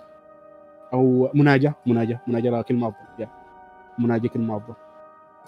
أو 0.93 1.29
مناجاة 1.35 1.75
مناجاة 1.87 2.21
مناجاة 2.27 2.63
كلمة 2.63 2.89
أفضل. 2.89 2.99
يا 3.19 3.29
مناجاة 3.99 4.29
كلمة 4.29 4.57
أفضل. 4.57 4.75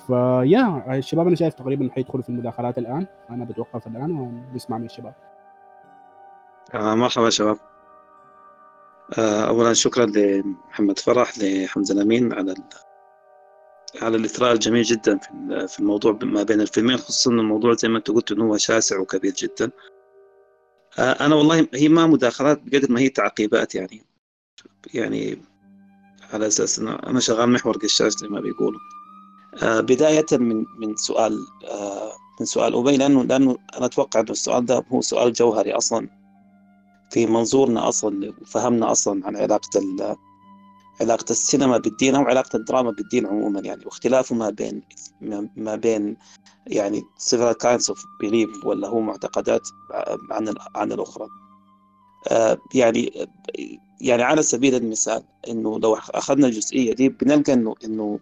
فيا 0.07 0.97
الشباب 0.99 1.27
أنا 1.27 1.37
شايف 1.37 1.55
تقريبا 1.55 1.89
حيدخلوا 1.93 2.23
في 2.23 2.29
المداخلات 2.29 2.79
الآن. 2.79 3.07
أنا 3.31 3.45
بتوقف 3.45 3.87
الآن 3.87 4.11
ونسمع 4.53 4.79
من 4.79 4.85
الشباب. 4.85 5.15
آه 6.75 6.95
مرحبا 6.95 7.31
شباب. 7.31 7.57
آه 9.19 9.49
أولا 9.49 9.73
شكرا 9.75 10.07
لمحمد 10.07 10.99
فرح 10.99 11.39
لحمزة 11.39 11.95
الأمين 11.95 12.33
على. 12.33 12.55
على 14.03 14.17
الإثراء 14.17 14.53
الجميل 14.53 14.83
جدا 14.83 15.19
في 15.19 15.67
في 15.69 15.81
الموضوع 15.81 16.19
ما 16.23 16.43
بين 16.43 16.61
الفيلمين 16.61 16.97
خصوصا 16.97 17.31
إن 17.31 17.39
الموضوع 17.39 17.75
زي 17.75 17.89
ما 17.89 17.99
أنت 17.99 18.11
قلت 18.11 18.33
إنه 18.33 18.45
هو 18.45 18.57
شاسع 18.57 18.99
وكبير 19.01 19.33
جدا. 19.33 19.71
آه 20.99 21.13
أنا 21.13 21.35
والله 21.35 21.69
هي 21.75 21.89
ما 21.89 22.07
مداخلات 22.07 22.61
بقدر 22.63 22.93
ما 22.93 23.01
هي 23.01 23.09
تعقيبات 23.09 23.75
يعني. 23.75 24.03
يعني 24.95 25.43
على 26.33 26.47
أساس 26.47 26.79
إنه 26.79 26.95
أنا 26.95 27.21
شغال 27.21 27.51
محور 27.51 27.77
قشاش 27.77 28.13
زي 28.13 28.29
ما 28.29 28.41
بيقولوا. 28.41 28.81
آه 29.63 29.81
بداية 29.81 30.27
من 30.33 30.57
من 30.79 30.97
سؤال 30.97 31.39
من 32.41 32.47
سؤال 32.47 32.75
أبي 32.75 32.97
لأنه 32.97 33.25
لأنه 33.25 33.57
أنا 33.77 33.87
أتوقع 33.87 34.21
إنه 34.21 34.31
السؤال 34.31 34.65
ده 34.67 34.85
هو 34.89 35.01
سؤال 35.01 35.33
جوهري 35.33 35.73
أصلا. 35.73 36.09
في 37.11 37.27
منظورنا 37.27 37.89
أصلا 37.89 38.35
وفهمنا 38.41 38.93
أصلا 38.93 39.27
عن 39.27 39.37
علاقة 39.37 39.81
علاقة 41.01 41.25
السينما 41.31 41.79
بالدين 41.79 42.15
أو 42.15 42.23
علاقة 42.23 42.57
الدراما 42.57 42.91
بالدين 42.91 43.27
عموما 43.27 43.61
يعني 43.61 43.85
واختلافه 43.85 44.35
ما 44.35 44.51
بين 44.51 44.83
ما 45.57 45.77
بين 45.77 46.17
يعني 46.67 47.03
several 47.31 47.55
kinds 47.65 47.93
of 47.93 47.99
belief 48.23 48.65
ولا 48.65 48.89
هو 48.89 49.01
معتقدات 49.01 49.69
عن 50.31 50.55
عن 50.75 50.93
الأخرى. 50.93 51.27
آه، 52.31 52.59
يعني 52.75 53.29
يعني 54.01 54.23
على 54.23 54.43
سبيل 54.43 54.75
المثال 54.75 55.23
إنه 55.49 55.79
لو 55.79 55.95
أخذنا 55.95 56.47
الجزئية 56.47 56.93
دي 56.95 57.09
بنلقى 57.09 57.53
إنه 57.53 57.75
إنه 57.85 58.21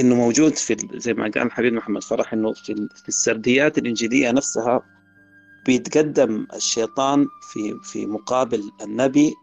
إنه 0.00 0.14
موجود 0.14 0.56
في 0.56 0.76
زي 0.94 1.14
ما 1.14 1.30
قال 1.34 1.46
الحبيب 1.46 1.72
محمد 1.72 2.02
فرح 2.02 2.32
إنه 2.32 2.52
في 2.52 2.88
في 3.02 3.08
السرديات 3.08 3.78
الإنجيلية 3.78 4.30
نفسها 4.30 4.82
بيتقدم 5.70 6.46
الشيطان 6.54 7.28
في 7.40 7.78
في 7.82 8.06
مقابل 8.06 8.72
النبي 8.82 9.34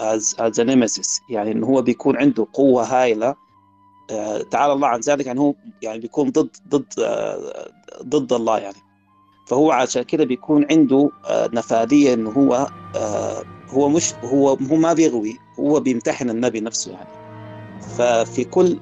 as 0.00 0.36
as 0.38 0.60
nemesis 0.60 1.20
يعني 1.30 1.52
إنه 1.52 1.66
هو 1.66 1.82
بيكون 1.82 2.16
عنده 2.16 2.46
قوة 2.52 2.84
هائلة. 2.84 3.34
آه، 4.10 4.42
تعالى 4.42 4.72
الله 4.72 4.88
عن 4.88 5.00
ذلك 5.00 5.26
يعني 5.26 5.40
هو 5.40 5.54
يعني 5.82 5.98
بيكون 5.98 6.30
ضد 6.30 6.56
ضد 6.68 6.86
آه، 6.98 7.70
ضد 8.02 8.32
الله 8.32 8.58
يعني. 8.58 8.76
فهو 9.46 9.72
عشان 9.72 10.02
كده 10.02 10.24
بيكون 10.24 10.66
عنده 10.70 11.10
آه، 11.24 11.50
نفاذية 11.52 12.14
إنه 12.14 12.30
هو 12.30 12.66
هو 13.68 13.88
مش 13.88 14.14
هو 14.14 14.48
هو 14.48 14.76
ما 14.76 14.92
بيغوي 14.92 15.38
هو 15.60 15.80
بيمتحن 15.80 16.30
النبي 16.30 16.60
نفسه 16.60 16.92
يعني. 16.92 17.08
ففي 17.80 18.44
كل 18.44 18.78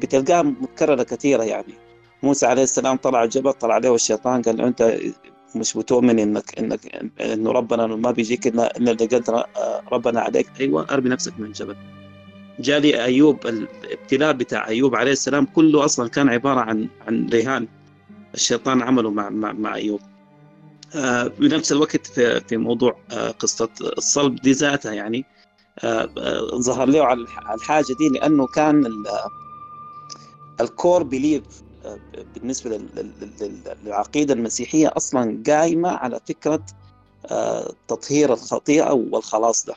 بتلقاها 0.00 0.42
متكررة 0.42 1.02
كثيرة 1.02 1.42
يعني. 1.42 1.83
موسى 2.24 2.46
عليه 2.46 2.62
السلام 2.62 2.96
طلع 2.96 3.24
الجبل 3.24 3.52
طلع 3.52 3.74
عليه 3.74 3.94
الشيطان 3.94 4.42
قال 4.42 4.56
له 4.56 4.66
أنت 4.66 4.98
مش 5.56 5.76
بتؤمن 5.76 6.18
انك 6.18 6.58
إنك 6.58 6.80
إنه 7.20 7.50
ربنا 7.52 7.86
ما 7.86 8.10
بيجيك 8.10 8.46
الا 8.46 8.76
إلا 8.76 8.90
اللي 8.90 9.06
قدر 9.06 9.44
ربنا 9.92 10.20
عليك. 10.20 10.46
أيوه 10.60 10.86
أرمي 10.90 11.08
نفسك 11.10 11.32
من 11.38 11.46
الجبل 11.46 11.76
جالي 12.60 13.04
أيوب 13.04 13.46
الابتلاء 13.46 14.32
بتاع 14.32 14.68
أيوب 14.68 14.94
عليه 14.96 15.12
السلام 15.12 15.46
كله 15.46 15.84
أصلا 15.84 16.08
كان 16.08 16.28
عبارة 16.28 16.60
عن 16.60 16.88
عن 17.08 17.28
رهان. 17.32 17.68
الشيطان 18.34 18.82
عمله 18.82 19.10
مع 19.10 19.30
مع, 19.30 19.52
مع 19.52 19.74
أيوب. 19.74 20.00
آه 20.94 21.26
بنفس 21.26 21.72
الوقت 21.72 22.06
في 22.06 22.40
في 22.40 22.56
موضوع 22.56 22.96
آه 23.12 23.30
قصة 23.30 23.68
الصلب 23.98 24.34
دي 24.36 24.52
ذاتها 24.52 24.92
يعني 24.92 25.24
آه 25.84 26.10
آه 26.18 26.58
ظهر 26.60 26.88
له 26.88 27.04
على 27.04 27.26
الحاجة 27.54 27.92
دي 27.98 28.08
لأنه 28.08 28.46
كان 28.46 28.84
الكور 30.60 31.02
بليف. 31.02 31.42
بالنسبة 32.34 32.80
للعقيدة 33.84 34.34
المسيحية 34.34 34.92
أصلا 34.96 35.42
قايمة 35.46 35.88
على 35.88 36.20
فكرة 36.28 36.62
آه، 37.30 37.72
تطهير 37.88 38.32
الخطيئة 38.32 38.92
والخلاص 38.92 39.64
ده. 39.66 39.74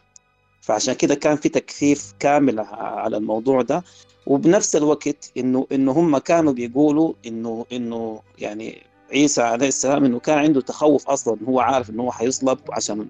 فعشان 0.62 0.94
كده 0.94 1.16
كان 1.16 1.36
في 1.36 1.50
تكثيف 1.50 2.14
كامل 2.20 2.60
على 2.60 3.18
الموضوع 3.18 3.62
ده. 3.62 3.84
وبنفس 4.28 4.76
الوقت 4.76 5.32
إنه 5.38 5.68
إنه 5.72 5.92
هم 5.92 6.18
كانوا 6.18 6.54
بيقولوا 6.54 7.14
إنه 7.26 7.66
إنه 7.72 8.22
يعني 8.38 8.84
عيسى 9.12 9.42
عليه 9.42 9.68
السلام 9.68 10.06
إنه 10.06 10.20
كان 10.20 10.38
عنده 10.38 10.62
تخوف 10.62 11.10
أصلا. 11.10 11.38
هو 11.48 11.60
عارف 11.60 11.90
إنه 11.90 12.04
هو 12.04 12.12
حيصلب 12.12 12.60
عشان 12.72 13.08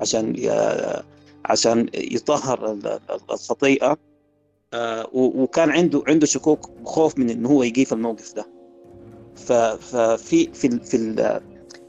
عشان 0.00 0.36
عشان 1.44 1.88
يطهر 1.94 2.78
الخطيئة. 3.30 4.11
آه، 4.74 5.08
وكان 5.12 5.70
عنده 5.70 6.02
عنده 6.08 6.26
شكوك 6.26 6.70
وخوف 6.82 7.18
من 7.18 7.30
إنه 7.30 7.48
هو 7.48 7.62
يجي 7.62 7.84
في 7.84 7.92
الموقف 7.92 8.32
ده. 8.34 8.46
ففي 9.36 10.52
في 10.52 10.80
في 10.80 11.40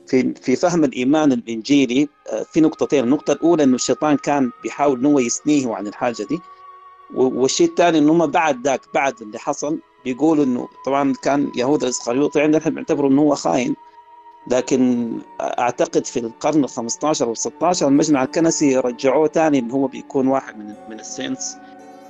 في 0.07 0.33
في 0.33 0.55
فهم 0.55 0.83
الإيمان 0.83 1.31
الإنجيلي 1.31 2.07
آه، 2.31 2.43
في 2.43 2.61
نقطتين. 2.61 3.03
النقطة 3.03 3.33
الأولى 3.33 3.63
إنه 3.63 3.75
الشيطان 3.75 4.17
كان 4.17 4.51
بيحاول 4.63 4.99
إنه 4.99 5.09
هو 5.09 5.19
يثنيه 5.19 5.75
عن 5.75 5.87
الحاجة 5.87 6.23
دي. 6.23 6.39
والشيء 7.15 7.67
الثاني 7.69 7.97
إنه 7.97 8.11
هم 8.11 8.25
بعد 8.25 8.67
ذاك 8.67 8.81
بعد 8.93 9.21
اللي 9.21 9.39
حصل 9.39 9.79
بيقولوا 10.05 10.45
إنه 10.45 10.67
طبعا 10.85 11.13
كان 11.23 11.51
يهوذا 11.55 11.83
الإسخريوطي 11.83 12.41
عندنا 12.41 12.57
إحنا 12.61 12.71
بنعتبره 12.71 13.07
إنه 13.07 13.21
هو 13.21 13.35
خاين. 13.35 13.75
لكن 14.47 15.11
أعتقد 15.41 16.05
في 16.05 16.19
القرن 16.19 16.63
ال 16.63 16.69
15 16.69 17.29
وال 17.29 17.37
16 17.37 17.87
المجمع 17.87 18.23
الكنسي 18.23 18.77
رجعوه 18.77 19.27
ثاني 19.27 19.59
إنه 19.59 19.73
هو 19.73 19.87
بيكون 19.87 20.27
واحد 20.27 20.57
من 20.57 20.75
من 20.89 20.99
السينس 20.99 21.57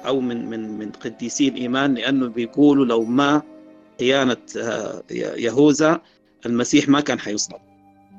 أو 0.08 0.20
من 0.20 0.50
من 0.50 0.78
من 0.80 0.92
قديسي 0.92 1.48
الايمان 1.48 1.94
لأنه 1.94 2.28
بيقولوا 2.28 2.86
لو 2.86 3.04
ما 3.04 3.42
خيانة 4.00 4.38
آه، 4.58 5.04
يهوذا 5.12 6.02
المسيح 6.46 6.90
ما 6.90 7.00
كان 7.00 7.20
حيصلب 7.20 7.60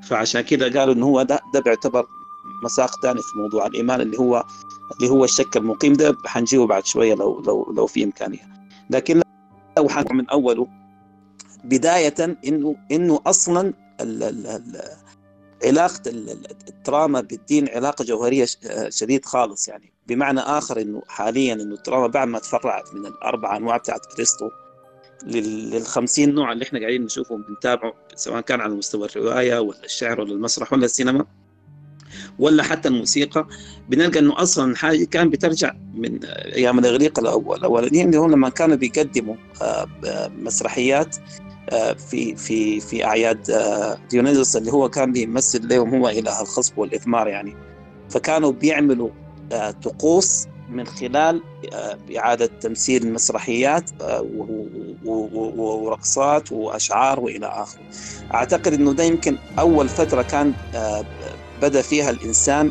فعشان 0.02 0.40
كده 0.40 0.80
قالوا 0.80 0.94
إنه 0.94 1.06
هو 1.06 1.22
ده 1.22 1.40
ده 1.54 1.60
بيعتبر 1.60 2.06
مساق 2.64 3.02
ثاني 3.02 3.20
في 3.20 3.38
موضوع 3.38 3.66
الإيمان 3.66 4.00
اللي 4.00 4.18
هو 4.18 4.44
اللي 4.96 5.10
هو 5.10 5.24
الشك 5.24 5.56
المقيم. 5.56 5.92
ده 5.92 6.16
حنجيه 6.26 6.64
بعد 6.66 6.86
شوية 6.86 7.14
لو 7.14 7.40
لو 7.40 7.72
لو 7.76 7.86
في 7.86 8.04
إمكانية. 8.04 8.48
لكن 8.90 9.22
لو 9.78 9.88
حنقع 9.88 10.14
من 10.14 10.30
أوله 10.30 10.68
بداية 11.64 12.14
إنه 12.46 12.76
إنه 12.92 13.20
أصلا 13.26 13.72
ال 14.00 14.22
ال 14.22 14.46
ال 14.46 14.80
علاقة 15.64 16.00
الدراما 16.68 17.20
بالدين 17.20 17.68
علاقة 17.68 18.04
جوهرية 18.04 18.46
شديد 18.88 19.24
خالص 19.24 19.68
يعني. 19.68 19.92
بمعنى 20.06 20.40
آخر 20.40 20.80
إنه 20.80 21.02
حاليا 21.08 21.54
إنه 21.54 21.74
الدراما 21.74 22.06
بعد 22.06 22.28
ما 22.28 22.38
تفرعت 22.38 22.94
من 22.94 23.06
الأربع 23.06 23.56
أنواع 23.56 23.76
بتاعت 23.76 24.00
ارسطو 24.18 24.50
لل 25.26 25.86
50 25.86 26.34
نوع 26.34 26.52
اللي 26.52 26.64
إحنا 26.64 26.78
قاعدين 26.78 27.02
نشوفهم 27.02 27.42
بنتابعه 27.42 27.94
سواء 28.16 28.40
كان 28.40 28.60
على 28.60 28.74
مستوى 28.74 29.06
الرواية 29.08 29.58
ولا 29.58 29.84
الشعر 29.84 30.20
ولا 30.20 30.32
المسرح 30.32 30.72
ولا 30.72 30.84
السينما 30.84 31.26
ولا 32.38 32.62
حتى 32.62 32.88
الموسيقى. 32.88 33.46
بنلقى 33.88 34.18
إنه 34.18 34.42
أصلا 34.42 34.76
حاجة 34.76 35.04
كان 35.04 35.30
بترجع 35.30 35.74
من 35.94 36.24
أيام 36.24 36.78
الإغريق 36.78 37.18
الأول 37.18 37.58
الاولانيين 37.58 38.06
اللي 38.06 38.16
هم 38.18 38.32
لما 38.32 38.48
كانوا 38.48 38.76
بيقدموا 38.76 39.34
آه، 39.62 39.88
مسرحيات 40.38 41.16
في 42.10 42.36
في 42.36 42.80
في 42.80 43.04
أعياد 43.04 43.50
آه، 43.50 43.98
ديونيزوس 44.10 44.56
اللي 44.56 44.72
هو 44.72 44.88
كان 44.88 45.12
بيمثل 45.12 45.68
لهم 45.68 45.94
هو 45.94 46.08
إله 46.08 46.40
الخصب 46.40 46.78
والإثمار 46.78 47.28
يعني. 47.28 47.56
فكانوا 48.10 48.52
بيعملوا 48.52 49.10
طقوس 49.82 50.46
من 50.68 50.86
خلال 50.86 51.42
آه، 51.72 51.98
إعادة 52.16 52.46
تمثيل 52.46 53.12
مسرحيات 53.12 53.90
آه، 54.02 54.26
ورقصات 55.04 56.52
وأشعار 56.52 57.20
وإلى 57.20 57.46
آخره. 57.46 57.82
أعتقد 58.34 58.72
أنه 58.72 58.92
ده 58.92 59.04
يمكن 59.04 59.36
أول 59.58 59.88
فترة 59.88 60.22
كان 60.22 60.52
آه، 60.74 61.04
بدأ 61.62 61.82
فيها 61.82 62.10
الإنسان 62.10 62.70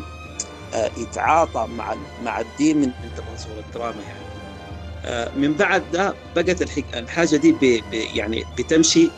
يتعاطى 0.96 1.66
مع 1.76 1.94
مع 2.24 2.40
الدين 2.40 2.78
من 2.78 2.90
منظور 3.30 3.58
الدراما 3.68 4.02
يعني. 4.02 4.23
من 5.36 5.54
بعد 5.54 5.82
ده 5.92 6.14
بقت 6.36 6.62
الحاجة 6.94 7.36
دي 7.36 7.52
بي 7.52 7.84
يعني 8.14 8.44
بتمشي 8.58 9.08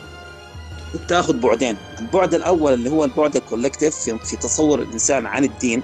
تاخذ 1.07 1.39
بعدين. 1.39 1.77
البعد 1.99 2.33
الأول 2.33 2.73
اللي 2.73 2.89
هو 2.89 3.03
البعد 3.03 3.35
ال 3.35 3.41
collective 3.41 3.95
في 3.95 4.35
تصور 4.35 4.81
الإنسان 4.81 5.25
عن 5.25 5.43
الدين 5.43 5.83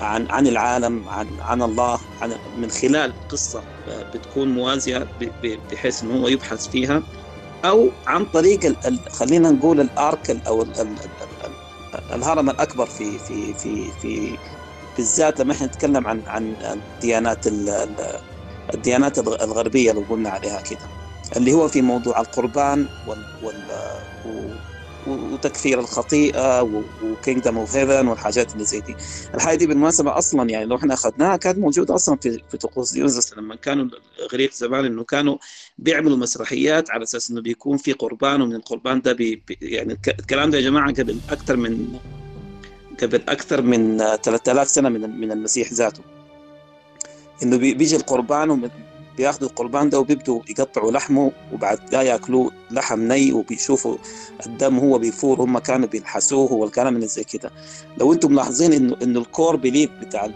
عن 0.00 0.26
عن 0.30 0.46
العالم 0.46 1.08
عن 1.08 1.26
عن 1.40 1.62
الله 1.62 1.98
عن 2.22 2.34
من 2.58 2.70
خلال 2.70 3.12
قصة 3.28 3.62
بتكون 4.14 4.48
موازية 4.48 5.06
بحيث 5.72 6.02
إنه 6.02 6.22
هو 6.22 6.28
يبحث 6.28 6.68
فيها 6.68 7.02
أو 7.64 7.88
عن 8.06 8.24
طريق 8.24 8.76
خلينا 9.12 9.50
نقول 9.50 9.80
الأرك 9.80 10.30
أو 10.46 10.66
الهرم 12.12 12.50
الأكبر 12.50 12.86
في 12.86 13.18
في 13.18 13.54
في 13.54 13.90
في 14.02 14.38
بالذات 14.96 15.40
لما 15.40 15.52
إحنا 15.52 15.66
نتكلم 15.66 16.06
عن 16.06 16.22
عن 16.26 16.54
الديانات 16.96 17.46
الديانات 18.74 19.18
الغربية 19.18 19.92
لو 19.92 20.04
قلنا 20.10 20.30
عليها 20.30 20.60
كده 20.60 20.78
اللي 21.36 21.52
هو 21.52 21.68
في 21.68 21.82
موضوع 21.82 22.20
القربان 22.20 22.86
وال, 23.08 23.18
وال 23.42 23.54
وتكفير 25.06 25.80
الخطيئة 25.80 26.62
وكينجدم 27.04 27.58
أوف 27.58 27.76
هيفن 27.76 28.08
والحاجات 28.08 28.52
اللي 28.52 28.64
زي 28.64 28.80
دي. 28.80 28.96
الحاجة 29.34 29.56
دي 29.56 29.66
بالمناسبة 29.66 30.18
أصلا 30.18 30.50
يعني 30.50 30.64
لو 30.64 30.76
إحنا 30.76 30.94
أخذناها 30.94 31.36
كانت 31.36 31.58
موجودة 31.58 31.94
أصلا 31.94 32.16
في 32.16 32.42
في 32.50 32.56
طقوس 32.56 32.92
ديونيسوس 32.92 33.32
لما 33.38 33.54
كانوا 33.56 33.88
الاغريق 34.18 34.52
زمان 34.52 34.84
إنه 34.84 35.04
كانوا 35.04 35.36
بيعملوا 35.78 36.16
مسرحيات 36.16 36.90
على 36.90 37.02
أساس 37.02 37.30
إنه 37.30 37.40
بيكون 37.40 37.76
في 37.76 37.92
قربان 37.92 38.42
ومن 38.42 38.54
القربان 38.54 39.00
ده 39.00 39.12
بي 39.12 39.42
يعني 39.62 39.92
الكلام 40.08 40.50
ده 40.50 40.58
يا 40.58 40.62
جماعة 40.62 40.92
قبل 40.92 41.18
أكثر 41.30 41.56
من 41.56 41.98
قبل 43.02 43.22
أكثر 43.28 43.62
من 43.62 43.98
3000 44.22 44.68
سنة 44.68 44.88
من 44.88 45.20
من 45.20 45.32
المسيح 45.32 45.72
ذاته. 45.72 46.17
إنه 47.42 47.56
بيجي 47.56 47.96
القربان 47.96 48.70
بياخذوا 49.16 49.48
القربان 49.48 49.90
ده 49.90 50.00
وبيبدوا 50.00 50.40
يقطعوا 50.48 50.92
لحمه 50.92 51.32
وبعد 51.52 51.78
ذا 51.90 52.02
ياكلوه 52.02 52.50
لحم 52.70 53.00
ني 53.12 53.32
وبيشوفوا 53.32 53.96
الدم 54.46 54.78
هو 54.78 54.98
بيفور 54.98 55.40
هم 55.42 55.58
كانوا 55.58 55.88
بيلحسوه 55.88 56.52
والكلام 56.52 56.96
اللي 56.96 57.06
زي 57.06 57.24
كده. 57.24 57.50
لو 57.98 58.12
أنتم 58.12 58.32
ملاحظين 58.32 58.72
انه 58.72 58.96
إنه 59.02 59.20
الكور 59.20 59.56
بليف 59.56 59.90
بتاع 59.90 60.28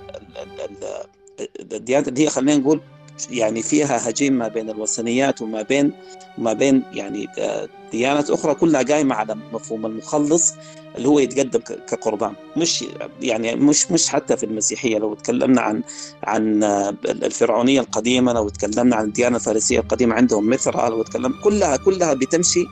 الديانات 1.61 2.09
اللي 2.09 2.20
هي 2.24 2.31
خلينا 2.31 2.57
نقول 2.57 2.81
يعني 3.30 3.62
فيها 3.62 4.10
هجين 4.10 4.32
ما 4.32 4.48
بين 4.48 4.70
الوثنيات 4.70 5.43
وما 5.43 5.62
بين 5.62 5.93
ما 6.39 6.52
بين 6.52 6.82
يعني 6.93 7.28
آه، 7.39 7.68
ديانات 7.93 8.30
أخرى 8.30 8.55
كلها 8.55 8.82
قايمة 8.82 9.14
على 9.14 9.36
مفهوم 9.52 9.86
المخلص 9.86 10.55
اللي 10.97 11.09
هو 11.09 11.18
يتقدم 11.18 11.60
كقربان. 11.60 12.32
مش 12.56 12.84
يعني 13.20 13.55
مش 13.55 13.90
مش 13.90 14.09
حتى 14.09 14.36
في 14.36 14.47
المسيحية. 14.47 14.98
لو 14.98 15.14
تكلمنا 15.14 15.60
عن 15.60 15.82
عن 16.24 16.62
آه، 16.62 16.94
الفرعونية 17.05 17.80
القديمة 17.80 18.32
لو 18.32 18.48
تكلمنا 18.48 18.97
عن 18.97 19.05
الديانة 19.05 19.36
الفارسية 19.36 19.80
القديمة 19.80 20.14
عندهم 20.14 20.51
مثرى 20.51 20.90
لو 20.90 21.02
تكلم 21.02 21.34
كلها 21.44 21.76
كلها 21.76 22.14
بتمشي 22.14 22.64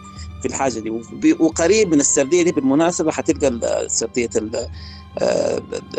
في 0.42 0.48
الحاجة 0.48 0.78
دي. 0.78 0.90
وقريب 1.40 1.88
من 1.88 2.00
السردية 2.00 2.42
دي 2.42 2.52
بالمناسبة 2.52 3.10
حتلقى 3.10 3.88
سردية 3.88 4.30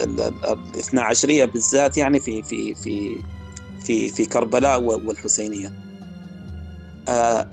الاثنا 0.03 1.01
عشرية 1.01 1.45
بالذات 1.45 1.97
يعني 1.97 2.19
في 2.19 2.43
في 2.43 2.75
في 2.75 3.17
في 3.83 4.09
في 4.09 4.25
كربلاء 4.25 4.81
والحسينية. 4.83 5.73
آه، 7.07 7.47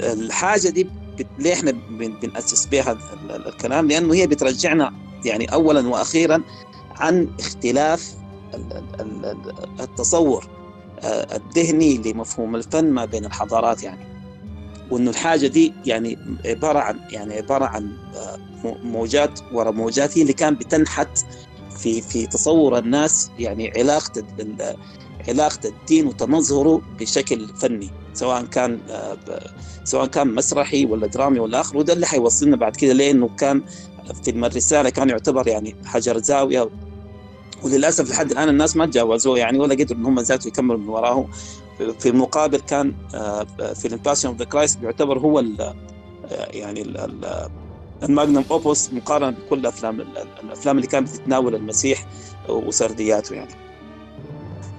الحاجة 0.00 0.68
دي 0.68 0.86
ليه 1.38 1.52
إحنا 1.52 1.70
بنأسس 2.22 2.66
بها 2.66 2.98
الكلام؟ 3.46 3.88
لأنه 3.88 4.14
هي 4.14 4.26
بترجعنا 4.26 4.92
يعني 5.24 5.52
اولا 5.52 5.88
وأخيرا 5.88 6.42
عن 6.96 7.28
اختلاف 7.40 8.14
التصور 9.80 10.48
آه، 11.00 11.36
الذهني 11.36 11.96
لمفهوم 11.98 12.56
الفن 12.56 12.90
ما 12.90 13.04
بين 13.04 13.24
الحضارات 13.24 13.82
يعني. 13.82 14.08
وإنه 14.90 15.10
الحاجة 15.10 15.46
دي 15.46 15.72
يعني 15.86 16.18
عبارة 16.46 16.78
عن 16.78 17.00
يعني 17.10 17.34
عبارة 17.34 17.64
عن 17.64 17.96
آه، 18.16 18.38
موجات 18.82 19.40
ورا 19.52 19.70
موجات 19.70 20.18
هي 20.18 20.22
اللي 20.22 20.32
كان 20.32 20.54
بتنحت 20.54 21.18
في 21.78 22.00
في 22.00 22.26
تصور 22.26 22.78
الناس 22.78 23.30
يعني 23.38 23.72
علاقة 23.76 24.22
علاقة 25.28 25.68
الدين 25.68 26.06
وتمظهره 26.06 26.82
بشكل 27.00 27.48
فني 27.48 27.90
سواء 28.14 28.44
كان 28.44 28.78
آه، 28.90 29.16
سواء 29.84 30.06
كان 30.06 30.34
مسرحي 30.34 30.84
ولا 30.86 31.06
درامي 31.06 31.38
ولا 31.38 31.60
آخر. 31.60 31.76
وده 31.76 31.92
اللي 31.92 32.06
حيوصلنا 32.06 32.56
بعد 32.56 32.76
كده 32.76 32.92
لأنه 32.92 33.28
كان 33.38 33.62
في 34.24 34.30
الرساله 34.30 34.90
كان 34.90 35.08
يعتبر 35.08 35.48
يعني 35.48 35.76
حجر 35.84 36.18
زاوية. 36.18 36.68
وللأسف 37.62 38.10
لحد 38.10 38.30
الآن 38.30 38.48
الناس 38.48 38.76
ما 38.76 38.86
تجاوزوه 38.86 39.38
يعني 39.38 39.58
ولا 39.58 39.74
قدروا 39.74 40.00
إن 40.00 40.06
هم 40.06 40.20
ذاته 40.20 40.48
يكملوا 40.48 40.78
من 40.78 40.88
وراه 40.88 41.26
في 41.98 42.08
المقابل 42.08 42.60
كان 42.60 42.94
آه، 43.14 43.46
فيلم 43.74 43.96
Passion 43.96 44.32
of 44.32 44.40
the 44.42 44.44
Christ 44.48 44.78
بيعتبر 44.78 45.18
هو 45.18 45.38
ال 45.38 45.74
يعني 46.30 46.82
ال 48.02 48.08
magnum 48.08 48.44
opus 48.50 48.92
مقارنة 48.92 49.30
بكل 49.30 49.66
افلام 49.66 50.00
الأفلام 50.44 50.76
اللي 50.76 50.88
كانت 50.88 51.08
بتتناول 51.10 51.54
المسيح 51.54 52.06
وسردياته 52.48 53.34
يعني. 53.34 53.50
آه 53.50 53.67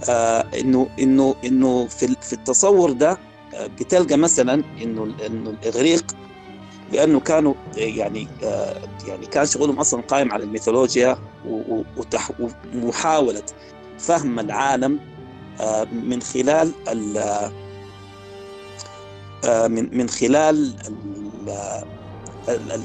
انه 0.08 0.90
انه 1.00 1.36
إنه 1.46 1.88
في 1.88 2.16
في 2.22 2.34
التصور 2.34 2.92
ده 2.92 3.18
آه 3.56 3.68
بتلقى 3.68 4.18
مثلا 4.18 4.64
إنه 4.82 5.04
إنه 5.26 5.50
الإغريق 5.50 6.16
لأنه 6.92 7.20
كانوا 7.20 7.54
يعني 7.78 8.28
آه 8.44 8.82
يعني 9.08 9.26
كان 9.26 9.46
شغلهم 9.46 9.80
أصلا 9.80 10.02
قائم 10.02 10.32
على 10.32 10.44
الميثولوجيا 10.44 11.18
ومحاولة 12.74 13.44
فهم 14.00 14.40
العالم 14.40 15.00
آه 15.62 15.84
من 15.84 16.22
خلال 16.22 16.74
آه 19.46 19.68
من 19.68 19.98
من 19.98 20.10
خلال 20.10 20.76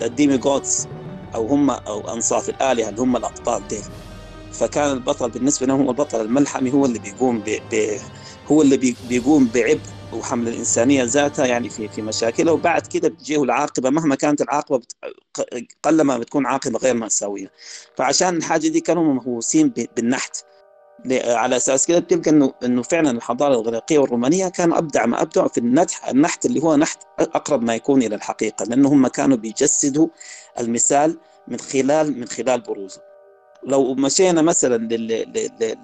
ال 0.02 0.38
demigods 0.38 0.88
أو 1.34 1.46
هم 1.46 1.70
أو 1.70 2.00
أنصاف 2.14 2.48
الآلهة 2.48 2.88
اللي 2.88 3.00
هم 3.02 3.16
الابطال 3.16 3.68
ديل. 3.68 3.84
فكان 4.54 4.92
البطل 4.92 5.30
بالنسبة 5.30 5.66
لهم 5.66 5.80
هو 5.82 5.90
البطل 5.90 6.20
الملحمي 6.20 6.72
هو 6.72 6.84
اللي 6.84 6.98
بيقوم 6.98 7.38
ب... 7.38 7.58
ب... 7.72 7.98
هو 8.46 8.62
اللي 8.62 8.94
بيقوم 9.08 9.48
بعبء 9.54 9.80
وحمل 10.12 10.48
الإنسانية 10.48 11.04
ذاتها 11.04 11.46
يعني 11.46 11.68
في 11.70 11.88
في 11.88 12.02
مشاكلها 12.02 12.52
وبعد 12.52 12.86
كده 12.86 13.08
بتجيه 13.08 13.42
العاقبة. 13.42 13.90
مهما 13.90 14.14
كانت 14.14 14.40
العاقبة 14.42 14.78
بت... 14.78 14.96
قلما 15.82 16.18
بتكون 16.18 16.46
عاقبة 16.46 16.78
غير 16.78 16.94
مأساوية. 16.94 17.50
فعشان 17.96 18.36
الحاجة 18.36 18.68
دي 18.68 18.80
كانوا 18.80 19.14
مهووسين 19.14 19.72
بالنحت. 19.96 20.36
على 21.12 21.56
أساس 21.56 21.86
كده 21.86 21.98
بتلقى 21.98 22.30
انه 22.30 22.52
إنه 22.64 22.82
فعلا 22.82 23.10
الحضارة 23.10 23.52
الاغريقيه 23.54 23.98
والرومانية 23.98 24.48
كانوا 24.48 24.78
أبدع 24.78 25.06
ما 25.06 25.22
ابدعوا 25.22 25.48
في 25.48 25.58
النحت 25.58 25.90
النحت 26.10 26.46
اللي 26.46 26.62
هو 26.62 26.76
نحت 26.76 27.02
أقرب 27.18 27.62
ما 27.62 27.74
يكون 27.74 28.02
إلى 28.02 28.14
الحقيقة. 28.14 28.64
لأنه 28.64 28.88
هم 28.88 29.06
كانوا 29.06 29.36
بيجسدوا 29.36 30.08
المثال 30.60 31.18
من 31.48 31.58
خلال 31.58 32.20
من 32.20 32.26
خلال 32.28 32.60
بروزه. 32.60 33.13
لو 33.66 33.94
مشينا 33.94 34.42
مثلا 34.42 34.76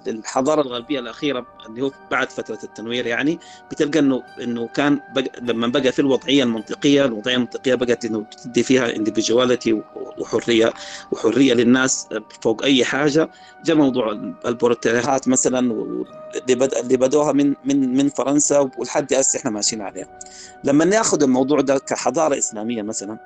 للحضارة 0.07 0.61
الغربية 0.61 0.99
الأخيرة 0.99 1.45
اللي 1.69 1.81
هو 1.81 1.91
بعد 2.11 2.29
فترة 2.29 2.59
التنوير 2.63 3.07
يعني 3.07 3.39
بتلقى 3.71 3.99
إنه 3.99 4.23
إنه 4.41 4.67
كان 4.67 4.99
بقى 5.15 5.31
لما 5.41 5.67
بقى 5.67 5.91
في 5.91 5.99
الوضعية 5.99 6.43
المنطقية 6.43 7.05
الوضعية 7.05 7.35
المنطقية 7.35 7.75
بقت 7.75 8.05
إنه 8.05 8.25
تدي 8.43 8.63
فيها 8.63 8.95
انديفيدواليتي 8.95 9.81
وحرية 10.17 10.73
وحرية 11.11 11.53
للناس 11.53 12.07
فوق 12.41 12.63
أي 12.63 12.85
حاجة. 12.85 13.29
جاء 13.65 13.75
موضوع 13.75 14.11
البورتريهات 14.45 15.27
مثلا 15.27 15.59
اللي 15.59 16.55
بد... 16.55 16.73
اللي 16.73 16.97
بدوها 16.97 17.31
من 17.31 17.55
من 17.65 17.97
من 17.97 18.09
فرنسا 18.09 18.69
ولحد 18.77 19.13
هسه 19.13 19.39
إحنا 19.39 19.51
ماشيين 19.51 19.81
عليها. 19.81 20.19
لما 20.63 20.85
ناخذ 20.85 21.23
الموضوع 21.23 21.61
ده 21.61 21.77
كحضارة 21.77 22.37
إسلامية 22.37 22.81
مثلا 22.81 23.17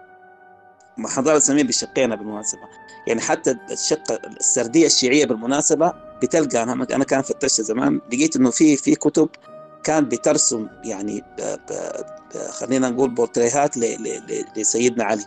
حضارة 1.05 1.33
الإسلامية 1.35 1.63
بشقين 1.63 2.15
بالمناسبة 2.15 2.61
يعني 3.07 3.21
حتى 3.21 3.57
الشقة 3.71 4.19
السردية 4.39 4.85
الشيعية 4.85 5.25
بالمناسبة 5.25 5.93
بتلقى 6.23 6.63
أنا 6.63 6.73
أنا 6.73 7.03
كان 7.03 7.21
فتشت 7.21 7.61
زمان 7.61 8.01
لقيت 8.13 8.35
إنه 8.35 8.49
في 8.51 8.77
في 8.77 8.95
كتب 8.95 9.29
كان 9.83 10.05
بترسم 10.05 10.67
يعني 10.83 11.23
خلينا 12.49 12.89
نقول 12.89 13.09
بورتريهات 13.09 13.77
لسيدنا 14.57 15.03
علي. 15.03 15.25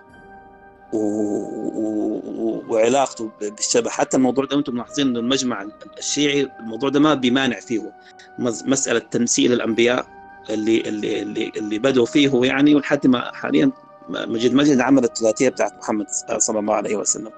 و... 0.92 0.98
و... 0.98 2.64
وعلاقته 2.68 3.30
بالشبه. 3.40 3.90
حتى 3.90 4.16
الموضوع 4.16 4.44
ده 4.44 4.56
أنتم 4.56 4.74
ملاحظين 4.74 5.06
إنه 5.06 5.18
المجمع 5.20 5.66
الشيعي 5.98 6.48
الموضوع 6.60 6.88
ده 6.88 7.00
ما 7.00 7.14
بيمانع 7.14 7.60
فيه. 7.60 7.92
مسألة 8.38 8.98
تمثيل 8.98 9.52
الأنبياء 9.52 10.06
اللي 10.50 10.80
اللي 10.80 11.22
اللي, 11.22 11.52
اللي 11.56 11.78
بدوا 11.78 12.06
فيه 12.06 12.30
يعني 12.44 12.74
ولحد 12.74 13.06
ما 13.06 13.32
حاليا 13.34 13.70
مجيد 14.08 14.54
مجد 14.54 14.80
عمل 14.80 15.04
الثلاثية 15.04 15.48
بتاعت 15.48 15.78
محمد 15.78 16.06
صلى 16.38 16.58
الله 16.58 16.74
عليه 16.74 16.96
وسلم. 16.96 17.30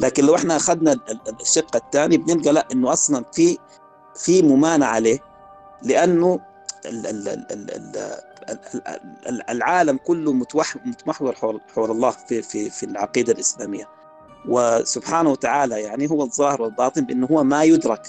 لكن 0.00 0.24
لو 0.24 0.34
إحنا 0.34 0.56
اخذنا 0.56 0.96
الشق 1.40 1.76
الثاني 1.76 2.16
بنلقى 2.16 2.52
لا 2.52 2.66
إنه 2.72 2.92
أصلا 2.92 3.24
في 3.32 3.58
في 4.16 4.42
ممانعة 4.42 4.88
عليه 4.88 5.18
لأنه 5.82 6.40
العالم 9.50 9.96
كله 9.96 10.32
متمحور 10.84 11.34
حول 11.74 11.90
الله 11.90 12.10
في 12.10 12.42
في 12.42 12.70
في 12.70 12.86
العقيدة 12.86 13.32
الإسلامية. 13.32 13.88
وسبحانه 14.48 15.30
وتعالى 15.30 15.82
يعني 15.82 16.10
هو 16.10 16.22
الظاهر 16.22 16.62
والباطن 16.62 17.00
بأنه 17.04 17.26
هو 17.26 17.44
ما 17.44 17.64
يدرك 17.64 18.02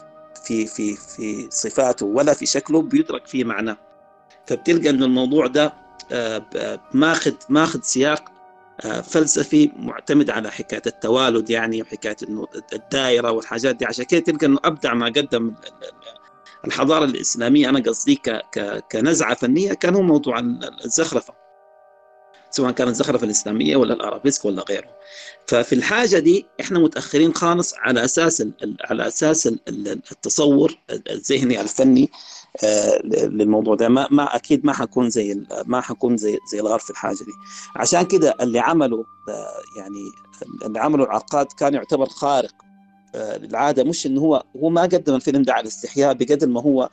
في 0.43 0.65
في 0.65 0.95
في 0.95 1.47
صفاته 1.51 2.05
ولا 2.05 2.33
في 2.33 2.45
شكله 2.45 2.81
بيدرك 2.81 3.27
في 3.27 3.43
معناه. 3.43 3.77
فبتلقى 4.47 4.89
إنه 4.89 5.05
الموضوع 5.05 5.47
ده 5.47 5.73
ماخذ 6.93 7.33
ماخذ 7.49 7.81
سياق 7.81 8.31
آه، 8.85 9.01
فلسفي 9.01 9.71
معتمد 9.75 10.29
على 10.29 10.51
حكاية 10.51 10.81
التوالد 10.87 11.49
يعني 11.49 11.81
وحكاية 11.81 12.15
إنه 12.29 12.47
الدائرة 12.73 13.31
والحاجات 13.31 13.75
دي. 13.75 13.85
عشان 13.85 14.05
كده 14.05 14.19
تلقى 14.19 14.45
إنه 14.45 14.59
أبدع 14.63 14.93
ما 14.93 15.05
قدم 15.05 15.53
الحضارة 16.67 17.05
الإسلامية. 17.05 17.69
أنا 17.69 17.79
قصدي 17.79 18.21
كنزعة 18.91 19.35
فنية 19.35 19.73
كان 19.73 19.95
هو 19.95 20.01
موضوع 20.01 20.39
الزخرفة. 20.85 21.33
سواء 22.51 22.71
كانت 22.71 22.89
الزخرفه 22.89 23.25
الإسلامية 23.25 23.75
ولا 23.75 23.93
الأرابيسك 23.93 24.45
ولا 24.45 24.63
غيره. 24.69 24.87
ففي 25.47 25.75
الحاجة 25.75 26.19
دي 26.19 26.45
إحنا 26.61 26.79
متأخرين 26.79 27.33
خالص 27.33 27.73
على 27.77 28.05
أساس 28.05 28.43
على 28.81 29.07
أساس 29.07 29.47
التصور 30.11 30.77
الذهني 31.09 31.61
الفني 31.61 32.09
آه، 32.63 33.01
للموضوع 33.05 33.75
ده. 33.75 33.89
ما, 33.89 34.07
ما 34.11 34.35
أكيد 34.35 34.65
ما 34.65 34.73
حكون 34.73 35.09
زي 35.09 35.41
ما 35.65 35.81
حكون 35.81 36.17
زي 36.17 36.37
زي 36.51 36.59
الغرب 36.59 36.79
في 36.79 36.89
الحاجة 36.89 37.15
دي. 37.15 37.31
عشان 37.75 38.01
كده 38.01 38.35
اللي 38.41 38.59
عملوا 38.59 39.03
آه، 39.29 39.79
يعني 39.79 40.11
اللي 40.65 40.79
عملوا 40.79 41.05
العقاد 41.05 41.45
كان 41.45 41.73
يعتبر 41.73 42.09
خارق 42.09 42.53
آه، 43.15 43.37
للعادة. 43.37 43.83
مش 43.83 44.05
إنه 44.05 44.21
هو 44.21 44.43
هو 44.55 44.69
ما 44.69 44.81
قدم 44.81 45.15
الفيلم 45.15 45.41
ده 45.41 45.53
على 45.53 45.61
الاستحياء 45.61 46.13
بقدر 46.13 46.47
ما 46.47 46.61
هو 46.61 46.89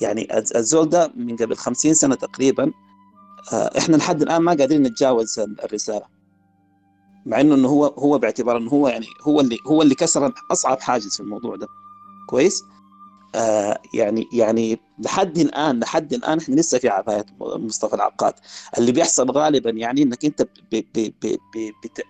يعني 0.00 0.28
الزول 0.56 0.88
ده 0.88 1.12
من 1.16 1.36
قبل 1.36 1.56
50 1.56 1.94
سنة 1.94 2.14
تقريبا 2.14 2.72
إحنا 3.52 3.96
لحد 3.96 4.22
الآن 4.22 4.42
ما 4.42 4.52
قادرين 4.52 4.82
نتجاوز 4.82 5.38
الرسالة. 5.38 6.02
مع 7.26 7.40
إنه 7.40 7.54
إنه 7.54 7.68
هو 7.68 7.86
هو 7.86 8.18
باعتبار 8.18 8.56
إنه 8.56 8.70
هو 8.70 8.88
يعني 8.88 9.06
هو 9.22 9.40
اللي 9.40 9.58
هو 9.66 9.82
اللي 9.82 9.94
كسر 9.94 10.32
أصعب 10.52 10.80
حاجز 10.80 11.14
في 11.14 11.20
الموضوع 11.20 11.56
ده. 11.56 11.66
كويس؟ 12.28 12.64
آه 13.34 13.78
يعني 13.94 14.26
يعني 14.32 14.80
لحد 14.98 15.38
الان 15.38 15.80
لحد 15.80 16.12
الآن 16.12 16.38
إحنا 16.38 16.54
لسه 16.54 16.78
في 16.78 16.88
عبايه 16.88 17.24
مصطفى 17.40 17.94
العقاد 17.94 18.34
اللي 18.78 18.92
بيحصل 18.92 19.30
غالبا 19.30 19.70
يعني 19.70 20.02
إنك 20.02 20.24
أنت 20.24 20.42
ب 20.42 20.48
ب 20.72 21.12
ب 21.22 21.36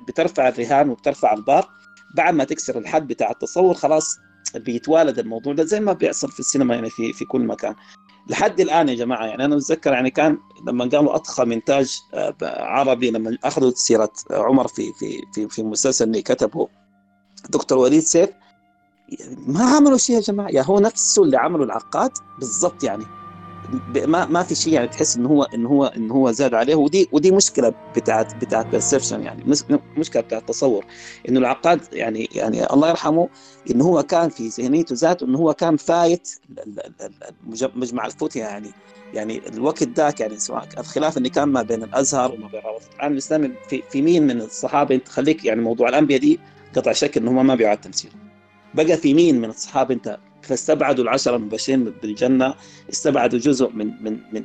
بترفع 0.09 0.49
الرهان 0.49 0.91
وبترفع 0.91 1.33
البار. 1.33 1.69
بعد 2.17 2.35
ما 2.35 2.45
تكسر 2.45 2.79
الحد 2.79 3.07
بتاع 3.07 3.31
التصور 3.31 3.75
خلاص 3.75 4.17
بيتوالد 4.55 5.19
الموضوع 5.19 5.53
ده 5.55 5.65
زي 5.65 5.81
ما 5.81 5.93
بيحصل 5.93 6.31
في 6.33 6.41
السينما 6.41 6.75
يعني 6.75 6.91
في 6.91 7.13
في 7.13 7.25
كل 7.25 7.41
مكان. 7.41 7.75
لحد 8.27 8.61
الآن 8.61 8.89
يا 8.89 8.95
جماعة 8.95 9.27
يعني 9.27 9.45
أنا 9.45 9.57
متذكر 9.57 9.93
يعني 9.93 10.11
كان 10.11 10.39
لما 10.67 10.85
قالوا 10.85 11.15
اضخم 11.15 11.53
انتاج 11.53 12.01
آه، 12.15 12.35
عربي 12.43 13.11
لما 13.11 13.39
أخذوا 13.45 13.71
سيرة 13.71 14.13
عمر 14.31 14.69
في 14.69 14.93
في 14.93 15.23
في 15.33 15.49
في 15.49 15.63
مسلسل 15.63 16.05
اللي 16.05 16.23
كتبه 16.23 16.69
دكتور 17.51 17.79
وليد 17.79 18.01
سيف 18.03 18.31
ما 19.47 19.65
عملوا 19.65 19.99
شيء 19.99 20.17
يا 20.17 20.21
جماعة 20.21 20.49
يا 20.49 20.63
هو 20.63 20.81
نفسه 20.81 21.23
اللي 21.23 21.37
عمله 21.37 21.65
العقاد 21.65 22.11
بالضبط 22.39 22.85
يعني. 22.85 23.05
ما 24.07 24.27
ما 24.27 24.43
في 24.43 24.55
شيء 24.55 24.73
يعني 24.73 24.89
تحس 24.89 25.17
انه 25.17 25.29
هو 25.29 25.43
انه 25.43 25.69
هو 25.69 25.85
انه 25.87 26.15
هو 26.15 26.31
زاد 26.33 26.55
عليه. 26.55 26.75
ودي 26.75 27.09
ودي 27.13 27.31
مشكلة 27.31 27.75
بتاعت 27.97 28.35
بتاعت 28.45 28.67
perception 28.67 29.23
يعني. 29.23 29.45
مشكلة 29.97 30.23
بتاعت 30.23 30.49
تصور. 30.49 30.85
إنه 31.29 31.41
العقاد 31.41 31.81
يعني 31.93 32.29
يعني 32.35 32.73
الله 32.73 32.89
يرحمه 32.89 33.29
انه 33.71 33.85
هو 33.85 34.03
كان 34.03 34.29
في 34.29 34.49
ذهنيته 34.49 34.95
ذاته 34.95 35.25
انه 35.25 35.39
هو 35.39 35.55
كان 35.55 35.77
فايت 35.77 36.29
مجمع 37.77 38.07
الفتية 38.07 38.41
يعني. 38.41 38.71
يعني 39.15 39.49
الوقت 39.49 39.83
ذاك 39.83 40.21
يعني 40.21 40.39
سواء 40.39 40.69
الخلاف 40.79 41.17
اللي 41.17 41.29
كان 41.29 41.49
ما 41.49 41.63
بين 41.63 41.83
الأزهر 41.83 42.33
وما 42.33 42.49
بين 42.49 42.61
رابطه 42.61 42.85
العالم 42.97 43.13
الإسلامي 43.13 43.53
في, 43.69 43.83
في 43.91 44.03
مين 44.03 44.23
من 44.27 44.41
الصحابة 44.41 44.95
أنت 44.95 45.09
خليك 45.09 45.45
يعني 45.45 45.61
موضوع 45.61 45.89
الأنبياء 45.89 46.21
دي 46.21 46.41
قطع 46.77 46.93
شك 46.93 47.17
انه 47.17 47.31
هم 47.31 47.47
ما 47.47 47.55
بيعاد 47.55 47.81
تمثيل. 47.81 48.11
بقى 48.75 48.97
في 48.97 49.15
مين 49.15 49.41
من 49.41 49.49
الصحابة 49.49 49.95
أنت 49.95 50.19
فاستبعدوا 50.47 51.05
العشرة 51.05 51.37
المبشرين 51.37 51.85
بالجنة 51.85 52.55
استبعدوا 52.93 53.39
جزء 53.39 53.69
من 53.71 53.87
من 54.03 54.19
من 54.33 54.45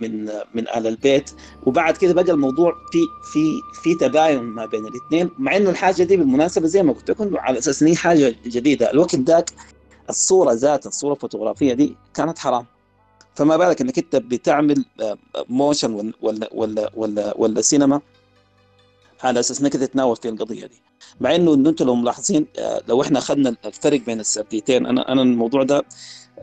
من 0.00 0.24
من 0.54 0.68
آل 0.68 0.86
البيت 0.86 1.30
وبعد 1.66 1.96
كده 1.96 2.12
بقى 2.14 2.32
الموضوع 2.32 2.72
في 2.92 2.98
في 3.32 3.60
في 3.82 3.94
تباين 3.94 4.42
ما 4.42 4.66
بين 4.66 4.86
الاثنين 4.86 5.30
مع 5.38 5.56
انه 5.56 5.70
الحاجة 5.70 6.02
دي 6.02 6.16
بالمناسبة 6.16 6.66
زي 6.66 6.82
ما 6.82 6.92
قلت 6.92 7.10
لكم 7.10 7.36
على 7.36 7.58
أساس 7.58 7.82
ان 7.82 7.88
هي 7.88 7.96
حاجة 7.96 8.34
جديدة 8.46 8.90
الوقت 8.90 9.14
ذاك 9.16 9.50
الصورة 10.10 10.52
ذاتها 10.52 10.88
الصورة 10.88 11.12
الفوتوغرافية 11.14 11.72
دي 11.74 11.96
كانت 12.14 12.38
حرام 12.38 12.66
فما 13.34 13.56
بالك 13.56 13.80
انك 13.80 13.98
انت 13.98 14.16
بتعمل 14.16 14.84
motion 15.48 15.92
ولا 15.94 16.12
ولا 16.22 16.48
ولا 16.52 16.90
ولا, 16.94 17.34
ولا 17.36 17.60
سينما 17.60 18.00
على 19.22 19.40
أساس 19.40 19.60
إنك 19.60 19.72
تتناول 19.72 20.16
في 20.16 20.28
القضية 20.28 20.66
دي 20.66 20.82
مع 21.20 21.34
إنه 21.34 21.54
إنه 21.54 21.70
أنتم 21.70 21.86
لو 21.86 21.94
ملاحظين 21.94 22.46
آه، 22.58 22.82
لو 22.88 23.02
إحنا 23.02 23.18
اخذنا 23.18 23.56
الفرق 23.64 24.00
بين 24.00 24.20
السرديتين 24.20 24.86
أنا 24.86 25.12
أنا 25.12 25.22
الموضوع 25.22 25.62
ده 25.62 25.82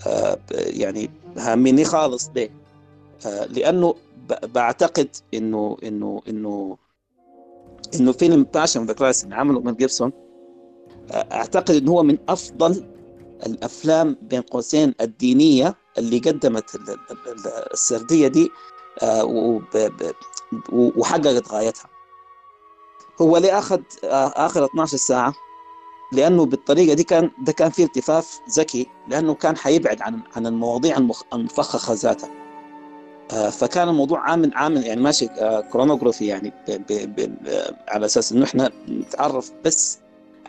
آه، 0.08 0.40
يعني 0.52 1.10
هامني 1.38 1.86
خالص 1.86 2.30
ليه؟ 2.36 2.50
آه، 3.26 3.46
لأنه 3.46 3.96
بعتقد 4.44 5.16
إنه 5.34 5.78
إنه 5.84 6.22
إنه 6.28 6.78
إنه 7.96 8.12
فيلم 8.12 8.44
Passion 8.44 8.86
the 8.86 8.94
Christ 8.94 9.24
اللي 9.24 9.36
عمله 9.36 9.60
ميل 9.60 9.74
جيبسون 9.74 10.12
أعتقد 11.14 11.76
إنه 11.76 11.92
هو 11.92 12.04
من 12.04 12.18
أفضل 12.30 12.86
الأفلام 13.46 14.18
بين 14.22 14.42
قوسين 14.42 14.94
الدينية 15.02 15.76
اللي 15.98 16.20
قدمت 16.20 16.64
السردية 17.74 18.28
دي 18.28 18.52
وحققت 20.74 21.52
غايتها 21.52 21.91
هو 23.22 23.38
ليه 23.38 23.60
اخذ 23.60 23.82
آخر 24.04 24.66
12 24.66 24.98
ساعة 24.98 25.34
لأنه 26.12 26.46
بالطريقة 26.46 26.94
دي 26.94 27.04
كان 27.04 27.32
ده 27.42 27.52
كان 27.52 27.70
في 27.72 27.84
التفاف 27.84 28.40
ذكي 28.50 28.88
لأنه 29.08 29.34
كان 29.34 29.58
حيبعد 29.58 30.02
عن 30.02 30.20
عن 30.36 30.48
المواضيع 30.48 30.98
المفخخة 31.34 31.94
ذاتها. 31.94 32.30
آه، 33.32 33.50
فكان 33.50 33.90
الموضوع 33.90 34.20
عامل 34.20 34.52
عامل 34.56 34.86
يعني 34.86 35.02
ماشي 35.02 35.28
chronography 35.74 36.26
يعني 36.26 36.54
ب 36.68 36.82
ب 36.90 37.38
على 37.88 38.06
أساس 38.06 38.32
إنه 38.32 38.44
إحنا 38.44 38.72
نتعرف 38.90 39.52
بس 39.66 40.00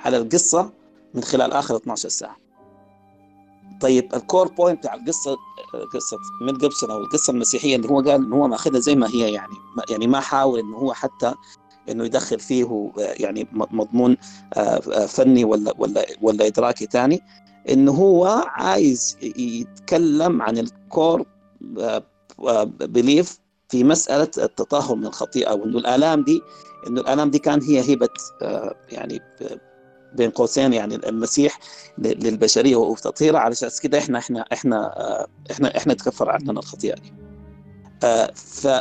على 0.04 0.16
القصة 0.16 0.72
من 1.14 1.22
خلال 1.22 1.52
آخر 1.52 1.76
12 1.76 2.08
ساعة. 2.08 2.36
طيب 3.80 4.14
ال 4.14 4.21
core 4.21 4.48
point 4.48 4.78
بتاع 4.78 4.94
القصة 4.94 5.36
قصة 5.94 6.16
ميل 6.42 6.58
جيبسون 6.58 6.90
أو 6.90 6.98
القصة 6.98 7.30
المسيحية 7.30 7.76
اللي 7.76 7.88
هو 7.88 8.00
قال 8.00 8.10
انه 8.10 8.36
هو 8.36 8.48
مأخذها 8.48 8.80
زي 8.80 8.94
ما 8.94 9.08
هي 9.08 9.32
يعني 9.32 9.54
يعني 9.90 10.06
ما 10.06 10.20
حاول 10.20 10.58
انه 10.58 10.76
هو 10.76 10.92
حتى 10.92 11.34
إنه 11.88 12.04
يدخل 12.04 12.40
فيه 12.40 12.92
يعني 12.96 13.46
مضمون 13.52 14.16
آه، 14.54 14.58
آه، 14.58 15.06
فني 15.06 15.44
ولا 15.44 15.74
ولا 15.78 16.06
ولا 16.22 16.46
إدراكي 16.46 16.86
ثاني 16.86 17.20
إنه 17.70 17.92
هو 17.92 18.24
عايز 18.46 19.16
يتكلم 19.36 20.42
عن 20.42 20.58
الكور 20.58 21.26
بليف 22.80 23.32
آه، 23.32 23.42
في 23.68 23.84
مسألة 23.84 24.30
التطهر 24.38 24.94
من 24.94 25.06
الخطيئة 25.06 25.52
وإنه 25.52 25.78
الآلام 25.78 26.24
دي 26.24 26.40
إنه 26.86 27.00
الآلام 27.00 27.30
دي 27.30 27.38
كان 27.38 27.62
هي 27.62 27.94
هبه 27.94 28.08
يعني 28.92 29.20
بين 30.14 30.30
قوسين 30.30 30.72
يعني 30.72 30.94
المسيح 30.94 31.58
للبشرية 31.98 32.76
وتطهيرها 32.76 33.40
على 33.40 33.52
أساس 33.52 33.80
كده 33.80 33.98
إحنا 33.98 34.18
إحنا 34.18 34.44
إحنا 34.52 34.94
إحنا 35.50 35.76
إحنا 35.76 35.94
تكفر 35.94 36.30
عننا 36.30 36.60
الخطيئة 36.60 36.94
دي. 36.94 37.12
آه، 38.04 38.32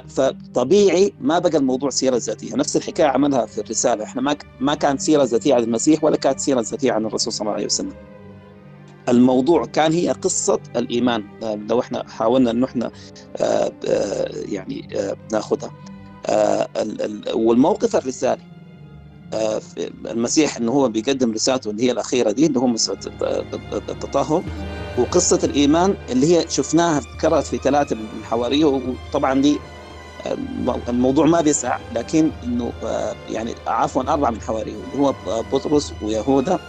فطبيعي 0.08 1.14
ما 1.22 1.40
بقى 1.40 1.58
الموضوع 1.58 1.90
سيرة 1.90 2.16
ذاتية. 2.18 2.56
نفس 2.56 2.76
الحكاية 2.76 3.06
عملها 3.08 3.46
في 3.46 3.58
الرسالة. 3.62 4.04
إحنا 4.04 4.22
ما 4.22 4.36
ما 4.60 4.76
كانت 4.76 5.02
سيرة 5.02 5.24
ذاتية 5.24 5.54
عن 5.56 5.64
المسيح 5.64 6.04
ولا 6.04 6.18
كانت 6.18 6.40
سيرة 6.40 6.62
ذاتية 6.62 6.92
عن 6.92 7.06
الرسول 7.06 7.34
صلى 7.34 7.42
الله 7.42 7.54
عليه 7.54 7.66
وسلم. 7.66 7.94
الموضوع 9.10 9.66
كان 9.66 9.94
هي 9.94 10.10
قصة 10.10 10.60
الإيمان. 10.76 11.24
آه، 11.44 11.56
لو 11.56 11.80
إحنا 11.80 12.10
حاولنا 12.10 12.52
انه 12.52 12.66
إحنا 12.66 12.92
آه، 13.38 13.72
يعني 14.50 14.88
نأخذها. 15.32 15.72
والموقف 17.34 17.96
الرسالي. 17.96 18.42
المسيح 20.06 20.58
انه 20.58 20.72
هو 20.72 20.90
بيقدم 20.90 21.32
رسالته 21.32 21.70
اللي 21.70 21.84
هي 21.84 21.92
الأخيرة 21.92 22.32
دي 22.32 22.46
اللي 22.46 22.60
هو 22.60 22.68
مسألة 22.68 23.00
التطهر. 23.74 24.44
وقصة 24.98 25.40
الإيمان 25.44 25.96
اللي 26.10 26.38
هي 26.38 26.46
شفناها 26.50 27.00
تكررت 27.00 27.46
في 27.46 27.58
ثلاثة 27.58 27.96
من 27.96 28.08
الحواريه 28.20 28.66
وطبعا 28.66 29.42
دي 29.42 29.60
آه، 30.26 30.38
الموضوع 30.90 31.26
ما 31.26 31.42
بيسع 31.42 31.78
لكن 31.92 32.32
إنه 32.44 32.72
آه، 32.84 33.16
يعني 33.30 33.56
عفوا 33.68 34.02
أربعة 34.02 34.32
من 34.32 34.42
حواريه 34.42 34.76
اللي 34.76 34.98
هو 34.98 35.14
بطرس 35.54 35.94
ويهوذا 36.02 36.60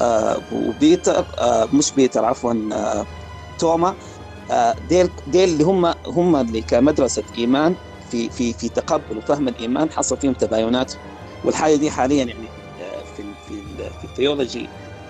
آه، 0.00 0.40
وبيتر 0.52 1.24
مش 1.72 1.92
بيتر 1.92 2.24
عفوا 2.24 2.54
توما 3.58 3.96
ديل 4.88 5.10
ديل 5.26 5.48
اللي 5.48 5.64
هم 5.64 5.94
هم 6.06 6.36
اللي 6.36 6.60
كمدرسة 6.62 7.22
إيمان 7.38 7.76
في 8.10 8.30
في 8.30 8.52
في 8.52 8.68
تقبل 8.68 9.18
وفهم 9.18 9.48
الإيمان 9.48 9.90
حصل 9.90 10.16
فيهم 10.16 10.32
تباينات 10.32 10.92
والحاجة 11.44 11.76
دي 11.76 11.90
حاليا 11.90 12.24
يعني 12.24 12.48
في 13.16 13.22
في 13.48 13.62
في 14.00 14.04
الثيولوجي 14.04 14.68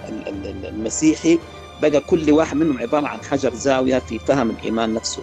المسيحي 0.09 1.39
بقى 1.83 2.01
كل 2.01 2.33
واحد 2.33 2.57
منهم 2.57 2.79
عبارة 2.79 3.07
عن 3.07 3.19
حجر 3.21 3.55
زاوية 3.55 3.99
في 3.99 4.19
فهم 4.19 4.51
الإيمان 4.51 4.95
نفسه. 4.95 5.23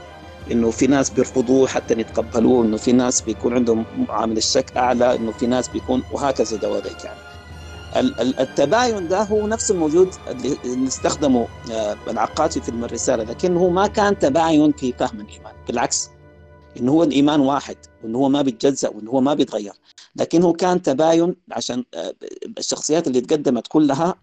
إنه 0.51 0.71
في 0.71 0.87
ناس 0.87 1.09
بيرفضوه 1.09 1.67
حتى 1.67 1.93
يتقبلوه 1.93 2.65
إنه 2.65 2.77
في 2.77 2.91
ناس 2.91 3.21
بيكون 3.21 3.53
عندهم 3.53 3.85
عامل 4.09 4.37
الشك 4.37 4.77
أعلى 4.77 5.15
إنه 5.15 5.31
في 5.31 5.47
ناس 5.47 5.67
بيكون 5.69 6.03
وهكذا 6.11 6.57
دواليك 6.57 7.03
يعني. 7.03 7.19
التباين 8.39 9.07
ده 9.07 9.23
هو 9.23 9.47
نفس 9.47 9.71
الموجود 9.71 10.13
اللي 10.65 10.87
استخدمه 10.87 11.47
آه، 11.71 11.97
العقاد 12.07 12.51
في 12.51 12.61
فيلم 12.61 12.83
الرسالة 12.85 13.23
لكن 13.23 13.57
هو 13.57 13.69
ما 13.69 13.87
كان 13.87 14.19
تباين 14.19 14.71
في 14.71 14.93
فهم 14.93 15.19
الإيمان. 15.21 15.53
بالعكس 15.67 16.09
إنه 16.79 16.91
هو 16.91 17.03
الإيمان 17.03 17.39
واحد 17.39 17.77
وإنه 18.03 18.17
هو 18.17 18.29
ما 18.29 18.41
بيتجزأ 18.41 18.89
وإنه 18.89 19.11
هو 19.11 19.21
ما 19.21 19.33
بيتغير. 19.33 19.73
لكن 20.15 20.41
هو 20.43 20.53
كان 20.53 20.81
تباين 20.81 21.35
عشان 21.51 21.83
آه، 21.93 22.13
الشخصيات 22.57 23.07
اللي 23.07 23.21
تقدمت 23.21 23.67
كلها 23.67 24.15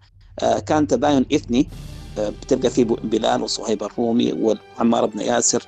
آه، 0.43 0.59
كان 0.59 0.87
تباين 0.87 1.27
إثني. 1.35 1.73
بتلقى 2.19 2.71
فيه 2.71 2.85
بلال 2.85 3.43
وصهيب 3.43 3.83
الرومي 3.83 4.33
وعمار 4.33 5.07
بن 5.07 5.21
ياسر 5.21 5.63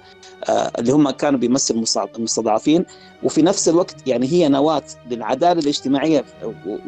آه، 0.49 0.73
اللي 0.79 0.93
هم 0.93 1.11
كانوا 1.11 1.41
بيمثلوا 1.41 1.85
المستضعفين. 2.17 2.85
وفي 3.23 3.43
نفس 3.43 3.69
الوقت 3.69 4.09
يعني 4.09 4.27
هي 4.33 4.49
نواة 4.49 4.83
للعدالة 5.11 5.61
الاجتماعية. 5.61 6.25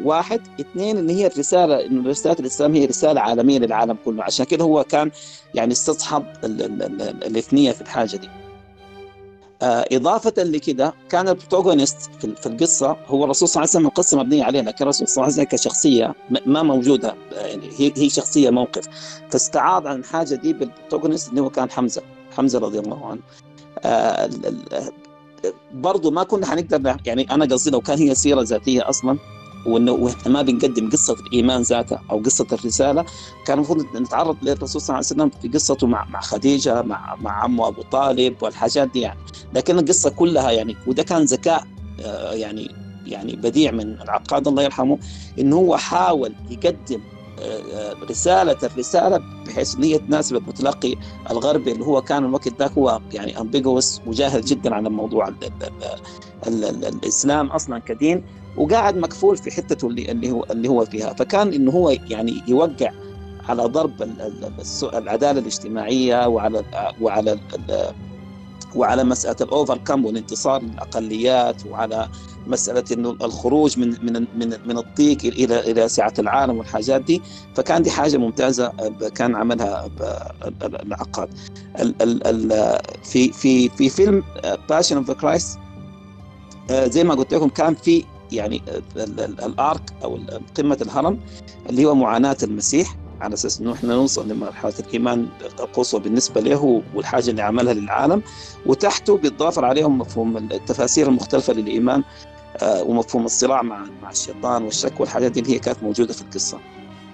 واحد. 0.03 0.41
اثنين 0.59 0.97
إن 0.97 1.09
هي 1.09 1.27
الرسالة 1.27 1.85
إن 1.85 2.07
رسالة 2.07 2.35
الإسلام 2.39 2.75
هي 2.75 2.85
رسالة 2.85 3.21
عالمية 3.21 3.59
للعالم 3.59 3.97
كله. 4.05 4.23
عشان 4.23 4.45
كده 4.45 4.63
هو 4.63 4.83
كان 4.83 5.11
يعني 5.53 5.71
استصحب 5.73 6.25
الإثنية 6.43 7.71
في 7.71 7.81
الحاجة 7.81 8.17
دي. 8.17 8.44
إضافة 9.61 10.43
لكده 10.43 10.93
كان 11.09 11.27
ال 11.27 11.33
protagonist 11.33 11.97
في 12.19 12.45
القصة 12.45 12.97
هو 13.07 13.23
الرسول 13.23 13.47
صلى 13.49 13.55
الله 13.55 13.69
عليه 13.69 13.79
وسلم 13.79 13.87
القصة 13.87 14.17
مبنية 14.19 14.43
عليه 14.43 14.61
لكن 14.61 14.83
الرسول 14.83 15.07
صلى 15.07 15.13
الله 15.15 15.23
عليه 15.23 15.33
وسلم 15.33 15.57
كشخصية 15.57 16.15
ما 16.45 16.63
موجودة 16.63 17.15
يعني 17.31 17.69
هي 17.77 17.93
هي 17.97 18.09
شخصية 18.09 18.49
موقف. 18.49 18.87
فاستعاض 19.31 19.87
عن 19.87 19.99
الحاجة 19.99 20.35
دي 20.35 20.53
بال 20.53 20.65
protagonist 20.65 21.29
اللي 21.29 21.41
هو 21.41 21.49
كان 21.49 21.71
حمزة 21.71 22.01
حمزة 22.37 22.59
رضي 22.59 22.79
الله 22.79 23.05
عنه. 23.05 23.21
آه، 23.83 24.29
برضه 25.73 26.11
ما 26.11 26.23
كنا 26.23 26.45
حنقدر 26.45 26.97
يعني 27.05 27.27
أنا 27.31 27.45
قصدي 27.45 27.69
لو 27.69 27.81
كان 27.81 27.97
هي 27.97 28.15
سيرة 28.15 28.41
ذاتية 28.41 28.89
أصلا 28.89 29.17
وإنه 29.65 30.07
إحنا 30.09 30.31
ما 30.31 30.41
بنقدم 30.41 30.89
قصة 30.89 31.13
الإيمان 31.13 31.61
ذاتها 31.61 32.01
أو 32.11 32.19
قصة 32.19 32.47
الرسالة. 32.51 33.05
كان 33.45 33.57
المفروض 33.57 33.85
نتعرض 33.95 34.37
للرسول 34.41 34.81
صلى 34.81 34.97
الله 34.97 35.05
عليه 35.11 35.23
وسلم 35.23 35.41
في 35.41 35.47
قصته 35.57 35.87
مع 35.87 36.05
مع 36.05 36.21
خديجة 36.21 36.81
مع 36.81 37.15
مع 37.21 37.43
عمه 37.43 37.67
أبو 37.67 37.81
طالب 37.81 38.35
والحاجات 38.43 38.87
دي 38.91 38.99
يعني. 38.99 39.19
لكن 39.53 39.79
القصة 39.79 40.09
كلها 40.09 40.51
يعني 40.51 40.75
وده 40.87 41.03
كان 41.03 41.23
ذكاء 41.23 41.63
آه، 42.05 42.33
يعني 42.33 42.71
يعني 43.05 43.35
بديع 43.35 43.71
من 43.71 44.01
العقاد 44.01 44.47
الله 44.47 44.63
يرحمه 44.63 44.97
انه 45.39 45.55
هو 45.55 45.77
حاول 45.77 46.33
يقدم 46.49 47.01
رساله 48.09 48.57
الرسالة 48.63 49.21
بحيث 49.47 49.75
إن 49.75 49.83
هي 49.83 49.97
تناسب 49.97 50.35
المتلقي 50.35 50.95
الغربي 51.31 51.71
اللي 51.71 51.85
هو 51.85 52.01
كان 52.01 52.25
الوقت 52.25 52.59
ذاك 52.59 52.71
هو 52.71 53.01
يعني 53.13 53.39
امبيجوس 53.41 54.01
وجاهل 54.07 54.41
جدا 54.41 54.75
على 54.75 54.89
موضوع 54.89 55.27
ال 55.27 55.35
ال 55.43 55.71
ال 56.47 56.63
ال 56.65 56.85
الإسلام 56.85 57.47
أصلا 57.47 57.79
كدين. 57.79 58.23
وقاعد 58.57 58.97
مكفول 58.97 59.37
في 59.37 59.51
حتته 59.51 59.87
اللي 59.87 60.11
اللي 60.11 60.31
هو 60.31 60.43
اللي 60.51 60.67
هو 60.69 60.85
فيها. 60.85 61.13
فكان 61.13 61.53
إنه 61.53 61.71
هو 61.71 61.89
يعني 61.89 62.41
يوقع 62.47 62.91
على 63.49 63.63
ضرب 63.63 63.91
العدالة 64.93 65.39
الاجتماعية 65.39 66.27
وعلى 66.27 66.63
وعلى 67.01 67.39
وعلى 68.75 69.03
مسألة 69.03 69.35
ال 69.41 69.77
overcome 69.77 70.05
والانتصار 70.05 70.61
للاقليات 70.61 71.65
وعلى 71.65 72.09
مسألة 72.47 72.83
إنه 72.91 73.09
الخروج 73.09 73.79
من 73.79 73.89
من 73.89 74.13
من 74.35 74.53
من 74.67 74.77
الضيق 74.77 75.17
إلى 75.25 75.71
إلى 75.71 75.89
سعة 75.89 76.13
العالم 76.19 76.57
والحاجات 76.57 77.01
دي. 77.01 77.21
فكان 77.55 77.81
دي 77.81 77.91
حاجة 77.91 78.17
ممتازة 78.17 78.67
كان 79.15 79.35
عملها 79.35 79.89
العقاد. 80.63 81.29
في 83.03 83.31
في 83.31 83.69
في 83.69 83.89
فيلم 83.89 84.23
Passion 84.69 84.97
of 84.97 85.07
the 85.07 85.13
Christ 85.13 85.59
زي 86.71 87.03
ما 87.03 87.13
قلت 87.15 87.33
لكم 87.33 87.49
كان 87.49 87.75
في 87.75 88.03
يعني 88.31 88.61
ال 89.19 89.35
arc 89.35 89.81
أو 90.03 90.19
قمة 90.57 90.77
الهرم 90.81 91.19
اللي 91.69 91.85
هو 91.85 91.95
معاناة 91.95 92.37
المسيح 92.43 92.95
على 93.21 93.33
أساس 93.33 93.59
إنه 93.61 93.73
إحنا 93.73 93.93
نوصل 93.95 94.29
لمرحلة 94.29 94.73
الإيمان 94.79 95.27
القصوى 95.59 95.99
بالنسبة 95.99 96.41
له 96.41 96.81
والحاجة 96.95 97.29
اللي 97.29 97.41
عملها 97.41 97.73
للعالم 97.73 98.21
وتحته 98.65 99.17
بيتضافر 99.17 99.65
عليهم 99.65 99.97
مفهوم 99.97 100.37
التفاسير 100.37 101.07
المختلفة 101.07 101.53
للإيمان 101.53 102.03
ومفهوم 102.63 103.25
الصراع 103.25 103.61
مع 103.61 103.85
مع 104.03 104.09
الشيطان 104.09 104.63
والشك 104.63 104.99
والحاجات 104.99 105.31
دي 105.31 105.39
اللي 105.39 105.53
هي 105.53 105.59
كانت 105.59 105.83
موجودة 105.83 106.13
في 106.13 106.21
القصة 106.21 106.59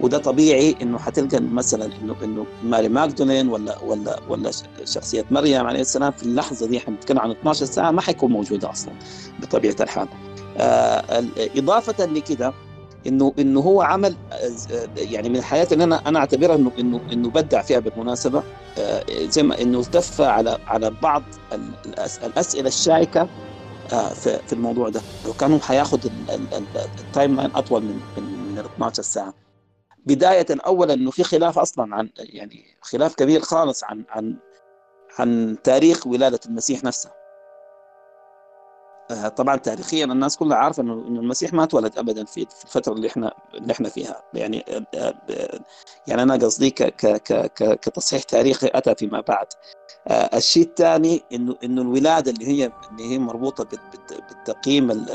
وده 0.00 0.18
طبيعي 0.18 0.76
إنه 0.82 0.98
حتلقى 0.98 1.40
مثلا 1.40 1.84
انه 2.02 2.16
إنه 2.24 2.46
ماري 2.64 2.88
ماجدولين 2.88 3.48
ولا 3.48 3.78
ولا 3.82 4.20
ولا 4.28 4.50
شخصية 4.84 5.24
مريم 5.30 5.66
عليه 5.66 5.80
السلام 5.80 6.12
في 6.12 6.22
اللحظة 6.22 6.66
دي 6.66 6.78
إحنا 6.78 6.94
بنتكلم 6.94 7.18
عن 7.18 7.30
12 7.30 7.66
ساعة 7.66 7.90
ما 7.90 8.00
حيكون 8.00 8.30
موجودة 8.32 8.70
أصلا 8.70 8.92
بطبيعة 9.42 9.76
الحال. 9.80 10.08
آه 10.58 11.24
إضافة 11.56 12.04
لكده 12.06 12.52
إنه 13.06 13.32
إنه 13.38 13.60
هو 13.60 13.82
عمل 13.82 14.16
يعني 14.96 15.28
من 15.28 15.36
الحاجات 15.36 15.66
اللي 15.72 15.84
أنا 15.84 16.08
أنا 16.08 16.18
أعتبرها 16.18 16.56
إنه 16.56 16.72
إنه 16.78 17.00
إنه 17.12 17.30
بدع 17.30 17.62
فيها 17.62 17.78
بالمناسبة 17.78 18.42
زي 19.12 19.42
ما 19.42 19.60
إنه 19.60 19.80
التف 19.80 20.20
على 20.20 20.58
على 20.66 20.90
بعض 21.02 21.22
الأسئلة 22.24 22.68
الشائكة 22.68 23.28
في 23.90 24.38
في 24.46 24.52
الموضوع 24.52 24.88
ده 24.88 25.00
لو 25.26 25.32
كانوا 25.32 25.58
حياخد 25.58 26.00
ال 27.00 27.36
timeline 27.36 27.50
أطول 27.54 27.82
من 27.82 28.00
من 28.16 28.22
من 28.54 28.58
12 28.58 29.02
ساعة. 29.02 29.34
بداية 30.06 30.46
اولا 30.50 30.94
إنه 30.94 31.10
في 31.10 31.24
خلاف 31.24 31.58
أصلا 31.58 31.94
عن 31.96 32.10
يعني 32.16 32.64
خلاف 32.80 33.14
كبير 33.14 33.40
خالص 33.40 33.84
عن 33.84 34.04
عن 34.08 34.36
عن 35.18 35.56
تاريخ 35.64 36.06
ولادة 36.06 36.40
المسيح 36.46 36.84
نفسه 36.84 37.10
طبعا 39.36 39.56
تاريخيا 39.56 40.04
الناس 40.04 40.36
كلها 40.36 40.56
عارفة 40.56 40.82
انه 40.82 40.92
المسيح 40.92 41.52
ما 41.52 41.64
اتولد 41.64 41.98
ابدا 41.98 42.24
في 42.24 42.46
الفترة 42.64 42.92
اللي 42.92 43.08
إحنا 43.08 43.32
اللي 43.54 43.72
إحنا 43.72 43.88
فيها. 43.88 44.22
يعني 44.34 44.64
يعني 46.06 46.22
أنا 46.22 46.34
قصدي 46.34 46.70
كتصحيح 47.82 48.22
تاريخي 48.22 48.70
أتى 48.74 48.94
فيما 48.94 49.20
بعد. 49.20 49.46
الشيء 50.10 50.62
الثاني 50.62 51.22
انه 51.32 51.56
إنه 51.64 51.82
الولاده 51.82 52.30
اللي 52.30 52.46
هي 52.48 52.72
اللي 52.90 53.10
هي 53.10 53.18
مربوطة 53.18 53.66
بالتقييم 54.10 55.06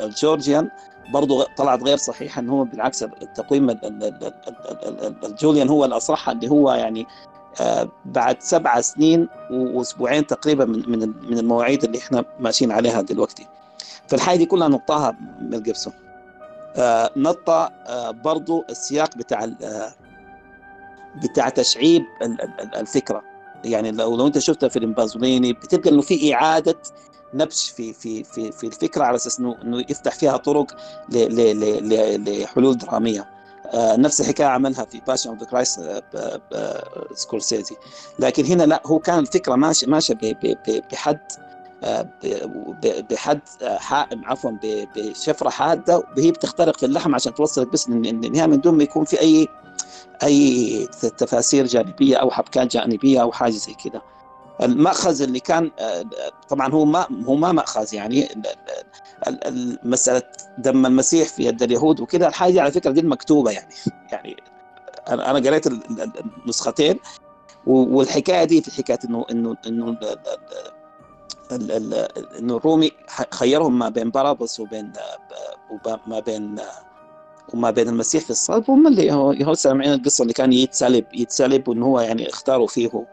الجورجيان 0.00 0.70
برضه 1.12 1.46
طلعت 1.56 1.82
غير 1.82 1.96
صحيحة 1.96 2.40
إنه 2.40 2.52
هو 2.52 2.64
بالعكس 2.64 3.02
التقويم 3.02 3.70
الجوليان 5.24 5.68
هو 5.68 5.84
الأصح 5.84 6.28
اللي 6.28 6.48
هو 6.50 6.72
يعني 6.72 7.06
بعد 8.04 8.36
سبع 8.42 8.80
سنين 8.80 9.28
وأسبوعين 9.50 10.26
تقريبا 10.26 10.64
من 10.64 10.90
من 10.90 11.14
من 11.30 11.38
المواعيد 11.38 11.84
اللي 11.84 11.98
إحنا 11.98 12.24
ماشيين 12.40 12.72
عليها 12.72 13.00
دلوقتي. 13.00 13.46
فالحاجة 14.08 14.38
دي 14.38 14.46
كلها 14.46 14.68
نطاها 14.68 15.16
ميل 15.40 15.62
جيبسون. 15.62 15.92
آه 16.76 17.10
نطى 17.16 17.68
آه 17.86 18.10
برضو 18.10 18.64
السياق 18.70 19.16
بتاع 19.16 19.44
آه 19.62 19.92
بتاع 21.22 21.48
تشعيب 21.48 22.02
الفكرة. 22.76 23.22
يعني 23.64 23.90
لو 23.90 24.16
لو 24.16 24.26
أنت 24.26 24.38
شفتها 24.38 24.68
في 24.68 24.78
البازوليني 24.78 25.52
بتلقى 25.52 25.90
إنه 25.90 26.00
في 26.02 26.34
إعادة 26.34 26.76
نبش 27.34 27.70
في 27.70 27.92
في 27.92 28.24
في 28.24 28.52
في 28.52 28.66
الفكرة 28.66 29.04
على 29.04 29.16
أساس 29.16 29.40
انه 29.40 29.56
إنه 29.62 29.80
يفتح 29.88 30.14
فيها 30.14 30.36
طرق 30.36 30.76
لحلول 31.10 32.78
درامية. 32.78 33.20
آه 33.20 33.37
نفس 33.74 34.20
الحكاية 34.20 34.46
عملها 34.46 34.84
في 34.84 35.00
Passion 35.06 35.30
of 35.30 35.38
the 35.38 35.46
Christ 35.46 36.02
سكورسيزي 37.14 37.76
لكن 38.18 38.44
هنا 38.44 38.62
لا 38.62 38.82
هو 38.86 38.98
كان 38.98 39.18
الفكرة 39.18 39.54
ماشيه 39.54 39.86
ماشيه 39.86 40.14
بحد 40.92 41.18
آه 41.84 42.08
بحد 43.10 43.40
عفوا 44.24 44.50
بشفرة 44.96 45.48
حادة 45.48 46.02
وهي 46.16 46.30
بتخترق 46.30 46.78
في 46.78 46.86
اللحم 46.86 47.14
عشان 47.14 47.34
توصلك 47.34 47.72
بس 47.72 47.88
للنهايه 47.88 48.46
من 48.46 48.60
دون 48.60 48.74
ما 48.74 48.82
يكون 48.82 49.04
في 49.04 49.20
اي 49.20 49.48
أي 50.22 50.86
تفاسير 51.18 51.66
جانبية 51.66 52.16
أو 52.16 52.30
حبكات 52.30 52.66
جانبية 52.72 53.22
أو 53.22 53.32
حاجة 53.32 53.50
زي 53.52 53.74
كده. 53.84 54.02
المأخذ 54.62 55.22
اللي 55.22 55.40
كان 55.40 55.70
طبعا 56.48 56.72
هو 56.72 56.84
ما 56.84 57.06
هو 57.26 57.34
ما 57.34 57.52
مأخذ 57.52 57.94
يعني 57.94 58.28
مسألة 59.84 60.22
دم 60.58 60.86
المسيح 60.86 61.28
في 61.28 61.44
يد 61.44 61.62
اليهود 61.62 62.00
وكده 62.00 62.28
الحاجة 62.28 62.60
على 62.62 62.72
فكرة 62.72 62.90
دي 62.90 63.00
المكتوبة 63.00 63.50
يعني 63.50 63.74
يعني 64.12 64.36
أنا 65.08 65.48
قريت 65.50 65.66
النسختين 65.66 66.98
والحكاية 67.66 68.44
دي 68.44 68.62
في 68.62 68.70
حكاية 68.70 68.98
إنه 69.04 69.26
إنه 69.30 69.56
إنه 69.66 69.96
إنه 72.38 72.56
الرومي 72.56 72.90
خيرهم 73.30 73.78
ما 73.78 73.88
بين 73.88 74.10
باراباس 74.10 74.60
وبين 74.60 74.92
وما 75.86 76.20
بين 76.20 76.56
وما 77.54 77.70
بين 77.70 77.88
المسيح 77.88 78.22
في 78.24 78.30
الصلب 78.30 78.70
هم 78.70 78.86
اللي 78.86 79.12
هو 79.12 79.54
سامعين 79.54 79.92
القصة 79.92 80.22
اللي 80.22 80.32
كان 80.34 80.52
يتسلب 80.52 81.04
يتسلب 81.14 81.68
وإنه 81.68 81.86
هو 81.86 82.00
يعني 82.00 82.28
اختاروا 82.28 82.66
فيه 82.66 83.06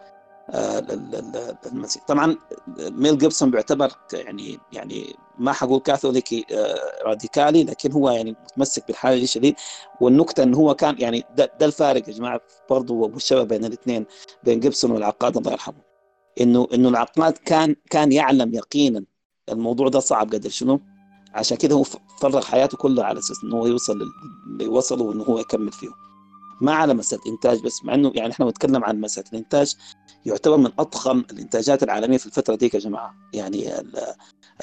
المسيح. 1.66 2.04
طبعا 2.06 2.38
ميل 2.78 3.18
جيبسون 3.18 3.52
بيعتبر 3.52 3.92
يعني 4.14 4.60
يعني 4.72 5.16
ما 5.40 5.52
حقول 5.52 5.80
كاثوليكي 5.80 6.46
راديكالي 7.06 7.64
لكن 7.64 7.92
هو 7.92 8.10
يعني 8.10 8.32
متمسك 8.32 8.88
بالحاجة 8.88 9.16
دي 9.20 9.28
شديد. 9.28 9.56
والنكتة 10.02 10.44
انه 10.44 10.58
هو 10.58 10.76
كان 10.76 10.96
يعني 11.00 11.24
ده, 11.36 11.52
ده 11.60 11.66
الفارق 11.66 12.10
يا 12.10 12.14
جماعة 12.14 12.42
برضه 12.70 12.94
والشبه 12.94 13.44
بين 13.44 13.66
الاثنين 13.66 14.06
بين 14.44 14.60
جيبسون 14.60 14.92
والعقاد 14.92 15.38
الله 15.38 15.52
يرحمه. 15.52 15.82
إنه 16.42 16.68
إنه 16.74 16.90
العقاد 16.90 17.34
كان 17.34 17.76
كان 17.90 18.12
يعلم 18.12 18.54
يقينا 18.54 19.04
الموضوع 19.50 19.88
ده 19.90 20.00
صعب 20.00 20.34
قدر 20.34 20.50
شنو؟ 20.50 20.82
عشان 21.34 21.58
كده 21.58 21.76
هو 21.76 21.84
فرغ 22.22 22.42
حياته 22.46 22.78
كلها 22.78 23.06
على 23.06 23.20
أساس 23.20 23.44
إنه 23.44 23.56
هو 23.56 23.68
يوصل 23.68 24.02
اللي 24.48 24.68
وصله 24.68 25.04
وإنه 25.04 25.24
هو 25.24 25.40
يكمل 25.40 25.72
فيه 25.72 26.05
ما 26.61 26.73
على 26.73 26.94
مسألة 26.94 27.22
إنتاج 27.27 27.61
بس 27.61 27.86
مع 27.86 27.94
إنه 27.94 28.11
يعني 28.15 28.32
إحنا 28.34 28.45
بنتكلم 28.45 28.84
عن 28.84 29.02
مسألة 29.02 29.27
الإنتاج 29.34 29.76
يعتبر 30.26 30.57
من 30.57 30.72
أضخم 30.80 31.23
الإنتاجات 31.32 31.84
العالمية 31.84 32.18
في 32.18 32.26
الفترة 32.26 32.56
ديك 32.56 32.73
يا 32.73 32.80
جماعة. 32.80 33.15
يعني 33.34 33.73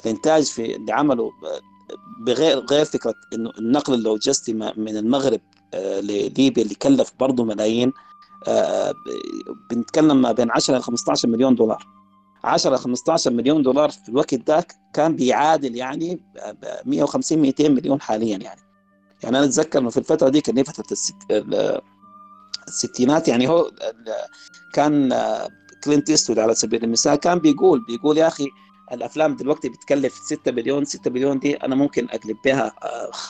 الإنتاج 0.05 0.45
في 0.45 0.77
اللي 0.77 0.93
عمله 0.93 1.31
بغير 2.27 2.59
غير 2.59 2.85
فكرة 2.85 3.15
إنه 3.35 3.51
النقل 3.59 3.95
اللوجستي 3.95 4.53
من 4.53 4.97
المغرب 4.97 5.41
لليبيا 5.75 6.63
اللي 6.63 6.75
كلف 6.75 7.13
برضه 7.21 7.45
ملايين 7.45 7.93
بنتكلم 9.71 10.23
ما 10.23 10.33
بين 10.33 10.51
10 10.51 10.79
ل 10.79 10.83
15 10.83 11.29
مليون 11.29 11.55
دولار. 11.55 11.87
10 12.45 12.75
ل 12.75 12.79
15 12.79 13.31
مليون 13.31 13.63
دولار 13.63 13.91
في 13.91 14.09
الوقت 14.09 14.35
ذاك 14.35 14.75
كان 14.95 15.17
بيعادل 15.17 15.77
يعني 15.77 16.21
150 16.85 17.39
200 17.39 17.69
مليون 17.69 18.01
حاليا 18.01 18.37
يعني. 18.37 18.61
يعني 19.23 19.39
أنا 19.39 19.45
أتذكر 19.47 19.79
إنه 19.79 19.91
في 19.91 19.97
الفترة 19.97 20.29
دي 20.29 20.41
كان 20.41 20.63
فترة 20.63 20.85
الست... 20.93 21.15
الستينات 22.69 23.29
يعني 23.29 23.49
هو 23.49 23.71
كان 24.73 25.15
كلينت 25.85 26.11
إيستوود 26.11 26.39
على 26.39 26.55
سبيل 26.55 26.85
المثال 26.85 27.15
كان 27.15 27.39
بيقول 27.39 27.85
بيقول 27.89 28.19
يا 28.19 28.27
أخي 28.27 28.47
الأفلام 28.93 29.37
دلوقتي 29.37 29.69
بتكلف 29.69 30.15
6 30.15 30.53
مليون 30.53 30.85
6 30.85 31.11
مليون 31.11 31.39
دي 31.39 31.57
أنا 31.57 31.75
ممكن 31.75 32.09
أقلب 32.09 32.37
بها 32.45 32.73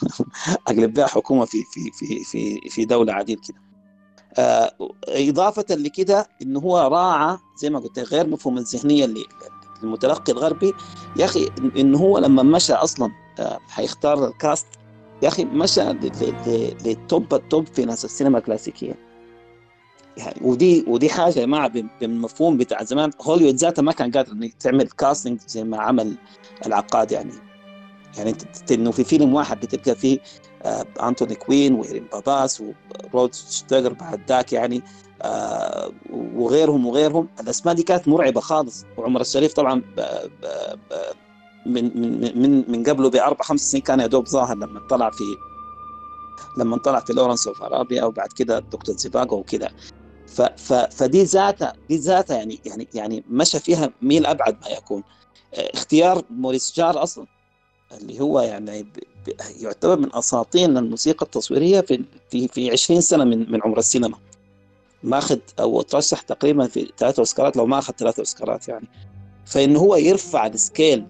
أقلب 0.68 0.92
بها 0.94 1.06
حكومة 1.06 1.44
في 1.44 1.62
في 1.72 1.90
في 1.92 2.24
في 2.24 2.70
في 2.70 2.84
دولة 2.84 3.12
عديد 3.12 3.38
كده. 3.48 3.56
إضافة 5.08 5.64
لكده 5.70 6.28
إنه 6.42 6.60
هو 6.60 6.78
راعى 6.78 7.38
زي 7.56 7.70
ما 7.70 7.78
قلت 7.78 7.98
غير 7.98 8.26
مفهوم 8.26 8.58
الذهنية 8.58 9.04
اللي 9.04 9.24
المتلقي 9.82 10.32
الغربي. 10.32 10.72
يا 11.16 11.24
أخي 11.24 11.50
إنه 11.76 11.98
هو 11.98 12.18
لما 12.18 12.42
مشى 12.42 12.72
أصلا 12.72 13.10
حيختار 13.68 14.28
ال 14.28 14.36
cast 14.36 14.66
يا 15.22 15.28
أخي 15.28 15.44
مشى 15.44 15.82
لل 16.84 17.04
top 17.04 17.34
ال 17.34 17.42
top 17.42 17.66
في 17.66 17.84
ناس 17.84 18.04
السينما 18.04 18.38
الكلاسيكية. 18.38 18.94
يعني 20.16 20.40
ودي 20.40 20.84
ودي 20.88 21.08
حاجة 21.08 21.38
يا 21.38 21.46
جماعة 21.46 21.72
بالمفهوم 22.00 22.56
بتاع 22.56 22.82
زمان. 22.82 23.10
هوليوود 23.20 23.54
ذاتها 23.54 23.82
ما 23.82 23.92
كان 23.92 24.10
قادر 24.10 24.48
تعمل 24.60 24.88
casting 24.88 25.40
زي 25.46 25.64
ما 25.64 25.80
عمل 25.80 26.14
العقاد 26.66 27.12
يعني. 27.12 27.32
يعني 28.18 28.34
إنه 28.70 28.90
في 28.90 29.04
فيلم 29.04 29.34
واحد 29.34 29.60
بتلقى 29.60 29.94
فيه 29.94 30.18
آه، 30.62 30.86
أنتوني 31.02 31.34
كوين 31.34 31.74
وإيرين 31.74 32.06
باباس 32.12 32.62
ورود 33.12 33.34
ستايجر 33.34 33.92
بعد 33.92 34.20
ذاك 34.28 34.52
يعني 34.52 34.82
آه، 35.22 35.92
وغيرهم 36.12 36.86
وغيرهم. 36.86 37.28
الأسماء 37.40 37.74
دي 37.74 37.82
كانت 37.82 38.08
مرعبة 38.08 38.40
خالص. 38.40 38.84
وعمر 38.96 39.20
الشريف 39.20 39.52
طبعا 39.52 39.80
ب 39.80 40.00
ب 40.42 40.46
ب 40.90 40.94
من 41.66 42.00
من 42.00 42.42
من 42.42 42.64
من 42.70 42.84
قبله 42.84 43.10
بأربع 43.10 43.44
خمس 43.44 43.60
سنين 43.70 43.82
كان 43.82 44.00
يا 44.00 44.06
دوب 44.06 44.28
ظاهر 44.28 44.56
لما 44.56 44.80
طلع 44.90 45.10
في 45.10 45.24
لما 46.56 46.76
طلع 46.76 47.00
في 47.00 47.12
لورنس 47.12 47.46
أوف 47.46 47.62
أرابيا 47.62 48.04
وبعد 48.04 48.28
كده 48.32 48.58
دكتور 48.58 48.96
زيباغو 48.96 49.38
وكده. 49.38 49.70
ف 50.26 50.42
ف 50.42 50.72
فدي 50.72 51.22
ذاتها 51.22 51.72
دي 51.88 51.96
ذاتها 51.96 52.36
يعني 52.36 52.60
يعني 52.66 52.88
يعني 52.94 53.24
مشى 53.30 53.58
فيها 53.58 53.90
ميل 54.02 54.26
أبعد 54.26 54.56
ما 54.62 54.68
يكون. 54.68 55.02
اختيار 55.54 56.22
موريس 56.30 56.72
جار 56.76 57.02
أصلا 57.02 57.26
اللي 58.00 58.20
هو 58.20 58.40
يعني. 58.40 58.86
يعتبر 59.60 59.98
من 59.98 60.14
اساطين 60.14 60.76
الموسيقى 60.76 61.26
التصويرية 61.26 61.80
في 61.80 62.04
في 62.30 62.48
في 62.48 62.70
20 62.70 63.00
سنة 63.00 63.24
من 63.24 63.52
من 63.52 63.62
عمر 63.62 63.78
السينما. 63.78 64.18
ماخذ 65.02 65.38
أو 65.60 65.82
ترشح 65.82 66.20
تقريبا 66.20 66.66
في 66.66 66.92
ثلاثة 66.98 67.20
أوسكارات 67.20 67.56
لو 67.56 67.66
ما 67.66 67.78
أخذ 67.78 67.92
ثلاثة 67.92 68.20
أوسكارات 68.20 68.68
يعني. 68.68 68.88
فانه 69.46 69.78
هو 69.78 69.96
يرفع 69.96 70.46
ال 70.46 70.56
scale 70.56 71.06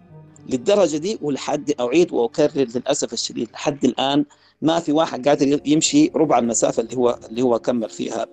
للدرجة 0.47 0.97
دي 0.97 1.19
ولحد 1.23 1.73
أعيد 1.81 2.13
وأكرر 2.13 2.67
للأسف 2.75 3.13
الشديد 3.13 3.49
لحد 3.53 3.85
الآن 3.85 4.25
ما 4.63 4.81
في 4.81 4.93
واحد 4.93 5.29
قادر 5.29 5.61
يمشي 5.67 6.11
ربع 6.17 6.39
المسافة 6.39 6.83
اللي 6.83 6.97
هو 6.97 7.19
اللي 7.31 7.43
هو 7.43 7.59
كمل 7.59 7.89
فيها 7.91 8.27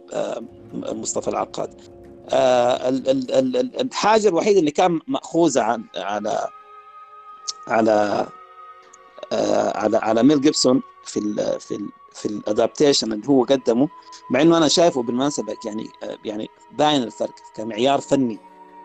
مصطفى 0.74 1.28
العقاد. 1.28 1.70
الحاجة 3.82 4.28
الوحيدة 4.28 4.60
اللي 4.60 4.72
كان 4.72 5.00
مأخوذة 5.08 5.62
عن 5.62 5.84
على 5.96 6.48
على 7.68 8.28
على 9.76 9.98
على 9.98 10.24
ميل 10.24 10.42
جيبسون 10.42 10.82
في 11.06 11.20
ال 11.20 11.60
في 11.60 11.76
ال 11.76 11.90
في 12.14 12.26
ال 12.26 12.34
adaptation 12.34 13.14
اللي 13.14 13.28
هو 13.28 13.44
قدمه 13.44 13.90
مع 14.32 14.42
إنه 14.42 14.58
أنا 14.58 14.68
شايفه 14.68 15.04
بالمناسبة 15.04 15.56
يعني 15.66 15.88
يعني 16.26 16.48
باين 16.78 17.04
الفرق 17.04 17.36
كمعيار 17.56 18.02
فني. 18.02 18.40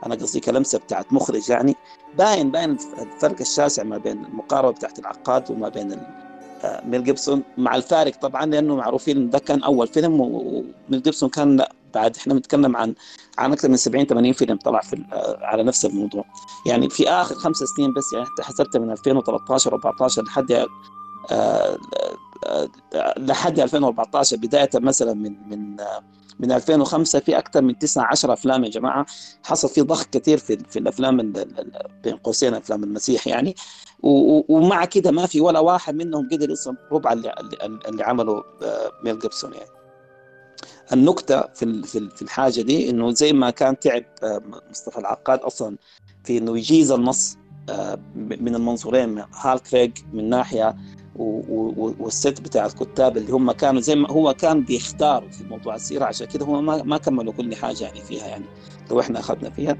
أنا 0.06 0.14
قصدي 0.14 0.40
كلمسة 0.40 0.78
بتاعت 0.78 1.12
مخرج 1.12 1.50
يعني 1.50 1.74
باين 2.18 2.50
باين 2.50 2.70
الفرق 2.98 3.36
الشاسع 3.40 3.82
ما 3.82 3.98
بين 3.98 4.24
المقاربة 4.24 4.70
بتاعت 4.72 4.98
العقاد 4.98 5.50
وما 5.50 5.68
بين 5.68 6.00
ميل 6.84 7.04
جيبسون 7.04 7.42
مع 7.58 7.76
الفارق 7.76 8.16
طبعا 8.16 8.46
لأنه 8.46 8.76
معروفين 8.76 9.30
ده 9.30 9.38
كان 9.38 9.62
أول 9.62 9.86
فيلم 9.88 10.20
وميل 10.20 11.02
جيبسون 11.02 11.28
كان 11.28 11.56
لا 11.56 11.72
بعد 11.94 12.16
إحنا 12.16 12.34
بنتكلم 12.34 12.76
عن 12.76 12.94
عن 13.38 13.52
أكثر 13.52 13.68
من 13.68 13.76
70 13.76 14.04
80 14.06 14.32
فيلم 14.32 14.56
طلع 14.56 14.80
في 14.80 15.04
على 15.42 15.62
نفس 15.62 15.84
الموضوع. 15.84 16.24
يعني 16.66 16.90
في 16.90 17.08
آخر 17.10 17.34
خمس 17.34 17.56
سنين 17.56 17.92
بس 17.94 18.12
يعني 18.12 18.26
حسبت 18.40 18.76
من 18.76 18.90
2013 18.90 19.72
14 19.74 20.22
لحد 20.22 20.66
آه 21.30 21.78
لحد 23.18 23.60
2014 23.60 24.36
بداية 24.36 24.70
مثلا 24.74 25.14
من 25.14 25.48
من 25.48 25.76
من 26.38 26.52
2005 26.52 27.18
في 27.18 27.38
أكثر 27.38 27.62
من 27.62 27.78
9 27.78 28.04
10 28.04 28.32
أفلام 28.32 28.64
يا 28.64 28.70
جماعة. 28.70 29.06
حصل 29.44 29.68
في 29.68 29.80
ضخ 29.80 30.04
كثير 30.04 30.38
في 30.38 30.58
في 30.68 30.78
الأفلام 30.78 31.32
بين 32.02 32.16
قوسين 32.16 32.54
أفلام 32.54 32.84
المسيح 32.84 33.26
يعني. 33.26 33.54
ومع 34.02 34.84
كده 34.84 35.10
ما 35.10 35.26
في 35.26 35.40
ولا 35.40 35.60
واحد 35.60 35.94
منهم 35.94 36.28
قدر 36.32 36.50
يصل 36.50 36.76
ربع 36.92 37.12
اللي, 37.12 37.34
اللي 37.88 38.04
عمله 38.04 38.44
ميل 39.04 39.18
جيبسون 39.18 39.52
يعني. 39.52 39.70
النكتة 40.92 41.40
في 41.40 41.82
في 42.16 42.22
الحاجة 42.22 42.60
دي 42.60 42.90
إنه 42.90 43.10
زي 43.10 43.32
ما 43.32 43.50
كان 43.50 43.78
تعب 43.78 44.04
مصطفى 44.70 44.98
العقاد 44.98 45.38
أصلا 45.38 45.76
في 46.24 46.38
إنه 46.38 46.58
يجيز 46.58 46.92
النص 46.92 47.36
من 48.14 48.54
المنظورين 48.54 49.24
هال 49.34 49.58
كريج 49.58 49.98
من 50.12 50.28
ناحية 50.28 50.76
والست 51.16 52.40
بتاع 52.40 52.66
الكتاب 52.66 53.16
اللي 53.16 53.32
هم 53.32 53.52
كانوا 53.52 53.80
زي 53.80 53.94
ما 53.94 54.10
هو 54.10 54.34
كان 54.34 54.60
بيختاروا 54.60 55.30
في 55.30 55.44
موضوع 55.44 55.74
السيرة. 55.74 56.04
عشان 56.04 56.26
كده 56.26 56.46
هم 56.46 56.66
ما, 56.66 56.82
ما 56.82 56.96
كملوا 56.98 57.32
كل 57.32 57.54
حاجة 57.54 57.84
يعني 57.84 58.00
فيها 58.00 58.26
يعني 58.26 58.44
لو 58.90 59.00
إحنا 59.00 59.20
أخذنا 59.20 59.50
فيها. 59.50 59.76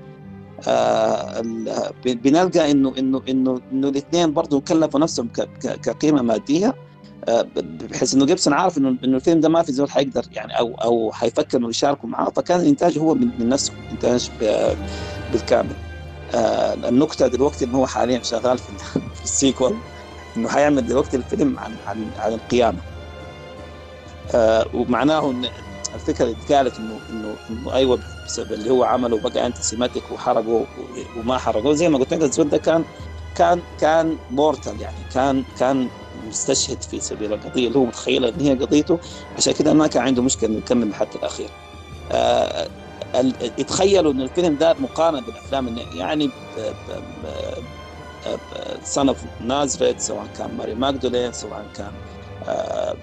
آه 0.69 1.43
بنلقى 2.07 2.71
انه 2.71 2.95
انه 2.99 3.23
انه 3.29 3.61
إنه 3.73 3.89
الاثنين 3.89 4.33
برضه 4.33 4.61
كلفوا 4.61 5.01
نفسهم 5.01 5.29
كقيمة 5.83 6.23
مادية. 6.23 6.75
آه 7.29 7.47
بحيث 7.57 8.15
إنه 8.15 8.27
جيبسون 8.27 8.53
عارف 8.53 8.79
انه 8.79 8.97
إنه 9.05 9.17
الفيلم 9.17 9.41
ده 9.41 9.49
ما 9.49 9.63
في 9.63 9.73
زول 9.73 9.91
حيقدر 9.91 10.25
يعني 10.33 10.59
أو 10.59 10.75
أو 10.75 11.13
حيفكر 11.13 11.59
إنه 11.59 11.69
يشاركوا 11.69 12.09
معاه. 12.09 12.31
فكان 12.31 12.61
الإنتاج 12.61 12.99
هو 12.99 13.15
من, 13.15 13.31
من 13.39 13.49
نفسه 13.49 13.73
إنتاج 13.93 14.31
بالكامل. 15.33 15.75
آه 16.35 16.75
النكتة 16.89 17.27
دلوقتي 17.27 17.65
إنه 17.65 17.79
هو 17.79 17.87
حاليا 17.87 18.23
شغال 18.23 18.59
في, 18.59 19.01
السيكول 19.25 19.77
إنه 20.37 20.49
حيعمل 20.49 20.87
دلوقتي 20.87 21.17
الفيلم 21.17 21.59
عن 21.59 21.77
عن 21.87 22.11
عن 22.19 22.33
القيامة. 22.33 22.79
آه 24.35 24.67
ومعناه 24.75 25.31
إن 25.31 25.49
الفكرة 25.95 26.25
اللي 26.25 26.37
اتقالت 26.45 26.79
انه 26.79 26.99
انه 27.11 27.37
إنه 27.51 27.75
أيوه 27.75 27.99
بسبب 28.27 28.53
اللي 28.53 28.71
هو 28.71 28.85
عمله 28.85 29.19
بقى 29.21 29.47
انت 29.47 29.57
سيماتيك 29.57 30.11
وحرقه 30.13 30.67
وما 31.17 31.39
حرقه 31.39 31.73
زي 31.73 31.89
ما 31.89 31.99
قلت 31.99 32.15
لك 32.15 32.23
الزول 32.23 32.49
ده 32.49 32.59
كان 32.59 32.85
كان 33.35 33.63
كان 33.81 34.17
مورتال 34.31 34.81
يعني. 34.81 34.97
كان 35.15 35.45
كان 35.59 35.89
مستشهد 36.29 36.83
في 36.83 37.01
سبيل 37.01 37.33
القضية 37.33 37.69
اللي 37.69 37.79
هو 37.79 37.85
متخيل 37.85 38.25
إن 38.25 38.41
هي 38.41 38.55
قضيته. 38.55 38.99
عشان 39.37 39.53
كده 39.53 39.73
ما 39.75 39.87
كان 39.87 40.03
عنده 40.03 40.23
مشكلة 40.23 40.51
إنه 40.51 40.59
يكمل 40.59 40.95
حتى 40.95 41.19
الأخير. 41.19 41.49
آه 42.13 42.69
يتخيلوا 43.59 44.13
إن 44.13 44.21
الفيلم 44.21 44.57
ده 44.57 44.75
مقارنة 44.79 45.21
بالأفلام 45.21 45.77
يعني 45.93 46.31
Son 48.83 49.09
of 49.09 49.19
Nazareth 49.41 50.01
سواء 50.01 50.27
كان 50.39 50.57
Mary 50.57 50.75
Magdalene 50.75 51.33
سواء 51.33 51.67
كان 51.77 51.93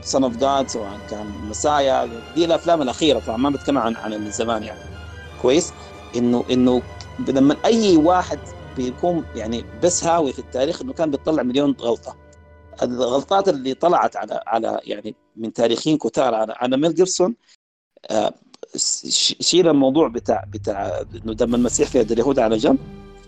Son 0.02 0.24
of 0.24 0.38
God 0.38 0.70
سواء 0.70 1.00
كان 1.10 1.28
Messiah 1.50 2.10
دي 2.36 2.46
الأفلام 2.46 2.82
الأخيرة 2.82 3.20
طبعا 3.20 3.38
ما 3.38 3.50
بتكلم 3.50 3.78
عن 3.78 3.96
عن 3.96 4.32
زمان 4.32 4.64
يعني. 4.64 4.80
كويس؟ 5.42 5.74
انه 6.16 6.44
إنه 6.52 6.82
لما 7.28 7.56
أي 7.66 7.98
واحد 7.98 8.40
بيكون 8.78 9.26
يعني 9.36 9.66
بس 9.84 10.04
هاوي 10.04 10.34
في 10.34 10.40
التاريخ 10.40 10.82
إنه 10.82 10.94
كان 10.94 11.12
بيطلع 11.12 11.44
مليون 11.44 11.76
غلطة. 11.82 12.16
الغلطات 12.84 13.50
اللي 13.50 13.74
طلعت 13.74 14.16
على 14.16 14.44
على 14.48 14.80
يعني 14.84 15.16
من 15.36 15.54
تاريخيين 15.54 15.98
كتار. 15.98 16.36
على 16.36 16.54
على 16.58 16.78
ميل 16.78 16.96
جيبسون 16.96 17.36
آه 18.10 18.34
شيل 19.42 19.68
الموضوع 19.68 20.08
بتاع 20.08 20.46
بتاع 20.48 21.02
إنه 21.24 21.34
دم 21.34 21.56
المسيح 21.56 21.90
في 21.90 22.00
يد 22.00 22.12
اليهود 22.12 22.40
على 22.40 22.58
جنب. 22.58 22.78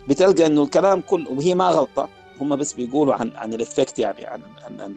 بتلقى 0.07 0.45
إنه 0.45 0.63
الكلام 0.63 1.01
كله 1.01 1.31
وهي 1.31 1.55
ما 1.55 1.69
غلطة 1.69 2.09
هم 2.41 2.55
بس 2.55 2.73
بيقولوا 2.73 3.13
عن 3.13 3.31
عن 3.35 3.53
ال 3.53 3.60
effect 3.60 3.99
يعني 3.99 4.25
عن 4.25 4.41
عن 4.65 4.81
عن, 4.81 4.95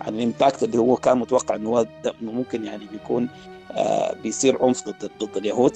عن 0.00 0.14
ال 0.14 0.21
impact 0.21 0.62
اللي 0.62 0.78
هو 0.78 0.96
كان 0.96 1.18
متوقع 1.18 1.54
إنه 1.54 1.68
هو 1.70 1.86
ممكن 2.22 2.64
يعني 2.64 2.86
بيكون 2.92 3.28
آه 3.72 4.14
بيصير 4.22 4.62
عنف 4.64 4.88
ضد 4.88 5.10
ضد 5.20 5.36
اليهود. 5.36 5.72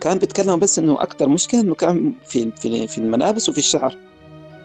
كان 0.00 0.18
بيتكلم 0.18 0.58
بس 0.58 0.78
إنه 0.78 1.02
أكثر 1.02 1.28
مشكلة 1.28 1.60
إنه 1.60 1.74
كان 1.74 2.14
في 2.26 2.50
في 2.50 2.86
في 2.86 2.98
الملابس 2.98 3.48
وفي 3.48 3.58
الشعر. 3.58 3.96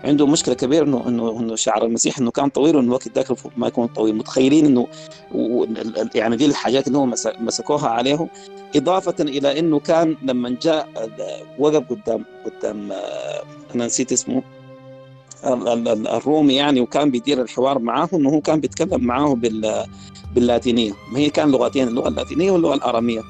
عنده 0.05 0.27
مشكلة 0.27 0.55
كبيرة 0.55 0.83
انه 0.83 1.07
انه 1.07 1.39
إنه 1.39 1.55
شعر 1.55 1.85
المسيح 1.85 2.19
إنه 2.19 2.31
كان 2.31 2.49
طويل 2.49 2.75
وإنه 2.75 2.87
الوقت 2.87 3.07
ذاك 3.15 3.37
ما 3.57 3.67
يكون 3.67 3.87
طويل. 3.87 4.15
متخيلين 4.15 4.65
إنه 4.65 4.87
يعني 6.15 6.35
دي 6.35 6.45
الحاجات 6.45 6.87
اللي 6.87 6.97
هو 6.97 7.05
مسكوها 7.39 7.87
عليه 7.87 8.27
إضافة 8.75 9.15
إلى 9.19 9.59
إنه 9.59 9.79
كان 9.79 10.17
لما 10.23 10.57
جاء 10.61 11.09
وقف 11.59 11.83
قدام 11.89 12.25
قدام 12.45 12.91
أنا 13.75 13.85
نسيت 13.85 14.11
اسمه 14.11 14.43
الرومي 15.45 16.55
يعني 16.55 16.81
وكان 16.81 17.11
بيدير 17.11 17.41
الحوار 17.41 17.79
معاه 17.79 18.09
إنه 18.13 18.29
هو 18.29 18.41
كان 18.41 18.59
بيتكلم 18.59 19.03
معاه 19.03 19.35
بال 19.35 19.85
باللاتينية. 20.35 20.93
ما 21.11 21.19
هي 21.19 21.29
كان 21.29 21.51
لغتين 21.51 21.87
اللغة 21.87 22.07
اللاتينية 22.07 22.51
واللغة 22.51 22.73
الأرامية. 22.75 23.21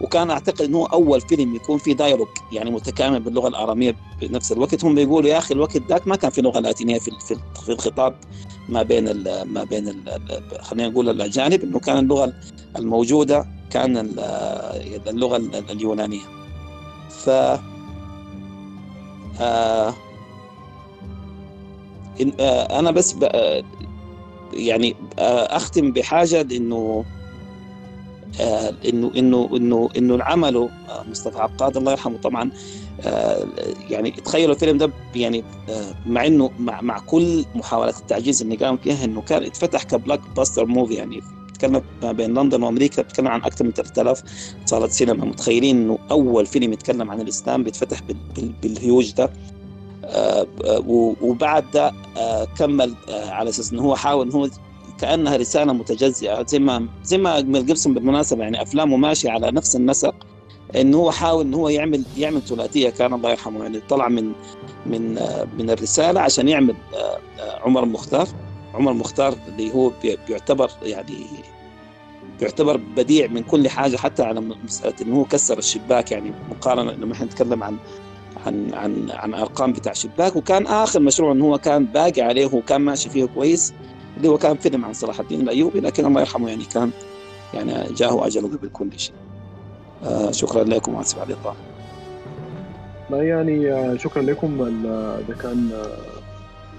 وكان 0.00 0.30
أعتقد 0.30 0.62
إنه 0.62 0.86
أول 0.92 1.20
فيلم 1.20 1.54
يكون 1.54 1.78
فيه 1.78 1.92
دايلوج 1.92 2.28
يعني 2.52 2.70
متكامل 2.70 3.20
باللغة 3.20 3.48
الاراميه 3.48 3.96
بنفس 4.22 4.52
الوقت. 4.52 4.84
هم 4.84 4.94
بيقولوا 4.94 5.30
يا 5.30 5.38
أخي 5.38 5.54
الوقت 5.54 5.76
ذاك 5.76 6.06
ما 6.08 6.16
كان 6.16 6.30
في 6.30 6.42
لغة 6.42 6.60
لاتينية 6.60 6.98
في 6.98 7.10
في 7.64 7.72
الخطاب 7.72 8.14
ما 8.68 8.82
بين 8.82 9.22
ما 9.44 9.64
بين 9.64 10.04
خلينا 10.60 10.88
نقول 10.88 11.08
الأجانب 11.08 11.62
إنه 11.62 11.78
كان 11.78 11.98
اللغة 11.98 12.32
الموجودة 12.78 13.46
كان 13.70 13.96
اللغة 15.06 15.36
اليونانية. 15.70 16.20
ف 17.10 17.30
آه 19.40 19.94
أنا 22.78 22.90
بس 22.90 23.16
يعني 24.52 24.96
أختم 25.18 25.92
بحاجة 25.92 26.40
انه 26.40 27.04
آه 27.06 27.19
انه 28.40 29.10
انه 29.16 29.48
انه 29.56 29.88
إنه 29.98 30.14
العمله 30.14 30.68
آه 30.88 31.04
مصطفى 31.10 31.38
عقاد 31.38 31.76
الله 31.76 31.92
يرحمه 31.92 32.18
طبعا 32.18 32.50
آه 33.00 33.46
يعني 33.90 34.10
تخيلوا 34.10 34.54
الفيلم 34.54 34.78
ده 34.78 34.90
يعني 35.14 35.44
مع 36.06 36.26
إنه 36.26 36.50
مع, 36.58 36.80
مع 36.80 36.98
كل 36.98 37.44
محاولات 37.54 37.98
التعجيز 37.98 38.42
اللي 38.42 38.56
قام 38.56 38.76
فيها 38.76 39.04
إنه 39.04 39.20
كان 39.20 39.42
اتفتح 39.42 39.82
ك 39.82 40.20
blockbuster 40.36 40.66
movie 40.66 40.94
يعني 40.94 41.20
بتتكلم 41.48 41.82
ما 42.02 42.12
بين 42.12 42.34
لندن 42.38 42.62
وأمريكا 42.62 43.02
بتتكلم 43.02 43.28
عن 43.28 43.40
أكثر 43.42 43.64
من 43.64 43.72
3000 43.72 44.22
صالة 44.66 44.88
سينما. 44.88 45.24
متخيلين 45.24 45.76
إنه 45.76 45.98
أول 46.10 46.46
فيلم 46.46 46.72
يتكلم 46.72 47.10
عن 47.10 47.20
الإسلام 47.20 47.64
بيتفتح 47.64 48.00
بالهيوج 48.62 49.12
ده. 49.12 49.30
وبعد 51.22 51.64
ده 51.74 51.92
كمل 52.58 52.94
على 53.08 53.50
أساس 53.50 53.72
إنه 53.72 53.82
هو 53.82 53.96
حاول 53.96 54.26
إنه 54.26 54.36
هو 54.36 54.48
كأنها 55.00 55.36
رسالة 55.36 55.72
متجزئة 55.72 56.46
زي 56.46 56.58
ما 56.58 56.86
زي 57.04 57.18
ما 57.18 57.40
ميل 57.40 57.66
جيبسون 57.66 57.94
بالمناسبة 57.94 58.42
يعني 58.42 58.62
أفلامه 58.62 58.96
ماشية 58.96 59.30
على 59.30 59.50
نفس 59.50 59.76
النسق 59.76 60.14
إنه 60.76 60.96
هو 60.96 61.10
حاول 61.10 61.44
إنه 61.44 61.56
هو 61.56 61.68
يعمل 61.68 62.04
يعمل 62.16 62.42
ثلاثية 62.42 62.90
كان 62.90 63.14
الله 63.14 63.30
يرحمه 63.30 63.62
يعني 63.62 63.80
طلع 63.80 64.08
من 64.08 64.32
من 64.86 65.18
آه، 65.18 65.46
من 65.58 65.70
الرسالة 65.70 66.20
عشان 66.20 66.48
يعمل 66.48 66.74
آه، 66.94 67.18
آه، 67.40 67.60
عمر 67.64 67.82
المختار 67.84 68.28
عمر 68.74 68.92
المختار 68.92 69.34
اللي 69.48 69.74
هو 69.74 69.90
بي- 70.02 70.18
بيعتبر 70.28 70.70
يعني 70.82 71.14
بيعتبر 72.40 72.76
بديع 72.76 73.26
من 73.26 73.42
كل 73.42 73.68
حاجة 73.68 73.96
حتى 73.96 74.22
على 74.22 74.40
مسألة 74.40 74.94
إنه 75.02 75.16
هو 75.16 75.24
كسر 75.24 75.58
الشباك 75.58 76.12
يعني 76.12 76.32
مقارنة 76.50 76.92
لما 76.92 77.12
إحنا 77.12 77.26
نتكلم 77.26 77.62
عن 77.62 77.76
عن 78.46 78.74
عن 78.74 79.10
عن 79.10 79.34
أرقام 79.34 79.72
بتاع 79.72 79.92
شباك. 79.92 80.36
وكان 80.36 80.66
آخر 80.66 81.00
مشروع 81.00 81.32
إنه 81.32 81.44
هو 81.44 81.58
كان 81.58 81.84
باقي 81.84 82.22
عليه 82.22 82.46
وكان 82.46 82.80
ماشي 82.80 83.10
فيه 83.10 83.24
كويس. 83.24 83.72
اللي 84.20 84.28
هو 84.28 84.38
كان 84.38 84.56
فيلم 84.56 84.84
عن 84.84 84.92
صلاح 84.92 85.20
الدين 85.20 85.40
الأيوبي 85.40 85.80
لكن 85.80 86.06
الله 86.06 86.20
يرحمه 86.20 86.48
يعني 86.48 86.64
كان 86.64 86.92
يعني 87.52 87.92
جاءه 87.92 88.26
اجله 88.26 88.48
قبل 88.48 88.68
كل 88.68 88.90
شيء. 88.96 89.14
آه 90.02 90.30
شكرا 90.30 90.64
لكم 90.64 90.94
وأسف 90.94 91.18
على 91.18 91.32
الإطالة. 91.32 91.56
لا 93.10 93.22
يعني 93.22 93.72
آه، 93.72 93.96
شكرا 93.96 94.22
لكم. 94.22 94.56
ده 95.28 95.34
كان 95.34 95.72
آه، 95.72 96.20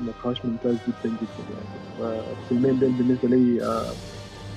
نقاش 0.01 0.45
ممتاز 0.45 0.75
جدا 0.87 1.09
جدا 1.09 1.43
يعني. 1.49 1.65
آه، 1.99 2.35
الفيلمين 2.39 2.79
ديل 2.79 2.89
بالنسبة 2.89 3.27
لي 3.27 3.63
آه، 3.63 3.93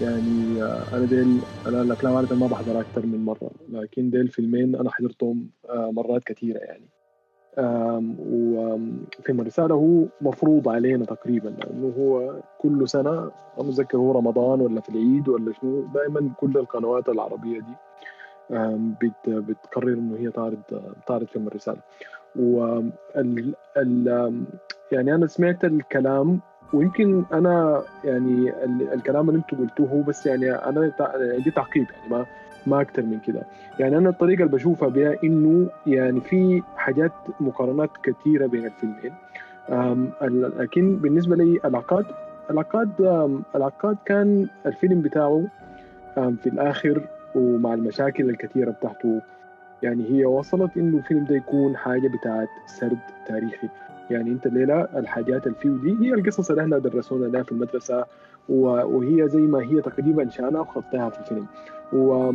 يعني 0.00 0.62
آه، 0.62 0.84
أنا 0.92 1.06
ديل 1.06 1.40
أنا 1.66 1.82
الأفلام 1.82 2.16
عادة 2.16 2.36
ما 2.36 2.46
بحضرها 2.46 2.80
أكثر 2.80 3.06
من 3.06 3.24
مرة 3.24 3.50
لكن 3.68 4.10
ديل 4.10 4.28
فيلمين 4.28 4.76
أنا 4.76 4.90
حضرتهم 4.90 5.50
آه، 5.68 5.90
مرات 5.92 6.24
كثيرة 6.24 6.58
يعني. 6.58 6.93
الرسالة 9.40 9.74
هو 9.74 10.04
مفروض 10.20 10.68
علينا 10.68 11.04
تقريبا 11.04 11.48
لأنه 11.48 11.92
هو 11.98 12.34
كل 12.58 12.88
سنة 12.88 13.10
أنا 13.10 13.30
متذكر 13.68 13.98
هو 13.98 14.12
رمضان 14.12 14.60
ولا 14.60 14.80
في 14.80 14.88
العيد 14.88 15.28
ولا 15.28 15.52
شنو 15.52 15.84
دائما 15.94 16.30
كل 16.36 16.56
القنوات 16.58 17.08
العربية 17.08 17.60
دي 17.60 17.74
بتقرر 19.28 19.88
إنه 19.92 20.16
هي 20.16 20.30
تعرض 20.30 20.58
تعرض 21.06 21.26
فيلم 21.26 21.46
الرسالة 21.48 21.80
وال 22.36 23.54
ال 23.76 24.08
آم، 24.08 24.46
يعني 24.92 25.14
أنا 25.14 25.26
سمعت 25.26 25.64
الكلام 25.64 26.40
ويمكن 26.72 27.24
أنا 27.32 27.82
يعني 28.04 28.64
ال- 28.64 28.92
الكلام 28.92 29.28
اللي 29.28 29.38
أنتم 29.38 29.56
قلتوه 29.56 29.88
هو 29.88 30.02
بس 30.02 30.26
يعني 30.26 30.46
تع- 30.98 31.12
عندي 31.36 31.50
تعقيب 31.50 31.86
يعني 31.90 32.10
ما 32.10 32.26
ما 32.66 32.80
أكثر 32.80 33.02
من 33.02 33.18
كده. 33.18 33.42
يعني 33.78 33.98
أنا 33.98 34.08
الطريقة 34.08 34.40
اللي 34.44 34.52
بشوفها 34.52 34.88
بها 34.88 35.16
إنه 35.24 35.66
يعني 35.86 36.20
في 36.20 36.62
حاجات 36.76 37.12
مقارنات 37.40 37.90
كثيره 38.02 38.46
بين 38.46 38.66
الفيلمين. 38.66 39.12
لكن 40.58 40.96
بالنسبة 40.96 41.36
لي 41.36 41.60
العقاد 41.64 42.04
العقاد 42.50 42.90
العقاد 43.56 43.96
كان 44.04 44.46
الفيلم 44.66 45.00
بتاعه 45.00 45.44
في 46.14 46.46
الآخر 46.46 47.00
ومع 47.34 47.74
المشاكل 47.74 48.30
الكثيره 48.30 48.70
بتاعته. 48.70 49.20
يعني 49.82 50.10
هي 50.10 50.24
وصلت 50.24 50.76
إنه 50.76 50.98
الفيلم 50.98 51.24
ده 51.24 51.34
يكون 51.36 51.76
حاجة 51.76 52.08
بتاعت 52.08 52.48
سرد 52.66 52.98
تاريخي. 53.26 53.68
يعني 54.10 54.30
أنت 54.30 54.46
الليلة 54.46 54.80
الحاجات 54.96 55.46
اللي 55.46 55.58
فيه 55.58 55.68
دي 55.70 55.96
هي 56.08 56.14
القصص 56.14 56.50
اللي 56.50 56.62
إحنا 56.62 56.78
درسونا 56.78 57.28
ده 57.28 57.42
في 57.42 57.52
المدرسة 57.52 58.04
وهي 58.48 59.28
زي 59.28 59.40
ما 59.40 59.58
هي 59.62 59.80
تقريبا 59.80 60.28
شانها 60.28 60.60
وخطها 60.60 61.10
في 61.10 61.18
الفيلم. 61.20 61.46
و 61.92 62.32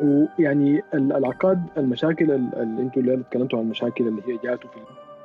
ويعني 0.00 0.82
ال- 0.94 1.12
العقاد 1.12 1.62
المشاكل 1.78 2.30
ال- 2.30 2.54
اللي 2.54 2.82
أنتوا 2.82 3.02
اللي 3.02 3.14
اتكلمتوا 3.14 3.58
عن 3.58 3.64
المشاكل 3.64 4.08
اللي 4.08 4.22
هي 4.26 4.36
جاته 4.44 4.68
في 4.68 4.78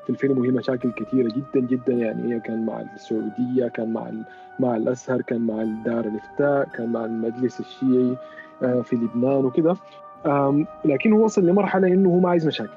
في 0.03 0.09
الفيلم 0.09 0.37
وهي 0.37 0.49
مشاكل 0.49 0.91
كثيره 0.91 1.27
جدا 1.27 1.59
جدا. 1.67 1.93
يعني 1.93 2.33
هي 2.35 2.39
كان 2.39 2.65
مع 2.65 2.81
السعودية 2.95 3.67
كان 3.67 3.93
مع 3.93 4.11
مع 4.59 4.75
الأزهر 4.75 5.21
كان 5.21 5.47
مع 5.47 5.63
دار 5.85 6.05
الإفتاء 6.05 6.67
كان 6.75 6.91
مع 6.91 7.05
المجلس 7.05 7.59
الشيعي 7.59 8.15
آه، 8.63 8.81
في 8.81 8.95
لبنان 8.95 9.51
آم، 10.25 10.65
لكن 10.85 11.13
هو 11.13 11.23
وصل 11.25 11.45
لمرحلة 11.45 11.87
إنه 11.87 12.09
هو 12.09 12.19
ما 12.19 12.29
عايز 12.29 12.47
مشاكل. 12.47 12.71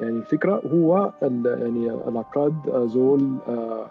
يعني 0.00 0.16
الفكرة 0.16 0.62
هو 0.72 1.12
يعني 1.46 1.90
العقاد 2.08 2.54
آه، 2.68 2.86
زول 2.86 3.36
آه، 3.48 3.86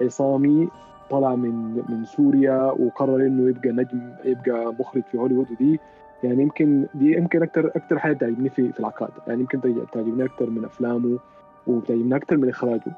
عصامي 0.00 0.68
طلع 1.10 1.34
من 1.34 1.82
من 1.88 2.04
سوريا 2.04 2.62
وقرر 2.62 3.16
إنه 3.26 3.48
يبقى 3.48 3.68
نجم 3.68 4.00
يبقى 4.24 4.74
مخرج 4.80 5.02
في 5.02 5.18
هوليوود 5.18 5.50
ودي 5.50 5.80
يعني 6.22 6.42
يمكن 6.42 6.86
دي 6.94 7.12
يمكن 7.16 7.42
أكثر 7.42 7.66
أكثر 7.76 7.98
حاجة 7.98 8.12
تعجبني 8.16 8.48
في 8.48 8.72
في 8.72 8.80
العقاد. 8.80 9.08
يعني 9.26 9.40
يمكن 9.40 9.60
تعجب- 9.60 9.86
تعجبني 9.92 10.24
أكثر 10.24 10.50
من 10.50 10.64
أفلامه 10.64 11.18
وبتعجبني 11.66 12.16
أكثر 12.16 12.36
من 12.36 12.48
إخراجه. 12.48 12.92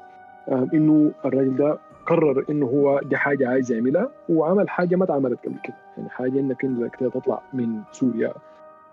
آم، 0.51 0.69
إنه 0.73 1.11
الراجل 1.25 1.55
ده 1.55 1.77
قرر 2.05 2.45
إنه 2.49 2.65
هو 2.65 2.99
دي 3.03 3.17
حاجة 3.17 3.49
عايز 3.49 3.71
يعملها 3.71 4.09
وعمل 4.29 4.69
حاجة 4.69 4.95
ما 4.95 5.03
اتعملت 5.03 5.45
قبل 5.45 5.55
كده. 5.63 5.75
يعني 5.97 6.09
حاجة 6.09 6.39
إنك 6.39 6.57
كده 6.99 7.09
تطلع 7.09 7.41
من 7.53 7.81
سوريا 7.91 8.33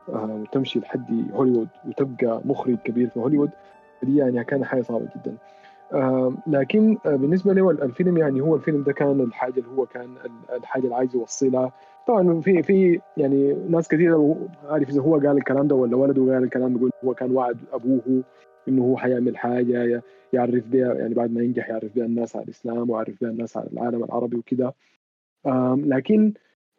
آه، 0.09 0.39
وتمشي 0.43 0.79
لحد 0.79 1.25
هوليوود 1.35 1.69
وتبقى 1.89 2.41
مخرج 2.45 2.77
كبير 2.85 3.09
في 3.09 3.21
هوليوود. 3.21 3.51
دي 4.03 4.17
يعني 4.17 4.45
كان 4.45 4.65
حاجة 4.65 4.83
صعبة 4.83 5.07
جدا. 5.17 5.35
آم، 5.95 6.37
لكن 6.47 6.99
آه، 7.07 7.17
بالنسبة 7.17 7.53
له 7.53 7.71
الفيلم 7.71 8.17
يعني 8.17 8.41
هو 8.41 8.57
الفيلم 8.57 8.83
ده 8.83 8.93
كان 8.93 9.21
الحاجة 9.21 9.61
اللي 9.61 9.69
هو 9.77 9.87
كان 9.87 10.05
ال- 10.25 10.57
الحاجة 10.57 10.83
اللي 10.85 10.95
عايز 10.95 11.15
يوصلها. 11.17 11.73
طبعا 12.09 12.41
في 12.41 12.63
في 12.63 13.01
يعني 13.17 13.55
ناس 13.69 13.89
كثيره 13.89 14.49
عارف 14.69 14.89
إذا 14.89 15.01
هو 15.03 15.15
قال 15.15 15.27
الكلام 15.37 15.69
ده 15.69 15.75
ولا 15.75 15.97
ولده 15.97 16.35
قال 16.35 16.45
الكلام 16.45 16.77
ده 16.79 16.91
هو 17.05 17.15
كان 17.15 17.31
وعد 17.37 17.57
أبوه 17.73 18.25
إنه 18.69 18.83
هو 18.83 18.97
حيعمل 18.97 19.37
حاجة 19.37 20.03
يعرف 20.33 20.67
بها 20.67 20.95
يعني 20.95 21.15
بعد 21.15 21.33
ما 21.33 21.43
ينجح 21.43 21.69
يعرف 21.69 21.95
بها 21.97 22.05
الناس 22.07 22.37
على 22.37 22.45
الإسلام 22.45 22.91
ويعرف 22.91 23.15
بها 23.21 23.31
الناس 23.31 23.57
على 23.57 23.67
العالم 23.73 24.05
العربي 24.05 24.37
وكده. 24.37 24.75
لكن 25.77 26.33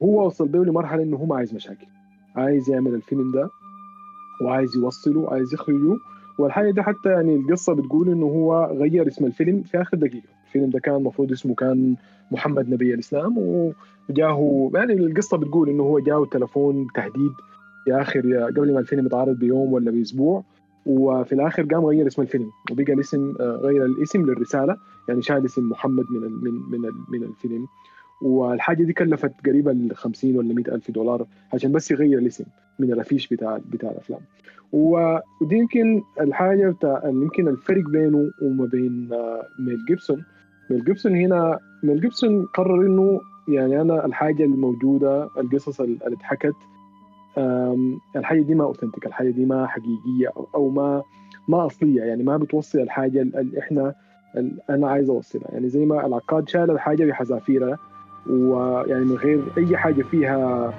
هو 0.03 0.26
وصل 0.26 0.48
به 0.48 0.65
لمرحلة 0.65 1.03
إنه 1.03 1.18
هو 1.18 1.26
ما 1.26 1.36
عايز 1.36 1.56
مشاكل. 1.56 1.88
عايز 2.36 2.69
يعمل 2.69 2.94
الفيلم 2.94 3.31
ده 3.31 3.49
وعايز 4.45 4.76
يوصله 4.76 5.34
عايز 5.34 5.53
يخرجه 5.53 5.95
والحاجة 6.40 6.72
دي 6.72 6.82
حتى 6.82 7.10
يعني 7.10 7.36
القصة 7.36 7.74
بتقول 7.74 8.10
إنه 8.10 8.26
هو 8.26 8.66
غير 8.74 9.07
اسم 9.07 9.26
الفيلم 9.26 9.61
في 9.64 9.82
آخر 9.82 9.98
دقيقة. 9.98 10.28
الفيلم 10.48 10.70
ده 10.70 10.80
كان 10.80 10.95
المفروض 10.95 11.32
اسمه 11.32 11.56
كان 11.56 11.95
محمد 12.32 12.70
نبي 12.70 12.94
الإسلام 12.94 13.36
وجاه 13.38 14.70
يعني 14.74 14.94
القصة 14.94 15.38
بتقول 15.38 15.70
إنه 15.70 15.84
هو 15.84 15.99
جاه 15.99 16.26
تلفون 16.32 16.88
تهديد 16.95 17.32
في 17.86 17.94
آخر 17.94 18.20
قبل 18.57 18.74
ما 18.74 18.80
الفيلم 18.80 19.06
يتعرض 19.06 19.40
بيوم 19.40 19.74
ولا 19.74 19.91
بأسبوع 19.91 20.44
وفي 20.86 21.36
الآخر 21.36 21.64
قام 21.64 21.86
غير 21.86 22.07
اسم 22.07 22.22
الفيلم 22.22 22.49
وبقى 22.72 22.94
الاسم 22.94 23.34
آه، 23.40 23.56
غير 23.56 23.86
الاسم 23.86 24.26
للرسالة 24.26 24.78
يعني 25.10 25.22
شال 25.22 25.45
اسم 25.45 25.70
محمد 25.70 26.06
من 26.11 26.22
من 26.72 26.82
من 27.10 27.24
الفيلم. 27.24 27.68
والحاجة 28.22 28.84
دي 28.84 28.94
كلفت 28.94 29.32
قريبا 29.46 29.72
ال 29.72 29.96
50 29.96 30.38
ولا 30.38 30.54
100 30.54 30.76
ألف 30.76 30.91
دولار 30.91 31.26
عشان 31.54 31.72
بس 31.72 31.91
يغير 31.91 32.20
الاسم 32.20 32.46
من 32.80 32.94
الافيش 32.94 33.28
بتاع 33.28 33.60
بتاع 33.72 33.91
الأفلام. 33.91 34.20
ودي 34.72 35.56
يمكن 35.56 36.02
الحاجة 36.22 36.70
بتاع 36.70 37.02
يمكن 37.06 37.48
الفرق 37.48 37.84
بينه 37.90 38.32
وما 38.41 38.66
بين 38.66 39.10
آه، 39.14 39.44
ميل 39.60 39.86
جيبسون. 39.88 40.24
ميل 40.70 40.84
جيبسون 40.84 41.16
هنا 41.16 41.60
ميل 41.84 42.02
جيبسون 42.02 42.46
قرر 42.46 42.82
إنه 42.82 43.22
يعني 43.48 43.82
أنا 43.82 44.06
الحاجة 44.06 44.44
الموجودة 44.44 45.24
القصص 45.38 45.82
اللي 45.82 45.98
اتحكت 46.04 46.56
الحاجة 48.16 48.41
دي 48.41 48.56
ما 48.56 48.64
authentic 48.64 49.06
الحاجة 49.06 49.30
دي 49.30 49.46
ما 49.46 49.68
حقيقية 49.68 50.32
أو, 50.56 50.70
ما 50.70 51.04
ما 51.48 51.66
أصلية. 51.66 52.02
يعني 52.02 52.24
ما 52.24 52.38
بتوصل 52.38 52.80
الحاجة 52.80 53.22
اللي 53.22 53.60
إحنا 53.60 53.94
اللي 54.38 54.62
أنا 54.70 54.90
عايز 54.90 55.10
أوصلها. 55.10 55.52
يعني 55.52 55.70
زي 55.70 55.86
ما 55.86 56.06
العقاد 56.06 56.50
شال 56.50 56.72
الحاجة 56.72 57.06
بحذافيرها 57.06 57.78
ويعني 58.30 59.06
من 59.06 59.15
غير 59.15 59.41
أي 59.57 59.77
حاجة 59.77 60.01
فيها 60.03 60.73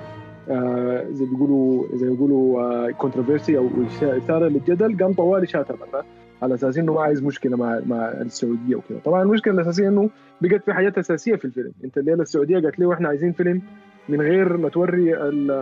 آه 0.48 1.04
زي 1.10 1.24
بيقولوا 1.24 1.84
زي 1.94 2.08
بيقولوا 2.10 2.90
controversy 2.90 3.58
أو 3.58 3.68
اثاره 4.02 4.48
للجدل 4.48 4.96
قام 5.04 5.12
طوالي 5.12 5.46
شاتها 5.46 5.76
برا 5.76 6.04
على 6.42 6.54
أساس 6.54 6.78
إنه 6.78 6.92
ما 6.94 7.00
عايز 7.02 7.22
مشكلة 7.22 7.56
مع 7.56 7.80
مع 7.86 7.96
السعودية 8.08 8.76
وكذا 8.76 8.98
طبعا 9.04 9.22
المشكلة 9.22 9.54
الاساسيه 9.54 9.88
إنه 9.88 10.10
بقت 10.40 10.64
في 10.64 10.72
حاجات 10.72 10.98
أساسية 10.98 11.36
في 11.36 11.44
الفيلم. 11.44 11.72
أنت 11.84 11.98
الليلة 11.98 12.22
السعودية 12.22 12.54
قالت 12.58 12.78
لي 12.78 12.86
وإحنا 12.86 13.08
عايزين 13.08 13.32
فيلم 13.32 13.62
من 14.08 14.20
غير 14.20 14.56
ما 14.56 14.68
توري 14.68 15.12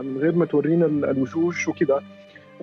من 0.03 0.17
غير 0.19 0.35
ما 0.37 0.45
تورينا 0.45 0.87
ال- 0.87 1.05
الوشوش 1.05 1.69
وكذا 1.69 2.01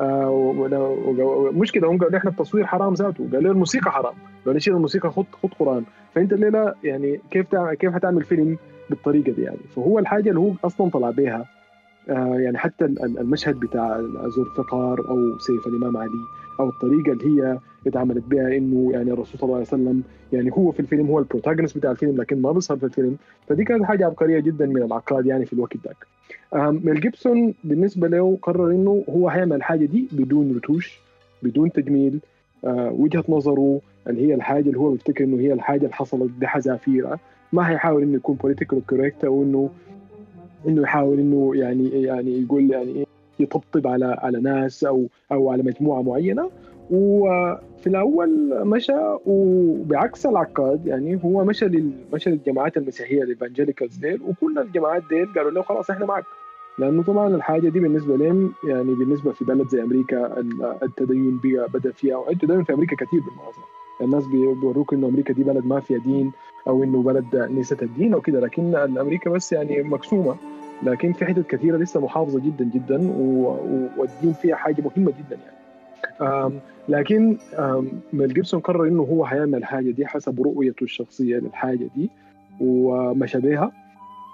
آه 0.01 1.49
مش 1.53 1.71
كده 1.71 1.87
هم 1.87 1.97
قالوا 1.97 2.17
إحنا 2.17 2.29
التصوير 2.29 2.65
حرام 2.65 2.93
ذاته. 2.93 3.27
قالوا 3.33 3.51
الموسيقى 3.51 3.91
حرام. 3.91 4.13
قالوا 4.45 4.59
شيل 4.59 4.75
الموسيقى 4.75 5.11
خط 5.11 5.25
خط 5.43 5.53
قرآن. 5.59 5.83
فأنت 6.15 6.33
الليلة 6.33 6.73
يعني 6.83 7.19
كيف 7.31 7.55
كيف 7.55 7.93
حتعمل 7.93 8.23
فيلم 8.23 8.57
بالطريقة 8.89 9.31
دي 9.31 9.41
يعني. 9.41 9.57
فهو 9.75 9.99
الحاجة 9.99 10.29
اللي 10.29 10.39
هو 10.39 10.51
أصلا 10.63 10.89
طلع 10.89 11.09
بيها 11.09 11.45
آه 12.09 12.35
يعني 12.39 12.57
حتى 12.57 12.85
ال- 12.85 13.03
ال- 13.05 13.19
المشهد 13.19 13.59
بتاع 13.59 13.99
ذو 13.99 14.43
الفقار 14.43 14.99
أو 15.09 15.39
سيف 15.39 15.67
الإمام 15.67 15.97
علي 15.97 16.19
أو 16.59 16.69
الطريقة 16.69 17.11
اللي 17.11 17.41
هي 17.43 17.57
اتعملت 17.87 18.23
بها 18.27 18.57
إنه 18.57 18.91
يعني 18.93 19.11
الرسول 19.11 19.39
صلى 19.39 19.43
الله 19.43 19.55
عليه 19.55 19.67
وسلم 19.67 20.03
يعني 20.33 20.51
هو 20.51 20.71
في 20.71 20.79
الفيلم 20.79 21.07
هو 21.07 21.19
ال 21.19 21.24
protagonist 21.24 21.77
بتاع 21.77 21.91
الفيلم 21.91 22.17
لكن 22.21 22.41
ما 22.41 22.51
بيظهر 22.51 22.77
في 22.77 22.83
الفيلم. 22.85 23.17
فدي 23.47 23.63
كانت 23.63 23.83
حاجة 23.83 24.05
عبقرية 24.05 24.39
جدا 24.39 24.65
من 24.65 24.77
العقاد 24.83 25.25
يعني 25.25 25.45
في 25.45 25.53
الوقت 25.53 25.73
ذاك. 25.85 26.05
ميل 26.83 26.99
جيبسون 26.99 27.53
بالنسبة 27.63 28.07
له 28.07 28.37
قرر 28.41 28.71
إنه 28.71 29.03
هو 29.09 29.29
هيعمل 29.29 29.55
الحاجة 29.55 29.85
دي 29.85 30.07
بدون 30.11 30.55
رتوش 30.55 30.99
بدون 31.43 31.71
تجميل. 31.71 32.19
آه، 32.65 32.91
وجهة 32.91 33.23
نظره 33.29 33.81
اللي 34.07 34.27
هي 34.27 34.35
الحاجة 34.35 34.67
اللي 34.67 34.77
هو 34.79 34.91
بيفتكر 34.91 35.23
إنه 35.23 35.37
هي 35.39 35.53
الحاجة 35.53 35.83
اللي 35.83 35.93
حصلت 35.93 36.31
بحذافيرها. 36.39 37.19
ما 37.55 37.69
هيحاول 37.71 38.01
إنه 38.03 38.15
يكون 38.15 38.35
political 38.35 38.85
correct 38.85 39.25
أو 39.25 39.43
انه 39.43 39.69
إنه 40.67 40.81
يحاول 40.81 41.19
إنه 41.19 41.51
يعني 41.55 41.89
يعني 42.03 42.41
يقول 42.43 42.71
يعني 42.71 43.05
يطبطب 43.39 43.87
على 43.87 44.05
على 44.05 44.39
ناس 44.39 44.83
أو 44.83 45.05
أو 45.31 45.51
على 45.51 45.63
مجموعة 45.63 46.01
معينة. 46.01 46.49
وفي 46.91 47.87
الأول 47.87 48.29
مشى 48.67 48.93
وبعكس 49.25 50.25
العقاد 50.25 50.87
يعني 50.87 51.19
هو 51.25 51.43
مشى 51.45 51.65
مشى 52.13 52.29
للجماعات 52.29 52.77
المسيحية 52.77 53.23
ال 53.23 53.29
evangelicals 53.29 53.95
ديل 53.97 54.21
وكل 54.27 54.59
الجماعات 54.59 55.03
ديل 55.09 55.27
قالوا 55.35 55.51
له 55.51 55.61
خلاص 55.61 55.89
إحنا 55.89 56.05
معك. 56.05 56.23
لأنه 56.79 57.03
طبعا 57.03 57.35
الحاجة 57.35 57.69
دي 57.69 57.79
بالنسبة 57.79 58.17
لهم 58.17 58.53
يعني 58.67 58.93
بالنسبة 58.95 59.31
في 59.31 59.45
بلد 59.45 59.67
زي 59.67 59.81
أمريكا 59.83 60.39
ال- 60.39 60.75
التدين 60.83 61.39
بدأ 61.73 61.91
فيها 61.91 62.29
التدين 62.31 62.63
في 62.63 62.73
أمريكا 62.73 62.95
كثير 62.95 63.19
بالمناسبة. 63.19 63.63
الناس 64.01 64.25
بي- 64.27 64.53
بيوروك 64.61 64.93
إنه 64.93 65.07
أمريكا 65.07 65.33
دي 65.33 65.43
بلد 65.43 65.65
ما 65.65 65.79
فيها 65.79 65.97
دين. 65.99 66.31
أو 66.67 66.83
إنه 66.83 67.01
بلد 67.01 67.35
نسيت 67.35 67.83
الدين 67.83 68.13
أو 68.13 68.21
كده 68.21 68.39
لكن 68.39 68.75
أمريكا 68.75 69.29
بس 69.29 69.53
يعني 69.53 69.83
مقسومة. 69.83 70.35
لكن 70.83 71.13
في 71.13 71.25
حتت 71.25 71.47
كثيرة 71.47 71.77
لسه 71.77 71.99
محافظة 71.99 72.39
جدا 72.39 72.65
جدا 72.73 72.95
والدين 73.97 74.33
فيها 74.41 74.55
حاجة 74.55 74.81
مهمة 74.81 75.11
جدا 75.11 75.37
يعني. 75.45 75.55
آم، 76.21 76.59
لكن 76.89 77.37
آم، 77.59 77.87
ميل 78.13 78.33
جيبسون 78.33 78.59
قرر 78.59 78.87
إنه 78.87 79.03
هو 79.03 79.25
هيعمل 79.25 79.55
الحاجة 79.55 79.91
دي 79.91 80.05
حسب 80.07 80.41
رؤيته 80.41 80.83
الشخصية 80.83 81.37
للحاجة 81.37 81.89
دي 81.95 82.09
ومشى 82.61 83.39
بيها 83.39 83.71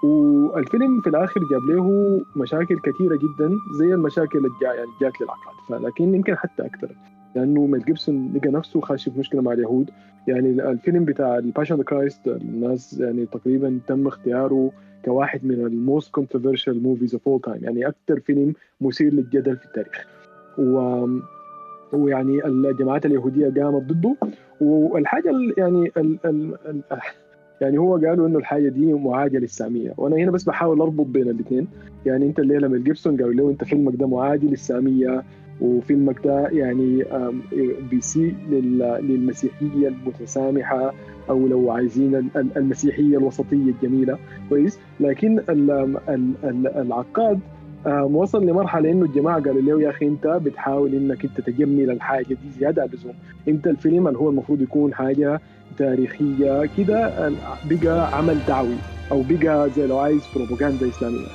والفيلم 0.02 1.00
في 1.00 1.10
الآخر 1.10 1.40
جاب 1.50 1.62
له 1.76 2.20
مشاكل 2.36 2.78
كثيرة 2.78 3.16
جدا 3.16 3.50
زي 3.78 3.94
المشاكل 3.94 4.38
اللي 4.38 4.48
يعني 4.62 4.86
جات 5.00 5.12
للعقاد 5.20 5.54
فلكن 5.68 6.14
يمكن 6.14 6.36
حتى 6.36 6.66
أكثر. 6.66 6.88
لأنه 7.34 7.66
ميل 7.66 7.84
جيبسون 7.84 8.32
لقى 8.34 8.48
نفسه 8.48 8.80
خاش 8.80 9.08
في 9.08 9.18
مشكلة 9.18 9.42
مع 9.42 9.52
اليهود. 9.52 9.90
يعني 10.28 10.48
الفيلم 10.48 11.04
بتاع 11.04 11.38
ال 11.38 11.44
Passion 11.44 11.82
Christ 11.82 12.28
الناس 12.28 12.98
يعني 13.00 13.26
تقريبا 13.26 13.78
تم 13.86 14.06
اختياره 14.06 14.70
كواحد 15.04 15.44
من 15.44 15.54
ال 15.66 15.75
most 15.75 16.10
controversial 16.12 16.82
movies 16.82 17.14
of 17.14 17.28
all 17.28 17.40
time 17.40 17.64
يعني 17.64 17.86
أكثر 17.88 18.20
فيلم 18.20 18.54
مثير 18.80 19.12
للجدل 19.14 19.56
في 19.56 19.64
التاريخ. 19.64 20.06
و 20.58 21.06
ويعني 21.92 22.46
الجماعات 22.46 23.06
اليهودية 23.06 23.62
قامت 23.62 23.82
ضده. 23.92 24.16
والحاجة 24.60 25.30
ال- 25.30 25.54
يعني 25.58 25.92
ال 25.96 26.18
ال 26.24 26.54
ال 26.66 26.82
يعني 27.60 27.78
هو 27.78 27.96
قالوا 27.96 28.26
إنه 28.28 28.38
الحاجة 28.38 28.68
دي 28.68 28.92
معادية 28.92 29.38
للسامية. 29.38 29.94
وأنا 29.96 30.16
هنا 30.16 30.30
بس 30.30 30.44
بحاول 30.44 30.80
أربط 30.80 31.06
بين 31.06 31.28
الاثنين 31.28 31.68
يعني 32.06 32.26
أنت 32.26 32.38
الليلة 32.38 32.68
ميل 32.68 32.84
جيبسون 32.84 33.16
قالوا 33.16 33.32
له 33.32 33.50
أنت 33.50 33.64
فيلمك 33.64 33.94
ده 33.96 34.06
معادي 34.06 34.48
للسامية. 34.48 35.22
وفيلمك 35.62 36.20
ده 36.26 36.48
يعني 36.52 37.04
بيسيء 37.90 38.34
لل- 38.50 38.98
للمسيحية 39.02 39.88
المتسامحة 39.88 40.92
أو 41.30 41.46
لو 41.48 41.70
عايزين 41.70 42.14
ال- 42.14 42.36
ال- 42.36 42.56
المسيحية 42.58 43.18
الوسطية 43.18 43.56
الجميلة. 43.70 44.18
كويس. 44.48 44.78
لكن 45.00 45.38
ال- 45.38 45.70
ال- 46.08 46.34
ال- 46.44 46.66
العقاد 46.76 47.40
وصل 48.10 48.46
لمرحلة 48.46 48.90
إنه 48.90 49.04
الجماعة 49.04 49.40
قالوا 49.42 49.62
له 49.62 49.82
يا 49.82 49.90
أخي 49.90 50.06
أنت 50.06 50.26
بتحاول 50.26 50.94
إنك 50.94 51.24
أنت 51.24 51.40
تجمل 51.40 51.90
الحاجة 51.90 52.26
دي 52.34 52.50
زيادة 52.58 52.82
عن 52.82 52.88
اللزوم. 52.88 53.12
أنت 53.48 53.66
الفيلم 53.66 54.06
اللي 54.08 54.18
هو 54.18 54.30
المفروض 54.30 54.62
يكون 54.62 54.94
حاجة 54.94 55.40
تاريخية 55.78 56.64
كده 56.76 57.30
بقى 57.64 58.10
عمل 58.18 58.44
دعوي 58.44 58.78
أو 59.12 59.22
بقى 59.28 59.70
زي 59.70 59.86
لو 59.86 59.98
عايز 59.98 60.28
بروباغندا 60.34 60.88
إسلامية. 60.88 61.26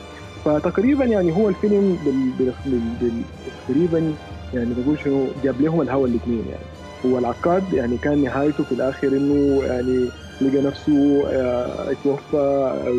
فتقريبا 0.45 1.05
يعني 1.05 1.31
هو 1.31 1.49
الفيلم 1.49 1.95
بال... 2.05 2.13
بال... 2.31 2.53
بال... 2.65 3.23
تقريبا 3.67 4.13
يعني 4.53 4.73
بقول 4.77 4.99
شنو 4.99 5.27
جاب 5.43 5.61
لهم 5.61 5.81
الهوى 5.81 6.09
الاثنين 6.09 6.43
يعني. 6.49 6.65
هو 7.05 7.19
العقاد 7.19 7.73
يعني 7.73 7.97
كان 7.97 8.23
نهايته 8.23 8.63
في 8.63 8.71
الآخر 8.71 9.07
إنه 9.07 9.63
يعني 9.63 10.05
لقى 10.41 10.61
نفسه 10.63 11.27
آه، 11.27 11.91
اتوفى 11.91 12.71
أو 12.87 12.95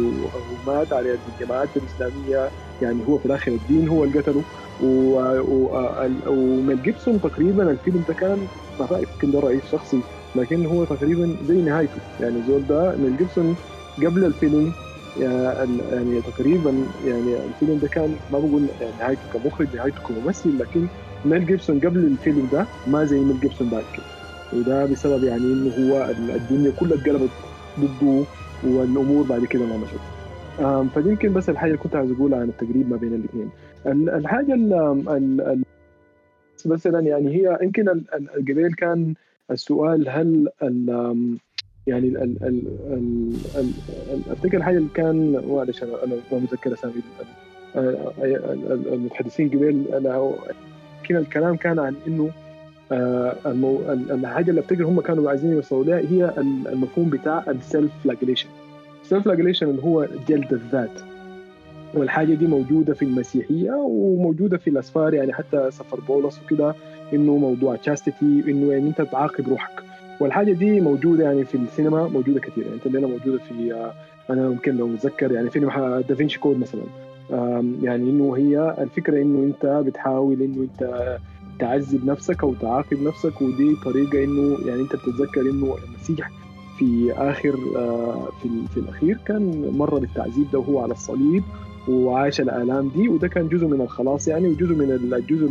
مات 0.73 0.93
على 0.93 1.09
يد 1.09 1.19
الجماعات 1.41 1.69
الإسلامية. 1.77 2.51
يعني 2.83 3.01
هو 3.09 3.19
في 3.19 3.27
الآخر 3.27 3.53
الدين 3.53 3.89
هو 3.89 4.05
اللي 4.05 4.19
قتله. 4.21 4.43
وميل 6.29 6.83
جيبسون 6.83 7.21
تقريبا 7.21 7.71
الفيلم 7.71 8.05
ده 8.09 8.15
كان 8.15 8.47
ما 8.81 8.87
يمكن 8.99 9.31
ده 9.31 9.41
رايي 9.41 9.59
الشخصي 9.59 10.01
لكن 10.37 10.67
هو 10.67 10.85
تقريبا 10.85 11.37
زي 11.49 11.55
نهايته. 11.55 12.01
يعني 12.21 12.43
زول 12.49 12.67
ده 12.67 12.97
ميل 12.97 13.17
جيبسون 13.17 13.57
قبل 13.99 14.25
الفيلم 14.25 14.73
يعني 15.19 16.23
تقريبا 16.23 16.89
يعني 17.01 17.37
الفيلم 17.45 17.79
ده 17.79 17.89
كان 17.89 18.19
ما 18.31 18.39
بقول 18.39 18.71
يعني 18.81 18.97
نهايته 18.99 19.29
كمخرج 19.29 19.77
نهايته 19.77 20.03
كممثل 20.03 20.59
لكن 20.59 20.89
ميل 21.25 21.47
جيبسون 21.47 21.81
قبل 21.81 21.99
الفيلم 21.99 22.47
ده 22.47 22.69
ما 22.87 23.05
زي 23.05 23.19
ميل 23.25 23.41
جيبسون 23.41 23.69
بعد 23.69 23.85
كده. 23.93 24.07
وده 24.53 24.87
بسبب 24.87 25.25
يعني 25.25 25.53
إنه 25.53 25.71
هو 25.71 26.05
ال- 26.05 26.31
الدنيا 26.31 26.71
كلها 26.71 26.95
اتقلبت 26.99 27.31
ضده 27.79 28.27
والأمور 28.63 29.25
بعد 29.25 29.45
كده 29.45 29.67
ما 29.67 29.77
مشت. 29.77 30.01
فدي 30.95 31.09
يمكن 31.11 31.33
بس 31.33 31.49
الحاجة 31.51 31.69
اللي 31.69 31.79
كنت 31.79 31.97
عايز 31.97 32.11
اقولها 32.13 32.39
عن 32.39 32.49
التقريب 32.49 32.91
ما 32.91 32.97
بين 32.97 33.15
الاثنين 33.15 33.51
ال- 33.87 34.11
الحاجة 34.11 34.55
ال 34.55 35.63
مثلا 36.67 37.01
يعني 37.01 37.29
هي 37.37 37.59
يمكن 37.63 37.89
ال- 37.89 38.15
ال- 38.15 38.31
قبل 38.45 38.73
كان 38.75 39.15
السؤال 39.51 40.09
هل 40.09 40.49
يعني 41.89 42.09
ال 42.09 42.17
ال 42.23 42.37
ال 42.43 42.63
ال 43.57 43.73
ال 44.11 44.21
افتكر 44.31 44.57
الحاجة 44.57 44.77
اللي 44.77 44.89
كان 44.95 45.43
معلش 45.49 45.83
أنا 45.83 46.05
أنا 46.05 46.15
ما 46.33 46.39
متذكر 46.39 46.73
أسامي 46.73 46.93
ال- 47.77 47.81
ال- 47.81 48.23
ال- 48.25 48.73
ال- 48.73 48.95
المتحدثين 48.95 49.49
قبل 49.49 49.85
أنا 49.95 50.33
يمكن 51.01 51.17
الكلام 51.17 51.57
كان 51.57 51.79
عن 51.79 51.95
إنه 52.07 52.31
آه، 52.93 53.37
المو... 53.47 53.79
ال- 53.89 54.11
الحاجة 54.13 54.51
اللي 54.51 54.61
أفتكر 54.61 54.85
هم 54.85 55.01
كانوا 55.01 55.31
عايزين 55.31 55.53
يوصلوا 55.53 55.85
لها 55.85 55.99
هي 55.99 56.25
ال- 56.39 56.69
المفهوم 56.69 57.11
بتاع 57.11 57.45
ال 57.49 57.57
self 57.57 57.91
flagellation 58.05 58.49
ال 59.03 59.07
self 59.07 59.25
flagellation 59.25 59.71
اللي 59.71 59.83
هو 59.83 60.07
جلد 60.29 60.53
الذات. 60.53 61.01
والحاجة 61.95 62.35
دي 62.35 62.47
موجودة 62.47 62.95
في 62.95 63.05
المسيحية 63.05 63.71
وموجودة 63.73 64.59
في 64.59 64.71
الأسفار 64.71 65.15
يعني 65.15 65.33
حتى 65.33 65.71
سفر 65.71 66.01
بولس 66.01 66.41
وكده 66.45 66.75
إنه 67.13 67.37
موضوع 67.37 67.77
chastity 67.77 68.43
إنه 68.49 68.73
يعني 68.73 68.89
أنت 68.89 69.03
تعاقب 69.03 69.49
روحك. 69.49 69.83
والحاجة 70.21 70.53
دي 70.53 70.81
موجودة 70.81 71.25
يعني 71.25 71.45
في 71.45 71.55
السينما 71.55 72.09
موجودة 72.09 72.41
كثير 72.41 72.67
يعني 72.67 72.79
الليلة 72.87 73.09
موجودة 73.09 73.39
في 73.39 73.73
آه، 73.73 73.93
أنا 74.31 74.49
ممكن 74.49 74.77
لو 74.77 74.87
متذكر 74.87 75.33
يعني 75.33 75.51
فيلم 75.51 75.71
دافنشي 76.09 76.39
كود 76.39 76.59
مثلا. 76.59 76.83
يعني 77.83 78.11
إنه 78.11 78.37
هي 78.37 78.75
الفكرة 78.79 79.23
إنه 79.23 79.39
أنت 79.45 79.67
بتحاول 79.67 80.43
إنه 80.43 80.63
أنت 80.63 81.19
تعذب 81.59 82.05
نفسك 82.05 82.43
أو 82.43 82.55
تعاقب 82.55 83.03
نفسك 83.03 83.43
ودي 83.43 83.77
طريقة 83.85 84.25
إنه 84.25 84.59
يعني 84.67 84.81
أنت 84.81 84.97
بتتذكر 84.97 85.41
إنه 85.41 85.75
المسيح 85.85 86.31
في 86.79 87.13
آخر 87.13 87.55
آه، 87.77 88.29
في 88.43 88.49
في 88.75 88.81
الأخير 88.81 89.19
كان 89.27 89.73
مر 89.79 89.99
بالتعذيب 89.99 90.51
ده 90.53 90.59
وهو 90.59 90.81
على 90.81 90.93
الصليب 90.93 91.43
وعاش 91.89 92.41
الآلام 92.41 92.89
دي 92.89 93.09
وده 93.09 93.29
كان 93.29 93.49
جزء 93.49 93.67
من 93.67 93.81
الخلاص 93.81 94.29
يعني 94.29 94.49
وجزء 94.49 94.75
من 94.75 95.13
الجزء 95.15 95.51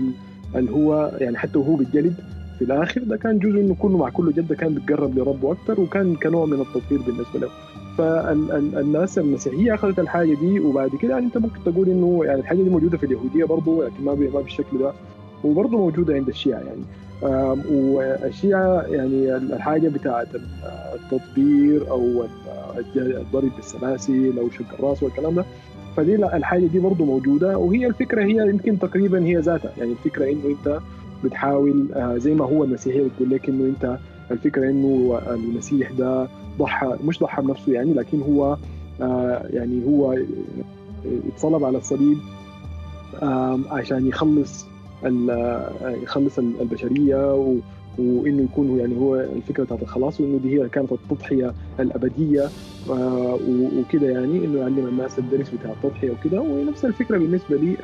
اللي 0.56 0.72
هو 0.72 1.12
يعني 1.22 1.38
حتى 1.38 1.58
وهو 1.58 1.76
بالجلد 1.76 2.16
في 2.60 2.64
الآخر 2.64 3.04
ده 3.04 3.18
كان 3.18 3.40
جزء 3.40 3.60
إنه 3.60 3.76
كله 3.80 3.98
مع 3.98 4.10
كل 4.10 4.34
جده 4.34 4.56
كان 4.56 4.74
بيتقرب 4.74 5.18
لربه 5.18 5.52
أكثر 5.52 5.82
وكان 5.82 6.16
كنوع 6.16 6.46
من 6.46 6.62
التطهير 6.62 7.02
بالنسبة 7.02 7.40
له. 7.40 7.50
فالناس 7.98 9.18
المسيحية 9.18 9.74
أخذت 9.74 10.00
الحاجة 10.00 10.34
دي 10.36 10.60
وبعد 10.60 10.90
كده 11.02 11.14
يعني 11.14 11.26
أنت 11.26 11.38
ممكن 11.38 11.60
تقول 11.66 11.90
إنه 11.90 12.22
يعني 12.26 12.40
الحاجة 12.40 12.58
دي 12.64 12.70
موجودة 12.70 12.98
في 12.98 13.06
اليهودية 13.06 13.46
برضه 13.46 13.86
لكن 13.86 14.04
ما 14.04 14.14
ما 14.16 14.42
بالشكل 14.42 14.78
ده. 14.78 14.92
وبرضه 15.44 15.78
موجودة 15.78 16.14
عند 16.14 16.28
الشيعة 16.28 16.60
يعني. 16.60 16.82
والشيعة 17.72 18.82
يعني 18.82 19.36
الحاجة 19.38 19.88
بتاعت 19.88 20.28
التطبير 20.96 21.92
أو 21.92 22.24
الضرب 22.96 23.52
بالسلاسل 23.56 24.40
أو 24.40 24.50
شق 24.50 24.74
الرأس 24.80 25.04
والكلام 25.04 25.36
ده. 25.36 25.46
فدي 25.98 26.16
الحاجة 26.16 26.66
دي 26.66 26.80
برضه 26.80 27.06
موجودة. 27.06 27.58
وهي 27.58 27.88
الفكرة 27.88 28.24
هي 28.24 28.50
يمكن 28.50 28.80
تقريبا 28.80 29.26
هي 29.26 29.38
ذاتها. 29.38 29.72
يعني 29.78 29.92
الفكرة 29.92 30.26
إنه 30.26 30.46
أنت 30.46 30.80
بتحاول 31.24 31.88
آه، 31.96 32.18
زي 32.18 32.34
ما 32.34 32.46
هو 32.46 32.64
المسيحيه 32.64 33.04
بتقول 33.04 33.30
لك 33.30 33.50
إنه 33.50 33.66
أنت 33.66 33.98
الفكرة 34.32 34.70
إنه 34.70 35.20
المسيح 35.30 35.92
ده 35.92 36.28
ضحى 36.60 36.98
مش 37.08 37.20
ضحى 37.20 37.42
بنفسه 37.42 37.72
يعني 37.74 37.94
لكن 37.94 38.22
هو 38.22 38.58
آه، 39.02 39.46
يعني 39.50 39.86
هو 39.86 40.18
اتصلب 41.36 41.64
على 41.64 41.78
الصليب 41.78 42.18
عشان 43.72 44.08
يخلص 44.08 44.66
آه، 45.06 45.90
يخلص 46.04 46.40
ال- 46.40 46.62
البشرية 46.62 47.34
وإنه 47.98 48.44
يكون 48.44 48.80
يعني 48.80 48.98
هو 48.98 49.16
الفكرة 49.16 49.64
بتاعت 49.64 49.82
الخلاص 49.82 50.22
وإنه 50.22 50.40
دي 50.44 50.62
هي 50.64 50.70
كانت 50.70 50.92
التضحية 50.92 51.54
الأبدية 51.80 52.50
وكده 53.80 54.08
يعني 54.08 54.46
إنه 54.46 54.60
يعلم 54.60 54.88
الناس 54.88 55.20
الدرس 55.20 55.50
بتاع 55.50 55.72
التضحية 55.72 56.12
وكده. 56.12 56.42
ونفس 56.42 56.86
الفكرة 56.86 57.18
بالنسبة 57.18 57.58
لي 57.58 57.78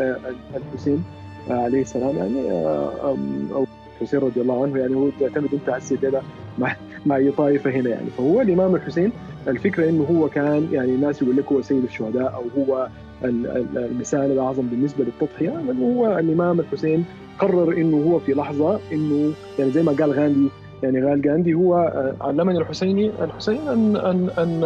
الحسين 0.56 1.04
عليه 1.50 1.82
السلام 1.82 2.18
يعني 2.18 2.52
آه، 2.52 3.16
أو 3.54 3.66
الحسين 4.02 4.20
رضي 4.20 4.42
الله 4.42 4.64
عنه 4.64 4.80
يعني 4.80 4.96
هو 4.96 5.10
تعتمد 5.20 5.54
أنت 5.54 5.70
على 5.70 5.78
السيد 5.78 6.02
ده 6.06 6.22
مع 6.58 6.76
مع 7.06 7.16
اي 7.16 7.32
طائفه 7.32 7.70
هنا 7.72 7.90
يعني. 7.90 8.08
فهو 8.18 8.42
الإمام 8.42 8.76
الحسين 8.76 9.12
الفكرة 9.48 9.90
إنه 9.90 10.04
هو 10.12 10.30
كان 10.30 10.68
يعني 10.72 10.90
الناس 10.96 11.22
يقول 11.22 11.36
لك 11.38 11.46
هو 11.52 11.62
سيد 11.62 11.84
الشهداء 11.84 12.34
أو 12.36 12.64
هو 12.64 12.88
ال- 13.24 13.48
ال- 13.48 13.78
المثال 13.92 14.32
الأعظم 14.32 14.64
بالنسبة 14.68 15.04
للتضحية. 15.04 15.50
لأنه 15.68 15.86
هو 15.96 16.20
الإمام 16.20 16.60
الحسين 16.60 17.06
قرر 17.40 17.78
إنه 17.78 17.98
هو 17.98 18.20
في 18.20 18.34
لحظة 18.34 18.80
إنه 18.92 19.34
يعني 19.60 19.72
زي 19.72 19.84
ما 19.84 19.92
قال 19.92 20.12
غاندي 20.12 20.48
يعني 20.84 21.02
قال 21.02 21.30
غاندي 21.30 21.54
هو 21.54 21.76
آه، 21.78 22.14
علمني 22.22 22.58
الحسيني 22.58 23.12
الحسين 23.24 23.68
أن 23.68 23.96
أن 23.96 24.30
أن 24.38 24.64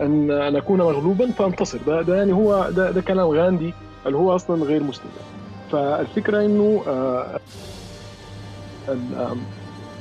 أن 0.00 0.30
أن 0.30 0.56
أكون 0.56 0.78
مغلوبا 0.78 1.30
فأنتصر. 1.30 1.78
ده, 1.86 2.02
ده 2.02 2.16
يعني 2.16 2.32
هو 2.32 2.70
ده, 2.76 2.90
ده 2.90 3.00
كلام 3.00 3.28
غاندي 3.28 3.72
اللي 4.06 4.16
هو 4.18 4.34
أصلا 4.34 4.64
غير 4.64 4.82
مسلم. 4.82 5.10
فالفكرة 5.72 6.40
إنه 6.46 6.84
آه، 6.86 7.38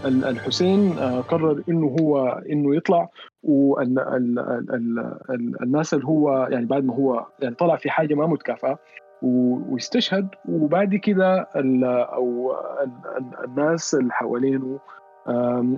الحسين 0.05 0.99
آه، 0.99 1.21
قرر 1.21 1.63
إنه 1.69 1.95
هو 2.01 2.27
إنه 2.51 2.75
يطلع 2.75 3.09
وأن 3.43 3.99
ال- 3.99 4.39
ال- 4.39 4.73
ال- 4.73 5.17
ال- 5.29 5.63
الناس 5.63 5.93
اللي 5.93 6.05
هو 6.05 6.47
يعني 6.51 6.65
بعد 6.65 6.85
ما 6.85 6.95
هو 6.95 7.25
يعني 7.39 7.55
طلع 7.55 7.75
في 7.75 7.89
حاجة 7.89 8.13
ما 8.15 8.27
متكافئة 8.27 8.79
واستشهد 9.21 10.27
وبعد 10.49 10.95
كده 10.95 11.47
أو 11.55 12.55
ال- 12.83 13.17
ال- 13.17 13.45
الناس 13.45 13.95
اللي 13.95 14.13
حوالينه 14.13 14.79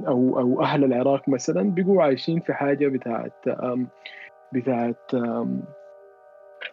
أو 0.07 0.40
أو 0.40 0.61
أهل 0.61 0.84
العراق 0.84 1.30
مثلا 1.30 1.61
بيقوا 1.61 2.03
عايشين 2.03 2.40
في 2.40 2.53
حاجة 2.53 2.88
بتاعت 2.88 3.45
بتاعت 4.53 5.11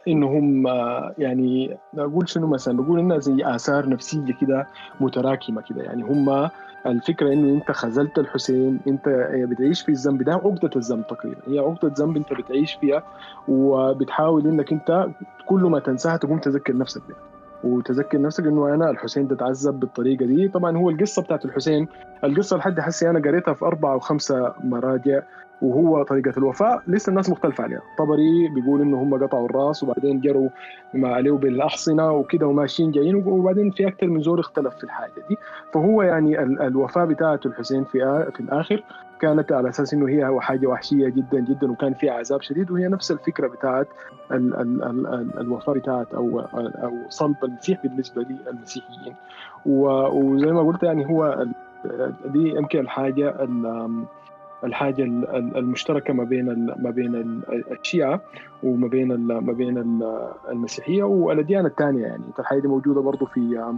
إنهم 0.09 0.67
آه، 0.67 1.15
يعني 1.19 1.77
أقول 1.99 2.29
شنو 2.29 2.47
مثلا؟ 2.47 2.77
بقول 2.77 2.99
إنها 2.99 3.19
زي 3.19 3.37
آثار 3.45 3.89
نفسية 3.89 4.35
كده 4.41 4.67
متراكمة 5.01 5.63
كده. 5.63 5.83
يعني 5.83 6.03
هم 6.03 6.49
الفكرة 6.87 7.33
إنه 7.33 7.55
أنت 7.55 7.71
خذلت 7.71 8.19
الحسين 8.19 8.81
أنت 8.89 9.09
بتعيش 9.35 9.83
في 9.83 9.89
الذنب. 9.89 10.23
ده 10.23 10.33
عقدة 10.33 10.71
الذنب 10.77 11.07
تقريبا. 11.07 11.39
هي 11.49 11.59
عقدة 11.59 11.93
ذنب 11.99 12.17
أنت 12.17 12.33
بتعيش 12.33 12.75
فيها 12.75 13.03
وبتحاول 13.49 14.47
إنك 14.47 14.73
أنت 14.73 15.07
كل 15.47 15.61
ما 15.61 15.79
تنساها 15.81 16.17
تقوم 16.17 16.39
تذكر 16.39 16.77
نفسك 16.77 17.03
بها 17.09 17.17
وتذكر 17.65 18.21
نفسك 18.21 18.47
إنه 18.47 18.75
أنا 18.75 18.91
الحسين 18.91 19.27
ده 19.27 19.35
اتعذب 19.35 19.81
بالطريقة 19.81 20.27
دي. 20.27 20.49
طبعا 20.49 20.77
هو 20.77 20.91
القصة 20.91 21.23
بتاعت 21.23 21.45
الحسين 21.45 21.89
القصة 22.25 22.57
لحد 22.57 22.81
حسي 22.81 23.11
أنا 23.11 23.19
قريتها 23.19 23.55
في 23.55 23.65
اربعه 23.65 23.93
أو 23.93 23.99
خمسة 23.99 24.55
مراجع. 24.65 25.23
وهو 25.63 26.03
طريقة 26.03 26.33
الوفاء. 26.39 26.83
لسه 26.87 27.11
الناس 27.11 27.31
مختلفة 27.31 27.65
عليها. 27.65 27.83
طبري 27.99 28.49
بيقول 28.55 28.81
إنه 28.81 29.03
هم 29.03 29.15
قطعوا 29.23 29.47
الرأس 29.47 29.83
وبعدين 29.83 30.21
جروا 30.21 30.49
ما 30.95 31.09
عليه 31.15 31.31
بالأحصنة 31.33 32.13
وكده 32.13 32.47
وماشيين 32.47 32.91
جايين 32.91 33.15
وبعدين 33.27 33.71
في 33.71 33.89
أكثر 33.89 34.07
من 34.07 34.23
زول 34.23 34.39
اختلف 34.39 34.75
في 34.77 34.85
الحاجة 34.85 35.13
دي. 35.29 35.37
فهو 35.73 36.03
يعني 36.03 36.43
ال- 36.43 36.63
الوفاه 36.63 37.05
بتاعه 37.05 37.41
الحسين 37.47 37.85
في 37.85 38.31
في 38.35 38.41
الآخر 38.41 38.83
كانت 39.21 39.53
على 39.53 39.69
أساس 39.69 39.95
إنه 39.95 40.09
هي 40.09 40.41
حاجة 40.41 40.67
وحشية 40.67 41.09
جدا 41.09 41.41
جدا 41.41 41.71
وكان 41.71 41.95
فيها 41.95 42.13
عذاب 42.13 42.43
شديد 42.43 42.71
وهي 42.71 42.89
نفس 42.89 43.11
الفكرة 43.11 43.49
بتاعت 43.49 43.89
ال 44.33 44.55
ال 44.57 44.83
ال 44.85 45.07
ال 45.07 45.41
الوفاه 45.41 45.73
بتاعت 45.73 46.15
أو 46.15 46.41
أو 46.55 46.93
صلب 47.09 47.37
المسيح 47.45 47.83
بالنسبة 47.83 48.23
للمسيحيين. 48.47 49.15
وزي 49.67 50.53
ما 50.53 50.61
قلت 50.63 50.83
يعني 50.83 51.07
هو 51.07 51.47
دي 52.25 52.49
يمكن 52.49 52.79
الحاجة 52.79 53.43
ال- 53.45 54.05
الحاجة 54.65 55.03
ال- 55.03 55.29
ال- 55.37 55.57
المشتركة 55.57 56.15
ما 56.15 56.25
بين 56.25 56.67
ما 56.79 56.91
بين 56.91 57.15
ال- 57.15 57.65
الشيعه 57.73 58.21
وما 58.63 58.89
بين 58.89 59.15
ما 59.27 59.53
بين 59.53 59.79
ال- 59.79 60.29
المسيحية 60.51 61.03
والأديان 61.03 61.67
الثانية 61.67 62.03
يعني. 62.03 62.23
الحاجة 62.39 62.59
دي 62.61 62.69
موجودة 62.69 63.01
برضه 63.01 63.27
في 63.27 63.75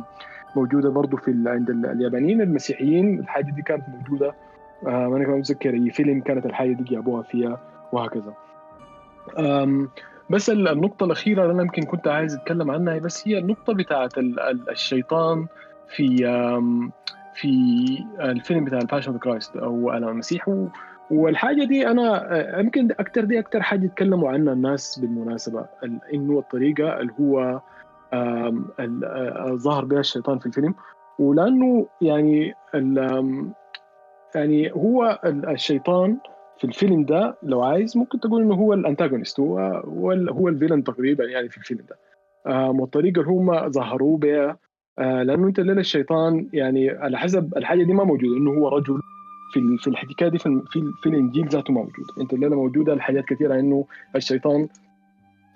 موجودة 0.57 0.91
برضه 0.91 1.17
في 1.17 1.45
عند 1.47 1.71
ال- 1.71 1.87
اليابانيين 1.87 2.41
المسيحيين 2.41 3.19
الحاجة 3.19 3.51
دي 3.51 3.63
كانت 3.63 3.83
موجودة 3.89 4.35
آه، 4.87 5.07
أنا 5.07 5.25
كمان 5.25 5.39
متذكر 5.39 5.75
أي 5.75 5.91
فيلم 5.91 6.21
كانت 6.21 6.47
الحاجة 6.47 6.73
دي 6.73 6.85
جابوها 6.85 7.23
فيها 7.23 7.61
وهكذا. 7.93 8.35
بس 10.31 10.51
ال- 10.51 10.69
النقطة 10.69 11.05
الأخيرة 11.05 11.43
اللي 11.43 11.53
أنا 11.53 11.63
يمكن 11.63 11.83
كنت 11.83 12.09
عايز 12.09 12.35
أتكلم 12.35 12.71
عنها 12.71 12.99
بس 12.99 13.29
هي 13.29 13.39
النقطة 13.39 13.73
ال- 14.41 14.71
الشيطان 14.71 15.47
في 15.97 16.27
في 17.35 17.49
الفيلم 18.21 18.65
بتاع 18.65 18.79
ال 18.79 18.84
Passion 18.84 19.19
Christ 19.19 19.57
أو 19.57 19.91
آلام 19.91 20.09
المسيح 20.11 20.49
و- 20.49 20.67
والحاجة 21.11 21.65
دي 21.65 21.87
آه، 21.87 22.61
يمكن 22.61 22.89
أكتر 23.01 23.25
دي 23.25 23.39
أكتر 23.39 23.63
حاجة 23.63 23.85
يتكلموا 23.85 24.31
عنها 24.31 24.53
الناس 24.53 24.99
بالمناسبة. 24.99 25.67
ال- 25.85 26.01
إنه 26.15 26.39
الطريقة 26.39 27.01
اللي 27.01 27.13
هو 27.21 27.61
آه، 28.13 28.55
ظهر 29.55 29.85
بها 29.85 30.01
الشيطان 30.01 30.39
في 30.39 30.47
الفيلم. 30.47 30.75
ولأنه 31.19 31.87
يعني 32.01 32.55
يعني 34.35 34.73
هو 34.73 35.21
ال- 35.25 35.49
الشيطان 35.49 36.17
في 36.59 36.65
الفيلم 36.65 37.05
ده 37.05 37.37
لو 37.43 37.63
عايز 37.63 37.97
ممكن 37.97 38.21
تقول 38.21 38.43
إنه 38.43 38.55
هو 38.55 38.73
ال 38.73 38.79
antagonist 38.79 39.41
هو 39.41 39.59
هو 39.59 40.13
هو 40.13 40.49
ال 40.49 40.53
villain 40.53 40.85
تقريبا 40.85 41.25
يعني 41.25 41.49
في 41.49 41.59
الفيلم 41.59 41.81
ده. 41.91 41.97
والطريقة 42.71 43.21
اللي 43.21 43.31
هم 43.33 43.71
ظهروه 43.71 44.19
بها 44.19 44.57
لأنه 44.99 45.47
أنت 45.49 45.59
الليلة 45.59 45.81
الشيطان 45.81 46.49
يعني 46.53 46.91
على 46.91 47.19
حسب 47.19 47.55
الحاجة 47.57 47.83
دي 47.85 47.93
ما 47.93 48.05
موجودة 48.05 48.37
إنه 48.37 48.51
هو 48.51 48.69
رجل 48.69 49.01
في 49.53 49.77
في 49.79 49.89
الحكاية 49.89 50.29
دي 50.29 50.39
في 50.39 50.63
في, 50.71 50.79
ال- 50.79 50.93
في 51.03 51.09
الإنجيل 51.09 51.49
ذاته 51.49 51.73
ما 51.73 51.81
موجود. 51.81 52.05
أنت 52.21 52.33
الليلة 52.33 52.57
موجودة 52.57 52.93
الحاجات 52.93 53.25
كثيرة 53.25 53.55
إنه 53.61 53.85
الشيطان 54.17 54.69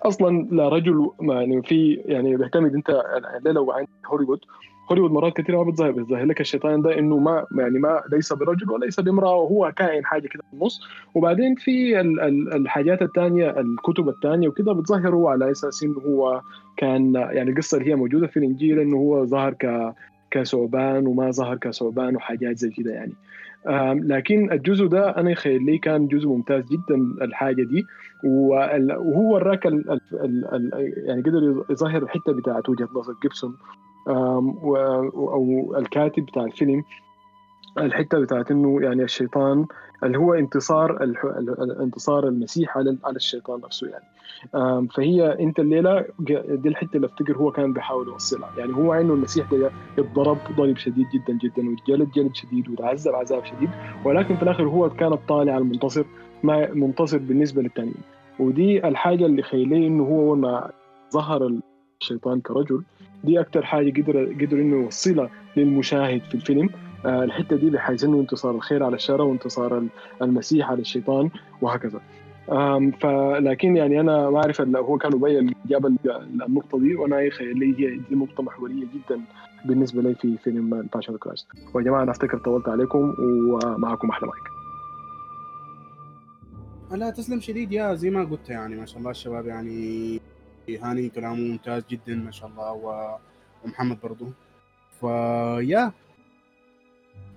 أصلا 0.03 0.47
لا 0.51 0.69
رجل 0.69 1.09
يعني 1.21 1.61
في 1.63 1.93
يعني 2.05 2.37
بيعتمد 2.37 2.73
أنت 2.75 3.03
الليلة 3.37 3.61
وعند 3.61 3.87
هوليوود 4.05 4.39
هوليوود 4.91 5.11
مرات 5.11 5.37
كثيره 5.37 5.57
ما 5.63 5.71
بتظهر 5.71 5.91
بتظهر 5.91 6.25
لك 6.25 6.41
الشيطان 6.41 6.81
ده 6.81 6.99
إنه 6.99 7.17
ما 7.17 7.45
يعني 7.57 7.79
ما 7.79 8.01
ليس 8.11 8.33
برجل 8.33 8.71
وليس 8.71 8.99
بامرأة 8.99 9.35
وهو 9.35 9.71
كائن 9.75 10.05
حاجة 10.05 10.27
كده 10.27 10.43
في 10.49 10.53
النص. 10.53 10.81
وبعدين 11.15 11.55
في 11.55 11.99
ال- 12.01 12.19
ال- 12.19 12.53
الحاجات 12.53 13.01
الثانية 13.01 13.59
الكتب 13.59 14.09
الثانية 14.09 14.47
وكده 14.47 14.73
بتظهره 14.73 15.29
على 15.29 15.51
أساس 15.51 15.83
إنه 15.83 15.99
هو 15.99 16.41
كان 16.77 17.13
يعني 17.15 17.51
القصة 17.51 17.77
اللي 17.77 17.89
هي 17.89 17.95
موجودة 17.95 18.27
في 18.27 18.37
الإنجيل 18.37 18.79
إنه 18.79 18.97
هو 18.97 19.25
ظهر 19.25 19.53
ك 19.53 19.93
كثعبان 20.31 21.07
وما 21.07 21.31
ظهر 21.31 21.57
كثعبان 21.57 22.15
وحاجات 22.15 22.57
زي 22.57 22.69
كده 22.69 22.91
يعني. 22.91 23.13
لكن 24.07 24.51
الجزء 24.51 24.85
ده 24.87 25.17
أنا 25.17 25.31
يخيل 25.31 25.65
لي 25.65 25.77
كان 25.77 26.07
جزء 26.07 26.27
ممتاز 26.27 26.63
جدا 26.63 26.95
الحاجة 27.21 27.63
دي. 27.63 27.85
وهو 28.23 29.33
وراك 29.33 29.65
ال- 29.67 29.91
ال- 29.91 30.01
ال- 30.13 30.45
ال- 30.55 30.93
يعني 31.07 31.21
قدر 31.21 31.63
يظهر 31.69 32.03
الحتة 32.03 32.33
بتاعت 32.33 32.69
وجهة 32.69 32.89
نظر 32.95 33.13
جيبسون. 33.23 33.55
أو 34.07 35.75
الكاتب 35.77 36.25
بتاع 36.25 36.43
الفيلم 36.43 36.83
الحتة 37.77 38.19
بتاعت 38.19 38.51
إنه 38.51 38.81
يعني 38.81 39.03
الشيطان 39.03 39.65
اللي 40.03 40.17
هو 40.17 40.33
انتصار 40.33 41.03
انتصار 41.81 42.27
المسيح 42.27 42.77
على 42.77 42.97
على 43.05 43.15
الشيطان 43.15 43.61
نفسه 43.61 43.87
يعني. 43.87 44.03
فهي 44.87 45.39
أنت 45.39 45.59
الليلة 45.59 46.05
دي 46.19 46.69
الحتة 46.69 46.95
اللي 46.95 47.07
أفتكر 47.07 47.37
هو 47.37 47.51
كان 47.51 47.73
بيحاول 47.73 48.07
يوصلها. 48.07 48.49
يعني 48.57 48.73
هو 48.73 48.93
انه 48.93 49.13
المسيح 49.13 49.51
ده 49.53 49.71
اتضرب 49.97 50.37
ضرب 50.57 50.77
شديد 50.77 51.05
جدا 51.13 51.33
جدا 51.33 51.69
واتجلد 51.69 52.11
جلد 52.11 52.35
شديد 52.35 52.69
وتعذب 52.69 53.15
عذاب 53.15 53.45
شديد 53.45 53.69
ولكن 54.05 54.35
في 54.35 54.43
الآخر 54.43 54.63
هو 54.63 54.89
كان 54.89 55.13
الطالع 55.13 55.57
المنتصر 55.57 56.05
ما 56.43 56.73
منتصر 56.73 57.17
بالنسبة 57.17 57.61
للتانيين. 57.61 58.03
ودي 58.39 58.87
الحاجة 58.87 59.25
اللي 59.25 59.43
خيليه 59.43 59.87
إنه 59.87 60.03
هو 60.03 60.35
ما 60.35 60.71
ظهر 61.13 61.59
الشيطان 62.01 62.41
كرجل. 62.41 62.83
دي 63.23 63.39
أكتر 63.39 63.65
حاجة 63.65 64.01
قدر 64.01 64.25
قدر 64.33 64.57
إنه 64.57 64.75
يوصلها 64.75 65.29
للمشاهد 65.57 66.21
في 66.21 66.35
الفيلم. 66.35 66.69
آه، 67.05 67.23
الحتة 67.23 67.55
دي 67.55 67.69
بحيث 67.69 68.03
انه 68.03 68.19
انتصار 68.19 68.55
الخير 68.55 68.83
على 68.83 68.95
الشر 68.95 69.21
وانتصار 69.21 69.77
ال- 69.77 69.87
المسيح 70.21 70.71
على 70.71 70.81
الشيطان 70.81 71.29
وهكذا. 71.61 71.99
فلكن 73.01 73.77
يعني 73.77 73.99
أنا 73.99 74.29
ما 74.29 74.37
أعرف 74.37 74.61
هو 74.61 74.97
كان 74.97 75.13
ابين 75.13 75.53
جاب 75.65 75.85
ال- 75.85 76.41
النقطه 76.47 76.79
دي 76.79 76.95
وأنا 76.95 77.21
يخيل 77.21 77.59
لي 77.59 77.65
هي 77.79 77.97
دي 78.09 78.15
نقطة 78.15 78.43
محورية 78.43 78.85
جدا 78.95 79.21
بالنسبة 79.65 80.01
لي 80.01 80.15
في 80.15 80.37
فيلم 80.37 80.73
ال 80.73 80.78
Passion 80.78 81.17
Christ 81.17 81.47
ويا 81.73 81.85
جماعة 81.85 82.03
أنا 82.03 82.11
أفتكر 82.11 82.37
طولت 82.37 82.69
عليكم 82.69 83.13
ومعكم 83.19 84.09
أحلى 84.09 84.27
مايك. 84.29 84.43
لا 87.01 87.09
تسلم 87.09 87.39
شديد 87.39 87.71
يا 87.71 87.93
زي 87.93 88.09
ما 88.09 88.23
قلت 88.23 88.49
يعني 88.49 88.75
ما 88.75 88.85
شاء 88.85 88.97
الله 88.99 89.11
الشباب 89.11 89.45
يعني 89.47 90.19
هاني 90.69 91.09
كلامه 91.09 91.35
ممتاز 91.35 91.83
جدا 91.89 92.15
ما 92.15 92.31
شاء 92.31 92.49
الله 92.49 93.19
ومحمد 93.63 94.01
برضو. 94.01 94.27
فيا 94.99 95.91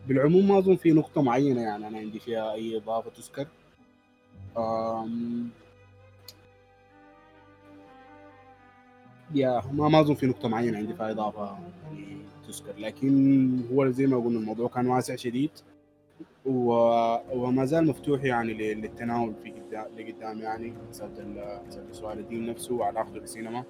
بالعموم 0.08 0.48
ما 0.48 0.58
أظن 0.58 0.76
في 0.76 0.92
نقطة 0.92 1.22
معينة 1.22 1.60
يعني 1.60 1.86
أنا 1.88 1.98
عندي 1.98 2.18
فيها 2.18 2.52
أي 2.52 2.76
إضافة 2.76 3.10
تذكر. 3.10 3.46
أم... 4.58 5.50
يا 9.34 9.62
ما 9.72 9.88
ما 9.88 10.00
أظن 10.00 10.14
في 10.14 10.26
نقطة 10.26 10.48
معينة 10.48 10.78
عندي 10.78 10.94
فيها 10.94 11.10
إضافة 11.10 11.58
يعني 11.84 12.16
تذكر 12.48 12.78
لكن 12.78 13.62
هو 13.72 13.90
زي 13.90 14.06
ما 14.06 14.16
قلنا 14.16 14.38
الموضوع 14.38 14.68
كان 14.68 14.86
واسع 14.86 15.16
شديد. 15.16 15.50
وما 16.46 17.64
زال 17.64 17.86
مفتوح 17.86 18.24
يعني 18.24 18.54
لل- 18.54 18.80
للتناول 18.80 19.34
في 19.42 19.50
قدام 20.12 20.38
يعني 20.40 20.74
مسألة 20.88 21.62
سؤال 21.92 22.18
الدين 22.18 22.46
نفسه 22.46 22.74
وعلاقته 22.74 23.12
بالسينما 23.20 23.64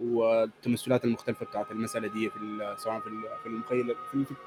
والتمثلات 0.00 1.04
المختلفة 1.04 1.46
بتاعت 1.46 1.70
المسألة 1.70 2.08
دي 2.08 2.30
في 2.30 2.74
سواء 2.78 3.00
في 3.00 3.10
في 3.42 3.46
المخيل 3.46 3.94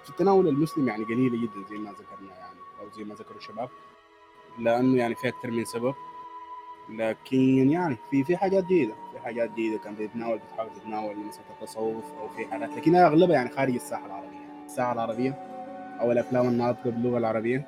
في, 0.04 0.10
التناول 0.10 0.48
المسلم 0.48 0.88
يعني 0.88 1.04
قليلة 1.04 1.38
جدا 1.42 1.68
زي 1.70 1.76
ما 1.78 1.92
ذكرنا 1.92 2.36
يعني 2.40 2.60
أو 2.82 2.90
زي 2.98 3.04
ما 3.04 3.16
ذكروا 3.16 3.38
الشباب. 3.38 3.70
لأنه 4.60 4.98
يعني 4.98 5.16
في 5.16 5.28
أكثر 5.28 5.52
من 5.52 5.66
سبب. 5.66 5.94
لكن 6.90 7.70
يعني 7.70 7.98
في 8.12 8.24
في 8.24 8.38
حاجات 8.38 8.64
جيدة 8.66 8.94
في 9.14 9.20
حاجات 9.20 9.52
جيدة 9.52 9.78
كان 9.78 9.96
بيتناول 9.96 10.38
بتحاول 10.40 10.70
تتناول 10.76 11.16
مسألة 11.18 11.46
التصوف 11.62 12.14
أو 12.20 12.28
في 12.30 12.46
حاجات 12.46 12.70
لكن 12.70 12.96
أغلبها 12.96 13.36
يعني 13.36 13.50
خارج 13.50 13.74
الساحة 13.74 14.06
العربية. 14.06 14.64
الساحة 14.66 14.94
العربية 14.94 15.57
أو 16.00 16.12
الافلام 16.12 16.48
الناطقه 16.48 16.90
باللغة 16.90 17.18
العربية 17.18 17.68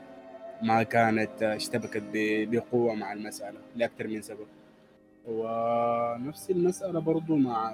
ما 0.64 0.84
كانت 0.84 1.44
اشتبكت 1.44 2.04
ب- 2.14 2.52
بقوة 2.56 2.96
مع 2.96 3.14
المسألة 3.14 3.58
لأكثر 3.76 4.08
من 4.08 4.22
سبب. 4.22 4.48
ونفس 5.28 6.50
المسألة 6.52 7.00
برضو 7.00 7.36
مع 7.36 7.74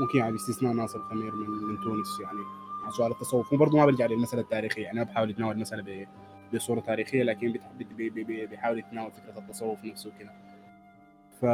ممكن 0.00 0.18
يعني 0.18 0.32
باستثناء 0.32 0.72
ناصر 0.72 0.98
خمير 1.02 1.34
من, 1.34 1.48
من 1.50 1.80
تونس 1.84 2.20
يعني 2.20 2.38
مع 2.84 2.90
سؤال 2.90 3.12
التصوف. 3.12 3.52
وبرضه 3.52 3.78
ما 3.78 3.86
برجع 3.86 4.06
للمسألة 4.06 4.42
التاريخية 4.42 4.82
يعني 4.82 5.02
أنا 5.02 5.10
بحاول 5.10 5.30
أتناول 5.30 5.54
المسألة 5.54 5.82
ب- 5.82 6.06
بصورة 6.54 6.80
تاريخية 6.80 7.22
لكن 7.22 7.54
بيحاول 8.50 8.78
يتناول 8.78 9.10
فكرة 9.12 9.38
التصوف 9.38 9.84
نفسه 9.84 10.10
كده 10.18 10.30
ف 11.40 11.44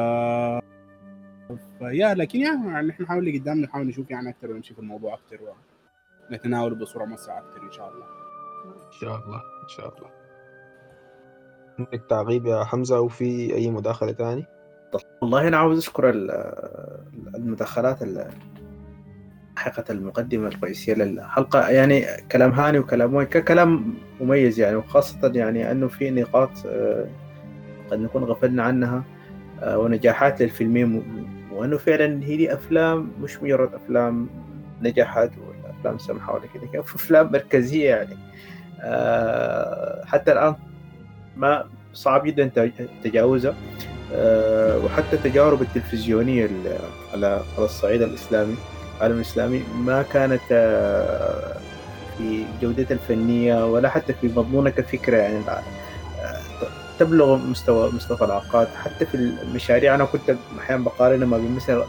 فيا 1.78 2.14
لكن 2.14 2.40
يعني 2.40 2.86
نحن 2.88 3.02
نحاول 3.02 3.38
قدام 3.40 3.60
نحاول 3.60 3.86
نشوف 3.86 4.10
يعني 4.10 4.28
أكثر 4.30 4.50
ونمشي 4.50 4.74
في 4.74 4.80
الموضوع 4.80 5.14
أكثر 5.14 5.42
ونتناوله 6.31 6.74
بصورة 6.77 7.05
موسعة 7.05 7.39
أكثر 7.39 7.62
إن 7.62 7.70
شاء 7.73 7.89
الله. 7.89 8.05
إن 8.86 8.93
شاء 9.01 9.16
الله 9.24 9.36
إن 9.62 9.69
شاء 9.69 9.94
الله. 9.98 10.11
عندك 11.78 12.05
تعقيب 12.11 12.47
يا 12.47 12.65
حمزة 12.65 12.97
أو 12.97 13.09
في 13.09 13.55
أي 13.55 13.70
مداخلة 13.70 14.12
تاني؟ 14.12 14.47
والله 15.23 15.48
أنا 15.48 15.57
عاوز 15.57 15.78
أشكر 15.78 16.11
ال- 16.11 16.31
المداخلات 17.35 18.02
ال- 18.02 18.28
حقيقة 19.57 19.93
المقدمة 19.93 20.48
الرئيسية 20.48 20.94
للحلقة. 20.94 21.69
يعني 21.69 22.05
كلام 22.32 22.51
هاني 22.52 22.78
وكلام 22.78 23.15
وين 23.15 23.27
كلام 23.27 23.94
مميز 24.20 24.61
يعني 24.61 24.77
وخاصة 24.77 25.32
يعني 25.35 25.70
أنه 25.70 25.89
في 25.89 26.11
نقاط 26.11 26.51
آه، 26.66 27.07
قد 27.90 27.98
نكون 28.01 28.24
غفلنا 28.24 28.62
عنها 28.62 29.05
آه، 29.62 29.78
ونجاحات 29.78 30.43
للفيلمين 30.43 31.02
وأنه 31.52 31.77
فعلا 31.77 32.23
هي 32.24 32.36
دي 32.36 32.55
أفلام 32.55 33.12
مش 33.20 33.43
مجرد 33.43 33.74
أفلام 33.74 34.28
نجحت 34.82 35.31
ولا 35.85 35.97
أفلام 35.97 35.98
سمحة 35.98 36.35
ولا 36.35 36.43
كده 36.55 36.66
كده، 36.73 36.82
في 36.82 36.97
أفلام 36.97 37.32
مركزية 37.32 37.89
يعني. 37.90 38.16
آه، 38.82 40.05
حتى 40.05 40.32
الآن 40.32 40.55
ما 41.36 41.65
صعب 41.93 42.24
جدا 42.24 42.47
تج- 42.55 42.86
تجاوزها 43.05 43.55
آه، 44.15 44.78
وحتى 44.85 45.16
التجارب 45.16 45.62
التلفزيونية 45.62 46.44
ال- 46.47 46.78
على 47.15 47.27
على 47.57 47.65
الصعيد 47.65 48.02
الإسلامي 48.02 48.57
العالم 48.98 49.16
الإسلامي 49.16 49.62
ما 49.78 50.02
كانت 50.02 50.40
آه، 50.52 51.57
في 52.19 52.44
جودتها 52.62 52.94
الفنية 52.94 53.66
ولا 53.66 53.89
حتى 53.89 54.12
في 54.12 54.27
مضمونها 54.28 54.70
كفكرة 54.73 55.16
يعني. 55.16 55.40
تبلغ 56.98 57.36
مستوى 57.36 57.93
مصطفى 57.93 58.24
العقاد 58.24 58.69
حتى 58.69 59.07
في 59.07 59.15
المشاريع 59.15 59.94
أنا 59.94 60.05
كنت 60.05 60.36
أحيانا 60.59 60.85
بقارنها 60.85 61.27
ما 61.27 61.39
بين 61.39 61.57
مثلا 61.57 61.85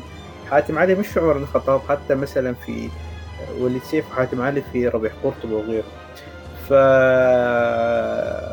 حاتم 0.51 0.77
علي 0.77 0.95
مش 0.95 1.07
في 1.07 1.19
عمر 1.19 1.37
الخطاب 1.37 1.81
حتى 1.89 2.15
مثلا 2.15 2.53
في 2.53 2.89
وليد 3.59 3.83
سيف 3.83 4.05
وحاتم 4.11 4.41
علي 4.41 4.63
في 4.73 4.87
ربيع 4.87 5.11
قرطبة 5.23 5.55
وغيره 5.55 5.83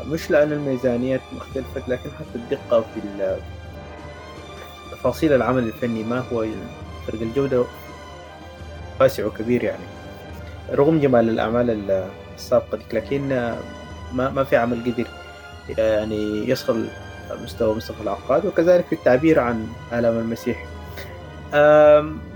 فمش 0.09 0.31
لأن 0.31 0.51
الميزانيات 0.51 1.21
مختلفة 1.35 1.81
لكن 1.87 2.09
حتى 2.19 2.35
الدقة 2.35 2.81
في 2.81 3.01
تفاصيل 4.91 5.33
العمل 5.33 5.63
الفني 5.63 6.03
ما 6.03 6.19
هو 6.19 6.45
فرق 7.07 7.21
الجودة 7.21 7.63
واسع 8.99 9.25
وكبير 9.25 9.63
يعني. 9.63 9.83
رغم 10.71 10.99
جمال 10.99 11.29
الأعمال 11.29 11.91
السابقة 12.35 12.79
لكن 12.93 13.27
ما 14.13 14.29
ما 14.29 14.43
في 14.43 14.55
عمل 14.57 14.81
قدر 14.85 15.05
يعني 15.77 16.49
يصل 16.49 16.87
مستوى 17.43 17.75
مصطفى 17.75 18.01
العقاد 18.01 18.45
وكذلك 18.45 18.85
في 18.85 18.95
التعبير 18.95 19.39
عن 19.39 19.67
آلام 19.93 20.17
المسيح. 20.17 20.65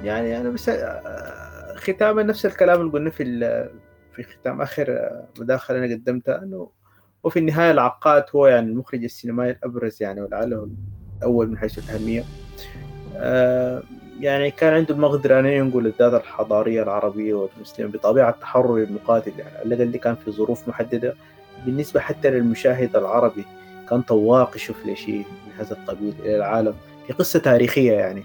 يعني 0.03 0.38
أنا 0.41 0.49
بس 0.49 0.69
ختاما 1.84 2.23
نفس 2.23 2.45
الكلام 2.45 2.81
اللي 2.81 2.91
قلنا 2.91 3.10
في 3.10 3.23
في 4.15 4.23
ختام 4.23 4.61
آخر 4.61 4.85
آه، 4.89 5.27
مداخلة 5.39 5.77
أنا 5.77 5.93
قدمتها 5.93 6.43
أنه 6.43 6.69
وفي 7.23 7.39
النهاية 7.39 7.72
العقاد 7.72 8.26
هو 8.35 8.47
يعني 8.47 8.69
المخرج 8.69 9.03
السينمائي 9.03 9.51
الأبرز 9.51 10.03
يعني 10.03 10.22
ولعله 10.22 10.69
الأول 11.18 11.49
من 11.49 11.57
حيث 11.57 11.80
الأهمية. 11.89 12.23
آه، 13.15 13.84
يعني 14.19 14.51
كان 14.51 14.73
عنده 14.73 14.95
المقدرة 14.95 15.39
أن 15.39 15.45
ينقل 15.45 15.88
الذات 15.88 16.14
الحضارية 16.14 16.84
العربية 16.84 17.34
والمسلمة 17.34 17.91
بطبيعة 17.91 18.30
التحرر 18.30 18.77
المقاتل 18.77 19.31
يعني 19.38 19.64
الأقل 19.65 19.97
كان 19.97 20.15
في 20.15 20.31
ظروف 20.31 20.68
محددة. 20.68 21.15
بالنسبة 21.65 21.99
حتى 21.99 22.30
للمشاهد 22.30 22.95
العربي 22.95 23.45
كان 23.89 24.01
طواق 24.01 24.55
يشوف 24.55 24.85
لي 24.85 24.95
شيء 24.95 25.26
من 25.47 25.53
هذا 25.57 25.72
القبيل 25.72 26.14
إلى 26.19 26.35
العالم. 26.35 26.73
في 27.07 27.14
قصة 27.14 27.39
تاريخية 27.39 27.93
يعني. 27.93 28.23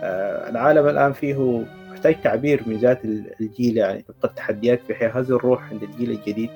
آه، 0.00 0.50
العالم 0.50 0.88
الآن 0.88 1.12
فيه 1.12 1.64
محتاج 1.92 2.20
تعبير 2.20 2.62
من 2.66 2.76
ذات 2.76 3.04
الجيل 3.40 3.76
يعني. 3.76 4.02
تبقى 4.02 4.28
التحديات 4.28 4.80
في 4.86 4.94
هذه 4.94 5.30
الروح 5.30 5.70
عند 5.70 5.82
الجيل 5.82 6.10
الجديد 6.10 6.50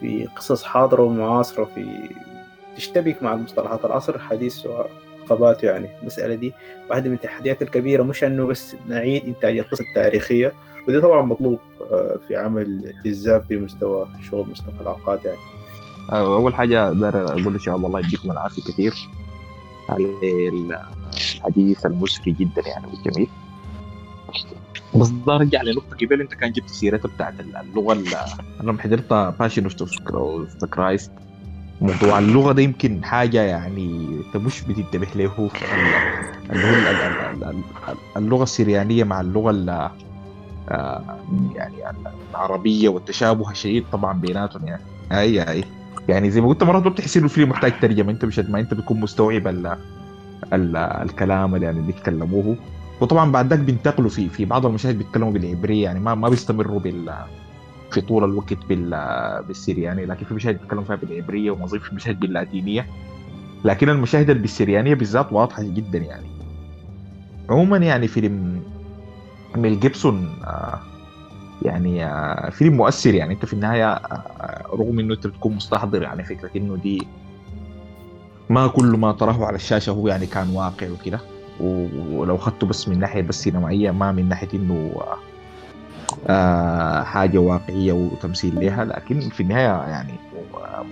في 0.00 0.26
قصص 0.36 0.62
حاضرة 0.64 1.02
ومعاصرة 1.02 1.64
في 1.64 1.86
تشتبك 2.76 3.22
مع 3.22 3.34
المصطلحات. 3.34 3.84
العصر 3.84 4.14
الحديث 4.14 4.66
وعقباته 4.66 5.66
يعني. 5.66 5.88
المسألة 6.00 6.34
دي 6.34 6.52
واحدة 6.90 7.08
من 7.08 7.16
التحديات 7.16 7.62
الكبيرة. 7.62 8.02
مش 8.02 8.24
أنه 8.24 8.46
بس 8.46 8.76
نعيد 8.88 9.24
إنتاج 9.24 9.58
القصة 9.58 9.84
التاريخية 9.84 10.52
وده 10.88 11.00
طبعا 11.00 11.22
مطلوب 11.22 11.58
آه، 11.90 12.18
في 12.28 12.36
عمل 12.36 12.94
جذاب 13.04 13.44
بمستوى 13.48 14.08
شغل 14.30 14.50
مصطفى 14.50 14.80
العقاد 14.80 15.20
يعني. 15.24 15.38
أول 16.12 16.54
حاجة 16.54 16.92
داير 16.92 17.24
أقول 17.24 17.54
لشباب 17.54 17.86
الله 17.86 18.00
يديكم 18.00 18.30
العافية 18.30 18.62
كثير 18.62 18.94
على 19.88 20.06
الحديث 21.14 21.86
المثري 21.86 22.32
جدا 22.32 22.62
يعني 22.68 22.86
والجميل. 22.86 23.28
بس 24.96 25.08
ده 25.08 25.34
ارجع 25.36 25.62
لنقطة 25.62 25.96
قبل 26.06 26.20
انت 26.20 26.34
كان 26.34 26.52
جبت 26.52 26.68
سيرتها 26.68 27.08
بتاعت 27.08 27.34
اللغة 27.40 27.92
ال- 27.92 28.06
أنا 28.60 28.70
لما 28.70 28.82
حضرت 28.82 29.12
Passion 29.12 29.64
of 29.64 29.80
the 30.60 30.66
Christ 30.66 31.10
موضوع 31.80 32.18
اللغة 32.18 32.52
ده 32.52 32.62
يمكن 32.62 33.04
حاجة 33.04 33.42
يعني 33.42 34.20
انت 34.26 34.36
مش 34.36 34.62
بتنتبه 34.62 35.06
له 35.16 35.30
اللي 36.52 36.64
هو 36.64 36.70
ال- 36.70 36.86
ال- 36.88 37.44
ال- 37.44 37.44
ال- 37.44 37.96
اللغة 38.16 38.42
السريانية 38.42 39.04
مع 39.04 39.20
اللغة 39.20 39.50
ال- 39.50 39.90
آه، 40.68 41.02
يعني 41.54 41.74
العربية 42.30 42.88
والتشابه 42.88 43.50
الشديد 43.50 43.84
طبعا 43.92 44.18
بيناتهم 44.20 44.66
يعني. 44.66 44.82
اي 45.12 45.50
أي. 45.50 45.64
يعني 46.08 46.30
زي 46.30 46.40
ما 46.40 46.48
قلت 46.48 46.62
مرات 46.62 46.82
ما 46.84 46.90
بتحس 46.90 47.16
إنه 47.16 47.24
الفيلم 47.24 47.48
محتاج 47.48 47.72
ترجمة. 47.80 48.10
أنت 48.12 48.24
مش 48.24 48.38
ما 48.38 48.60
أنت 48.60 48.74
بتكون 48.74 49.00
مستوعب 49.00 49.46
ال 49.48 49.76
الكلام 50.76 51.54
اللي 51.54 51.66
يعني 51.66 51.80
بيتكلموه. 51.80 52.56
وطبعا 53.00 53.32
بعد 53.32 53.46
ذاك 53.46 53.58
بينتقلوا 53.58 54.10
في 54.10 54.28
في 54.28 54.44
بعض 54.44 54.66
المشاهد 54.66 54.98
بيتكلموا 54.98 55.32
بالعبرية 55.32 55.84
يعني 55.84 56.00
ما 56.00 56.14
ما 56.14 56.28
بيستمروا 56.28 56.80
بال 56.80 57.14
في 57.90 58.00
طول 58.00 58.24
الوقت 58.24 58.66
بال 58.68 58.90
بالسرياني 59.48 60.06
لكن 60.06 60.26
في 60.26 60.34
مشاهد 60.34 60.58
بيتكلموا 60.58 60.84
فيها 60.84 60.96
بالعبرية 60.96 61.50
ومظيف 61.50 61.84
في 61.88 61.94
مشاهد 61.94 62.20
باللاتينية. 62.20 62.86
لكن 63.64 63.88
المشاهد 63.88 64.42
بالسريانيه 64.42 64.94
بالذات 64.94 65.32
واضحة 65.32 65.62
جدا 65.62 65.98
يعني. 65.98 66.26
عموما 67.50 67.76
يعني 67.76 68.08
فيلم 68.08 68.62
ميل 69.56 69.80
جيبسون 69.80 70.28
آه، 70.44 70.80
يعني 71.62 72.04
آه، 72.04 72.50
فيلم 72.50 72.76
مؤثر 72.76 73.14
يعني. 73.14 73.34
أنت 73.34 73.44
في 73.44 73.52
النهاية 73.52 73.92
آه، 73.92 74.62
رغم 74.72 74.98
إنه 74.98 75.14
أنت 75.14 75.26
بتكون 75.26 75.54
مستحضر 75.54 76.02
يعني 76.02 76.24
فكرة 76.24 76.50
إنه 76.56 76.76
دي 76.76 77.06
ما 78.50 78.66
كل 78.66 78.86
ما 78.86 79.12
تراه 79.12 79.44
على 79.44 79.56
الشاشة 79.56 79.90
هو 79.90 80.08
يعني 80.08 80.26
كان 80.26 80.50
واقع 80.50 80.90
وكده. 80.90 81.20
ولو 81.60 82.36
اخذته 82.36 82.66
بس 82.66 82.88
من 82.88 82.98
ناحية 82.98 83.22
بس 83.22 83.42
سينمائية 83.42 83.90
ما 83.90 84.12
من 84.12 84.28
ناحية 84.28 84.48
إنه 84.54 84.90
آه، 86.28 87.02
حاجة 87.02 87.38
واقعية 87.38 87.92
وتمثيل 87.92 88.60
لها 88.60 88.84
لكن 88.84 89.20
في 89.20 89.42
النهاية 89.42 89.88
يعني 89.90 90.12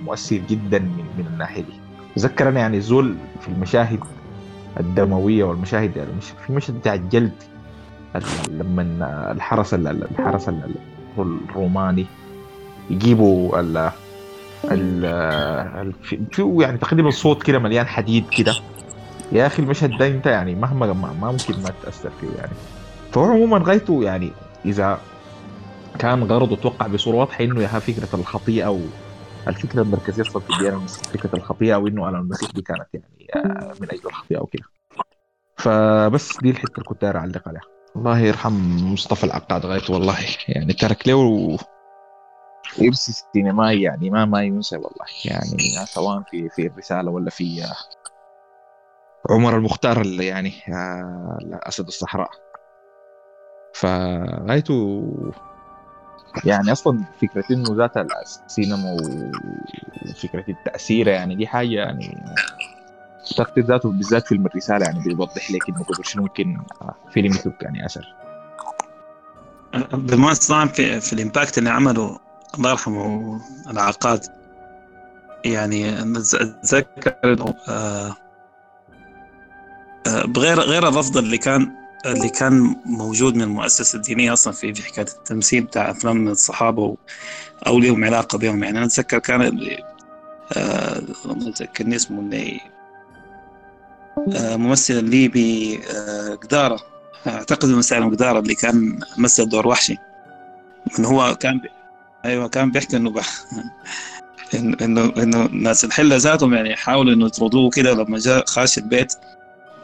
مؤثر 0.04 0.36
جدا 0.50 0.78
من 0.78 1.04
من 1.18 1.26
الناحية 1.32 1.62
دي. 1.62 1.72
تذكر 2.16 2.52
يعني 2.56 2.80
زول 2.80 3.14
في 3.40 3.48
المشاهد 3.48 3.98
الدموية 4.80 5.44
والمشاهد 5.44 5.96
يعني 5.96 6.10
مش 6.18 6.24
في 6.46 6.52
مشهد 6.52 6.78
بتاع 6.78 6.94
الجلد 6.94 7.32
ال- 8.16 8.58
لما 8.58 8.82
الحرس 9.32 9.74
ال- 9.74 9.86
ال- 9.88 10.08
الحرس 10.10 10.48
ال- 10.48 10.60
ال- 11.18 11.38
الروماني 11.48 12.06
يجيبوا 12.90 13.60
ال 13.60 13.90
ال 14.64 15.04
يعني 16.62 16.78
تقريبا 16.78 17.10
صوت 17.10 17.42
كده 17.42 17.58
مليان 17.58 17.86
حديد 17.86 18.24
كده. 18.30 18.54
يا 19.34 19.46
أخي 19.46 19.62
المشهد 19.62 19.98
ده 19.98 20.06
أنت 20.06 20.26
يعني 20.26 20.54
مهما 20.54 20.92
ما 20.92 21.32
ممكن 21.32 21.62
ما 21.62 21.70
تأثر 21.82 22.10
فيه 22.20 22.36
يعني. 22.36 22.52
فهو 23.12 23.24
عموما 23.24 23.58
غايته 23.58 24.02
يعني 24.02 24.32
إذا 24.64 24.98
كان 25.98 26.22
غرضه 26.22 26.56
توقع 26.56 26.86
بصورة 26.86 27.16
واضحة 27.16 27.44
إنه 27.44 27.62
يا 27.62 27.66
فكرة 27.66 28.08
الخطيئة 28.14 28.66
أو 28.66 28.80
الفكرة 29.48 29.82
المركزية 29.82 30.22
أصلا 30.22 30.42
في 30.42 30.50
الديانه 30.50 30.76
المسيحيه 30.76 31.18
فكرة 31.18 31.36
الخطيئة 31.36 31.76
وإنه 31.76 32.08
أنا 32.08 32.18
المسيح 32.18 32.50
دي 32.50 32.62
كانت 32.62 32.86
يعني 32.94 33.28
آه، 33.36 33.74
من 33.80 33.90
أجل 33.90 34.06
الخطيئة 34.06 34.40
وكده. 34.40 34.64
فبس 35.56 36.40
دي 36.42 36.50
الحتة 36.50 36.72
اللي 36.74 36.84
كنت 36.84 37.04
أعلق 37.04 37.48
عليها. 37.48 37.62
الله 37.96 38.18
يرحم 38.18 38.76
مصطفى 38.92 39.24
العقاد 39.24 39.66
غايته 39.66 39.94
والله. 39.94 40.18
يعني 40.48 40.72
ترك 40.72 41.08
له 41.08 41.58
إرث 42.82 43.10
سينمائي 43.32 43.82
يعني 43.82 44.10
ما 44.10 44.24
ما 44.24 44.42
ينسى 44.42 44.76
والله. 44.76 45.06
يعني 45.24 45.86
سواء 45.94 46.22
في 46.30 46.48
في 46.48 46.66
الرسالة 46.66 47.10
ولا 47.10 47.30
في 47.30 47.62
عمر 49.30 49.56
المختار 49.56 50.00
اللي 50.00 50.26
يعني 50.26 50.52
آه، 50.68 51.60
أسد 51.62 51.86
الصحراء. 51.86 52.30
فغايته 53.74 55.02
يعني 56.44 56.72
أصلا 56.72 57.04
فكرة 57.22 57.44
إنه 57.50 57.76
ذات 57.76 57.92
السينما 58.46 58.96
وفكرة 60.10 60.44
التأثير 60.48 61.08
يعني 61.08 61.34
دي 61.36 61.46
حاجة 61.46 61.74
يعني 61.74 62.24
اعتقد 63.32 63.58
ذاته 63.58 63.92
بالذات 63.92 64.26
فيلم 64.26 64.46
الرسالة 64.46 64.86
يعني 64.86 65.00
بيوضح 65.04 65.50
لك 65.50 65.68
إنه 65.68 65.84
قبل 65.84 66.04
شنو 66.04 66.22
ممكن 66.22 66.62
فيلم 67.10 67.32
يترك 67.32 67.62
يعني 67.62 67.86
أثر. 67.86 68.14
بالمناسبة 69.92 70.54
طبعا 70.54 70.68
في, 70.68 71.00
في 71.00 71.12
الإمباكت 71.12 71.58
اللي 71.58 71.70
عمله 71.70 72.18
الله 72.58 72.70
يرحمه 72.70 73.40
العقاد 73.70 74.26
يعني 75.44 76.00
أتذكر 76.02 77.14
آه، 77.24 77.54
آه، 77.68 78.16
بغير 80.06 80.60
غير 80.60 80.88
الرفض 80.88 81.16
اللي 81.16 81.38
كان 81.38 81.72
اللي 82.06 82.28
كان 82.28 82.76
موجود 82.86 83.34
من 83.34 83.42
المؤسسة 83.42 83.96
الدينية 83.96 84.32
أصلا 84.32 84.52
في 84.52 84.74
في 84.74 84.82
حكاية 84.82 85.06
التمثيل 85.18 85.64
بتاع 85.64 85.90
أفلام 85.90 86.28
الصحابة 86.28 86.96
أو 87.66 87.78
لهم 87.78 88.04
علاقة 88.04 88.38
بهم. 88.38 88.64
يعني 88.64 88.78
أنا 88.78 88.86
أتذكر 88.86 89.18
كان 89.18 89.42
اللي 89.42 89.78
آه 90.56 91.02
أتذكرني 91.26 91.96
اسمه 91.96 92.20
اللي 92.20 92.60
آه 94.36 94.56
ممثل 94.56 95.04
ليبي 95.04 95.80
آه 95.90 96.34
قدارة. 96.34 96.80
أعتقد 97.26 97.68
ممثل 97.68 98.10
قدارة 98.10 98.38
اللي 98.38 98.54
كان 98.54 99.00
مثل 99.18 99.48
دور 99.48 99.68
وحشي. 99.68 99.96
من 100.98 101.04
هو 101.04 101.34
كان 101.34 101.58
بي... 101.58 101.68
أيوه 102.24 102.48
كان 102.48 102.70
بيحكي 102.70 102.96
إنه 102.96 103.10
بح... 103.10 103.28
إنه 104.54 105.12
إنه 105.16 105.46
الناس 105.46 105.84
الحلة 105.84 106.16
ذاتهم 106.16 106.54
يعني 106.54 106.76
حاولوا 106.76 107.14
إنه 107.14 107.26
يطردوه 107.26 107.70
كده 107.70 107.92
لما 107.92 108.18
جاء 108.18 108.44
خاش 108.46 108.78
البيت. 108.78 109.12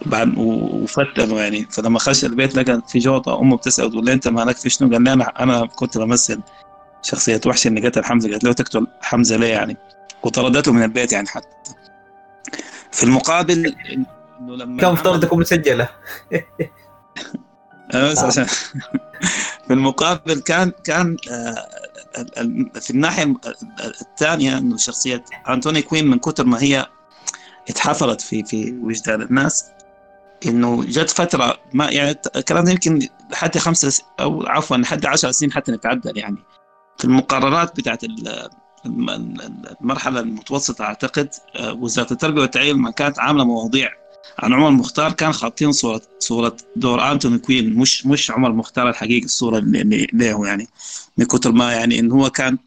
بعد 0.06 0.38
وفتنوا 0.38 1.40
يعني 1.40 1.66
فلما 1.70 1.98
خش 1.98 2.24
البيت 2.24 2.56
لقى 2.56 2.82
في 2.88 2.98
جوطة 2.98 3.40
أمه 3.40 3.56
بتسأل 3.56 3.90
تقول 3.90 4.06
له 4.06 4.12
أنت 4.12 4.28
مالك 4.28 4.56
في 4.56 4.70
شنو؟ 4.70 4.92
قال 4.92 5.02
لي 5.02 5.12
أنا 5.12 5.24
أنا 5.24 5.66
كنت 5.66 5.98
بمثل 5.98 6.40
شخصية 7.02 7.40
وحش 7.46 7.66
اللي 7.66 7.88
قتل 7.88 8.04
حمزة 8.04 8.30
قالت 8.30 8.44
له 8.44 8.52
تقتل 8.52 8.86
حمزة 9.00 9.36
ليه 9.36 9.46
يعني؟ 9.46 9.76
وطردته 10.22 10.72
من 10.72 10.82
البيت 10.82 11.12
يعني 11.12 11.28
حتى 11.28 11.74
في 12.92 13.02
المقابل 13.02 13.76
إنه 14.40 14.56
لما 14.56 14.80
كان 14.80 14.92
مفترض 14.92 15.22
تكون 15.22 15.40
مسجلة 15.40 15.88
بس 17.94 18.18
عشان 18.18 18.44
في 19.66 19.70
المقابل 19.70 20.40
كان 20.40 20.72
كان 20.84 21.16
في 22.80 22.90
الناحية 22.90 23.34
الثانية 24.00 24.58
إنه 24.58 24.76
شخصية 24.76 25.24
أنتوني 25.48 25.82
كوين 25.82 26.06
من 26.06 26.18
كثر 26.18 26.44
ما 26.44 26.62
هي 26.62 26.86
اتحفرت 27.68 28.20
في 28.20 28.44
في 28.44 28.78
وجدان 28.82 29.22
الناس 29.22 29.64
إنه 30.46 30.84
جت 30.84 31.10
فترة 31.10 31.58
ما 31.74 31.90
يعني 31.90 32.16
الكلام 32.36 32.64
ده 32.64 32.70
يمكن 32.70 33.08
لحد 33.30 33.58
خمسه 33.58 34.04
أو 34.20 34.46
عفوا 34.46 34.76
لحد 34.76 35.06
10 35.06 35.30
سنين 35.30 35.52
حتى 35.52 35.72
نتعدل 35.72 36.18
يعني 36.18 36.36
في 36.98 37.04
المقررات 37.04 37.76
بتاعت 37.76 38.04
المرحلة 39.80 40.20
المتوسطة 40.20 40.84
أعتقد 40.84 41.28
آه، 41.56 41.72
وزارة 41.72 42.12
التربية 42.12 42.40
والتعليم 42.40 42.76
لما 42.76 42.90
كانت 42.90 43.18
عاملة 43.18 43.44
مواضيع 43.44 43.90
عن 44.38 44.52
عمر 44.52 44.70
مختار 44.70 45.12
كان 45.12 45.32
حاطين 45.32 45.72
صوره 45.72 46.02
صورة 46.18 46.56
دور 46.76 47.12
أنتوني 47.12 47.38
كوين 47.38 47.74
مش 47.74 48.06
مش 48.06 48.30
عمر 48.30 48.52
مختار 48.52 48.88
الحقيقي 48.88 49.24
الصورة 49.24 49.58
اللي 49.58 50.06
له 50.12 50.46
يعني 50.46 50.68
من 51.16 51.24
كثر 51.26 51.52
ما 51.52 51.72
يعني 51.72 51.98
انه 51.98 52.14
هو 52.14 52.30
كان 52.30 52.58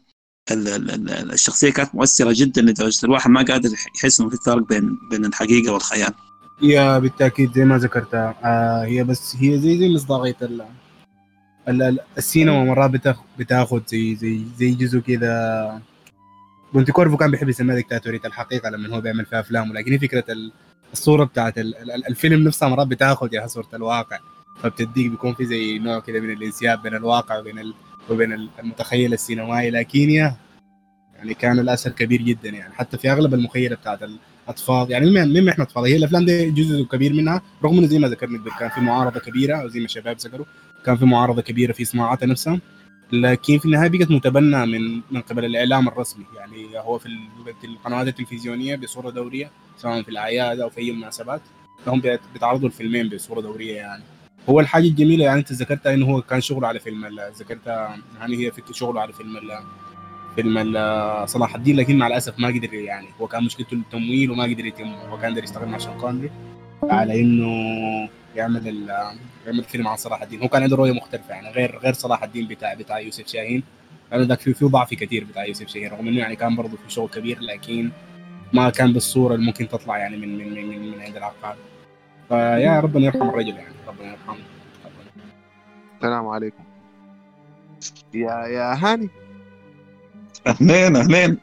الشخصية 0.50 1.70
كانت 1.70 1.94
مؤثرة 1.94 2.32
جدا 2.36 2.62
لدرجة 2.62 3.06
الواحد 3.06 3.30
ما 3.30 3.42
قادر 3.42 3.70
يحس 3.98 4.20
إنه 4.20 4.30
في 4.30 4.36
فرق 4.46 4.68
بين 4.68 4.98
بين 5.10 5.24
الحقيقة 5.24 5.72
والخيال. 5.72 6.14
هي 6.62 7.00
بالتأكيد 7.00 7.52
زي 7.52 7.64
ما 7.64 7.78
ذكرتها 7.78 8.34
آه 8.44 8.84
هي 8.84 9.04
بس 9.04 9.36
هي 9.36 9.58
زي 9.58 9.78
زي 9.78 9.88
مصداقية 9.88 10.36
السينما 12.18 12.64
مرات 12.64 13.16
بتأخذ 13.38 13.80
زي 13.86 14.14
زي 14.14 14.40
زي 14.56 14.70
جزء 14.74 14.98
كذا 14.98 15.80
بونتي 16.72 16.92
كورفو 16.92 17.16
كان 17.16 17.30
بيحب 17.30 17.48
يسميها 17.48 17.74
ديكتاتورية 17.76 18.20
الحقيقة 18.24 18.70
لما 18.70 18.96
هو 18.96 19.00
بيعمل 19.00 19.26
فيها 19.26 19.40
أفلام 19.40 19.70
ولكن 19.70 19.92
هي 19.92 19.98
فكرة 19.98 20.24
الصورة 20.92 21.24
بتاعت 21.24 21.58
الفيلم 22.08 22.44
نفسها 22.44 22.68
مرات 22.68 22.86
بتأخذ 22.86 23.34
يا 23.34 23.46
صورة 23.46 23.68
الواقع 23.74 24.18
فبتديك 24.62 25.10
بيكون 25.10 25.34
في 25.34 25.46
زي 25.46 25.78
نوع 25.78 25.98
كذا 25.98 26.20
من 26.20 26.30
الانسياب 26.30 26.82
بين 26.82 26.94
الواقع 26.94 27.38
وبين 27.38 27.72
وبين 28.10 28.32
المتخيل 28.32 29.12
السينمائي 29.12 29.70
لكن 29.70 30.10
يا 30.10 30.36
يعني 31.16 31.34
كان 31.34 31.58
الأثر 31.58 31.90
كبير 31.90 32.22
جدا 32.22 32.48
يعني. 32.48 32.74
حتى 32.74 32.98
في 32.98 33.12
أغلب 33.12 33.34
المخيلة 33.34 33.76
بتاعت 33.76 34.02
الاطفال 34.44 34.90
يعني 34.90 35.10
مين 35.10 35.48
إحنا 35.48 35.64
أطفال. 35.64 35.84
هي 35.84 35.96
الأفلام 35.96 36.24
دي 36.24 36.50
جزء 36.50 36.84
كبير 36.84 37.12
منها 37.12 37.42
رغم 37.64 37.78
إنه 37.78 37.86
زي 37.86 37.98
ما 37.98 38.08
ذكرنا 38.08 38.38
كان 38.60 38.68
في 38.70 38.80
معارضة 38.80 39.20
كبيرة 39.20 39.56
أو 39.56 39.68
زي 39.68 39.78
ما 39.80 39.84
الشباب 39.84 40.16
ذكروا 40.16 40.46
كان 40.86 40.96
في 40.96 41.04
معارضة 41.04 41.42
كبيرة 41.42 41.72
في 41.72 41.84
صناعاتها 41.84 42.26
نفسها 42.26 42.60
لكن 43.12 43.58
في 43.58 43.64
النهاية 43.64 43.88
بقت 43.88 44.10
متبنى 44.10 44.66
من 44.66 45.00
من 45.10 45.20
قبل 45.20 45.44
الإعلام 45.44 45.88
الرسمي. 45.88 46.24
يعني 46.36 46.78
هو 46.78 46.98
في 46.98 47.08
القنوات 47.64 48.08
التلفزيونية 48.08 48.76
بصورة 48.76 49.10
دورية 49.10 49.50
سواء 49.78 50.02
في 50.02 50.08
الأعياد 50.08 50.60
أو 50.60 50.70
في 50.70 50.78
أي 50.78 50.92
مناسبات 50.92 51.40
فهم 51.86 52.00
بيتعرضوا 52.32 52.68
الفيلمين 52.68 53.08
بصورة 53.08 53.40
دورية 53.40 53.76
يعني. 53.76 54.02
هو 54.48 54.60
الحاجة 54.60 54.84
الجميلة 54.84 55.24
يعني 55.24 55.40
أنت 55.40 55.52
ذكرتها 55.52 55.94
إنه 55.94 56.06
هو 56.06 56.22
كان 56.22 56.40
شغله 56.40 56.68
على 56.68 56.80
فيلم 56.80 57.06
ذكرتها 57.38 57.96
يعني 58.20 58.36
هي 58.36 58.52
شغله 58.72 59.00
على 59.00 59.12
فيلم 59.12 59.36
فيلم 60.36 60.72
صلاح 61.26 61.54
الدين 61.54 61.76
لكن 61.76 61.98
مع 61.98 62.06
الأسف 62.06 62.38
ما 62.38 62.48
قدر 62.48 62.74
يعني. 62.74 63.06
هو 63.20 63.26
كان 63.26 63.44
مشكلته 63.44 63.74
التمويل 63.74 64.30
وما 64.30 64.44
قدر 64.44 64.66
يتم. 64.66 64.94
هو 65.10 65.18
كان 65.18 65.32
قدر 65.32 65.44
يستغل 65.44 65.68
مع 65.68 65.78
شون 65.78 65.98
كونري 65.98 66.30
على 66.82 67.20
إنه 67.20 67.48
يعمل 68.36 68.88
يعمل 69.46 69.64
فيلم 69.64 69.88
عن 69.88 69.96
صلاح 69.96 70.22
الدين. 70.22 70.40
هو 70.42 70.48
كان 70.48 70.62
عنده 70.62 70.76
رؤية 70.76 70.92
مختلفة 70.92 71.34
يعني 71.34 71.50
غير 71.50 71.78
غير 71.78 71.92
صلاح 71.92 72.22
الدين 72.22 72.48
بتاع 72.48 72.74
بتاع 72.74 72.98
يوسف 72.98 73.26
شاهين. 73.26 73.62
لأنه 74.12 74.24
ذاك 74.24 74.40
في 74.40 74.54
في 74.54 74.64
ضعف 74.64 74.94
كثير 74.94 75.24
بتاع 75.24 75.44
يوسف 75.46 75.68
شاهين 75.68 75.90
رغم 75.90 76.08
إنه 76.08 76.18
يعني 76.18 76.36
كان 76.36 76.56
برضه 76.56 76.76
في 76.76 76.92
شغل 76.92 77.08
كبير 77.08 77.40
لكن 77.40 77.90
ما 78.52 78.70
كان 78.70 78.92
بالصورة 78.92 79.34
اللي 79.34 79.46
ممكن 79.46 79.68
تطلع 79.68 79.98
يعني 79.98 80.16
من 80.16 80.38
من 80.38 80.54
من, 80.54 80.68
من, 80.68 80.90
من 80.90 81.00
عند 81.00 81.16
العقاد 81.16 81.56
فيا 82.28 82.80
ربنا 82.80 83.04
يرحم 83.04 83.28
الرجل 83.28 83.56
يعني 83.56 83.74
ربنا 83.88 84.10
يرحمه. 84.10 84.36
السلام 85.96 86.26
عليكم. 86.26 86.64
يا 88.14 88.46
يا 88.46 88.74
هاني. 88.74 89.08
اهلين 90.46 90.96
اهلين 90.96 91.38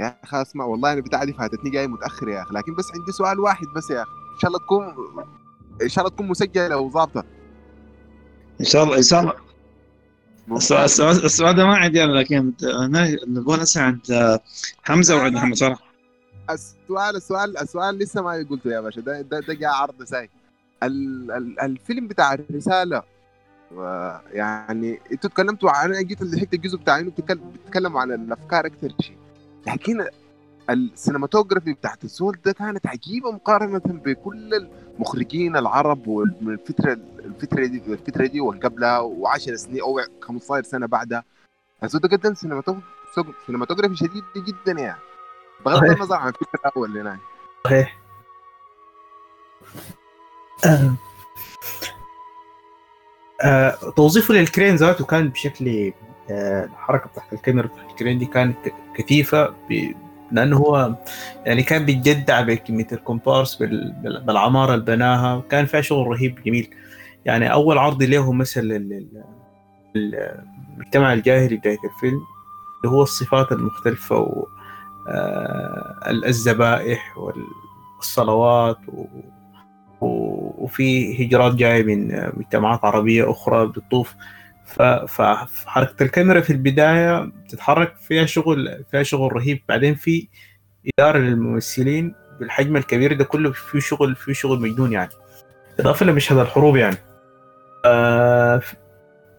يا 0.00 0.16
أخي 0.24 0.42
اسمع 0.42 0.64
والله 0.64 0.92
أنا 0.92 1.00
بتاعتي 1.00 1.32
فاتتني 1.32 1.70
جاي 1.70 1.86
متأخر 1.86 2.28
يا 2.28 2.42
أخي 2.42 2.54
لكن 2.54 2.74
بس 2.74 2.84
عندي 2.94 3.12
سؤال 3.12 3.40
واحد 3.40 3.66
بس 3.76 3.90
يا 3.90 4.02
أخي. 4.02 4.10
إن 4.34 4.40
شاء 4.40 4.48
الله 4.48 4.58
تكون 4.58 4.84
إن 5.82 5.88
شاء 5.88 6.04
الله 6.04 6.16
تكون 6.16 6.28
مسجلة 6.28 6.76
وظابطة. 6.76 7.24
إن 8.60 8.64
شاء 8.64 8.84
الله 8.84 8.96
إن 8.96 9.02
شاء 9.02 9.20
الله. 9.20 9.34
السؤال 10.84 11.24
السؤال 11.24 11.56
ده 11.56 11.64
ما 11.64 11.76
عندي 11.76 12.04
أنا 12.04 12.12
لكن 12.12 12.52
نبغى 13.26 13.62
نسمع 13.62 13.82
عند 13.82 14.40
حمزة 14.82 15.16
وعند 15.16 15.34
محمد 15.34 15.56
فرح 15.56 15.78
السؤال 16.50 17.16
السؤال 17.16 17.58
السؤال 17.58 17.98
لسه 17.98 18.22
ما 18.22 18.46
قلته 18.50 18.70
يا 18.70 18.80
باشا 18.80 19.00
ده 19.00 19.20
ده, 19.20 19.40
ده 19.40 19.54
جاء 19.54 19.70
عرض 19.70 20.02
ساي. 20.02 20.30
الفيلم 21.62 22.08
بتاع 22.08 22.34
الرسالة 22.34 23.02
يعني 24.32 25.00
أنتوا 25.12 25.30
تكلمتوا 25.30 25.70
عن 25.70 25.92
أنا 25.92 26.02
جيت 26.02 26.22
لحقت 26.22 26.54
الجزء 26.54 26.78
بتاع 26.78 26.98
انه 26.98 27.10
بتتكلموا 27.10 28.00
عن 28.00 28.12
الأفكار 28.12 28.66
أكثر 28.66 28.92
شيء. 29.00 29.16
لكن 29.66 30.06
ال 30.70 30.77
cinematography 30.77 31.72
بتاعت 31.72 32.04
الزول 32.04 32.38
ده 32.44 32.52
كانت 32.52 32.86
عجيبة 32.86 33.30
مقارنة 33.32 33.82
بكل 33.86 34.54
المخرجين 34.98 35.56
العرب 35.56 36.06
والفترة 36.06 36.92
الفترة 37.24 37.66
دي 37.66 37.82
الفترة 37.86 38.26
دي 38.26 38.40
وقبلها 38.40 39.00
و10 39.02 39.54
سنين 39.54 39.80
أو 39.80 40.00
15 40.22 40.62
سنة 40.68 40.86
بعدها. 40.86 41.24
الزول 41.84 42.00
ده 42.00 42.08
قدم 42.08 42.34
cinematography 43.46 43.96
شديد 43.96 44.24
جدا 44.36 44.80
يعني. 44.80 45.00
بغض 45.66 45.84
النظر 45.84 46.16
عن 46.16 46.28
الفكرة 46.28 46.60
الأول 46.66 46.88
اللي 46.88 47.00
هناك 47.00 47.18
صحيح 47.64 47.98
توظيفه 53.96 54.34
لل 54.34 54.45
crane 54.45 54.74
ذاته 54.76 55.04
كان 55.04 55.28
بشكل 55.28 55.92
آه، 56.30 56.64
الحركة 56.64 57.08
بتاعت 57.08 57.32
الكاميرا 57.32 57.66
بتاعت 57.66 57.90
ال 57.90 57.95
crane 57.95 58.18
دي 58.18 58.26
كانت 58.26 58.56
كثيفة. 58.96 59.54
لأنه 60.32 60.56
هو 60.56 60.94
يعني 61.46 61.62
كان 61.62 61.84
بيتجدع 61.84 62.40
بكمية 62.40 62.86
الكومبارس 62.92 63.54
بال... 63.54 63.94
بالعمارة 64.26 64.74
اللي 64.74 64.84
بناها 64.84 65.42
كان 65.50 65.66
فيها 65.66 65.80
شغل 65.80 66.06
رهيب 66.06 66.42
جميل 66.46 66.70
يعني 67.24 67.52
أول 67.52 67.78
عرض 67.78 68.02
له 68.02 68.32
مثل 68.32 68.60
المجتمع 69.96 71.12
الجاهلي 71.12 71.56
بداية 71.56 71.78
الفيلم 71.84 72.20
اللي 72.84 72.96
هو 72.96 73.02
الصفات 73.02 73.52
المختلفة 73.52 74.16
و 74.16 74.46
آه، 75.08 76.10
الذبائح 76.10 77.14
والصلوات. 77.98 78.78
وفي 80.00 81.24
هجرات 81.26 81.54
جاية 81.54 81.82
من 81.82 82.08
مجتمعات 82.36 82.84
عربية 82.84 83.30
أخرى 83.30 83.66
بتطوف. 83.66 84.14
فحركة 85.08 86.02
الكاميرا 86.02 86.40
في 86.40 86.50
البداية 86.50 87.20
بتتحرك 87.24 87.96
فيها 87.96 88.26
شغل 88.26 88.84
فيها 88.90 89.02
شغل 89.02 89.32
رهيب. 89.32 89.60
بعدين 89.68 89.94
في 89.94 90.28
إدارة 90.98 91.18
للممثلين 91.18 92.14
بالحجم 92.40 92.76
الكبير 92.76 93.12
ده 93.12 93.24
كله 93.24 93.52
في 93.52 93.80
شغل 93.80 94.14
في 94.14 94.34
شغل 94.34 94.60
مجنون 94.60 94.92
يعني. 94.92 95.10
إضافة 95.80 96.06
لمشهد 96.06 96.38
الحروب 96.38 96.76
يعني. 96.76 96.96
آه 97.84 98.60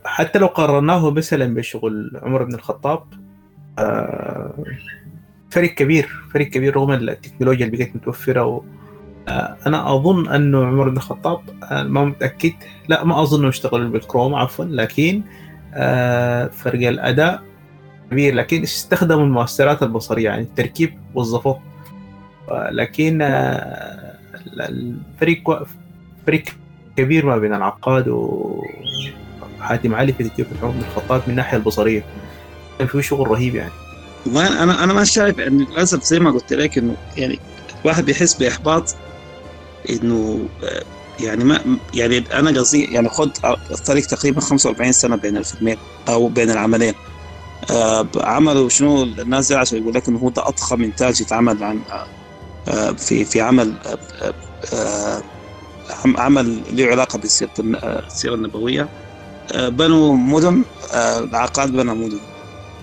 حتى 0.05 0.39
لو 0.39 0.47
قارناه 0.47 1.11
مثلا 1.11 1.53
بشغل 1.55 2.19
عمر 2.23 2.43
بن 2.43 2.53
الخطاب 2.55 3.03
آه، 3.79 4.63
فرق 5.49 5.69
كبير 5.69 6.09
فرق 6.33 6.47
كبير 6.47 6.75
رغم 6.75 6.91
التكنولوجيا 6.91 7.65
اللي 7.65 7.77
بقت 7.77 7.95
متوفرة 7.95 8.65
أنا 9.67 9.95
أظن 9.95 10.27
انه 10.29 10.65
عمر 10.65 10.89
بن 10.89 10.97
الخطاب 10.97 11.39
آه، 11.63 11.83
ما 11.83 12.05
متأكد. 12.05 12.53
لا 12.87 13.03
ما 13.03 13.21
أظن 13.21 13.47
اشتغل 13.47 13.87
بالكروم 13.87 14.35
عفوا. 14.35 14.65
لكن 14.65 15.21
آه، 15.73 16.47
فرق 16.47 16.87
الأداء 16.87 17.41
كبير. 18.11 18.35
لكن 18.35 18.63
استخدموا 18.63 19.23
المؤثرات 19.23 19.83
البصرية 19.83 20.23
يعني 20.25 20.41
التركيب 20.41 20.93
وظفوه 21.15 21.59
آه، 22.49 22.69
لكن 22.71 23.21
آه، 23.21 24.15
الفريق 24.59 25.63
فريق 26.27 26.43
كبير 26.97 27.25
ما 27.25 27.37
بين 27.37 27.53
العقاد 27.53 28.07
وحاتم 28.07 29.95
علي 29.95 30.13
في 30.13 30.23
تركيب 30.23 30.45
عمر 30.63 30.71
بن 30.71 30.79
الخطاب 30.79 31.21
من 31.25 31.31
الناحية 31.31 31.57
البصرية. 31.57 32.03
كان 32.79 32.87
في 32.87 33.01
شغل 33.01 33.27
رهيب 33.27 33.55
يعني. 33.55 33.71
والله 34.25 34.63
أنا 34.63 34.83
أنا 34.83 34.93
ما 34.93 35.03
شايف 35.03 35.39
ان 35.39 35.57
للأسف 35.57 36.03
زي 36.03 36.19
ما 36.19 36.31
قلت 36.31 36.53
لك 36.53 36.77
إنه 36.77 36.95
يعني 37.17 37.39
الواحد 37.81 38.05
بيحس 38.05 38.33
بإحباط 38.33 38.95
إنه 39.89 40.49
آه، 40.63 40.83
يعني 41.19 41.43
ما 41.43 41.79
يعني 41.93 42.17
أنا 42.17 42.59
قصدي 42.59 42.83
يعني 42.83 43.09
خد 43.09 43.31
الطريق 43.71 44.05
تقريبا 44.05 44.41
45 44.41 44.91
سنة 44.91 45.15
بين 45.15 45.37
الفيلمين 45.37 45.77
أو 46.09 46.27
بين 46.29 46.49
العملين. 46.51 46.93
آه، 47.71 48.09
عملوا 48.15 48.69
شنو؟ 48.69 49.03
الناس 49.03 49.51
عشان 49.51 49.77
يقول 49.77 49.93
لك 49.93 50.07
إنه 50.07 50.19
هو 50.19 50.29
ده 50.29 50.47
أضخم 50.47 50.83
إنتاج 50.83 51.21
يتعمل 51.21 51.63
عن 51.63 51.83
آه، 52.67 52.91
في 52.91 53.25
في 53.25 53.41
عمل 53.41 53.73
آه، 54.21 54.33
آه، 54.73 55.23
عم- 56.05 56.17
عمل 56.17 56.63
له 56.77 56.85
علاقة 56.85 57.19
بالسيره 57.19 57.49
آه، 57.59 58.03
السيرة 58.07 58.35
النبوية. 58.35 58.89
آه، 59.53 59.69
بنوا 59.69 60.15
مدن 60.15 60.63
آه، 60.93 61.19
العقاد 61.19 61.71
بنى 61.71 61.93
مدن. 61.93 62.19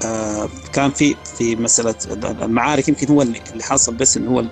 آه، 0.04 0.48
كان 0.72 0.90
في 0.90 1.14
في 1.36 1.56
مسألة 1.56 1.94
المعارك 2.42 2.88
يمكن 2.88 3.08
هو 3.08 3.22
اللي 3.22 3.40
حصل 3.62 3.94
بس 3.94 4.16
إنه 4.16 4.30
هو 4.30 4.44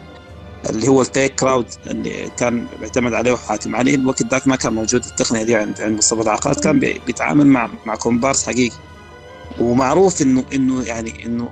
اللي 0.71 0.89
هو 0.89 1.03
التيك 1.03 1.35
كراود 1.35 1.67
اللي 1.87 2.31
كان 2.39 2.67
بيعتمد 2.81 3.15
عليه 3.15 3.37
حاتم 3.37 3.77
علي 3.77 3.95
الوقت 3.95 4.23
ذاك 4.23 4.49
ما 4.49 4.57
كان 4.57 4.73
موجود 4.73 5.05
التقنية 5.05 5.43
دي 5.43 5.55
عند 5.57 5.81
عند 5.81 5.99
مصطفى 5.99 6.21
العقاد. 6.23 6.55
كان 6.61 6.79
بي- 6.79 7.01
بيتعامل 7.07 7.47
مع 7.47 7.71
مع 7.87 7.95
كومبارس 7.95 8.47
حقيقي. 8.47 8.77
ومعروف 9.61 10.23
انه 10.23 10.45
إنه 10.53 10.83
يعني 10.85 11.27
انه 11.27 11.49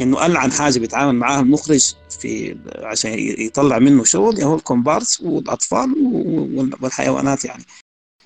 إنه 0.00 0.26
العن 0.26 0.52
حاجة 0.52 0.78
بيتعامل 0.78 1.14
معاها 1.14 1.40
المخرج 1.40 1.94
في 2.20 2.56
عشان 2.78 3.12
يطلع 3.18 3.78
منه 3.78 4.04
شغل. 4.04 4.42
هو 4.42 4.54
الكومبارس 4.54 5.20
والأطفال 5.20 5.94
وال- 6.12 6.74
والحيوانات 6.80 7.44
يعني. 7.44 7.64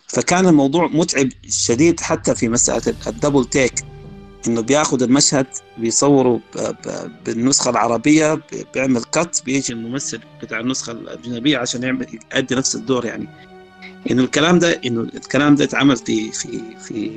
فكان 0.08 0.46
الموضوع 0.46 0.86
متعب 0.86 1.28
شديد 1.48 2.00
حتى 2.00 2.34
في 2.34 2.48
مسألة 2.48 2.94
الدبل 3.06 3.44
تيك. 3.44 3.74
إنه 4.46 4.60
بياخذ 4.60 5.02
المشهد 5.02 5.46
بيصوره 5.78 6.40
بالنسخة 7.26 7.70
العربية 7.70 8.40
بيعمل 8.74 9.02
كت 9.04 9.42
بيجي 9.44 9.72
الممثل 9.72 10.20
بتاع 10.42 10.60
النسخة 10.60 10.92
الأجنبية 10.92 11.58
عشان 11.58 11.82
يعمل 11.82 12.06
يؤدي 12.34 12.54
نفس 12.54 12.74
الدور 12.76 13.04
يعني. 13.06 13.28
إنه 14.10 14.22
الكلام 14.22 14.58
ده 14.58 14.80
إنه 14.86 15.00
الكلام 15.00 15.54
ده 15.54 15.64
اتعمل 15.64 15.96
في 15.96 16.32
في 16.32 16.60
في 16.88 17.10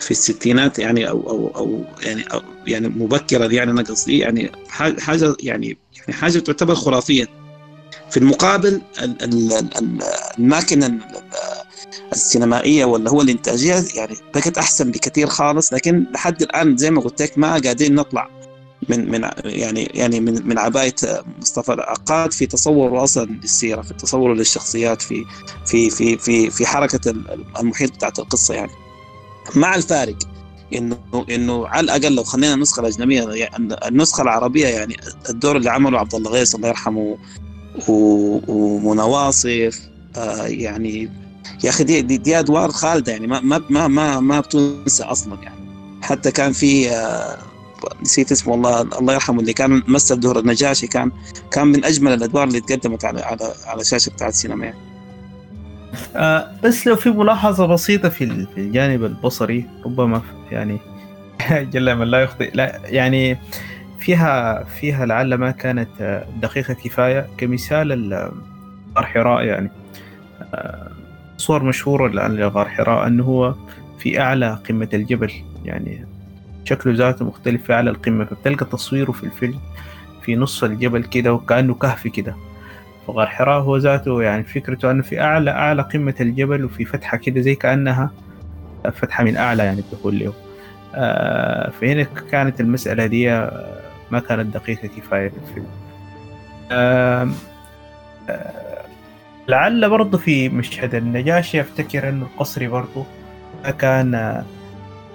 في 0.00 0.10
الستينات 0.10 0.78
يعني 0.78 1.08
أو 1.08 1.30
أو 1.30 1.48
أو 1.56 1.84
يعني 2.02 2.22
أو 2.22 2.42
يعني 2.66 2.88
مبكرا 2.88 3.46
يعني 3.46 3.70
أنا 3.70 3.82
قصدي 3.82 4.18
يعني 4.18 4.52
حاجة 4.98 5.36
يعني 5.40 5.78
يعني 5.98 6.12
حاجة 6.12 6.38
تعتبر 6.38 6.74
خرافية. 6.74 7.26
في 8.10 8.16
المقابل 8.16 8.82
ال- 9.02 9.68
السينمائية 12.12 12.84
ولا 12.84 13.10
هو 13.10 13.20
الإنتاجية؟ 13.22 13.84
يعني 13.94 14.16
بقت 14.34 14.58
أحسن 14.58 14.90
بكثير 14.90 15.26
خالص 15.26 15.72
لكن 15.72 16.06
لحد 16.14 16.42
الآن 16.42 16.76
زي 16.76 16.90
ما 16.90 17.00
قلت 17.00 17.22
لك 17.22 17.38
ما 17.38 17.58
قاعدين 17.58 17.94
نطلع 17.94 18.28
من 18.88 19.10
من 19.10 19.28
يعني 19.44 19.84
يعني 19.94 20.20
من 20.20 20.48
من 20.48 20.58
عباية 20.58 20.94
مصطفى 21.40 21.72
العقاد 21.72 22.32
في 22.32 22.46
تصوره 22.46 23.04
أصلا 23.04 23.24
للسيرة 23.42 23.82
في 23.82 23.94
تصوره 23.94 24.34
للشخصيات 24.34 25.02
في 25.02 25.24
في 25.66 25.90
في 25.90 26.16
في 26.18 26.50
في 26.50 26.66
حركة 26.66 27.10
ال- 27.10 27.44
المحيط 27.60 27.92
بتاعت 27.94 28.18
القصة 28.18 28.54
يعني. 28.54 28.70
مع 29.54 29.74
الفارق 29.74 30.16
انه 30.74 30.98
إنه 31.30 31.66
على 31.66 31.84
الأقل 31.84 32.14
لو 32.14 32.22
خلينا 32.24 32.54
النسخة 32.54 32.80
الأجنبية 32.80 33.22
يعني 33.22 33.76
النسخة 33.88 34.22
العربية 34.22 34.66
يعني 34.66 34.96
الدور 35.30 35.56
اللي 35.56 35.70
عمله 35.70 35.98
عبد 35.98 36.14
الله 36.14 36.30
غيث 36.30 36.54
الله 36.54 36.68
يرحمه 36.68 37.18
ومنى 37.88 39.02
واصف 39.02 39.80
آه 40.16 40.46
يعني 40.46 41.10
يا 41.64 41.70
أخي 41.70 41.84
دي, 41.84 42.02
دي, 42.02 42.16
دي 42.16 42.38
أدوار 42.38 42.70
خالدة 42.70 43.12
يعني 43.12 43.26
ما 43.26 43.40
ما 43.40 43.60
ما 43.70 43.88
ما, 43.88 44.20
ما 44.20 44.40
بتنسى 44.40 45.02
أصلا 45.02 45.38
يعني. 45.42 45.60
حتى 46.02 46.30
كان 46.30 46.52
في 46.52 46.90
آه 46.90 47.36
نسيت 48.02 48.32
اسمه 48.32 48.54
الله 48.54 48.80
الله 48.82 49.14
يرحمه 49.14 49.40
اللي 49.40 49.52
كان 49.52 49.82
مثل 49.88 50.20
دور 50.20 50.38
النجاشي 50.38 50.86
كان 50.86 51.10
كان 51.50 51.66
من 51.66 51.84
أجمل 51.84 52.12
الأدوار 52.12 52.44
اللي 52.48 52.60
تقدمت 52.60 53.04
على 53.04 53.20
على 53.22 53.52
على 53.66 53.84
شاشة 53.84 54.10
بتاعت 54.10 54.32
السينما 54.32 54.64
يعني. 54.64 54.78
آه 56.16 56.50
بس 56.64 56.86
لو 56.86 56.96
في 56.96 57.10
ملاحظة 57.10 57.66
بسيطة 57.66 58.08
في 58.08 58.24
ال- 58.24 58.46
في 58.54 58.60
الجانب 58.60 59.04
البصري 59.04 59.66
ربما 59.84 60.22
يعني 60.50 60.78
جل 61.72 61.96
من 61.96 62.06
لا 62.06 62.20
يخطئ. 62.22 62.50
لا 62.54 62.80
يعني 62.84 63.38
فيها 64.00 64.64
فيها 64.80 65.06
لعل 65.06 65.34
ما 65.34 65.50
كانت 65.50 65.88
آه، 66.00 66.26
دقيقة 66.42 66.74
كفاية 66.74 67.26
كمثال 67.38 67.92
ال- 67.92 68.32
غار 68.96 69.06
حراء 69.06 69.42
يعني. 69.44 69.70
آه، 70.54 70.90
صور 71.40 71.62
مشهورة 71.62 72.08
لغار 72.08 72.68
حراء 72.68 73.06
أنه 73.06 73.24
هو 73.24 73.54
في 73.98 74.20
أعلى 74.20 74.58
قمة 74.68 74.88
الجبل. 74.94 75.32
يعني 75.64 76.06
شكله 76.64 76.94
ذاته 76.94 77.24
مختلف 77.24 77.64
في 77.64 77.72
أعلى 77.72 77.90
القمة. 77.90 78.24
فبتلقى 78.24 78.66
تصويره 78.66 79.12
في 79.12 79.24
الفيلم 79.24 79.58
في 80.22 80.36
نص 80.36 80.64
الجبل 80.64 81.04
كده 81.04 81.32
وكأنه 81.32 81.74
كهف 81.74 82.06
كده. 82.08 82.34
فغار 83.06 83.26
حراء 83.26 83.60
هو 83.62 83.76
ذاته 83.76 84.22
يعني 84.22 84.42
فكرته 84.42 84.90
أنه 84.90 85.02
في 85.02 85.20
أعلى 85.20 85.50
أعلى 85.50 85.82
قمة 85.82 86.14
الجبل 86.20 86.64
وفي 86.64 86.84
فتحة 86.84 87.16
كده 87.16 87.40
زي 87.40 87.54
كأنها 87.54 88.10
فتحة 88.92 89.24
من 89.24 89.36
أعلى 89.36 89.64
يعني 89.64 89.80
الدخول 89.80 90.18
له. 90.18 90.32
آه، 90.94 91.70
فهنا 91.70 92.06
كانت 92.30 92.60
المسألة 92.60 93.06
دي 93.06 93.32
آه، 93.32 93.80
ما 94.10 94.18
كانت 94.18 94.54
دقيقة 94.54 94.88
كفاية 94.88 95.28
في 95.28 95.36
الفيلم. 95.48 95.66
آم، 96.72 97.34
آه، 98.30 98.69
لعل 99.50 99.90
برضه 99.90 100.18
في 100.18 100.48
مشهد 100.48 100.94
النجاشي 100.94 101.60
أفتكر 101.60 102.08
أنه 102.08 102.26
القصري 102.26 102.66
برضه 102.68 103.04
كان 103.78 104.14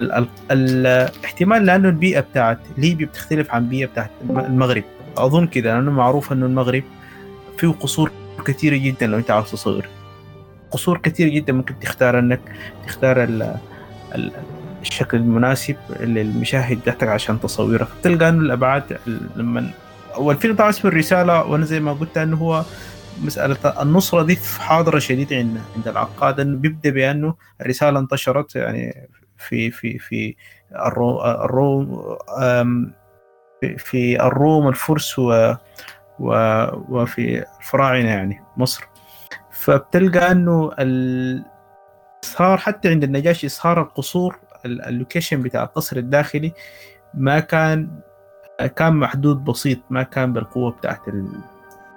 ال- 0.02 0.12
ال- 0.12 0.26
الاحتمال 0.50 1.66
لأنه 1.66 1.88
البيئة 1.88 2.20
بتاعت 2.20 2.58
ليبيا 2.78 3.06
بتختلف 3.06 3.50
عن 3.50 3.62
البيئة 3.62 3.86
بتاعت 3.86 4.10
الم- 4.22 4.38
المغرب. 4.38 4.84
أظن 5.16 5.46
كده 5.46 5.74
لأنه 5.74 5.90
معروف 5.90 6.32
أنه 6.32 6.46
المغرب 6.46 6.82
فيه 7.58 7.68
قصور 7.68 8.10
كثيرة 8.46 8.76
جدا 8.76 9.06
لو 9.06 9.18
أنت 9.18 9.30
عاوز 9.30 9.50
تصور 9.50 9.86
قصور 10.70 10.98
كثير 10.98 11.28
جدا 11.28 11.52
ممكن 11.52 11.78
تختار 11.80 12.18
أنك 12.18 12.40
تختار 12.86 13.22
ال 13.22 13.54
ال 14.14 14.32
الشكل 14.82 15.16
المناسب 15.16 15.76
للمشاهد 16.00 16.78
بتاعتك 16.80 17.08
عشان 17.08 17.40
تصويره 17.40 17.84
فتلقى 17.84 18.28
إنه 18.28 18.40
الأبعاد 18.40 18.98
لما 19.36 19.70
هو 20.14 20.30
الفيلم 20.30 20.56
طبعا 20.56 20.70
اسمه 20.70 20.90
الرسالة 20.90 21.44
وأنا 21.44 21.64
زي 21.64 21.80
ما 21.80 21.92
قلت 21.92 22.18
إنه 22.18 22.36
هو 22.36 22.64
مسألة 23.24 23.82
النصرة 23.82 24.22
دي 24.22 24.36
في 24.36 24.62
حاضره 24.62 24.98
شديده 24.98 25.36
عند 25.36 25.60
عند 25.76 25.88
العقاد 25.88 26.40
إنه 26.40 26.58
بيبدأ 26.58 26.90
بأنه 26.90 27.34
الرسالة 27.60 27.98
انتشرت 27.98 28.56
يعني 28.56 29.08
في 29.38 29.70
في 29.70 29.98
في 29.98 30.36
الروم 30.76 32.16
آم، 32.42 32.92
في- 33.78 34.20
الروم 34.22 34.68
الفرس 34.68 35.18
و 35.18 35.54
وفي 36.20 37.44
الفراعنة 37.60 38.08
يعني 38.08 38.42
مصر 38.56 38.84
فبتلقى 39.50 40.32
إنه. 40.32 40.72
صار 42.22 42.58
حتى 42.58 42.88
عند 42.88 43.04
النجاشي 43.04 43.48
صار 43.48 43.82
القصور 43.82 44.38
ال- 44.66 44.82
اللوكيشن 44.84 45.42
بتاع 45.42 45.62
القصر 45.62 45.96
الداخلي 45.96 46.52
ما 47.14 47.40
كان 47.40 48.00
كان 48.76 48.92
محدود 48.96 49.44
بسيط 49.44 49.78
ما 49.90 50.02
كان 50.02 50.32
بالقوة 50.32 50.70
بتاعت 50.70 51.08
ال- 51.08 51.40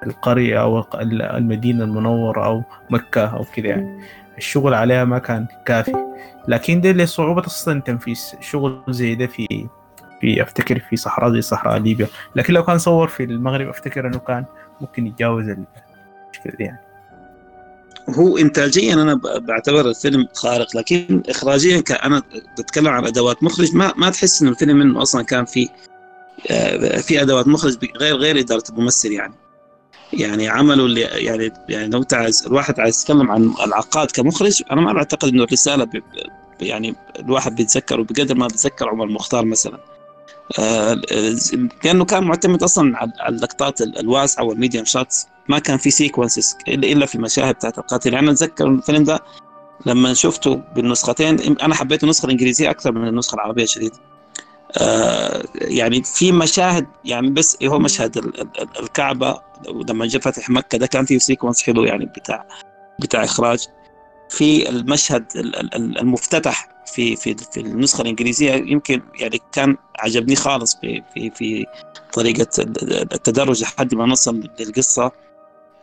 القرية 0.06 0.62
أو 0.62 0.86
المدينة 1.14 1.84
المنورة 1.84 2.46
أو 2.46 2.64
مكة 2.90 3.26
أو 3.26 3.46
كده 3.56 3.70
يعني. 3.70 4.04
الشغل 4.38 4.74
عليها 4.74 5.06
ما 5.06 5.20
كان 5.20 5.48
كافي. 5.66 5.96
لكن 6.48 6.82
ده 6.82 6.92
لصعوبة 6.92 7.46
أصلا 7.46 7.82
تنفيذ 7.82 8.20
شغل 8.42 8.82
زي 8.90 9.16
ده 9.16 9.28
في 9.28 9.68
في 10.22 10.42
أفتكر 10.42 10.80
في 10.80 10.96
صحراء 10.96 11.34
زي 11.34 11.42
صحراء 11.42 11.78
ليبيا. 11.78 12.08
لكن 12.36 12.54
لو 12.54 12.64
كان 12.64 12.78
صور 12.78 13.08
في 13.08 13.24
المغرب 13.24 13.68
أفتكر 13.68 14.08
إنه 14.08 14.20
كان 14.20 14.46
ممكن 14.82 15.08
يتجاوز 15.08 15.44
المشكلة 15.44 16.54
دي 16.58 16.64
يعني. 16.64 16.80
هو 18.10 18.38
انتاجيا 18.38 18.94
أنا 18.94 19.14
بعتبر 19.38 19.90
الفيلم 19.90 20.28
خارق 20.34 20.78
لكن 20.78 21.24
اخراجيا 21.30 21.84
أنا 22.04 22.22
بتكلم 22.60 22.88
عن 22.88 23.06
أدوات 23.06 23.44
مخرج 23.44 23.76
ما 23.76 23.94
ما 23.98 24.10
تحس 24.10 24.42
إنه 24.42 24.52
الفيلم 24.52 24.78
منه 24.78 25.02
أصلا 25.02 25.24
كان 25.24 25.46
في 25.46 25.70
آه، 26.52 26.98
في 26.98 27.22
أدوات 27.22 27.48
مخرج 27.48 27.78
غير 27.98 28.16
غير 28.16 28.40
إدارة 28.40 28.64
الممثل 28.70 29.12
يعني. 29.12 29.34
يعني 30.14 30.48
عملوا 30.48 30.86
اللي 30.86 31.02
يعني 31.02 31.52
يعني 31.70 31.88
لو 31.88 32.00
انت 32.00 32.14
عايز 32.14 32.46
الواحد 32.48 32.80
عايز 32.80 33.02
يتكلم 33.02 33.32
عن 33.32 33.54
العقاد 33.66 34.12
كمخرج 34.12 34.64
أنا 34.72 34.82
ما 34.82 34.94
بعتقد 34.94 35.28
إنه 35.30 35.44
الرسالة 35.44 35.88
يعني 36.62 36.96
الواحد 37.20 37.56
بيتذكر 37.56 38.00
وبقدر 38.00 38.36
ما 38.36 38.48
بيتذكر 38.48 38.90
عمر 38.90 39.06
المختار 39.06 39.46
مثلا. 39.46 39.78
آه، 40.60 40.94
لأنه 41.84 42.06
كان 42.06 42.24
معتمد 42.24 42.64
أصلا 42.64 42.98
على 42.98 43.12
اللقطات 43.30 43.82
ال- 43.82 44.00
الواسعة 44.00 44.44
وال 44.44 44.54
medium 44.54 44.86
shots 44.86 45.28
ما 45.50 45.60
كان 45.60 45.78
في 45.78 45.90
sequences 45.92 46.56
الا 46.68 47.06
في 47.06 47.16
المشاهد 47.16 47.56
بتاعت 47.56 47.78
القاتل. 47.78 48.14
يعني 48.14 48.26
أنا 48.26 48.32
أتذكر 48.36 48.68
الفيلم 48.68 49.04
ده 49.04 49.20
لما 49.86 50.14
شفته 50.14 50.56
بالنسختين 50.76 51.58
أنا 51.62 51.76
حبيت 51.76 52.04
النسخة 52.04 52.26
الإنجليزية 52.26 52.70
أكثر 52.70 52.92
من 52.92 53.08
النسخة 53.08 53.36
العربية 53.36 53.66
شديد 53.66 53.92
آه، 54.78 55.44
يعني 55.56 56.04
في 56.04 56.32
مشاهد 56.32 56.88
يعني 57.06 57.30
بس 57.30 57.58
هو 57.64 57.80
مشهد 57.80 58.18
ال- 58.18 58.42
ال- 58.42 58.62
ال- 58.62 58.80
الكعبة 58.80 59.42
ولما 59.70 60.06
جاء 60.06 60.22
فتح 60.22 60.50
مكة 60.50 60.78
ده 60.78 60.88
كان 60.88 61.06
فيه 61.06 61.18
سيكونس 61.18 61.64
حلو 61.64 61.84
يعني 61.84 62.06
بتاع 62.06 62.48
بتاع 63.00 63.24
إخراج. 63.24 63.68
في 64.30 64.70
المشهد 64.70 65.26
ال- 65.36 65.56
ال- 65.60 65.76
ال- 65.76 65.98
المفتتح 66.00 66.68
في 66.86 67.16
في 67.16 67.36
في 67.52 67.60
النسخة 67.60 68.02
الإنجليزية 68.02 68.54
يمكن 68.54 69.02
يعني 69.20 69.40
كان 69.52 69.78
عجبني 70.00 70.36
خالص 70.36 70.76
في 70.82 71.04
في 71.14 71.30
في 71.32 71.66
طريقة 72.14 72.48
ال- 72.60 73.14
التدرج 73.14 73.62
لحد 73.64 73.96
ما 73.96 74.06
نصل 74.06 74.50
للقصة. 74.60 75.12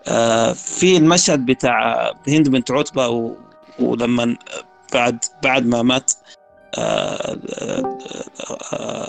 آه، 0.08 0.52
في 0.52 0.96
المشهد 0.96 1.46
بتاع 1.46 2.10
هند 2.28 2.48
بنت 2.48 2.70
عتبه 2.70 3.34
ولما 3.78 4.36
بعد 4.94 5.24
بعد 5.42 5.66
ما 5.66 5.82
مات 5.82 6.12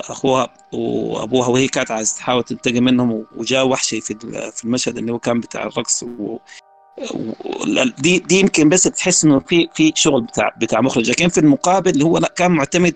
أخوها 0.10 0.54
وأبوها 0.74 1.48
وهي 1.48 1.68
كانت 1.68 1.92
عايزة 1.92 2.16
تحاول 2.16 2.44
تنتقم 2.44 2.84
منهم 2.84 3.26
وجاء 3.36 3.68
وحشي 3.68 4.02
في 4.02 4.16
في 4.56 4.64
المشهد 4.66 4.98
اللي 4.98 5.12
هو 5.12 5.20
كان 5.20 5.40
بتاع 5.40 5.64
الرقص 5.64 6.04
و 6.04 6.38
دي 8.00 8.20
دي 8.20 8.40
يمكن 8.40 8.70
بس 8.70 8.84
تحس 8.84 9.26
إنه 9.26 9.40
في 9.40 9.68
في 9.74 9.92
شغل 9.96 10.22
بتاع 10.22 10.56
بتاع 10.62 10.82
مخرج. 10.82 11.10
لكن 11.10 11.28
في 11.28 11.40
المقابل 11.40 11.92
اللي 11.92 12.06
هو 12.06 12.18
لا 12.18 12.28
كان 12.28 12.52
معتمد 12.52 12.96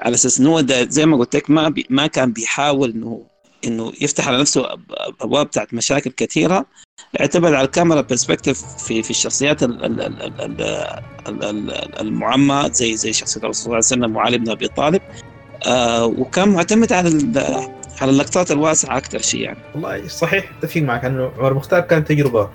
على 0.00 0.14
أساس 0.14 0.40
إنه 0.40 0.66
زي 0.88 1.06
ما 1.06 1.16
قلت 1.16 1.36
لك 1.36 1.50
ما 1.50 1.68
بي 1.68 1.86
ما 1.90 2.06
كان 2.06 2.32
بيحاول 2.32 2.90
إنه 2.90 3.26
إنه 3.66 3.92
يفتح 4.00 4.28
على 4.28 4.38
نفسه 4.40 4.66
أبواب 5.20 5.46
بتاعت 5.46 5.74
مشاكل 5.74 6.10
كثيرة 6.10 6.66
اعتمد 7.20 7.52
على 7.52 7.64
الكاميرا 7.66 8.00
perspective 8.00 8.62
في 8.62 9.02
في 9.02 9.10
الشخصيات 9.10 9.62
ال- 9.62 9.84
ال- 9.84 10.00
ال- 10.00 10.22
ال- 10.22 10.62
ال- 11.28 11.44
ال- 11.44 12.00
المعمى 12.00 12.68
زي 12.72 12.96
زي 12.96 13.12
شخصية 13.12 13.40
الرسول 13.40 13.54
صلى 13.54 13.66
الله 13.66 13.74
عليه 13.76 13.86
وسلم 13.86 14.16
وعلي 14.16 14.38
بن 14.38 14.50
أبي 14.50 14.68
طالب. 14.68 15.00
آه 15.66 16.06
وكان 16.06 16.48
معتمد 16.48 16.92
على 16.92 17.08
على 18.00 18.10
اللقطات 18.10 18.50
الواسعة 18.50 18.96
أكثر 18.96 19.18
شيء 19.18 19.40
يعني. 19.40 19.58
والله 19.74 20.08
صحيح 20.08 20.50
أتفق 20.58 20.80
معك 20.80 21.04
إنه 21.04 21.30
عمر 21.38 21.48
المختار 21.48 21.80
كان 21.80 22.04
تجربة 22.04 22.50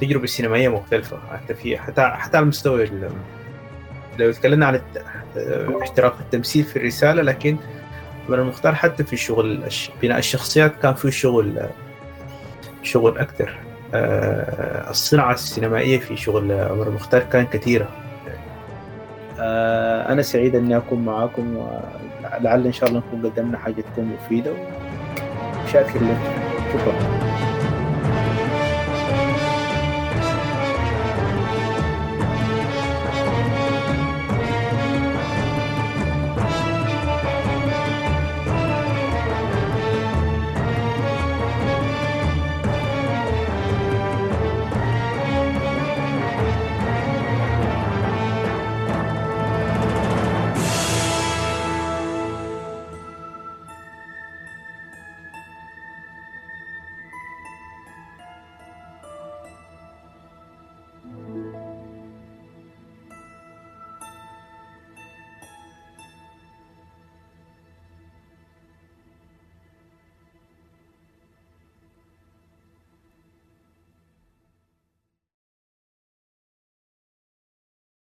تجربة 0.00 0.26
سينمائية 0.26 0.68
مختلفة 0.68 1.18
حتى 1.32 1.54
في 1.54 1.78
حتى 1.78 2.02
حتى 2.02 2.36
على 2.36 2.46
مستوى 2.46 2.84
ال- 2.84 3.10
لو 4.18 4.32
تكلمنا 4.32 4.66
عن 4.66 4.80
آه، 5.36 5.78
احتراق 5.82 6.18
التمثيل 6.20 6.64
في 6.64 6.76
الرسالة 6.76 7.22
لكن 7.22 7.56
عمر 8.28 8.40
المختار 8.42 8.74
حتى 8.74 9.04
في 9.04 9.16
شغل 9.16 9.68
بناء 10.02 10.18
الشخصيات 10.18 10.72
كان 10.82 10.94
فيه 10.94 11.10
شغل 11.10 11.66
شغل 12.82 13.18
أكثر 13.18 13.58
آه، 13.94 14.90
الصناعة 14.90 15.32
السينمائية 15.32 15.98
في 15.98 16.16
شغل 16.16 16.52
عمر 16.52 16.88
المختار 16.88 17.22
كان 17.22 17.46
كثيرة. 17.46 17.88
آه، 19.40 20.12
أنا 20.12 20.22
سعيد 20.22 20.56
إني 20.56 20.76
أكون 20.76 21.04
معاكم 21.04 21.56
ولعل 21.56 22.66
إن 22.66 22.72
شاء 22.72 22.88
الله 22.88 23.02
نكون 23.08 23.30
قدمنا 23.30 23.58
حاجة 23.58 23.80
تكون 23.92 24.04
مفيدة. 24.04 24.52
وشاكر 25.64 26.00
لك. 26.00 26.18
شكرا. 26.72 27.23